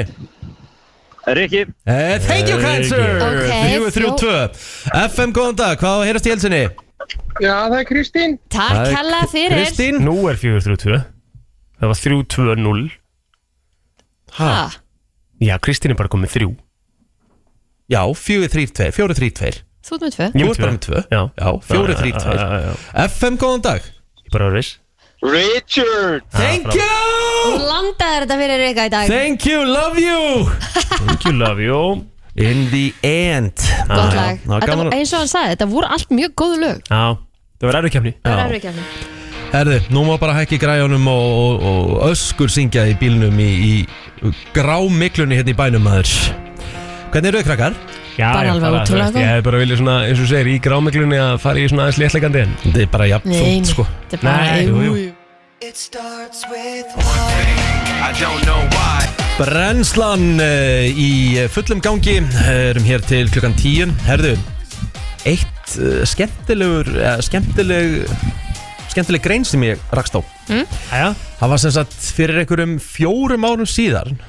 Rikki. 1.26 1.62
Uh, 1.88 2.20
thank 2.28 2.50
you 2.52 2.58
kind 2.60 2.84
sir 2.86 3.00
Ok, 3.24 3.48
3, 3.48 3.92
3, 3.96 4.10
2 4.20 5.04
FM, 5.08 5.32
góðan 5.36 5.56
dag, 5.56 5.78
hvað 5.80 5.94
á 5.96 5.98
að 6.02 6.08
heyrast 6.10 6.28
í 6.28 6.34
helsinni? 6.34 6.64
Já, 7.44 7.56
það 7.72 7.78
er 7.80 7.88
Kristín. 7.88 8.36
takk 8.52 8.92
hella 8.98 9.22
fyrir. 9.32 9.56
Kristín? 9.62 10.02
Nú 10.04 10.16
er 10.32 10.36
4-3-2 10.40 11.00
Það 11.80 11.92
var 11.94 12.02
3-2-0 12.04 12.84
Ha, 14.40 14.52
Já, 15.44 15.56
Kristín 15.64 15.92
er 15.94 16.00
bara 16.00 16.10
komið 16.12 16.32
þrjú. 16.36 16.52
Já, 17.92 18.02
4, 18.16 18.48
3, 18.52 18.68
2 18.80 18.92
4, 18.96 19.18
3, 19.20 19.32
2 19.40 19.52
Þú 19.84 19.98
ert 19.98 20.04
með 20.06 20.14
tvö. 20.16 20.28
Þú 20.32 20.46
ert 20.48 20.62
bara 20.64 20.76
með 20.76 20.86
2 20.88 21.02
Já, 21.12 21.22
Já, 21.40 21.50
4, 21.72 21.98
3, 22.00 22.14
2 22.24 22.38
Já, 22.38 22.46
já, 22.48 22.62
já. 22.68 22.74
FM, 23.08 23.36
góðan 23.42 23.64
dag. 23.66 23.92
Ég 24.24 24.32
bara 24.36 24.48
var 24.52 24.56
viss 24.60 24.80
Richard! 25.24 26.24
Thank 26.36 26.68
you! 26.76 27.56
Landaðir 27.64 28.26
þetta 28.26 28.38
fyrir 28.42 28.60
Rika 28.60 28.88
í 28.90 28.92
dag. 28.92 29.08
Thank 29.08 29.46
you, 29.48 29.62
love 29.64 29.96
you! 30.02 30.50
Thank 31.08 31.24
you, 31.30 31.34
love 31.40 31.62
you. 31.64 31.80
In 32.36 32.66
the 32.74 32.90
end. 33.08 33.54
Gott 33.88 34.12
lag. 34.18 34.42
Já, 34.42 34.50
Þetta 34.50 34.68
gaman 34.68 34.86
var 34.90 34.92
að- 34.92 34.98
eins 35.00 35.14
og 35.14 35.22
hann 35.24 35.32
sagði, 35.32 35.54
þetta 35.56 35.68
voru 35.72 35.90
allt 35.96 36.12
mjög 36.18 36.34
góðu 36.42 36.60
lög. 36.66 36.82
Já, 36.90 37.04
það 37.62 37.70
var 37.70 37.78
erfið 37.80 37.94
kemni 37.96 38.14
Það 38.20 38.34
Já. 38.34 38.36
er 38.36 38.44
erfið 38.50 38.64
kefni 38.68 38.86
Herðu, 39.54 39.76
nú 39.94 40.02
má 40.08 40.14
bara 40.20 40.34
hækki 40.34 40.58
græjunum 40.58 41.08
og, 41.08 41.26
og, 41.62 41.92
og 41.94 42.08
öskur 42.10 42.50
syngja 42.50 42.88
í 42.90 42.96
bílnum 42.98 43.38
í, 43.38 43.50
í 44.26 44.32
grámiklunni 44.56 45.38
hérna 45.38 45.54
í 45.54 45.58
bænum 45.60 45.84
maður. 45.86 46.10
Hvernig 47.14 47.30
eru 47.30 47.44
þau 47.44 47.48
krakkar? 47.52 47.76
Já, 48.14 48.28
Bara 48.34 48.46
já, 48.46 48.52
alveg 48.54 48.64
bara, 48.70 48.86
þú 48.86 48.94
veist, 49.00 49.14
góð. 49.16 49.20
Ég 49.24 49.30
hefði 49.32 49.44
bara 49.48 49.60
viljað 49.64 49.80
svona, 49.82 49.96
eins 50.06 50.20
og 50.20 50.24
þú 50.24 50.30
segir, 50.30 50.50
í 50.54 50.58
grámiglunni 50.62 51.18
að 51.24 51.36
fara 51.42 51.62
í 51.64 51.66
svona 51.72 51.86
aðeins 51.88 52.00
léttlegandi 52.04 52.42
en 52.44 52.52
Þetta 52.64 52.82
er 52.84 52.90
bara 52.94 53.08
jafn 53.10 53.32
Nei, 53.34 53.40
þungt 53.42 53.72
sko 53.72 53.86
þetta 54.12 54.18
er 54.20 54.24
bara 54.28 54.44
Nei, 54.44 54.66
jú, 54.68 54.84
jú. 54.84 55.12
It 55.64 55.80
starts 55.80 56.44
with 56.52 56.86
I 58.04 58.12
don't 58.20 58.44
know 58.46 58.60
why. 58.76 59.08
Brennslan 59.40 60.26
uh, 60.44 60.84
í 60.92 61.10
fullum 61.50 61.80
gangi 61.82 62.20
erum 62.52 62.86
hér 62.86 63.02
til 63.08 63.26
klukkan 63.34 63.56
10 63.58 63.94
Herðu, 64.06 64.36
eitt 65.26 65.78
uh, 65.80 66.04
skemmtilegur 66.06 66.92
uh, 67.00 67.16
skemmtileg 67.26 68.04
skemmtileg 68.94 69.24
grein 69.26 69.48
sem 69.48 69.64
ég 69.66 69.82
rakst 69.96 70.14
á 70.14 70.22
Æja, 70.94 71.14
Það 71.40 71.50
var 71.56 71.64
sem 71.64 71.74
sagt 71.80 71.96
fyrir 72.14 72.44
einhverjum 72.44 72.76
fjórum 72.84 73.48
árum 73.50 73.66
síðan 73.70 74.20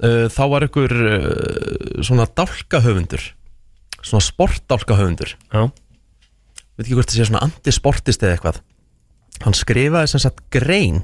þá 0.00 0.42
var 0.48 0.64
einhver 0.64 0.94
uh, 0.96 2.00
svona 2.06 2.24
dálkahöfundur 2.24 3.26
svona 4.04 4.24
sportdálkahöfundur. 4.24 5.34
Veit 6.76 6.86
ekki 6.86 6.96
hvort 6.96 7.12
það 7.12 7.18
sé 7.18 7.28
svona 7.28 7.44
antisportist 7.46 8.24
eða 8.24 8.36
eitthvað. 8.36 8.60
Hann 9.44 9.56
skrifaði 9.56 10.12
sem 10.12 10.22
sagt 10.24 10.42
grein 10.52 11.02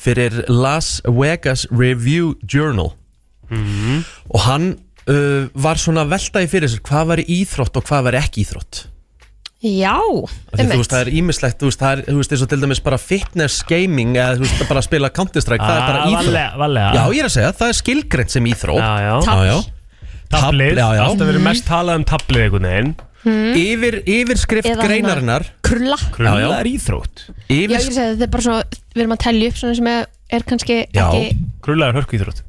fyrir 0.00 0.42
Las 0.50 0.98
Vegas 1.06 1.66
Review 1.72 2.34
Journal. 2.42 2.94
Og 4.32 4.40
hann 4.48 4.72
uh, 5.08 5.46
var 5.52 5.80
svona 5.80 6.06
veltaði 6.08 6.50
fyrir 6.50 6.72
sér 6.72 6.84
hvað 6.86 7.10
var 7.12 7.24
íþrótt 7.24 7.76
og 7.78 7.88
hvað 7.90 8.08
var 8.08 8.20
ekki 8.24 8.44
íþrótt 8.44 8.86
Já, 9.64 9.96
þú 10.52 10.66
veist, 10.76 10.90
það 10.92 11.00
er 11.06 11.10
ímislegt, 11.16 11.56
þú 11.62 11.68
veist, 11.70 11.80
það 11.80 11.92
er, 11.94 12.00
þú 12.10 12.16
veist, 12.18 12.32
eins 12.36 12.42
og 12.44 12.50
til 12.52 12.58
dæmis 12.60 12.80
bara 12.84 12.98
fitness 13.00 13.62
gaming 13.68 14.10
eða 14.18 14.34
þú 14.36 14.44
veist, 14.44 14.64
bara 14.68 14.82
að 14.82 14.86
spila 14.90 15.10
Counter-Strike, 15.16 15.64
það 15.64 15.78
er 15.78 15.86
bara 15.88 16.02
Ah, 16.04 16.10
íþrótt 16.12 16.58
varlega. 16.60 16.90
Já, 16.98 17.04
ég 17.16 17.22
er 17.24 17.28
að 17.30 17.34
segja, 17.38 17.52
það 17.62 17.72
er 17.72 17.78
skilgreint 17.80 18.34
sem 18.34 18.48
íþrótt 18.50 18.82
Já, 18.84 18.92
já. 19.00 19.14
já, 19.24 19.38
já. 19.48 19.56
tablið, 20.34 20.76
já, 20.82 20.88
já. 20.98 21.02
alltaf 21.06 21.30
verið 21.30 21.44
mest 21.48 21.64
talað 21.68 22.00
um 22.02 22.06
tablið 22.12 22.44
einhvern 22.48 22.68
veginn 22.70 22.94
Yfir, 23.24 23.94
yfirskrift 24.04 24.68
Eða 24.68 24.84
greinarinnar 24.84 25.46
Krulla 25.64 25.96
Krulla 26.12 26.34
Já, 26.36 26.44
já. 26.44 26.58
er 26.60 26.68
íþrótt 26.68 27.22
Já, 27.24 27.54
ég 27.54 27.62
yfir, 27.70 27.80
segi 27.86 27.94
þetta 27.96 28.26
er 28.26 28.32
bara 28.34 28.44
svo 28.44 28.56
Við 28.92 29.00
erum 29.00 29.14
að 29.16 29.22
tellja 29.24 29.48
upp 29.48 29.56
svona 29.62 29.76
sem 29.78 29.88
er, 29.94 30.02
er 30.36 30.44
kannski 30.50 30.76
Já. 30.92 31.06
ekki 31.06 31.30
Krulla 31.64 31.88
er 31.88 31.96
hörku 31.96 32.18
íþrótt 32.18 32.42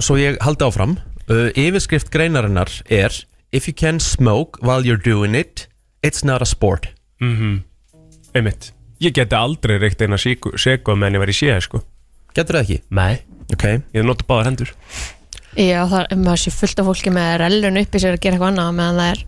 Svo 0.00 0.16
ég 0.16 0.38
haldi 0.40 0.64
áfram 0.64 0.94
uh, 0.96 1.50
Yfirskrift 1.52 2.08
greinarinnar 2.14 2.72
er 2.88 3.12
If 3.52 3.68
you 3.68 3.74
can 3.76 4.00
smoke 4.00 4.56
while 4.64 4.88
you're 4.88 4.96
doing 4.96 5.36
it 5.36 5.66
It's 6.06 6.22
not 6.26 6.44
a 6.44 6.48
sport. 6.48 6.88
Einmitt. 7.20 8.70
Ég 9.02 9.12
geti 9.16 9.36
aldrei 9.36 9.76
reykt 9.82 10.00
eina 10.04 10.16
segu 10.20 10.52
meðan 10.94 11.18
ég 11.18 11.22
var 11.24 11.32
í 11.32 11.36
séð 11.36 11.58
sko. 11.66 11.82
Getur 12.36 12.58
það 12.58 12.64
ekki? 12.66 12.78
Nei. 12.96 13.14
Ok. 13.52 13.64
Ég 13.66 13.98
hef 14.00 14.06
notað 14.06 14.28
báðar 14.30 14.50
hendur. 14.50 14.72
Já, 15.56 15.80
það 15.88 16.02
er 16.04 16.20
maður 16.20 16.42
sé 16.42 16.52
fullt 16.52 16.80
af 16.82 16.88
fólki 16.90 17.12
með 17.16 17.32
rellun 17.42 17.80
upp 17.80 17.96
í 17.96 18.00
sér 18.02 18.16
að 18.16 18.22
gera 18.24 18.36
eitthvað 18.36 18.52
annað 18.52 18.76
meðan 18.76 19.00
það 19.00 19.10
er 19.14 19.24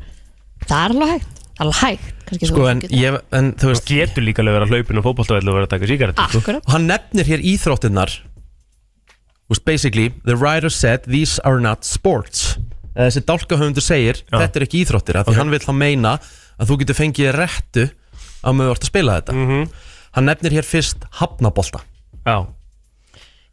Það 0.68 0.80
er 0.84 0.94
alveg 0.94 1.12
hægt. 1.14 1.42
Það 1.48 1.62
er 1.62 1.66
alveg 1.66 1.78
hægt. 1.82 2.08
Kannski 2.28 2.48
Sko 2.50 2.60
þú 2.60 2.68
en, 2.68 2.80
ég, 2.92 3.18
en 3.38 3.50
þú 3.54 3.62
Þú 3.62 3.70
veist 3.72 3.88
getur 3.88 4.26
líka 4.26 4.42
alveg 4.42 4.56
verið 4.58 4.66
að 4.66 4.74
hlaupin 4.74 5.00
og 5.00 5.06
fótboltavellu 5.06 5.52
og 5.52 5.56
verið 5.58 5.68
að 5.68 5.72
taka 5.74 5.90
sígarettu 5.90 6.26
sko. 6.26 6.42
Akkurat. 6.42 6.66
Og 6.66 6.74
hann 6.74 6.88
nefnir 6.90 7.30
hér 7.30 7.44
íþróttinnar 7.52 8.14
Þú 8.18 9.54
veist, 9.54 9.64
basically 9.64 10.08
The 10.26 10.36
writer 10.36 10.68
said 10.74 11.08
these 11.08 11.40
are 11.48 11.62
not 11.62 11.88
sports. 11.88 12.58
Þessi 12.98 13.22
dálkahöfundur 13.24 13.84
segir 13.84 14.20
Já. 14.26 14.36
Þetta 14.42 14.60
er 14.60 14.66
ekki 14.66 14.82
íþróttir 14.84 15.20
af 15.22 15.30
Því 15.30 15.38
hann 15.38 15.54
vil 15.54 15.62
þá 15.64 15.72
meina 15.78 16.14
Að 16.58 16.68
þú 16.72 16.78
getur 16.82 16.98
fengið 16.98 17.32
réttu 17.38 17.88
Á 18.44 18.48
með 18.54 18.68
þú 18.68 18.76
ert 18.76 18.84
að 18.86 18.92
spila 18.92 19.18
þetta 19.20 19.32
Mhm. 19.38 19.66
Hann 20.18 20.24
nefnir 20.30 20.52
hér 20.58 20.66
fyrst 20.66 21.04
hafnabolta 21.20 21.82
Já 22.26 22.46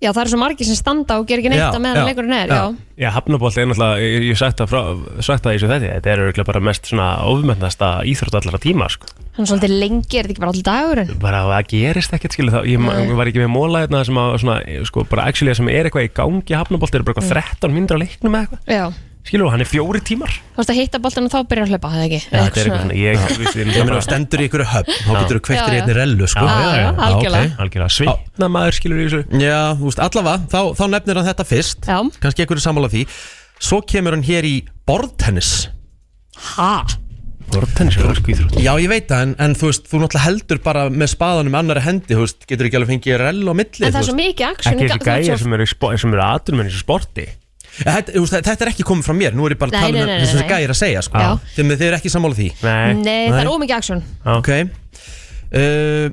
Já, 0.03 0.09
það 0.11 0.25
eru 0.25 0.31
svo 0.33 0.37
margir 0.41 0.67
sem 0.67 0.75
standa 0.75 1.15
og 1.21 1.25
gera 1.25 1.39
ekki 1.39 1.49
neitt 1.53 1.71
á 1.71 1.79
meðan 1.79 2.05
leikurinn 2.09 2.33
er 2.35 2.49
já. 2.51 2.55
Já, 2.59 2.75
Já, 2.99 3.09
hafnabolt 3.15 3.55
er 3.57 3.65
náttúrulega, 3.69 4.01
ég 4.03 4.25
ég 4.27 4.33
hef 4.35 4.39
sagt 4.41 4.59
það, 4.59 4.67
frá, 4.69 4.81
sagt 5.23 5.45
það 5.45 5.53
í 5.55 5.55
þessu 5.55 5.69
þetta, 5.71 5.91
þetta 5.95 6.11
er 6.11 6.21
örugglega 6.25 6.47
bara 6.49 6.61
mest 6.67 6.89
svona 6.91 7.05
ofmennasta 7.31 7.89
íþrótt 8.11 8.35
allara 8.41 8.59
tíma, 8.59 8.89
sko. 8.91 9.07
hann 9.37 9.47
er 9.47 9.49
svolítið 9.49 9.73
lengi, 9.79 10.19
er 10.19 10.27
þetta 10.27 10.35
ekki 10.35 10.43
bara 10.43 10.51
alltaf 10.51 10.67
dagurinn 10.67 11.19
Bara 11.23 11.39
að 11.45 11.53
það 11.55 11.71
gerist 11.71 12.13
ekkert, 12.19 12.35
skilu, 12.35 12.51
þá, 12.51 12.59
ég, 12.67 12.83
Nei. 12.83 13.15
var 13.15 13.31
ekki 13.31 13.41
með 13.45 13.51
móla 13.55 13.81
hérna 13.85 14.03
sem 14.05 14.19
að, 14.19 14.35
svona, 14.43 14.57
sko, 14.91 15.05
bara 15.15 15.25
actually 15.31 15.55
sem 15.55 15.71
er 15.71 15.87
eitthvað 15.87 16.09
í 16.09 16.13
gangi 16.19 16.59
hafnabolt, 16.59 16.93
er 16.99 17.07
bara 17.07 17.15
eitthvað 17.15 17.31
13 17.63 17.73
mindra 17.79 17.97
leiknum 18.03 18.35
eða 18.35 18.45
eitthvað. 18.51 18.93
Já, 19.25 19.29
Skilu, 19.31 19.47
hann 19.49 19.61
er 19.63 19.65
fjóri 19.65 19.99
tímar. 20.05 20.29
þú 20.53 20.59
veist 20.61 20.69
að 20.69 20.77
hitta 20.77 20.99
boltan 21.01 21.25
og 21.25 21.31
þá 21.33 21.39
byrja 21.49 21.63
að 21.65 21.71
hlaupa, 21.73 21.89
það 21.95 22.03
ekki 22.05 22.19
Já, 22.19 22.27
þetta 22.29 22.45
er 22.45 22.45
eitthvað 22.45 22.81
svona, 22.81 22.93
ég, 22.93 23.23
ég, 23.25 23.55
ég, 23.57 23.79
meina, 23.81 23.95
þú 23.95 24.03
stendur 24.05 24.41
í 24.43 24.45
ykkur 24.45 24.63
höfn 24.69 24.91
Þá 24.93 25.09
Já. 25.09 25.17
getur 25.23 25.39
þú 25.39 25.43
kveiktir 25.47 25.65
í 25.65 25.65
Já, 25.65 25.79
já. 25.79 25.81
einni 25.81 25.95
rellu 25.97 26.27
sko. 26.29 26.45
Já, 26.45 26.75
já, 26.77 26.89
algjörlega. 27.07 27.47
ok. 27.49 27.63
algjörlega 27.65 27.95
svitna 27.95 28.49
maður, 28.53 28.75
skilur 28.77 28.99
í 29.01 29.07
þessu. 29.09 29.21
Já, 29.41 29.61
þú 29.79 29.89
veist, 29.89 30.03
allavega, 30.05 30.37
þá, 30.53 30.59
þá 30.77 30.83
nefnir 30.93 31.19
hann 31.21 31.29
þetta 31.31 31.47
fyrst 31.49 31.89
Já, 31.89 31.97
kannski 32.21 32.45
einhverju 32.45 32.65
sammála 32.67 32.91
því 32.93 33.01
svo 33.65 33.81
kemur 33.89 34.13
hann 34.19 34.27
hér 34.29 34.45
í 34.45 34.53
borðtennis 34.85 35.51
ha, 36.55 36.71
Bortennis 37.49 37.97
er 37.97 38.07
hörku 38.09 38.33
íþrótt. 38.33 38.55
já 38.61 38.73
ég 38.81 38.89
veit 38.89 39.05
það 39.09 39.21
en, 39.25 39.33
en 39.45 39.53
þú 39.57 39.67
veist, 39.69 39.83
þú 39.89 39.99
náttúrulega 40.01 40.25
heldur 40.25 40.59
bara 40.65 40.85
með 40.89 41.11
spaðanum 41.13 41.57
annari 41.59 41.83
hendi, 41.85 42.13
þú 42.17 42.23
veist, 42.25 42.45
getur 42.49 42.65
ekki 42.69 42.77
alveg 42.79 42.89
fengið 42.95 43.19
rell 43.21 43.43
á 43.45 43.53
milli 43.53 43.85
en 43.85 43.93
það 43.93 43.99
er 44.01 44.01
þú 44.01 44.09
svo 44.09 44.15
veist. 44.17 44.21
mikið 44.25 44.47
action 44.49 44.73
Ekki 44.73 44.81
í 44.81 44.89
þessi 44.89 44.97
ga- 44.97 45.05
þú 45.05 45.05
ert 45.05 45.25
gæjar 45.25 45.37
svo- 45.37 45.43
sem 45.45 45.53
eru, 45.57 45.65
í 45.65 45.71
spo- 45.71 45.91
sem 46.01 46.13
eru 46.17 46.23
aðdurum 46.25 46.61
en 46.63 46.69
þessu 46.71 46.81
sporti. 46.81 47.25
Þetta, 47.83 48.13
þú 48.15 48.21
veist, 48.23 48.35
þetta 48.47 48.65
er 48.65 48.71
ekki 48.71 48.85
komið 48.87 49.07
frá 49.09 49.15
mér, 49.19 49.33
nú 49.35 49.45
er 49.49 49.55
ég 49.55 49.59
bara 49.61 49.71
Nei, 49.71 49.79
að 49.79 49.85
tala 49.85 49.95
nei, 49.95 50.03
um 50.03 50.09
nei, 50.11 50.19
þess 50.23 50.35
að 50.35 50.41
nei. 50.43 50.49
gæjar 50.53 50.73
að 50.75 50.79
segja 50.81 51.01
sko. 51.05 51.23
Já. 51.25 51.31
þeim 51.55 51.73
þið 51.75 51.85
eru 51.89 51.97
ekki 51.99 52.11
sammála 52.13 52.37
því 52.39 52.47
Nei. 52.63 52.93
Nei, 53.01 53.23
það 53.29 53.39
er 53.39 53.45
Nei. 53.49 53.53
ómikið 53.55 53.75
action 53.77 54.03
Já. 54.05 54.31
ok 54.39 54.49
uh, 55.55 56.07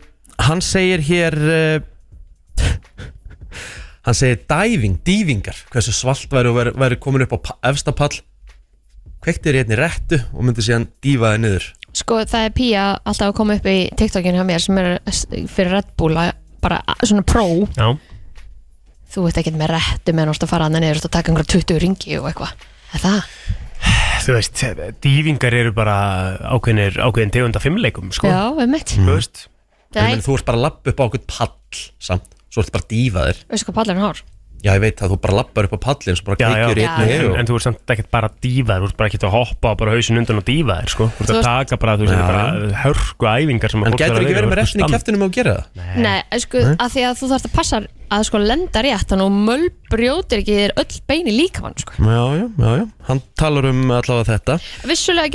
hann 0.48 0.60
segir 0.64 1.05
hér 1.06 1.36
uh, 1.39 1.78
hann 4.06 4.18
segir 4.18 4.40
diving, 4.51 4.97
divingar 5.06 5.59
hversu 5.72 5.94
svalt 5.94 6.26
væri 6.32 6.52
væri, 6.56 6.72
væri 6.82 6.98
komin 7.02 7.24
upp 7.26 7.36
á 7.36 7.39
pa- 7.51 7.59
efsta 7.70 7.94
pall 7.94 8.16
kveiktir 9.22 9.55
í 9.55 9.62
einni 9.62 9.76
réttu 9.78 10.18
og 10.34 10.43
myndi 10.43 10.64
síðan 10.66 10.89
dífa 11.05 11.34
þið 11.36 11.44
niður 11.47 11.68
Sko, 11.93 12.22
það 12.24 12.47
er 12.48 12.52
Pía 12.56 12.82
alltaf 13.05 13.28
að 13.28 13.34
koma 13.36 13.55
upp 13.59 13.66
í 13.68 13.76
TikTokin 14.01 14.39
hjá 14.39 14.44
mér 14.48 14.62
sem 14.64 14.78
er 14.80 14.94
s- 15.12 15.26
fyrir 15.52 15.74
Red 15.76 15.90
Bull 16.01 16.16
að 16.16 16.30
bara 16.64 16.78
a- 16.89 16.97
svona 17.05 17.22
pro 17.28 17.44
Já. 17.76 17.90
Þú 19.12 19.26
veist 19.26 19.40
ekki 19.43 19.52
með 19.56 19.74
réttu 19.76 20.14
meðan 20.16 20.32
þú 20.32 20.36
ert 20.36 20.47
að 20.47 20.52
fara 20.52 20.68
að 20.68 20.76
niður 20.78 21.02
og 21.06 21.12
taka 21.12 21.32
einhverja 21.32 21.55
20 21.59 21.82
ringi 21.84 22.18
og 22.20 22.28
eitthvað 22.30 22.68
Er 22.93 23.01
það? 23.01 23.20
Þú 24.22 24.34
veist, 24.36 24.60
dývingar 25.02 25.55
eru 25.56 25.72
bara 25.74 25.94
ákveðinir, 26.55 26.98
ákveðin 27.02 27.32
tegunda 27.34 27.62
fimmleikum, 27.62 28.12
sko. 28.14 28.28
Já, 28.30 28.52
við 28.59 28.68
mitt 28.70 28.93
Þú 28.94 29.06
veist, 29.09 29.47
meina, 29.97 30.22
þú 30.22 30.36
ert 30.36 30.47
bara 30.51 30.60
að 30.60 30.66
lappa 30.68 30.93
upp 30.93 31.01
á 31.02 31.05
okkur 31.09 31.24
pall 31.32 31.80
samt, 32.02 32.36
svo 32.52 32.62
ertu 32.62 32.74
bara 32.76 32.86
að 32.86 32.93
dífa 32.93 33.24
þér 33.26 33.40
Veistu 33.51 33.68
hvað 33.68 33.78
pallurinn 33.80 34.05
hár? 34.05 34.22
Já, 34.62 34.70
ég 34.76 34.82
veit 34.84 35.01
að 35.02 35.10
þú 35.10 35.16
bara 35.24 35.34
lappar 35.40 35.66
upp 35.66 35.72
á 35.74 35.80
pallin 35.82 36.14
svo 36.14 36.24
bara 36.28 36.39
kveikjur 36.39 36.78
í 36.78 36.84
einni 36.86 37.14
en, 37.16 37.24
og... 37.26 37.34
en 37.40 37.47
þú 37.48 37.56
ert 37.59 37.64
samt 37.66 37.93
ekkert 37.94 38.10
bara 38.14 38.26
að 38.30 38.36
dífa 38.44 38.70
þér, 38.70 38.82
þú 38.84 38.86
ert 38.86 38.98
bara 39.01 39.09
ekkert 39.10 39.26
að 39.26 39.34
hoppa 39.34 39.66
og 39.72 39.78
bara 39.80 39.90
hausin 39.97 40.20
undan 40.20 40.39
og 40.39 40.47
dífa 40.47 40.76
þér, 40.78 40.90
sko. 40.93 41.05
Þú 41.16 41.22
ert 41.24 41.32
að 41.32 41.43
taka 41.48 41.74
bara, 41.82 41.93
þú 41.98 42.06
veist, 42.06 42.22
bara 42.28 42.44
hörku 42.84 43.24
æfingar 43.26 43.70
sem 43.72 43.82
að 43.82 43.86
En 43.89 43.93
fólk 43.97 44.05
þarf 44.05 44.14
að 44.14 44.22
ekki 44.22 44.36
vera, 44.36 44.47
verið 44.47 44.47
með 44.47 44.55
þú 44.55 44.55
ert 44.55 44.62
restin 44.62 44.78
í 44.78 44.90
kæftinum 44.93 45.24
og 45.26 45.34
gera 45.34 45.55
það? 45.59 45.66
Nei, 46.06 46.20
sko, 46.44 46.56
að 46.76 46.89
því 46.94 47.02
að 47.09 47.14
þú 47.18 47.26
þarfst 47.32 47.48
að 47.48 47.55
passa 47.59 47.76
að 48.12 48.22
sko 48.28 48.36
lenda 48.43 48.78
rétt 48.84 49.09
þannig 49.10 49.26
að 49.26 49.34
möl 49.48 49.66
brjótir 49.90 50.39
ekki 50.44 50.55
þér 50.60 50.72
öll 50.82 50.97
beini 51.10 51.32
líkamann 51.34 51.78
sko. 51.82 51.93
Já, 51.98 52.24
já, 52.39 52.47
já, 52.47 52.70
já, 52.78 52.86
hann 53.09 53.20
talar 53.40 53.64
um 53.72 53.82
allavega 53.98 54.28
þetta. 54.30 54.55
Vissulega 54.86 55.32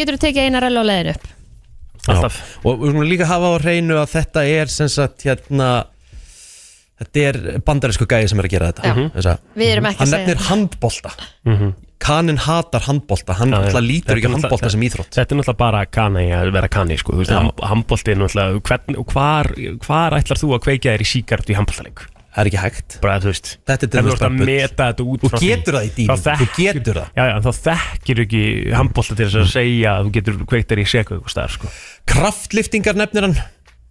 þetta 6.97 7.25
er 7.29 7.59
bandarísku 7.67 8.07
gæði 8.09 8.29
sem 8.31 8.39
er 8.41 8.47
að 8.47 8.53
gera 8.55 8.71
þetta 8.71 8.83
Já. 8.87 9.09
Þessa, 9.17 9.35
Við 9.55 9.71
erum 9.75 9.85
ekki 9.91 9.99
Hann 10.01 10.07
að 10.07 10.13
segja 10.15 10.27
nefnir 10.27 10.47
handbolta 10.49 11.11
Mhm. 11.45 11.75
Kanin 11.97 12.37
hatar 12.37 12.81
handbolta, 12.85 13.33
hann 13.33 13.49
Já, 13.49 13.55
já. 13.55 13.57
alltaf 13.57 13.73
Þetta 13.73 13.87
lítur 13.87 14.11
er 14.11 14.17
ekki 14.17 14.27
náttúrulega- 14.27 14.41
handbolta 14.43 14.69
sem 14.69 14.81
íþrótt 14.85 15.13
Þetta 15.17 15.31
er 15.33 15.37
náttúrulega 15.39 15.57
bara 15.57 15.85
kanni 15.85 16.25
að 16.29 16.51
vera 16.53 16.67
kanni, 16.69 16.97
sko. 16.97 17.13
Þú 17.13 17.17
veist, 17.23 17.31
ham- 17.33 17.51
handbolti 17.71 18.11
er 18.11 18.15
náttúrulega, 18.21 18.61
hvern, 18.61 18.97
og 18.99 19.05
hvar, 19.13 19.47
hvar 19.85 20.11
ætlar 20.13 20.37
þú 20.37 20.53
að 20.53 20.61
kveikja 20.67 20.93
þér 20.93 21.01
í 21.01 21.09
síkart 21.09 21.49
í 21.49 21.55
handboltaleik? 21.57 22.05
Það 22.37 22.45
er 22.45 22.49
ekki 22.51 22.61
hægt 22.61 23.01
Bara, 23.01 23.19
þú 23.19 23.31
veist, 23.33 23.57
Þetta 23.65 23.81
er 23.81 23.87
ef 23.87 23.89
til 23.89 23.89
þú 23.89 23.97
dæmis 23.97 24.13
ert 24.13 24.19
bara 24.19 24.29
að 24.29 24.37
bull. 24.37 24.45
meta 24.45 24.83
þetta 24.93 25.03
út 25.09 25.19
Þú 25.25 25.29
frá 25.31 25.39
því, 25.41 25.47
getur 25.49 25.73
það 25.73 25.81
í 25.81 25.89
þá 25.89 25.95
dýfum, 25.97 26.17
þú 26.17 26.37
þekkir- 26.37 26.73
getur 26.77 26.93
það 26.93 27.07
Já, 27.17 27.23
já, 27.25 27.35
en 27.35 27.41
þá 27.41 27.51
þekkir 27.67 28.17
ekki 28.27 28.43
handbolta 28.77 29.15
til 29.17 29.25
þess 29.25 29.39
að 29.41 29.49
segja 29.57 29.89
að 29.97 30.03
þú 30.05 30.11
getur 30.13 30.33
kveikt 30.45 30.67
þér 30.69 30.77
í 30.77 30.85
seku 30.85 31.09
eitthvað 31.17 31.33
stær, 31.33 31.49
sko. 31.49 31.67
Kraftliftingar 32.05 32.93
nefnir 32.93 33.21
hann 33.25 33.37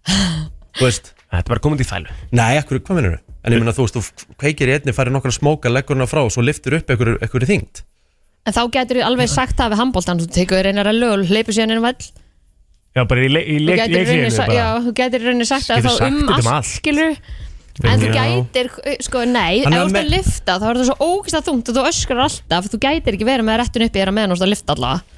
Þú 0.79 0.83
veist 0.87 1.11
Þetta 1.27 1.51
var 1.53 1.59
komandi 1.63 1.83
í 1.83 1.87
þælu. 1.89 2.13
Nei, 2.39 2.53
ekkur, 2.61 2.79
hvað 2.87 2.99
minnur 3.01 3.17
En 3.47 3.53
ég 3.53 3.61
meina 3.61 3.71
þú 3.75 3.83
veist, 3.85 3.97
þú 3.97 4.35
kveikir 4.41 4.67
í 4.71 4.73
einni, 4.77 4.93
færir 4.95 5.13
nokkra 5.13 5.31
smóka, 5.31 5.69
leggur 5.71 5.95
hana 5.95 6.07
frá 6.09 6.19
og 6.25 6.31
svo 6.33 6.43
liftur 6.43 6.75
upp 6.79 6.89
ekkur, 6.95 7.13
ekkur 7.23 7.45
þyngd 7.47 7.81
En 8.47 8.55
þá 8.55 8.61
getur 8.75 8.99
þú 9.01 9.05
alveg 9.07 9.29
sagt 9.31 9.57
það 9.59 9.73
við 9.75 9.81
handbóltan 9.81 10.21
Þú 10.23 10.27
tekur 10.35 10.59
þér 10.61 10.69
eina 10.71 10.85
rellu 10.87 11.09
og 11.13 11.25
hleypur 11.27 11.55
síðan 11.55 11.75
inn 11.75 11.83
vall 11.83 11.99
Já, 12.97 13.03
bara 13.05 13.23
í, 13.23 13.27
í 13.27 13.57
Þú 13.59 13.75
í 13.75 14.05
rauninni 14.07 14.31
sa-. 14.33 14.47
Já, 14.51 14.67
þú 14.87 14.93
getur 14.99 15.21
í 15.21 15.27
rauninni 15.27 15.47
sagt 15.47 15.67
að 15.69 15.81
Getur 15.83 15.91
þá 15.91 15.97
sagt 15.97 16.07
um 16.07 16.17
þetta 16.17 16.31
um 16.31 16.33
allt 16.37 16.53
allt. 16.55 16.71
skilur 16.79 17.19
En 17.87 17.99
þú 18.01 18.07
Já. 18.09 18.13
gætir, 18.17 18.69
sko, 19.05 19.19
nei, 19.29 19.59
ef 19.61 19.67
Hann 19.67 19.75
þú 19.75 19.77
er 19.77 19.83
ert 19.83 19.91
að 19.91 19.97
með- 19.99 20.07
lifta 20.15 20.55
þá 20.57 20.63
er 20.71 20.79
það 20.79 20.87
svo 20.89 20.95
ógist 21.11 21.37
að 21.37 21.43
þungt 21.51 21.67
og 21.69 21.75
þú 21.77 21.83
öskrar 21.91 22.23
alltaf 22.25 22.69
þú 22.73 22.79
gætir 22.87 23.13
ekki 23.19 23.27
verið 23.27 23.45
með 23.51 23.59
réttun 23.61 23.85
uppi 23.85 23.99
þér 24.01 24.09
að 24.09 24.15
meðan 24.17 24.31
þú 24.33 24.37
ert 24.39 24.45
að 24.47 24.51
lifta 24.55 24.73
allavega 24.73 25.16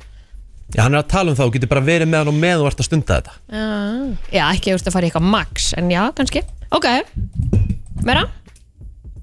Já, 0.75 0.83
hann 0.85 0.93
er 0.93 1.01
að 1.01 1.07
tala 1.09 1.31
um 1.31 1.37
það, 1.37 1.47
þú 1.47 1.53
getur 1.55 1.71
bara 1.71 1.85
verið 1.85 2.09
með 2.11 2.21
hann 2.21 2.31
og 2.31 2.35
með 2.37 2.59
þú 2.61 2.67
ert 2.69 2.81
að 2.83 2.87
stunda 2.89 3.19
þetta 3.19 3.31
Já, 3.49 3.69
já 4.37 4.41
ekki 4.45 4.69
þú 4.69 4.75
ert 4.77 4.89
að 4.89 4.95
fara 4.95 5.07
í 5.07 5.09
eitthvað 5.09 5.29
max 5.33 5.69
en 5.79 5.87
já, 5.89 6.01
kannski, 6.19 6.43
ok 6.77 6.87
Meira? 8.05 8.25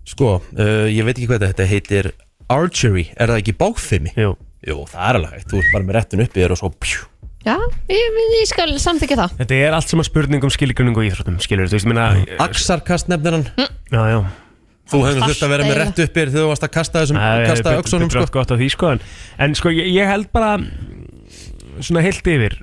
Sko, 0.06 0.32
uh, 0.42 0.86
ég 0.90 1.06
veit 1.06 1.14
ekki 1.16 1.28
hvað 1.30 1.44
þetta 1.48 1.68
heitir 1.70 2.08
Archery, 2.52 3.08
er 3.14 3.30
það 3.30 3.42
ekki 3.42 3.54
bákfimi? 3.58 4.14
Jú. 4.18 4.32
Jú, 4.66 4.80
það 4.90 5.06
er 5.06 5.18
alveg 5.20 5.36
hægt, 5.36 5.52
þú 5.52 5.60
ert 5.60 5.70
bara 5.74 5.86
með 5.86 5.96
réttin 5.98 6.22
uppi 6.26 6.42
þér 6.42 6.54
og 6.54 6.60
svo 6.60 6.70
pjú. 6.82 7.04
Já, 7.46 7.54
ég, 7.90 8.18
ég 8.40 8.48
skal 8.50 8.72
samþykja 8.82 9.18
það 9.20 9.36
Þetta 9.38 9.58
er 9.68 9.76
allt 9.76 9.92
sem 9.92 10.02
að 10.02 10.08
spurning 10.08 10.46
um 10.46 10.50
skilgrinning 10.50 10.98
og 10.98 11.06
íþróttum 11.06 11.36
Skilur, 11.44 11.68
þú 11.70 11.78
veist, 11.78 11.86
minna 11.86 12.08
Axarkast 12.42 13.06
nefnir 13.12 13.36
hann 13.38 13.46
Já, 13.92 14.02
já 14.10 14.18
Þú 14.86 15.00
hefur 15.02 15.24
þurft 15.26 15.42
að 15.42 15.50
vera 15.50 15.66
með 15.66 15.78
rétt 15.80 16.00
uppi 16.04 16.20
þér 16.20 16.28
þegar 16.30 16.42
þú 16.44 16.50
varst 16.52 16.66
að 16.66 16.72
kasta 16.76 17.00
þessum, 17.02 17.16
kasta 17.18 17.72
öxunum 17.80 18.10
sko. 18.70 18.90
Svona 21.84 22.02
heilt 22.04 22.26
yfir 22.30 22.56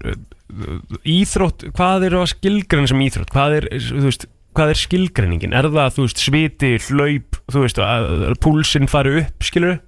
íþrótt, 1.08 1.68
hvað 1.74 2.08
er 2.08 2.16
að 2.20 2.30
skilgreina 2.34 2.90
sem 2.92 3.04
íþrótt, 3.06 3.32
hvað 3.34 3.56
er 3.60 3.68
veist, 4.06 4.26
hvað 4.54 4.74
er 4.74 4.80
skilgreiningin, 4.84 5.56
er 5.58 5.68
það 5.74 5.96
þú 5.98 6.06
veist 6.08 6.22
sviti, 6.22 6.72
hlaup, 6.90 7.40
þú 7.52 7.64
veist 7.66 7.82
að, 7.82 8.10
púlsinn 8.44 8.90
fari 8.92 9.18
upp, 9.24 9.48
skilur 9.50 9.80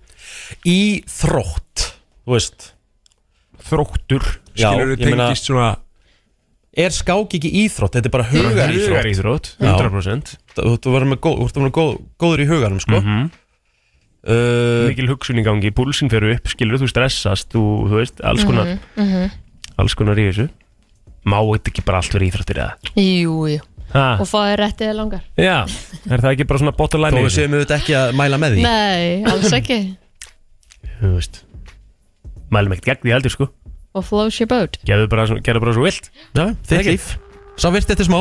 Íþrótt, 0.67 1.83
þú 2.25 2.33
veist. 2.35 2.71
Þróttur, 3.65 4.25
skilur 4.53 4.95
meina- 4.99 5.27
tengist 5.29 5.47
svona 5.49 5.71
Er 6.75 6.91
skák 6.91 7.31
ekki 7.37 7.47
íþrótt, 7.63 7.93
þetta 7.95 8.09
er 8.09 8.11
bara 8.11 8.25
hugar 8.27 8.67
íþrótt 8.67 8.89
Hugaríþrótt, 8.91 9.45
100%. 9.63 10.33
Þú 10.57 10.73
ert 10.75 10.87
að 10.89 10.91
vera 10.91 11.05
góður 12.19 12.41
í 12.43 12.47
hugarum 12.49 12.81
sko. 12.83 12.99
Mhm. 12.99 13.29
Uh, 14.27 14.87
mikil 14.89 15.07
hugsun 15.11 15.39
í 15.41 15.43
gangi, 15.45 15.71
púlsinn 15.75 16.09
fer 16.11 16.25
upp 16.33 16.47
skilur, 16.51 16.79
þú 16.81 16.89
stressast, 16.91 17.49
þú, 17.53 17.63
þú 17.89 17.99
veist 18.01 18.21
alls 18.25 18.43
konar, 18.47 18.65
Mhm, 18.75 19.05
mhm. 19.05 19.31
alls 19.77 19.95
konar 19.95 20.17
í 20.21 20.27
þessu. 20.31 20.49
Má 21.25 21.39
þetta 21.41 21.71
ekki 21.71 21.83
bara 21.85 21.97
allt 22.03 22.13
vera 22.13 22.25
íþróttir 22.27 22.59
eða? 22.61 22.93
Jú, 23.01 23.37
jú. 23.49 23.59
Ha. 23.95 24.17
Og 24.19 24.27
fáið 24.27 24.55
réttið 24.59 24.91
langar. 24.97 25.21
Já, 25.39 25.63
er 26.11 26.19
það 26.21 26.31
ekki 26.35 26.47
bara 26.49 26.59
svona 26.59 26.73
bottom 26.77 27.01
line 27.01 27.15
Þó 27.15 27.21
í 27.21 27.25
við 27.25 27.33
séum 27.37 27.53
auðvitað 27.55 27.77
ekki 27.79 27.93
að 27.95 28.13
mæla 28.19 28.37
með 28.41 28.55
því. 28.57 28.61
Nei, 28.65 29.23
alls 29.31 29.53
ekki. 29.55 29.77
Þú 30.99 31.11
veist. 31.15 31.39
Mælum 32.51 32.75
ekkert 32.75 32.89
gegn 32.91 33.05
því 33.07 33.13
heldur 33.15 33.33
sko. 33.33 33.47
Og 33.95 34.03
flows 34.03 34.37
your 34.41 34.47
boat. 34.51 34.77
Gerðu 34.85 35.07
bara, 35.09 35.25
svo- 35.29 35.39
gerðu 35.41 35.61
bara 35.63 35.73
svo 35.77 35.85
vilt. 35.87 36.09
Já, 36.35 36.45
þitt 36.67 36.89
líf 36.89 37.05
Sá 37.55 37.69
virt 37.71 37.87
þetta 37.87 38.03
smá. 38.03 38.17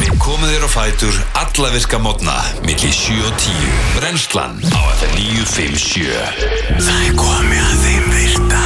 Við 0.00 0.14
komum 0.18 0.48
þér 0.50 0.64
á 0.66 0.70
fætur 0.72 1.18
alla 1.38 1.68
virka 1.70 1.98
mótna 2.02 2.32
milli 2.66 2.88
7 2.90 3.20
og 3.22 3.36
10 3.38 3.76
Brennslan 3.94 4.56
á 4.66 4.80
FM 4.96 5.12
957 5.14 6.80
Það 6.82 7.04
er 7.06 7.14
komið 7.20 7.60
að 7.62 7.84
þeim 7.84 8.08
virta. 8.16 8.62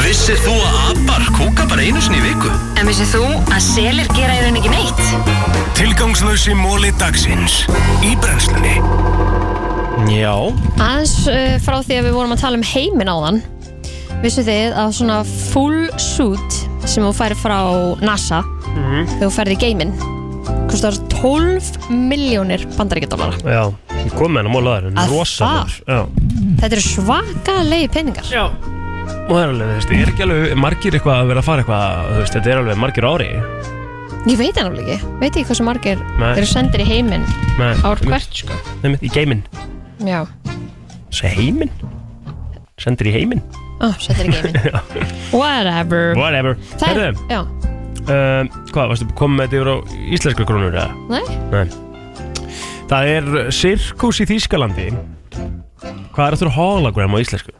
Vissir 0.00 0.40
þú 0.42 0.54
að 0.66 0.80
abar 0.90 1.28
kúka 1.36 1.66
bara 1.70 1.86
einu 1.86 2.02
sinni 2.02 2.18
í 2.18 2.24
viku? 2.24 2.50
En 2.74 2.90
vissið 2.90 3.12
þú 3.14 3.28
að 3.44 3.62
selir 3.68 4.10
gera 4.16 4.34
í 4.34 4.42
raun 4.42 4.58
ekki 4.58 4.72
neitt? 4.74 5.04
Tilgangslösi 5.78 6.58
móli 6.58 6.90
dagsins 6.98 7.60
í 8.02 8.16
brennslunni. 8.18 8.80
Já. 10.10 10.34
Aðeins 10.74 11.14
uh, 11.30 11.54
frá 11.62 11.78
því 11.86 12.00
að 12.00 12.10
við 12.10 12.18
vorum 12.18 12.34
að 12.34 12.42
tala 12.42 12.58
um 12.58 12.66
heiminn 12.66 13.14
áðan. 13.14 13.40
Vissu 14.26 14.42
þið 14.42 14.74
að 14.74 14.92
svona 14.98 15.22
full 15.22 15.86
suit 16.02 16.60
sem 16.82 17.04
þú 17.06 17.14
færi 17.14 17.38
frá 17.38 17.60
NASA 18.02 18.42
þegar 18.76 19.24
þú 19.24 19.32
ferði 19.36 19.56
í 19.56 19.60
geiminn 19.64 19.92
kostar 20.70 20.96
12 21.12 21.90
miljónir 21.90 22.64
bandaríkjadólara 22.76 23.40
Já, 23.42 23.62
ég 24.04 24.14
kom 24.18 24.34
með 24.34 24.44
hann 24.44 24.50
á 24.50 24.54
mólaður 24.54 24.88
Að 24.92 25.12
Rosalur 25.14 25.76
Já. 25.86 26.00
Þetta 26.56 26.72
eru 26.72 26.82
svakalegi 26.84 27.88
peningar. 27.92 28.28
Já. 28.32 28.44
Og 29.26 29.32
það 29.34 29.40
er 29.42 29.50
alveg, 29.52 29.66
þú 29.66 29.74
veist, 29.76 29.90
er 29.96 30.10
ekki 30.12 30.24
alveg 30.24 30.54
margir 30.62 30.96
eitthvað 30.96 31.18
að 31.20 31.28
vera 31.30 31.42
að 31.42 31.46
fara 31.46 31.62
eitthvað, 31.62 32.06
þú 32.12 32.20
veist, 32.22 32.36
þetta 32.36 32.52
er 32.52 32.60
alveg 32.62 32.78
margir 32.82 33.06
ári? 33.10 33.28
Ég 34.26 34.38
veit 34.40 34.56
hann 34.58 34.70
alveg 34.70 34.88
ekki, 34.94 35.10
veit 35.20 35.28
ekki 35.30 35.44
hversu 35.50 35.66
margir 35.66 36.00
Nei. 36.18 36.30
eru 36.32 36.48
sendir 36.50 36.82
í 36.82 36.86
heiminn 36.88 37.26
Nei. 37.60 37.72
ár 37.86 38.00
hvert 38.06 38.40
sko. 38.40 38.56
Mitt, 38.86 39.04
í 39.04 39.10
geiminn. 39.12 39.44
Já, 40.06 40.22
Sæ 41.14 41.30
heiminn? 41.36 41.70
Sendir 42.82 43.08
í 43.10 43.14
heiminn? 43.14 43.44
Ó, 43.84 43.92
sendir 44.02 44.30
í 44.30 44.34
geiminn. 44.34 44.80
Whatever. 45.36 46.14
Whatever. 46.18 46.58
Það 46.80 46.88
er, 46.88 47.02
Herðu, 47.04 47.28
já, 47.30 47.74
uh, 48.06 48.42
hvað, 48.72 48.88
varstu 48.92 49.08
komið 49.18 49.36
með 49.40 49.46
þetta 49.46 49.58
yfir 49.60 49.70
á 49.72 49.76
íslenskar 50.16 50.48
krónur 50.48 50.74
eða? 50.74 50.90
nei 51.10 51.24
Nei 51.52 51.66
Það 52.86 53.08
er 53.16 53.24
sirkus 53.50 54.20
í 54.22 54.26
Þýskalandi 54.30 54.88
Hvað 56.14 56.26
er 56.28 56.36
þetta 56.38 56.52
hologram 56.56 57.16
á 57.16 57.18
íslensku? 57.18 57.52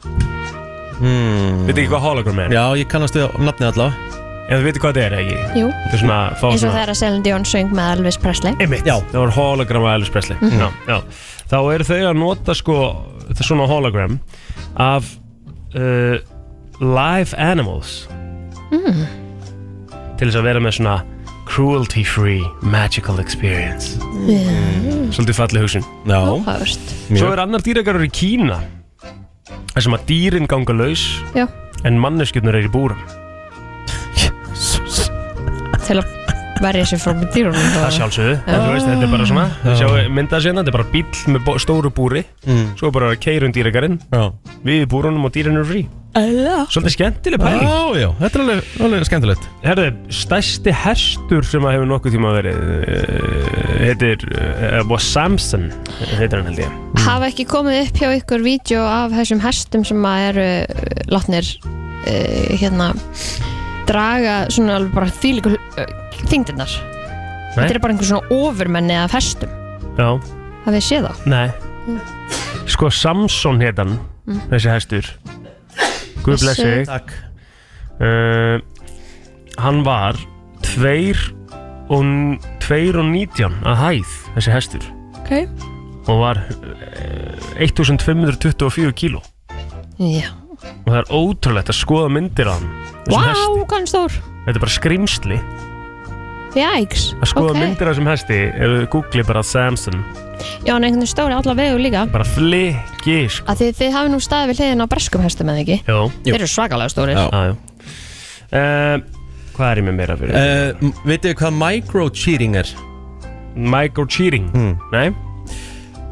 hmm. 1.00 1.64
Veit 1.66 1.76
ekki 1.80 1.90
hvað 1.90 2.04
hologram 2.06 2.38
er? 2.46 2.54
Já, 2.54 2.62
ég 2.80 2.88
kannast 2.92 3.16
við 3.18 3.26
nafnið 3.42 3.72
allavega 3.72 4.14
En 4.46 4.60
þú 4.60 4.66
veit 4.68 4.76
hvað 4.78 4.92
þetta 4.94 5.02
er, 5.08 5.14
ekki? 5.18 5.38
Jú, 5.58 5.66
Þetta 5.74 5.96
er 5.96 6.00
svona, 6.04 6.18
eins 6.30 6.44
og 6.46 6.60
svona 6.62 6.74
þegar 6.76 6.90
að 6.92 6.98
Celine 7.00 7.24
Dion 7.26 7.46
söng 7.50 7.72
með 7.74 7.88
Elvis 7.96 8.18
Presley 8.22 8.54
Einmitt, 8.62 8.86
já. 8.86 8.94
það 9.10 9.18
var 9.24 9.32
hologram 9.34 9.86
af 9.88 9.96
Elvis 9.98 10.12
Presley 10.14 10.38
Mhm. 10.38 10.60
já, 10.62 10.68
já. 10.86 10.98
Þá 11.50 11.56
eru 11.74 11.86
þau 11.90 11.98
að 12.12 12.16
nota 12.20 12.54
sko 12.54 12.76
þetta 13.26 13.42
er 13.42 13.48
svona 13.50 13.66
hologram 13.66 14.14
af 14.78 15.10
uh, 15.74 16.16
live 16.78 17.34
animals 17.42 18.06
mm. 18.70 19.02
Til 20.16 20.28
þess 20.30 20.38
að 20.40 20.46
vera 20.48 20.62
með 20.64 20.78
svona 20.78 20.96
cruelty 21.46 22.02
free 22.04 22.42
magical 22.62 23.20
experience 23.22 23.96
Mm. 24.26 25.12
Svolítið 25.14 25.36
falleg 25.38 25.62
hugsun. 25.62 25.84
Svo 27.14 27.28
er 27.30 27.38
annar 27.44 27.62
dýragarur 27.62 28.02
í 28.02 28.10
Kína 28.10 28.56
þar 29.70 29.84
sem 29.84 29.94
að 29.94 30.06
dýrin 30.08 30.48
ganga 30.50 30.74
laus 30.74 31.04
Já. 31.36 31.44
en 31.86 32.00
manneskjurnar 32.02 32.56
er 32.58 32.66
í 32.66 32.72
búrum 32.72 32.98
til 35.86 36.00
að 36.00 36.25
verja 36.64 36.86
sér 36.88 37.02
frá 37.02 37.12
dýrunum 37.34 37.68
Það 37.76 37.92
sjálfsögðu, 37.98 38.36
þú 38.46 38.72
veist, 38.72 38.88
þetta 38.88 39.06
er 39.06 39.12
bara 39.12 39.28
svona 39.28 39.46
Þið 39.62 39.78
sjáu 39.82 40.08
myndað 40.16 40.46
sérna, 40.46 40.62
þetta 40.64 40.72
er 40.72 40.78
bara 40.78 40.90
bíll 40.94 41.34
með 41.34 41.44
bó- 41.46 41.58
stóru 41.62 41.92
búri. 41.94 42.24
Mm. 42.46 42.66
Svo 42.78 42.88
er 42.90 42.96
bara 42.96 43.12
um 43.46 43.54
dýragarinn. 43.54 44.00
Við 44.64 44.82
í 44.82 44.90
búrunum 44.90 45.24
og 45.28 45.32
dýrin 45.34 45.58
eru 45.58 45.68
frí. 45.68 45.86
Æla. 46.16 46.62
Svolítið 46.72 46.94
skemmtileg 46.94 47.40
pæling. 47.42 47.66
Já, 47.66 48.00
já, 48.00 48.08
þetta 48.22 48.38
er 48.38 48.42
alveg, 48.44 48.68
alveg 48.86 49.04
skemmtilegt. 49.08 49.48
Herðu, 49.66 49.88
stærsti 50.16 50.72
hestur 50.72 51.44
sem 51.44 51.66
að 51.68 51.74
hefur 51.76 51.90
nokkuð 51.90 52.14
tíma 52.16 52.30
verið 52.38 52.62
uh, 52.62 53.74
heitir, 53.82 54.24
uh, 54.32 54.80
was 54.88 55.04
Samson 55.04 55.66
heitir 56.16 56.40
hann 56.40 56.48
held 56.48 56.62
ég. 56.64 56.78
Hafa 57.04 57.28
ekki 57.28 57.44
komið 57.50 57.82
upp 57.82 58.00
hjá 58.00 58.14
ykkur 58.16 58.46
vídeo 58.46 58.86
af 58.88 59.12
þessum 59.18 59.44
hestum 59.44 59.84
sem 59.84 60.08
að 60.08 60.24
eru 60.30 60.48
uh, 60.64 61.04
látnir 61.12 61.52
uh, 61.60 62.56
hérna 62.56 62.94
draga 63.88 64.34
svona 64.52 64.76
alveg 64.80 64.94
bara 64.96 65.12
þýliku 65.22 65.54
uh, 65.56 65.94
þingdinnar 66.30 66.72
Þetta 67.56 67.70
er 67.72 67.80
bara 67.80 67.94
einhver 67.94 68.08
svona 68.10 68.36
ofurmenni 68.36 68.96
af 69.00 69.14
hestum 69.16 69.52
Já, 69.96 70.10
Hafið 70.66 70.76
þið 70.76 70.84
séð 70.90 71.06
þá? 71.06 71.14
nei. 71.30 71.46
Sko 72.66 72.90
Samson 72.90 73.60
heit 73.62 73.78
hann, 73.80 73.98
Mm. 74.26 74.40
þessi 74.50 74.70
hestur. 74.72 75.08
Guð 76.26 76.40
blessi 76.42 76.64
Blessi. 76.66 76.86
Takk. 76.88 77.12
Uh, 78.02 78.58
Hann 79.62 79.84
var 79.86 80.18
tveir 80.66 81.14
og, 81.94 82.02
tveir 82.60 82.98
og 82.98 83.06
nítján 83.12 83.54
að 83.62 83.78
hæð 83.84 84.16
þessi 84.34 84.52
hestur. 84.56 84.88
Ok. 85.22 85.30
Og 86.10 86.18
var 86.24 86.42
uh, 86.42 87.62
1524 87.62 88.92
kíló. 88.98 89.22
Já. 90.02 90.34
Og 90.82 90.90
það 90.90 90.98
er 91.04 91.08
ótrúlegt 91.14 91.70
að 91.70 91.78
skoða 91.78 92.10
myndir 92.18 92.50
af 92.50 92.58
hann 92.58 92.85
Hesti. 93.06 93.64
hvað 93.70 93.88
stór 93.92 94.16
Þetta 94.46 94.56
er 94.56 94.62
bara 94.66 94.74
skrimsli 94.76 95.38
Jæks 96.56 97.02
að 97.20 97.28
skoða 97.28 97.50
ok. 97.52 97.58
myndir 97.60 97.88
af 97.90 97.92
þessum 97.96 98.06
hesti 98.08 98.36
ef 98.48 98.70
við 98.72 98.84
googli 98.94 99.24
bara 99.28 99.42
Samson 99.44 99.98
Já, 100.64 100.72
er 100.72 100.78
einhvern 100.78 101.00
veginn 101.02 101.10
stóri 101.10 101.36
alla 101.36 101.54
vegu 101.58 101.80
líka 101.80 102.06
bara 102.12 102.24
flikki 102.24 103.18
sko. 103.32 103.44
að 103.52 103.60
þið, 103.60 103.74
þið 103.80 103.92
hafi 103.96 104.12
nú 104.14 104.20
staðið 104.24 104.50
við 104.52 104.60
hliðin 104.62 104.84
á 104.84 104.86
breskum 104.88 105.24
hestum 105.26 105.50
eða 105.52 105.62
ekki 105.64 105.76
Jó. 105.84 105.98
Þeir 106.24 106.38
eru 106.38 106.48
svakalega 106.48 106.92
stórir 106.94 107.18
Já. 107.20 107.26
Já, 107.28 107.42
já. 107.50 107.54
Uh, 108.46 108.96
hvað 109.56 109.68
er 109.74 109.80
ég 109.82 109.86
með 109.90 109.96
meira 110.00 110.16
fyrir? 110.16 110.40
uh, 110.40 110.90
Vitið 111.08 111.28
þið 111.32 111.38
hvað 111.42 111.56
micro-cheating 111.60 112.56
er? 112.62 112.72
Micro-cheating? 113.76 114.48
Mm. 114.56 114.74
Nei 114.92 115.06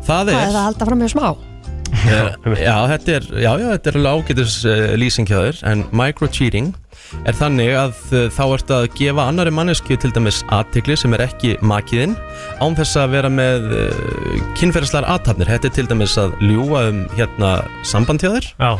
Það 0.04 0.28
Hvað 0.28 0.28
er 0.28 0.36
er 0.36 0.52
það 0.52 0.60
að 0.60 0.64
halda 0.68 0.88
fram 0.90 1.00
með 1.04 1.12
smá? 1.14 1.26
Já, 2.04 2.20
já, 2.58 2.76
þetta 2.90 3.12
er, 3.14 3.26
já, 3.38 3.50
já, 3.60 3.66
þetta 3.70 3.90
er 3.92 3.96
alveg 4.00 4.24
ágætis 4.26 4.56
uh, 4.68 4.80
lýsing 5.00 5.28
hjá 5.30 5.38
þér 5.46 5.60
En 5.72 5.84
micro-cheating 5.94 6.72
er 7.24 7.36
þannig 7.38 7.72
að 7.78 7.94
uh, 8.12 8.24
þá 8.34 8.42
ertu 8.56 8.76
að 8.76 8.86
gefa 8.98 9.26
annari 9.30 9.52
mannesku 9.54 9.96
til 10.00 10.10
dæmis 10.14 10.42
aðtikli 10.54 10.96
sem 10.98 11.14
er 11.16 11.24
ekki 11.26 11.54
makiðinn 11.64 12.16
án 12.64 12.76
þess 12.78 12.98
að 13.00 13.14
vera 13.16 13.30
með 13.32 13.66
uh, 13.70 14.36
kynferðislegar 14.58 15.08
aðtapnir 15.14 15.50
Þetta 15.54 15.70
er 15.70 15.74
til 15.78 15.86
dæmis 15.90 16.16
að 16.20 16.36
ljúga 16.42 16.84
um 16.90 17.02
hérna 17.14 17.54
samband 17.86 18.24
hjá 18.24 18.32
þér. 18.36 18.50
Já. 18.58 18.72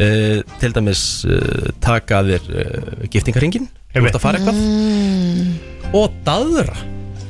Uh, 0.00 0.38
Til 0.62 0.70
dæmis 0.76 1.00
uh, 1.28 1.66
taka 1.82 2.20
að 2.22 2.34
þér 2.34 2.48
uh, 2.54 3.04
giftingaringin 3.10 3.66
Þú 3.90 4.04
ert 4.06 4.16
að 4.16 4.22
fara 4.22 4.38
eitthvað. 4.38 4.60
Mm, 4.62 5.90
Og 5.98 6.14
daðra. 6.24 6.76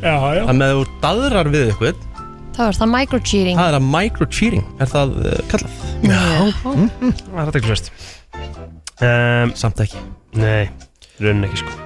Já, 0.01 0.15
já. 0.37 0.43
Að 0.45 0.55
með 0.61 0.75
þú 0.77 0.85
daðrar 1.03 1.51
við 1.53 1.67
eitthvað 1.71 2.07
Það 2.51 2.67
var 2.67 2.77
það 2.77 2.91
micro-cheating. 2.93 3.57
Það 3.57 3.69
er 3.71 3.77
að 3.79 3.89
micro-cheating 3.95 4.65
Er 4.85 4.91
það 4.91 5.13
uh, 5.23 5.35
kallað? 5.51 5.83
Já. 6.05 6.21
Það 6.61 7.41
er 7.41 7.53
þetta 7.53 7.61
ekki 7.63 7.93
um, 9.01 9.55
Samt 9.65 9.85
ekki 9.87 10.03
Nei, 10.39 10.71
raunin 11.19 11.47
ekki 11.49 11.63
sko. 11.65 11.77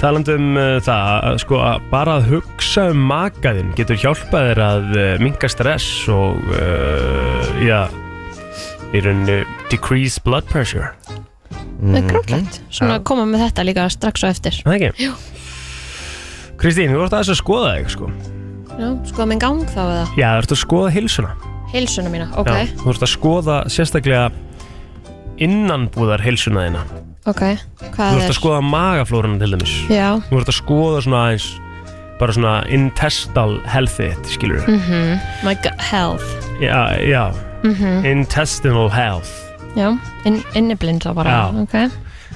Talandi 0.00 0.34
um 0.36 0.56
uh, 0.58 0.78
það, 0.84 1.10
að, 1.28 1.36
sko, 1.44 1.58
að 1.64 1.84
bara 1.92 2.16
að 2.18 2.30
hugsa 2.32 2.88
um 2.92 3.04
makaðinn 3.08 3.74
getur 3.78 4.00
hjálpað 4.00 4.48
þér 4.50 4.62
að 4.64 4.88
uh, 4.96 5.04
minka 5.22 5.48
stress 5.52 6.08
og, 6.12 6.40
uh, 6.56 7.52
já, 7.64 7.86
í 8.92 9.04
rauninni 9.04 9.42
decrease 9.72 10.22
blood 10.24 10.48
pressure. 10.50 10.92
Það 11.84 11.98
er 11.98 12.06
grótlegt 12.08 12.60
Svona 12.72 13.00
koma 13.04 13.24
með 13.28 13.46
þetta 13.46 13.64
líka 13.66 13.86
strax 13.92 14.24
á 14.24 14.28
eftir. 14.30 14.60
Það 14.64 14.76
ekki? 14.78 15.08
Jú. 15.08 15.16
Kristín, 16.60 16.94
þú 16.94 17.02
ert 17.04 17.16
aðeins 17.16 17.32
að 17.34 17.40
skoða 17.40 17.72
þig 17.76 17.90
sko. 17.92 18.10
Já, 18.74 18.88
skoða 19.10 19.26
minn 19.30 19.42
gang 19.42 19.64
þá 19.70 19.82
eða? 19.84 20.04
Já, 20.18 20.28
þú 20.30 20.44
ert 20.44 20.54
að 20.54 20.62
skoða 20.64 20.94
hilsuna 20.94 21.34
Hilsuna 21.74 22.10
mína, 22.10 22.28
ok. 22.38 22.50
Já, 22.50 22.70
Þú 22.80 22.92
ert 22.92 23.04
að 23.04 23.10
skoða 23.10 23.56
sérstaklega 23.70 24.28
innanbúðar 25.42 26.22
hilsuna 26.22 26.68
þína 26.68 26.82
Ok, 27.24 27.40
Þú 27.80 27.90
hvað 27.94 28.16
ert 28.18 28.24
að 28.26 28.28
er? 28.28 28.36
skoða 28.36 28.60
magaflórunum 28.68 29.38
til 29.40 29.54
dæmis. 29.54 29.74
Já, 29.88 30.08
Þú 30.28 30.40
ert 30.42 30.50
að 30.52 30.58
skoða 30.58 30.98
svona 31.06 31.20
aðeins 31.28 31.46
bara 32.20 32.34
svona 32.36 32.52
intestal 32.70 33.56
healthy 33.66 34.10
skilur 34.30 34.60
mhm, 34.68 35.16
my 35.46 35.54
gut 35.64 35.80
health. 35.82 36.26
Já, 36.62 36.94
já. 37.02 37.24
Mhm. 37.64 38.04
Intestinal 38.06 38.90
health. 38.92 39.32
Já, 39.74 39.88
inn, 40.28 40.42
inniblind 40.54 41.02
þá 41.02 41.14
bara 41.16 41.30
Já. 41.32 41.62
Ok, 41.64 41.74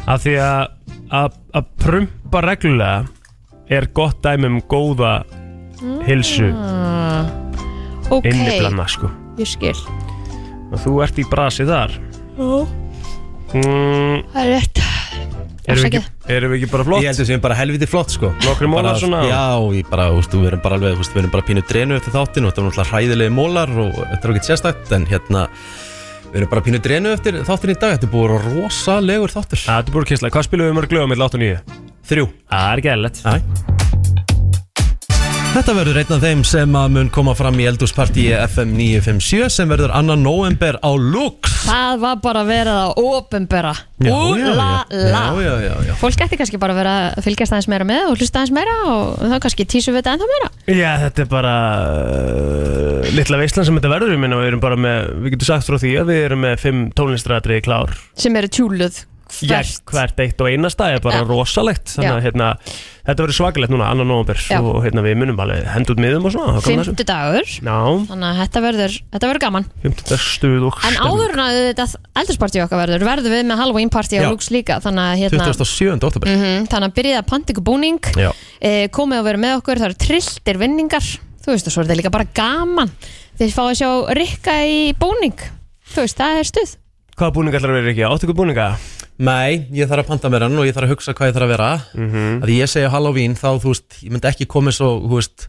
Af 0.09 0.25
því 0.25 0.35
að 0.41 0.67
að 1.13 1.37
að 1.57 1.69
prumpa 1.85 2.41
reglulega 2.45 3.07
er 3.69 3.87
gott 3.97 4.23
dæmi 4.25 4.49
um 4.49 4.59
góða 4.69 5.23
hilsu 6.09 6.49
ah. 6.57 7.29
Ok, 8.11 8.25
inniblanna 8.25 8.87
sko. 8.89 9.11
Ég 9.39 9.47
skil. 9.53 9.77
Og 10.73 10.81
þú 10.81 10.99
ert 11.05 11.19
í 11.21 11.25
brasi 11.29 11.65
þar. 11.69 11.93
Já, 12.41 12.49
mm, 13.55 14.23
það 14.35 14.43
er 14.45 14.51
rétt. 14.55 14.83
Erum, 15.69 15.83
við 15.85 15.89
ekki, 15.91 16.01
erum 16.33 16.53
við 16.53 16.63
ekki 16.63 16.69
bara 16.73 16.85
flott? 16.87 17.03
Ég 17.05 17.11
held 17.11 17.19
að 17.19 17.23
við 17.25 17.29
séum 17.29 17.43
bara 17.45 17.57
helviti 17.59 17.89
flott 17.91 18.15
sko. 18.15 18.31
Nokkrir 18.47 18.71
mólar 18.73 18.87
Bara- 18.95 19.01
svona? 19.03 19.19
Já, 19.29 19.43
ég 19.77 19.91
bara, 19.91 20.07
þú 20.09 20.17
veist, 20.23 20.37
við 20.39 20.47
erum 20.49 20.63
bara 20.65 20.79
alveg, 20.79 20.95
þú 20.95 21.03
veist, 21.03 21.13
við 21.13 21.21
erum 21.23 21.35
bara 21.35 21.47
pínu 21.51 21.65
drenu 21.69 21.99
eftir 21.99 22.15
þáttin 22.15 22.47
og 22.47 22.55
þetta 22.55 22.63
er 22.63 22.69
náttúrulega 22.69 22.93
hræðilegi 22.93 23.35
mólar 23.37 23.75
og 23.85 23.99
þetta 23.99 24.25
er 24.25 24.33
ekki 24.33 24.49
sérstakt 24.49 24.95
en 24.97 25.05
hérna 25.11 25.43
við 26.33 26.41
erum 26.41 26.53
bara 26.55 26.65
pínu 26.65 26.81
drenu 26.81 27.13
eftir 27.13 27.41
þáttin 27.45 27.75
í 27.75 27.77
dag. 27.77 27.99
Þetta 27.99 28.09
er 28.09 28.15
vera 28.17 28.41
rosalegur 28.49 29.35
þáttur. 29.37 29.65
Það 29.67 29.83
er 29.85 29.93
búið 29.93 30.07
að 30.07 30.13
kysla, 30.15 30.33
hvað 30.33 30.49
spilum 30.49 30.71
við 30.71 30.79
mörg 30.81 30.97
lögum 30.97 31.13
með 31.13 31.27
8 31.29 31.37
og 31.37 31.45
9? 31.45 31.61
Þrjú. 32.09 32.31
Það 32.49 32.73
er 32.73 32.83
ekki 32.83 32.95
eðlilegt 32.95 33.88
Þetta 35.59 35.73
verður 35.75 35.97
einn 35.99 36.13
af 36.15 36.21
þeim 36.23 36.43
sem 36.47 36.75
að 36.79 36.93
mun 36.95 37.09
koma 37.11 37.33
fram 37.35 37.57
í 37.59 37.65
eldúspartíi 37.67 38.29
FM 38.45 38.77
957 38.79 39.49
sem 39.51 39.67
verður 39.73 39.91
annan 39.99 40.21
november 40.23 40.77
á 40.79 40.91
Lux 40.95 41.51
Það 41.65 41.97
var 42.05 42.21
bara 42.23 42.45
verið 42.47 42.77
að 42.85 43.01
ofinbera 43.03 43.73
Já, 43.75 44.13
Ú 44.15 44.37
já, 44.39 44.53
la 44.55 44.69
já. 44.87 45.01
la 45.11 45.25
Já, 45.25 45.41
já, 45.43 45.57
já, 45.65 45.73
já. 45.89 45.93
Fólk 45.99 46.23
ætti 46.29 46.39
kannski 46.39 46.61
bara 46.63 46.77
að 46.77 46.81
vera 46.85 46.95
að 47.09 47.27
fylgjast 47.27 47.57
aðeins 47.57 47.71
meira 47.75 47.89
með 47.91 48.07
og 48.13 48.23
hlusta 48.23 48.39
aðeins 48.45 48.55
meira 48.61 48.77
og 48.93 49.19
þá 49.19 49.37
kannski 49.49 49.67
tísu 49.75 49.91
við 49.91 49.99
þetta 49.99 50.15
ennþá 50.15 50.31
meira 50.37 50.79
Já, 50.79 50.91
þetta 51.09 51.27
er 51.27 51.31
bara 51.35 51.57
uh, 51.99 53.13
litla 53.19 53.43
veislan 53.43 53.67
sem 53.67 53.83
þetta 53.83 53.95
verður, 53.97 54.15
ég 54.15 54.23
minna 54.29 54.39
við 54.39 54.53
erum 54.53 54.63
bara 54.63 54.79
með, 54.79 55.11
við 55.25 55.35
getum 55.35 55.51
sagt 55.51 55.73
frá 55.73 55.81
því 55.83 55.97
að 56.05 56.11
við 56.15 56.25
erum 56.31 56.45
með 56.47 56.59
fimm 56.69 56.87
tónlistræðri 56.95 57.63
klár 57.67 57.99
sem 58.15 58.39
eru 58.39 58.55
tjúluð 58.61 59.03
Já, 59.45 59.59
hvert 59.91 60.21
eitt 60.25 60.39
og 60.41 60.49
einasta 60.49 60.87
er 60.95 61.03
bara 61.05 61.19
Já. 61.21 61.27
rosalegt 61.29 61.91
þannig 61.93 62.15
að 62.15 62.17
Já. 62.17 62.25
hérna, 62.25 62.47
þetta 63.09 63.25
verður 63.25 63.37
svakalegt 63.39 63.73
núna 63.73 63.87
annan 63.89 64.09
november 64.13 64.41
og 64.61 64.79
hérna, 64.85 65.03
við 65.07 65.15
munum 65.23 65.39
alveg 65.43 65.65
henda 65.73 65.95
út 65.95 66.01
miðum 66.05 66.27
og 66.29 66.35
svona. 66.35 66.61
Fymtu 66.65 67.07
dagur 67.09 67.47
Já, 67.49 67.77
Þannig 68.11 68.27
að 68.29 68.41
þetta 68.43 68.63
verður, 68.67 68.97
þetta 69.15 69.31
verður 69.31 69.43
gaman 69.47 69.67
fymtudag 69.85 70.23
stuð 70.27 70.67
og 70.69 70.81
En 70.89 70.99
áður 71.09 71.35
en 71.35 71.43
að 71.47 71.59
þetta 71.71 71.87
eldursparti 72.23 72.63
okkar 72.67 72.83
verður 72.85 73.07
verður 73.09 73.35
við 73.35 73.45
með 73.49 73.63
Halloween 73.63 73.93
party 73.97 74.21
á 74.21 74.23
Já. 74.23 74.29
Lux 74.31 74.51
líka 74.55 74.79
þannig 74.85 75.05
að 75.09 75.23
hérna 75.25 75.49
27. 75.49 76.05
oktober 76.11 76.29
Mhm, 76.35 76.67
Þannig 76.69 76.91
að 76.93 76.97
byrjið 77.01 77.19
að 77.23 77.29
panta 77.33 77.55
ykkur 77.57 77.67
búning 77.71 78.11
Já. 78.19 78.31
e, 78.61 78.75
komið 78.93 79.23
að 79.23 79.29
vera 79.33 79.43
með 79.47 79.57
okkur, 79.63 79.81
það 79.81 79.89
eru 79.91 79.99
trilltir 80.05 80.61
vinningar 80.61 81.09
þú 81.09 81.55
veist 81.55 81.71
og 81.71 81.73
svo 81.73 81.81
er 81.83 81.89
þetta 81.89 82.01
líka 82.03 82.13
bara 82.13 82.29
gaman 82.37 82.93
þið 83.41 83.55
fáið 83.57 83.73
að 83.73 83.79
sjá 83.81 83.91
Rikka 84.19 84.59
í 84.69 84.79
búning 85.01 85.39
þú 85.95 86.05
veist, 86.05 86.19
það 86.21 86.43
er 86.43 86.49
stuð 86.53 86.77
Hvaða 87.19 87.35
búninga 87.35 87.59
ætlar 87.59 87.73
að 87.73 87.79
vera 87.81 87.91
ekki? 87.95 88.05
Áttu 88.07 88.27
ykkur 88.29 88.37
búninga? 88.39 88.67
Nei, 89.19 89.67
ég 89.75 89.89
þarf 89.91 90.05
að 90.05 90.11
panta 90.13 90.29
mér 90.31 90.45
hann 90.47 90.59
og 90.59 90.67
ég 90.69 90.75
þarf 90.77 90.87
að 90.87 90.93
hugsa 90.95 91.13
hvað 91.19 91.31
ég 91.33 91.35
þarf 91.35 91.47
að 91.49 91.55
vera 91.57 91.71
Mhm. 91.95 92.43
að 92.45 92.49
ég 92.55 92.69
segja 92.71 92.91
Halloween 92.91 93.35
þá, 93.35 93.49
þú 93.59 93.73
veist, 93.75 94.03
ég 94.05 94.11
myndi 94.15 94.29
ekki 94.31 94.47
komið 94.47 94.77
svo, 94.79 94.91
þú 95.03 95.15
veist 95.19 95.49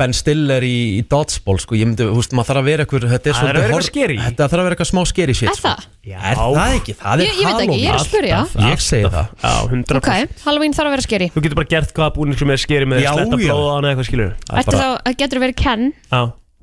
Ben 0.00 0.10
Stiller 0.16 0.64
í, 0.64 0.98
í 0.98 1.02
Dodgeball, 1.06 1.60
sko, 1.60 1.76
ég 1.76 1.84
myndi, 1.86 2.02
þú 2.08 2.16
veist, 2.16 2.32
maður 2.34 2.48
þarf 2.48 2.60
að 2.62 2.64
vera 2.70 2.84
eitthvað, 2.86 3.04
þetta 3.12 3.28
er 3.28 3.36
Það 3.36 3.42
er 3.42 3.52
að 3.52 3.60
vera 3.60 3.68
eitthvað 3.68 3.84
scary. 3.86 4.16
Þetta 4.18 4.46
þarf 4.48 4.62
að 4.62 4.64
vera 4.64 4.74
eitthvað 4.74 4.88
smá 4.90 5.02
skeri 5.12 5.34
shit, 5.36 5.48
Er 5.52 5.60
það? 5.60 5.84
Já. 6.08 6.16
Er 6.32 6.36
það 6.40 6.72
ekki? 6.78 6.94
Það 7.02 7.12
er 7.12 7.22
Ég- 7.22 7.36
ég 7.36 7.46
veit 7.46 7.60
ekki, 7.62 7.76
ég 7.82 7.88
er 7.92 7.98
að 8.00 8.06
spyrja. 8.08 8.38
Alltaf. 8.40 8.64
Ég 8.72 8.80
segi 8.80 9.10
það 9.12 9.28
Já, 9.44 9.52
100% 9.68 9.96
ok, 10.00 10.42
Halloween 10.46 10.72
þarf 10.72 10.88
að 10.88 10.94
vera 10.96 11.02
skeri 11.06 11.28
Þú 11.36 11.42
getur 11.44 11.54
bara 11.60 11.70
gert 11.76 11.92
hvaða 11.94 12.14
búning 12.16 12.38
sem 12.38 12.50
er 12.50 12.56
skeri 12.64 12.86
með 12.88 13.02
Já, 13.04 13.12
sletta 13.12 13.36
já. 13.36 13.52
blóða 13.52 13.68
á 13.68 13.74
hana 13.76 13.88
eitthvað 13.92 14.08
skilur 14.08 14.32
Ætti 14.50 14.76
þá, 14.80 14.88
að 15.04 15.16
getur 15.22 15.38
verið 15.44 15.56
Ken 15.56 15.92
Já, 16.10 16.22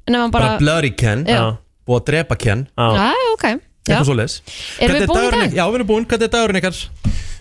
en 0.10 0.16
ef 0.16 0.20
hann 0.26 0.32
Bara, 0.32 0.46
bara, 0.50 0.58
Blurry 0.60 0.90
Ken, 0.98 1.24
Já. 1.26 1.58
búið 1.88 2.02
að 2.02 2.06
drepa 2.10 2.36
Ken 2.38 2.68
Já, 2.76 3.14
ok 3.38 3.44
Já. 3.46 3.60
Eitthvað 3.88 4.06
svo 4.10 4.18
leis 4.20 4.42
Erum 4.80 4.96
við 5.00 5.08
búin 5.08 5.28
í 5.28 5.32
dag? 5.38 5.54
Já, 5.56 5.64
við 5.70 5.76
erum 5.80 5.88
búin, 5.94 6.06
hvernig 6.10 6.28
er 6.28 6.34
dagurinn 6.36 6.60
ykkar? 6.62 6.82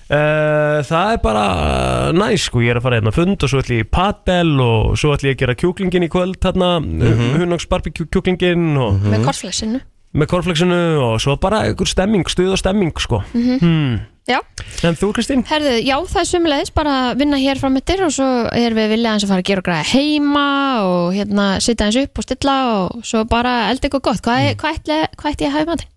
Uh, 0.08 0.78
það 0.88 1.10
er 1.12 1.18
bara 1.20 1.40
uh, 1.52 2.12
næs 2.16 2.46
sko, 2.48 2.62
ég 2.64 2.72
er 2.72 2.78
að 2.80 2.84
fara 2.86 2.96
hérna 2.96 3.10
að 3.12 3.18
fund 3.18 3.42
og 3.44 3.50
svo 3.52 3.58
ætlum 3.60 3.76
ég 3.76 3.84
í 3.84 3.88
padel 3.92 4.52
og 4.64 4.94
svo 4.96 5.10
ætlum 5.12 5.28
ég 5.28 5.36
að 5.36 5.42
gera 5.42 5.54
kjúklingin 5.60 6.06
í 6.06 6.08
kvöld 6.08 6.38
hérna, 6.40 6.70
mm 6.80 6.86
Mhm. 6.96 7.12
-hmm. 7.18 7.38
hundagsbarbekjú 7.42 8.06
kjúklingin 8.08 8.78
og 8.80 9.02
með 9.04 9.24
korflexinu 9.26 9.80
með 10.16 10.26
korflexinu 10.26 10.78
og 11.04 11.20
svo 11.20 11.36
bara 11.36 11.60
einhver 11.68 11.86
stemming, 11.86 12.24
stuð 12.24 12.52
og 12.52 12.58
stemming 12.58 12.92
sko 12.98 13.22
Mhm. 13.34 13.58
hmm. 13.60 13.98
Já, 14.28 14.40
En 14.84 14.94
þú 14.94 15.12
Kristín? 15.12 15.44
herðu, 15.46 15.80
já, 15.84 15.96
það 16.04 16.20
er 16.20 16.28
sömulegis 16.28 16.70
bara 16.74 17.12
að 17.12 17.18
vinna 17.18 17.36
hér 17.36 17.58
fram 17.58 17.76
eftir 17.76 18.02
og 18.04 18.10
svo 18.12 18.48
erum 18.52 18.76
við 18.78 18.88
vilja 18.88 19.12
eins 19.12 19.24
að 19.24 19.28
fara 19.28 19.40
að 19.40 19.44
gera 19.44 19.58
og 19.58 19.64
græða 19.64 19.84
heima 19.92 20.82
og 20.84 21.14
hérna 21.14 21.60
sitja 21.60 21.86
eins 21.86 21.96
upp 21.96 22.18
og 22.18 22.24
stilla 22.24 22.56
og 22.76 23.04
svo 23.04 23.24
bara 23.28 23.68
elda 23.70 23.88
eitthvað 23.88 24.02
gott 24.02 24.20
hvað, 24.22 24.40
mm. 24.40 24.56
hvað, 24.56 24.74
ætli, 24.74 25.06
hvað 25.16 25.32
ætti 25.32 25.44
ég 25.44 25.48
að 25.48 25.52
hafa 25.52 25.62
í 25.64 25.66
matinn? 25.66 25.88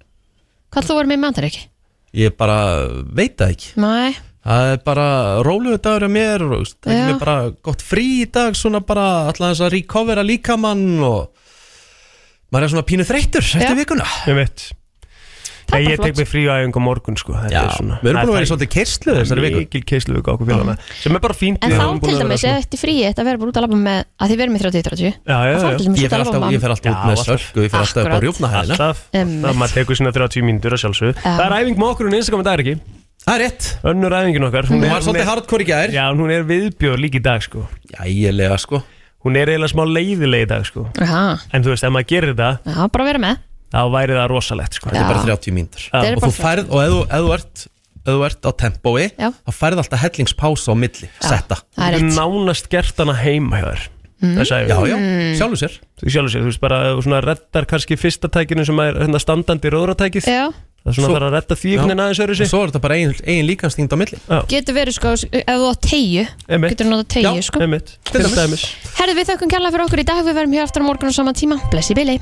Hvað 0.71 0.87
þú 0.87 0.97
verður 0.97 1.11
með 1.11 1.17
í 1.17 1.23
matinn 1.25 1.47
ekki? 1.51 1.63
Ég 2.21 2.35
bara 2.39 2.59
veit 3.15 3.37
það 3.39 3.55
ekki. 3.55 3.71
Nei, 3.79 4.11
Það 4.41 4.67
er 4.71 4.79
bara 4.81 5.07
róluðu 5.45 5.77
dagur 5.85 6.07
af 6.07 6.11
mér 6.15 6.43
og 6.47 6.63
það 6.81 6.93
er 6.95 7.03
mér 7.11 7.17
bara 7.21 7.35
gott 7.61 7.83
frí 7.85 8.05
í 8.23 8.29
dag 8.33 8.55
svona 8.57 8.79
bara 8.81 9.03
alltaf 9.29 9.51
þess 9.51 9.65
að 9.67 9.73
recovera 9.75 10.23
líkamann 10.25 10.85
og 11.05 11.27
maður 12.49 12.65
er 12.65 12.71
svona 12.73 12.87
pínu 12.89 13.05
þreyttur 13.05 13.45
eftir 13.45 13.77
vikuna. 13.77 14.07
Ég 14.25 14.39
veit 14.39 14.63
Það 14.65 14.80
Ég, 15.71 15.87
ég 15.87 16.01
tek 16.01 16.17
mig 16.19 16.27
frí 16.27 16.41
á 16.51 16.59
einhverjum 16.59 16.83
morgun 16.83 17.17
sko. 17.19 17.33
Þetta 17.33 17.61
er 17.61 17.75
svona 17.77 17.97
við 18.01 18.09
erum 18.11 18.21
búin 18.21 18.31
að 18.31 18.31
vera 18.31 18.31
í 18.31 18.35
Það 18.35 18.41
er 18.41 18.49
svolítið 18.51 18.71
keyrslu 18.75 19.15
þessari 19.17 19.43
viku. 19.45 19.59
Mikil 19.61 19.81
keislu 19.91 20.15
viku 20.17 20.31
okkur 20.33 20.49
félagana 20.51 20.75
Sem 20.99 21.15
er 21.15 21.21
bara 21.23 21.37
fínt 21.37 21.59
en 21.61 21.71
við 21.71 21.79
þá 21.79 21.87
til 22.01 22.15
dæmis 22.19 22.41
svona- 22.41 22.51
eða 22.51 22.61
eftir 22.65 22.81
fríi 22.81 23.01
þetta 23.07 23.25
verður 23.27 23.39
bara 23.41 23.51
út 23.51 23.57
að 23.57 23.65
labba 23.65 23.79
með 23.81 23.99
að 24.21 24.31
þið 24.31 24.37
verðum 24.41 24.55
í 24.55 24.61
30-30 24.61 25.01
Já, 25.01 25.13
já, 25.31 25.55
Það 25.55 25.61
fara 25.61 25.71
já. 25.71 25.77
til 25.77 25.87
dæmis 25.87 26.01
Ég 26.01 26.09
fer 26.11 26.19
alltaf, 26.19 26.33
labba 26.35 26.51
ég 26.51 26.61
fer 26.61 26.71
alltaf 26.75 26.91
út 26.91 27.01
með 27.01 27.15
alltaf. 27.15 27.41
sölku, 27.41 27.59
ég 27.61 27.71
fer 27.71 27.79
alltaf 27.81 28.01
upp 28.01 28.39
á 28.41 28.89
Einmitt. 29.15 29.45
það 29.45 29.55
maður 29.61 29.75
tekur 29.79 29.95
sína 30.01 30.11
30 30.11 30.43
mínútur 30.43 30.71
að 30.75 30.81
sjálfsög 30.83 31.13
Já. 31.15 31.31
Það 31.39 31.45
er 31.47 31.55
æfing 31.61 31.77
með 31.77 31.87
okkur 31.91 32.05
og 32.07 32.13
Instagram 32.21 32.41
í 32.41 32.43
dag 32.43 32.53
er 32.59 32.63
ekki? 32.65 32.75
Það 33.21 33.35
er 33.37 33.41
rétt. 33.45 33.65
Önnur 33.85 34.13
æfingin 34.17 34.45
okkar. 34.47 34.65
Hún 34.65 34.81
er- 34.83 34.89
var 34.89 35.01
svolítið 35.05 35.29
hardcore 35.29 35.61
í 35.61 35.67
gær. 35.69 35.91
Já, 35.93 36.09
hún 36.09 36.31
er 36.33 36.43
sko. 37.45 37.67
Sko. 38.57 38.81
Hún 39.23 39.37
er 39.37 39.51
eiginlega 39.53 39.69
smá 39.69 39.83
leiðileg 39.85 40.41
í 40.41 40.47
dag 40.49 40.65
sko. 40.65 40.87
Aha, 40.99 41.37
En 41.53 41.61
þú 41.61 41.69
veist, 41.75 41.83
ef 41.85 41.93
maður 41.93 42.07
gerir 42.09 42.33
þetta 42.33 42.59
já, 42.65 42.87
bara 42.91 43.03
vera 43.05 43.19
með 43.21 43.37
þá 43.71 43.79
væri 43.95 44.17
það 44.19 44.27
rosalegt 44.33 44.73
sko. 44.79 44.89
Þetta 44.89 45.03
er 45.05 45.13
bara 45.13 45.23
30 45.25 45.55
mínútur. 45.55 45.85
Og 45.91 46.01
bara 46.01 46.27
þú 46.27 46.33
færð, 46.37 46.67
og 46.71 46.81
ef 46.83 46.91
þú- 46.91 47.07
ef 47.07 47.21
þú 47.21 47.33
ert 47.37 47.67
ef 48.01 48.11
þú 48.15 48.25
ert 48.25 48.41
á 48.41 48.51
tempói 48.57 49.03
Já. 49.13 49.29
þá 49.45 49.51
færð 49.53 49.77
alltaf 49.83 49.99
hellingspása 50.01 50.73
á 50.73 50.75
milli 50.75 51.09
setta. 51.21 51.57
Það 51.77 51.87
er 51.87 51.97
Þú 51.99 52.01
rétt. 52.01 52.15
nánast 52.17 52.69
gert 52.69 52.97
hana 52.97 53.13
heima 53.13 53.61
hjá 53.61 53.67
þér 53.73 53.89
Mm. 54.21 54.35
Þess 54.37 54.51
að 54.53 54.67
Já, 54.69 54.77
já, 54.85 54.97
sjálfur 55.33 55.57
sér. 55.57 55.73
Þú 55.97 56.11
sjálfur 56.13 56.29
sér, 56.29 56.41
þú 56.45 56.49
veist 56.51 56.59
bara 56.61 56.75
að 56.77 56.91
þú 56.93 57.01
svona 57.07 57.21
reddar 57.25 57.65
kannski 57.65 57.95
fyrsta 57.97 58.29
tækinu 58.29 58.63
sem 58.67 58.77
er 58.79 58.93
hérna 59.01 59.17
standandi 59.17 59.71
róðratækið 59.73 60.27
Já, 60.29 60.53
Það 60.81 60.89
er 60.89 60.93
svona 60.93 61.07
Svo- 61.09 61.15
þarf 61.17 61.25
að 61.25 61.33
redda 61.33 61.55
því 61.57 61.69
einhvern 61.73 61.89
veginn 61.89 62.01
aðeins 62.05 62.21
öðru 62.21 62.29
Og 62.29 62.37
sig 62.37 62.47
svo 62.49 62.59
er 62.61 62.69
þetta 62.69 62.81
bara 62.81 62.95
eigin, 62.97 63.15
eigin 63.25 63.47
líkansþyngd 63.49 63.93
á 63.93 63.97
milli. 64.01 64.17
Getur 64.49 64.73
verið 64.77 64.93
sko 64.93 65.09
ef 65.13 65.57
þú 65.57 65.65
á 65.69 65.75
tegju, 65.81 66.23
Einmitt. 66.49 66.69
getur 66.73 66.85
notað 66.89 67.09
tegju 67.17 67.41
sko. 67.49 67.59
Einmitt, 67.65 67.97
til 68.05 68.21
dæmis. 68.21 68.63
Herðu 68.97 69.13
við 69.17 69.25
þökkum 69.29 69.49
kærlega 69.49 69.71
fyrir 69.73 69.85
okkur 69.89 70.01
í 70.01 70.05
dag 70.05 70.21
við 70.25 70.33
verðum 70.37 70.53
hér 70.53 70.65
aftur 70.69 70.81
á 70.81 70.85
morgun 70.85 71.09
á 71.09 71.13
sama 71.17 71.33
tíma. 71.33 71.57
Blessi 71.73 71.93
Billy 71.97 72.21